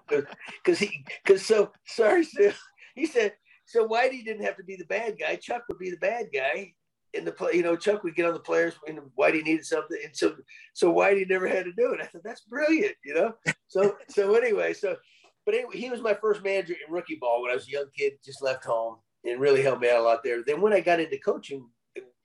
because 0.63 0.79
he, 0.79 1.05
because 1.25 1.45
so 1.47 1.73
sorry, 1.87 2.25
Sue. 2.25 2.53
He 2.95 3.07
said, 3.07 3.35
so 3.67 3.89
Whitey 3.89 4.25
didn't 4.25 4.45
have 4.45 4.57
to 4.57 4.65
be 4.65 4.77
the 4.77 4.85
bad 4.85 5.19
guy. 5.19 5.37
Chuck 5.37 5.63
would 5.69 5.79
be 5.79 5.91
the 5.91 5.97
bad 5.97 6.27
guy. 6.33 6.75
In 7.15 7.27
the 7.27 7.33
play, 7.33 7.53
you 7.53 7.63
know, 7.63 7.77
Chuck 7.77 8.05
would 8.05 8.15
get 8.15 8.27
on 8.27 8.33
the 8.33 8.41
players 8.41 8.75
when 8.83 8.99
Whitey 9.19 9.43
needed 9.43 9.67
something, 9.67 9.99
and 10.03 10.17
so 10.17 10.35
so 10.73 10.93
Whitey 10.93 11.29
never 11.29 11.47
had 11.47 11.67
to 11.67 11.73
do 11.73 11.93
it. 11.93 12.01
I 12.01 12.07
thought 12.07 12.23
that's 12.25 12.41
brilliant, 12.43 12.95
you 13.05 13.15
know. 13.15 13.35
So 13.69 13.97
so 14.09 14.35
anyway, 14.35 14.73
so 14.73 14.97
but 15.45 15.55
anyway, 15.55 15.77
he 15.77 15.91
was 15.91 16.01
my 16.01 16.15
first 16.15 16.43
manager 16.43 16.75
in 16.75 16.93
rookie 16.93 17.19
ball 17.21 17.43
when 17.43 17.51
I 17.51 17.55
was 17.55 17.67
a 17.67 17.71
young 17.71 17.87
kid, 17.97 18.15
just 18.25 18.43
left 18.43 18.65
home, 18.65 18.97
and 19.25 19.41
really 19.41 19.63
helped 19.63 19.83
me 19.83 19.91
out 19.91 20.01
a 20.01 20.03
lot 20.03 20.23
there. 20.23 20.43
Then 20.45 20.61
when 20.61 20.73
I 20.73 20.81
got 20.81 21.01
into 21.01 21.19
coaching 21.19 21.69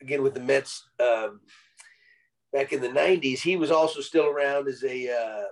again 0.01 0.23
with 0.23 0.33
the 0.33 0.39
Mets 0.39 0.87
um, 0.99 1.41
back 2.53 2.71
in 2.73 2.81
the 2.81 2.89
'90s, 2.89 3.39
he 3.39 3.55
was 3.55 3.71
also 3.71 4.01
still 4.01 4.27
around 4.27 4.67
as 4.67 4.83
a 4.83 5.09
uh, 5.09 5.45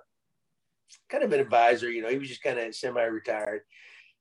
kind 1.10 1.24
of 1.24 1.34
an 1.34 1.40
advisor. 1.40 1.90
You 1.90 2.03
know, 2.03 2.10
he 2.10 2.18
was 2.18 2.30
just 2.30 2.44
kind 2.44 2.60
of 2.60 2.76
semi-retired, 2.76 3.62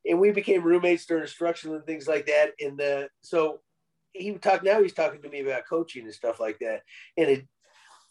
and 0.06 0.18
we 0.18 0.30
became 0.30 0.62
roommates 0.62 1.06
during 1.06 1.22
instruction 1.22 1.74
and 1.74 1.84
things 1.84 2.08
like 2.08 2.26
that. 2.26 2.50
And 2.60 2.80
uh, 2.80 3.08
so 3.20 3.60
he 4.14 4.32
would 4.32 4.42
talk. 4.42 4.62
Now 4.62 4.82
he's 4.82 4.94
talking 4.94 5.20
to 5.22 5.28
me 5.28 5.40
about 5.40 5.66
coaching 5.68 6.04
and 6.04 6.14
stuff 6.14 6.40
like 6.40 6.58
that. 6.60 6.82
And 7.16 7.28
it, 7.28 7.48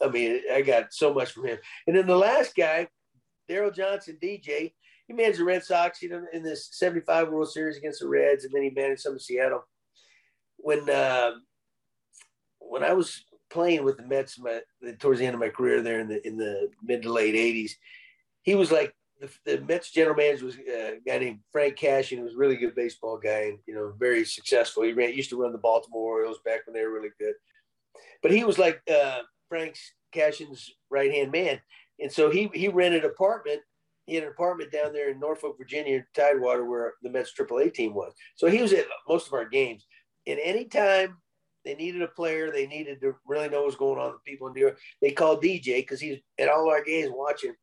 I 0.02 0.10
mean, 0.10 0.42
I 0.54 0.62
got 0.62 0.94
so 0.94 1.14
much 1.14 1.32
from 1.32 1.48
him. 1.48 1.58
And 1.88 1.96
then 1.96 2.06
the 2.06 2.16
last 2.16 2.56
guy, 2.56 2.88
Darrell 3.48 3.72
Johnson, 3.72 4.18
DJ 4.22 4.74
he 5.08 5.14
managed 5.14 5.40
the 5.40 5.44
Red 5.44 5.64
Sox, 5.64 6.02
you 6.02 6.10
know, 6.10 6.26
in 6.32 6.44
this 6.44 6.70
75 6.72 7.30
World 7.30 7.52
Series 7.52 7.78
against 7.78 8.00
the 8.00 8.08
Reds, 8.08 8.46
and 8.46 8.54
then 8.54 8.64
he 8.64 8.70
managed 8.70 9.02
some 9.02 9.14
in 9.14 9.20
Seattle. 9.20 9.68
When 10.58 10.90
uh, 10.90 11.32
when 12.60 12.84
I 12.84 12.94
was 12.94 13.26
playing 13.50 13.84
with 13.84 13.98
the 13.98 14.04
Mets 14.04 14.40
my, 14.40 14.62
towards 15.00 15.20
the 15.20 15.26
end 15.26 15.36
of 15.36 15.42
my 15.42 15.50
career 15.50 15.82
there 15.82 16.00
in 16.00 16.08
the 16.08 16.26
in 16.26 16.38
the 16.38 16.70
mid 16.82 17.04
to 17.04 17.12
late 17.12 17.36
80s, 17.36 17.72
he 18.44 18.56
was 18.56 18.72
like 18.72 18.96
the, 19.24 19.58
the 19.58 19.62
Mets 19.62 19.92
general 19.92 20.16
manager 20.16 20.46
was 20.46 20.58
a 20.58 21.00
guy 21.06 21.18
named 21.18 21.40
Frank 21.52 21.78
Cashen, 21.78 22.18
he 22.18 22.24
was 22.24 22.34
a 22.34 22.38
really 22.38 22.58
good 22.58 22.76
baseball 22.76 23.18
guy 23.18 23.50
and 23.50 23.60
you 23.66 23.74
know 23.74 23.94
very 23.98 24.26
successful. 24.26 24.84
He 24.84 24.94
ran 24.94 25.14
used 25.14 25.30
to 25.30 25.42
run 25.42 25.52
the 25.52 25.58
Baltimore 25.58 26.20
Orioles 26.20 26.40
back 26.46 26.66
when 26.66 26.74
they 26.74 26.84
were 26.84 26.94
really 26.94 27.12
good, 27.20 27.34
but 28.22 28.32
he 28.32 28.44
was 28.44 28.58
like 28.58 28.82
uh, 28.94 29.20
Frank's 29.50 29.94
Cashen's 30.14 30.72
right 30.90 31.12
hand 31.12 31.32
man, 31.32 31.60
and 32.00 32.12
so 32.12 32.30
he 32.30 32.50
he 32.54 32.68
rented 32.68 33.04
an 33.04 33.10
apartment 33.10 33.62
he 34.06 34.16
had 34.16 34.24
an 34.24 34.30
apartment 34.30 34.72
down 34.72 34.92
there 34.92 35.10
in 35.10 35.20
Norfolk, 35.20 35.58
Virginia, 35.58 36.06
Tidewater, 36.14 36.66
where 36.66 36.96
the 37.04 37.10
Mets 37.10 37.32
AAA 37.38 37.74
team 37.74 37.94
was. 37.94 38.14
So 38.36 38.48
he 38.48 38.62
was 38.62 38.74
at 38.74 38.86
most 39.08 39.28
of 39.28 39.34
our 39.34 39.48
games. 39.48 39.86
And 40.28 40.40
anytime 40.40 41.18
they 41.64 41.76
needed 41.76 42.02
a 42.02 42.08
player, 42.08 42.52
they 42.52 42.68
needed 42.68 43.00
to 43.02 43.16
really 43.26 43.50
know 43.50 43.64
what's 43.64 43.76
going 43.76 44.00
on 44.00 44.12
with 44.12 44.24
people 44.26 44.48
in 44.48 44.54
New 44.54 44.62
York, 44.62 44.80
they 45.02 45.12
called 45.12 45.42
DJ 45.42 45.78
because 45.78 46.02
he's 46.02 46.20
at 46.38 46.50
all 46.50 46.70
our 46.70 46.84
games 46.84 47.12
watching. 47.14 47.54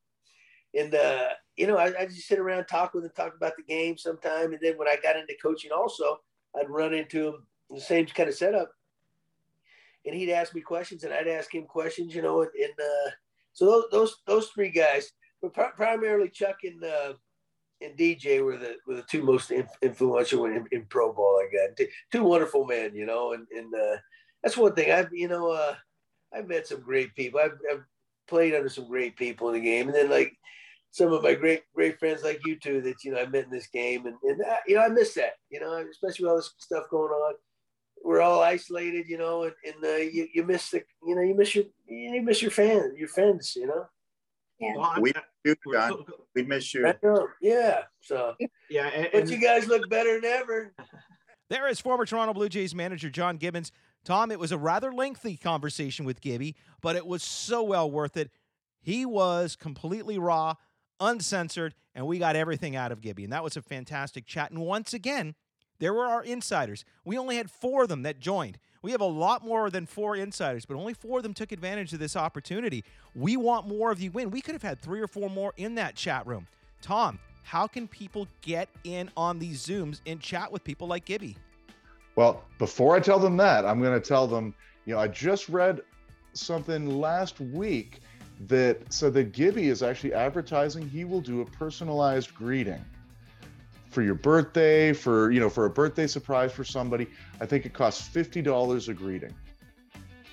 And, 0.79 0.95
uh, 0.95 1.29
you 1.57 1.67
know, 1.67 1.77
I, 1.77 1.93
I 2.01 2.07
just 2.07 2.27
sit 2.29 2.39
around, 2.39 2.67
talk 2.67 2.95
with 2.95 3.05
him, 3.05 3.11
talk 3.17 3.35
about 3.35 3.57
the 3.57 3.63
game 3.63 3.99
sometime. 3.99 4.53
And 4.53 4.61
then 4.63 4.79
when 4.79 4.89
I 4.89 4.97
got 5.03 5.17
into 5.17 5.35
coaching 5.43 5.73
also, 5.73 6.19
I'd 6.59 6.71
run 6.71 6.95
into 6.95 7.29
him, 7.29 7.47
the 7.71 7.81
same 7.81 8.07
kind 8.07 8.29
of 8.29 8.35
setup. 8.35 8.71
And 10.07 10.15
he'd 10.15 10.33
ask 10.33 10.55
me 10.55 10.61
questions 10.61 11.05
and 11.05 11.13
I'd 11.13 11.29
ask 11.29 11.55
him 11.55 11.65
questions, 11.65 12.15
you 12.15 12.23
know, 12.23 12.43
and, 12.43 12.51
and 12.55 12.73
uh, 12.79 13.11
so 13.53 13.67
those, 13.67 13.85
those, 13.91 14.17
those 14.27 14.49
three 14.49 14.71
guys– 14.71 15.11
but 15.41 15.55
pr- 15.55 15.77
primarily 15.77 16.29
Chuck 16.29 16.59
and 16.65 16.83
uh, 16.85 17.15
and 17.81 17.97
DJ 17.97 18.45
were 18.45 18.57
the 18.57 18.77
were 18.87 18.97
the 18.97 19.03
two 19.03 19.23
most 19.23 19.53
influential 19.83 20.47
in, 20.47 20.67
in, 20.73 20.85
pro 20.87 21.13
ball. 21.13 21.41
I 21.43 21.69
got 21.69 21.77
two, 21.77 21.89
two 22.13 22.25
wonderful 22.25 22.67
men, 22.67 22.95
you 22.95 23.07
know, 23.07 23.33
and 23.33 23.47
and 23.57 23.75
uh, 23.75 23.97
that's 24.43 24.57
one 24.57 24.75
thing. 24.75 24.93
I've 24.93 25.13
you 25.13 25.29
know 25.29 25.51
uh, 25.51 25.75
I've 26.35 26.49
met 26.49 26.67
some 26.67 26.81
great 26.81 27.15
people. 27.15 27.41
I've, 27.41 27.59
I've 27.71 27.85
played 28.31 28.55
under 28.55 28.69
some 28.69 28.89
great 28.89 29.17
people 29.17 29.49
in 29.49 29.55
the 29.55 29.61
game, 29.61 29.89
and 29.89 29.95
then 29.95 30.09
like 30.09 30.33
some 30.93 31.13
of 31.13 31.23
my 31.23 31.35
great 31.35 31.63
great 31.75 31.99
friends 31.99 32.23
like 32.23 32.41
you 32.47 32.59
two 32.59 32.81
that 32.83 33.05
you 33.05 33.13
know 33.13 33.21
I 33.21 33.27
met 33.27 33.45
in 33.45 33.51
this 33.51 33.67
game, 33.67 34.07
and 34.07 34.17
and 34.23 34.41
uh, 34.41 34.57
you 34.67 34.77
know 34.77 34.83
I 34.83 34.89
miss 34.89 35.15
that, 35.15 35.35
you 35.51 35.61
know, 35.61 35.85
especially 35.91 36.25
with 36.25 36.31
all 36.31 36.37
this 36.37 36.55
stuff 36.59 36.85
going 36.91 37.11
on. 37.11 37.35
We're 38.03 38.23
all 38.23 38.41
isolated, 38.41 39.09
you 39.09 39.19
know, 39.19 39.43
and, 39.43 39.53
and 39.63 39.85
uh, 39.85 39.97
you, 39.99 40.27
you 40.33 40.43
miss 40.43 40.71
the, 40.71 40.83
you 41.07 41.15
know, 41.15 41.21
you 41.21 41.35
miss 41.35 41.55
your, 41.55 41.65
you 41.87 42.23
miss 42.23 42.41
your 42.41 42.51
fans, 42.51 42.97
your 42.97 43.09
friends, 43.09 43.55
you 43.55 43.67
know. 43.67 43.85
Yeah. 44.59 44.73
Well, 44.75 44.95
we 45.01 45.13
you, 45.45 45.55
John. 45.71 46.05
We 46.35 46.45
miss 46.45 46.73
you. 46.73 46.91
Yeah. 47.43 47.83
So 48.01 48.37
yeah, 48.71 48.87
and, 48.87 49.09
but 49.13 49.29
you 49.29 49.39
guys 49.39 49.67
look 49.69 49.89
better 49.91 50.21
than 50.21 50.31
ever. 50.31 50.75
There 51.51 51.67
is 51.67 51.81
former 51.81 52.07
Toronto 52.07 52.33
Blue 52.33 52.49
Jays 52.49 52.77
manager 52.77 53.11
John 53.11 53.37
Gibbons 53.37 53.73
Tom, 54.05 54.31
it 54.31 54.39
was 54.39 54.53
a 54.53 54.59
rather 54.59 54.93
lengthy 54.93 55.37
conversation 55.37 56.05
with 56.05 56.21
Gibby, 56.21 56.57
but 56.81 56.97
it 56.97 57.07
was 57.07 57.23
so 57.23 57.63
well 57.63 57.91
worth 57.91 58.17
it. 58.17 58.31
He 58.81 59.05
was 59.05 59.57
completely 59.57 60.19
raw, 60.19 60.55
uncensored, 60.99 61.75
and 61.95 62.07
we 62.07 62.19
got 62.19 62.37
everything 62.37 62.77
out 62.77 62.93
of 62.93 63.01
Gibby. 63.01 63.25
And 63.25 63.33
that 63.33 63.45
was 63.45 63.57
a 63.57 63.63
fantastic 63.63 64.27
chat. 64.27 64.51
And 64.51 64.61
once 64.61 64.95
again, 64.95 65.35
there 65.81 65.93
were 65.93 66.07
our 66.07 66.23
insiders. 66.23 66.85
We 67.05 67.19
only 67.19 67.37
had 67.37 67.51
four 67.51 67.83
of 67.83 67.89
them 67.89 68.03
that 68.03 68.21
joined. 68.21 68.59
We 68.83 68.93
have 68.93 69.01
a 69.01 69.07
lot 69.07 69.45
more 69.45 69.69
than 69.71 69.87
four 69.87 70.17
insiders, 70.17 70.65
but 70.65 70.77
only 70.77 70.95
four 70.95 71.19
of 71.19 71.23
them 71.23 71.35
took 71.35 71.53
advantage 71.53 71.93
of 71.93 71.99
this 71.99 72.17
opportunity. 72.17 72.85
We 73.15 73.37
want 73.37 73.67
more 73.67 73.91
of 73.91 74.01
you 74.01 74.11
in. 74.19 74.31
We 74.31 74.41
could 74.41 74.55
have 74.55 74.63
had 74.63 74.81
three 74.81 75.01
or 75.01 75.07
four 75.07 75.29
more 75.29 75.53
in 75.57 75.75
that 75.75 75.97
chat 75.97 76.27
room. 76.27 76.47
Tom, 76.81 77.19
how 77.43 77.67
can 77.67 77.89
people 77.89 78.29
get 78.41 78.69
in 78.85 79.11
on 79.17 79.39
these 79.39 79.67
Zooms 79.67 80.01
and 80.07 80.21
chat 80.21 80.53
with 80.53 80.65
people 80.65 80.87
like 80.87 81.05
Gibby? 81.05 81.37
Well, 82.17 82.45
before 82.59 82.97
I 82.97 83.01
tell 83.01 83.19
them 83.19 83.37
that, 83.39 83.65
I'm 83.65 83.81
going 83.81 84.01
to 84.01 84.07
tell 84.07 84.27
them, 84.27 84.55
you 84.85 84.95
know, 84.95 85.01
I 85.01 85.09
just 85.09 85.49
read 85.49 85.81
something 86.33 87.01
last 87.01 87.41
week 87.41 88.01
that 88.47 88.93
said 88.93 89.15
that 89.15 89.33
Gibby 89.33 89.69
is 89.69 89.83
actually 89.83 90.15
advertising 90.15 90.89
he 90.89 91.05
will 91.05 91.21
do 91.21 91.43
a 91.43 91.45
personalized 91.45 92.35
greeting 92.35 92.85
for 93.91 94.03
your 94.03 94.15
birthday, 94.15 94.93
for 94.93 95.31
you 95.31 95.41
know, 95.41 95.51
for 95.51 95.67
a 95.67 95.71
birthday 95.71 96.07
surprise 96.07 96.53
for 96.53 96.65
somebody. 96.65 97.09
I 97.41 97.47
think 97.47 97.67
it 97.67 97.73
costs 97.73 98.07
fifty 98.07 98.41
dollars 98.41 98.89
a 98.89 98.95
greeting. 98.95 99.35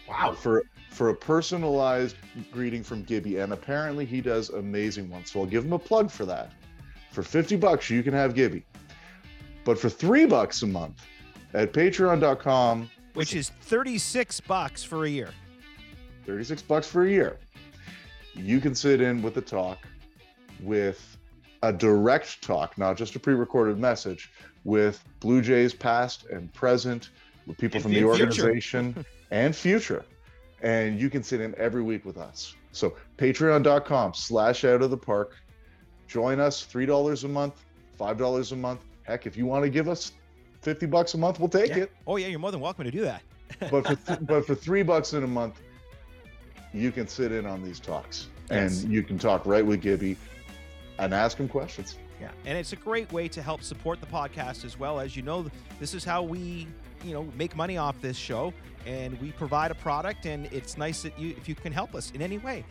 Wow. 0.07 0.33
For 0.33 0.63
for 0.89 1.09
a 1.09 1.15
personalized 1.15 2.15
greeting 2.51 2.83
from 2.83 3.03
Gibby, 3.03 3.37
and 3.37 3.51
apparently 3.51 4.05
he 4.05 4.21
does 4.21 4.49
amazing 4.49 5.09
ones. 5.09 5.31
So 5.31 5.41
I'll 5.41 5.45
give 5.45 5.65
him 5.65 5.73
a 5.73 5.79
plug 5.79 6.09
for 6.09 6.25
that. 6.25 6.53
For 7.11 7.23
fifty 7.23 7.55
bucks, 7.55 7.89
you 7.89 8.03
can 8.03 8.13
have 8.13 8.35
Gibby. 8.35 8.65
But 9.65 9.77
for 9.77 9.89
three 9.89 10.25
bucks 10.25 10.61
a 10.61 10.67
month 10.67 11.03
at 11.53 11.73
patreon.com, 11.73 12.89
which 13.13 13.35
is 13.35 13.49
36 13.61 14.39
bucks 14.41 14.83
for 14.83 15.05
a 15.05 15.09
year. 15.09 15.29
36 16.25 16.61
bucks 16.63 16.87
for 16.87 17.05
a 17.05 17.09
year. 17.09 17.37
You 18.35 18.59
can 18.59 18.75
sit 18.75 19.01
in 19.01 19.21
with 19.21 19.37
a 19.37 19.41
talk 19.41 19.79
with 20.61 21.17
a 21.63 21.71
direct 21.73 22.41
talk, 22.43 22.77
not 22.77 22.97
just 22.97 23.15
a 23.15 23.19
pre-recorded 23.19 23.79
message, 23.79 24.31
with 24.63 25.03
Blue 25.19 25.41
Jays 25.41 25.73
past 25.73 26.25
and 26.27 26.53
present, 26.53 27.09
with 27.45 27.57
people 27.57 27.77
And 27.77 27.83
from 27.83 27.91
the 27.93 27.99
future. 28.01 28.09
organization 28.23 29.05
and 29.31 29.55
future. 29.55 30.03
And 30.61 30.99
you 30.99 31.09
can 31.09 31.23
sit 31.23 31.41
in 31.41 31.55
every 31.57 31.81
week 31.81 32.05
with 32.05 32.17
us. 32.17 32.55
So 32.71 32.95
patreon.com 33.17 34.13
slash 34.13 34.65
out 34.65 34.81
of 34.81 34.91
the 34.91 34.97
park. 34.97 35.35
Join 36.07 36.39
us 36.39 36.65
$3 36.65 37.23
a 37.23 37.27
month, 37.27 37.65
$5 37.99 38.51
a 38.51 38.55
month. 38.55 38.81
Heck, 39.03 39.25
if 39.25 39.37
you 39.37 39.45
want 39.45 39.63
to 39.63 39.69
give 39.69 39.87
us 39.87 40.11
50 40.67 40.85
bucks 40.87 41.13
a 41.13 41.17
month, 41.17 41.39
we'll 41.39 41.47
take 41.47 41.69
Yeah. 41.69 41.83
it. 41.83 41.91
Oh, 42.05 42.17
yeah, 42.17 42.27
you're 42.27 42.39
more 42.39 42.51
than 42.51 42.59
welcome 42.59 42.83
to 42.83 42.91
do 42.91 42.99
that. 43.03 43.21
But 43.71 43.87
for 43.87 43.95
th- 43.95 44.19
but 44.23 44.45
for 44.45 44.53
three 44.53 44.83
bucks 44.83 45.13
in 45.13 45.23
a 45.23 45.27
month, 45.27 45.61
you 46.73 46.91
can 46.91 47.07
sit 47.07 47.31
in 47.31 47.45
on 47.45 47.63
these 47.63 47.79
talks 47.79 48.27
Yes. 48.51 48.83
and 48.83 48.91
you 48.91 49.01
can 49.01 49.17
talk 49.17 49.45
right 49.45 49.65
with 49.65 49.79
Gibby 49.81 50.17
and 50.99 51.13
ask 51.13 51.37
him 51.37 51.47
questions. 51.47 51.97
Yeah, 52.19 52.31
and 52.45 52.57
it's 52.57 52.73
a 52.73 52.75
great 52.75 53.09
way 53.13 53.29
to 53.29 53.41
help 53.41 53.61
support 53.63 54.01
the 54.01 54.07
podcast 54.07 54.65
as 54.65 54.77
well. 54.77 54.99
As 54.99 55.15
you 55.15 55.21
know, 55.21 55.45
this 55.79 55.93
is 55.93 56.03
how 56.03 56.21
we, 56.21 56.67
you 57.05 57.13
know, 57.13 57.23
make 57.37 57.55
money 57.55 57.77
off 57.77 57.95
this 58.01 58.17
show, 58.17 58.51
and 58.85 59.17
we 59.21 59.31
provide 59.31 59.71
a 59.71 59.75
product, 59.75 60.25
and 60.25 60.47
it's 60.47 60.77
nice 60.77 61.01
that 61.03 61.17
you, 61.17 61.29
if 61.37 61.47
you 61.47 61.55
can 61.55 61.71
help 61.71 61.95
us 61.95 62.11
in 62.11 62.21
any 62.21 62.39
way. 62.39 62.65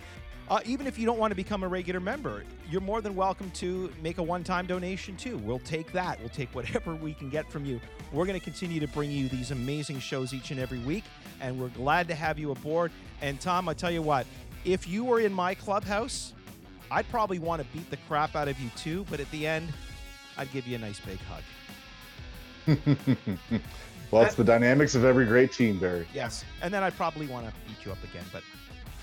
Uh, 0.48 0.60
even 0.64 0.86
if 0.86 0.96
you 0.96 1.04
don't 1.04 1.18
want 1.18 1.32
to 1.32 1.34
become 1.34 1.64
a 1.64 1.68
regular 1.68 1.98
member, 1.98 2.44
you're 2.70 2.80
more 2.80 3.00
than 3.00 3.16
welcome 3.16 3.50
to 3.50 3.92
make 4.00 4.18
a 4.18 4.22
one-time 4.22 4.64
donation 4.64 5.16
too. 5.16 5.38
We'll 5.38 5.58
take 5.58 5.90
that. 5.92 6.20
We'll 6.20 6.28
take 6.28 6.54
whatever 6.54 6.94
we 6.94 7.14
can 7.14 7.30
get 7.30 7.50
from 7.50 7.64
you. 7.64 7.80
We're 8.12 8.26
going 8.26 8.38
to 8.38 8.44
continue 8.44 8.78
to 8.78 8.86
bring 8.88 9.10
you 9.10 9.28
these 9.28 9.50
amazing 9.50 9.98
shows 9.98 10.32
each 10.32 10.52
and 10.52 10.60
every 10.60 10.78
week, 10.78 11.02
and 11.40 11.58
we're 11.60 11.70
glad 11.70 12.06
to 12.08 12.14
have 12.14 12.38
you 12.38 12.52
aboard. 12.52 12.92
And 13.20 13.40
Tom, 13.40 13.68
I 13.68 13.74
tell 13.74 13.90
you 13.90 14.02
what, 14.02 14.24
if 14.64 14.86
you 14.86 15.04
were 15.04 15.18
in 15.18 15.32
my 15.32 15.52
clubhouse, 15.52 16.32
I'd 16.92 17.08
probably 17.08 17.40
want 17.40 17.60
to 17.60 17.68
beat 17.76 17.90
the 17.90 17.98
crap 18.08 18.36
out 18.36 18.46
of 18.46 18.58
you 18.60 18.70
too, 18.76 19.04
but 19.10 19.18
at 19.18 19.28
the 19.32 19.48
end, 19.48 19.72
I'd 20.38 20.52
give 20.52 20.68
you 20.68 20.76
a 20.76 20.78
nice 20.78 21.00
big 21.00 21.18
hug. 21.18 21.42
well, 24.12 24.22
it's 24.22 24.36
the 24.36 24.44
dynamics 24.44 24.94
of 24.94 25.04
every 25.04 25.24
great 25.24 25.52
team, 25.52 25.80
Barry. 25.80 26.06
Yes. 26.14 26.44
And 26.62 26.72
then 26.72 26.84
I'd 26.84 26.96
probably 26.96 27.26
want 27.26 27.46
to 27.46 27.52
beat 27.66 27.84
you 27.84 27.90
up 27.90 28.02
again, 28.04 28.24
but 28.32 28.44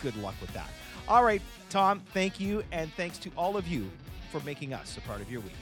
good 0.02 0.16
luck 0.18 0.36
with 0.40 0.54
that. 0.54 0.70
All 1.08 1.24
right, 1.24 1.42
Tom, 1.70 2.02
thank 2.14 2.40
you. 2.40 2.64
And 2.72 2.92
thanks 2.94 3.18
to 3.20 3.32
all 3.38 3.58
of 3.58 3.68
you 3.68 3.90
for 4.32 4.40
making 4.42 4.74
us 4.74 4.98
a 4.98 5.02
part 5.02 5.22
of 5.22 5.32
your 5.32 5.42
week. 5.42 5.54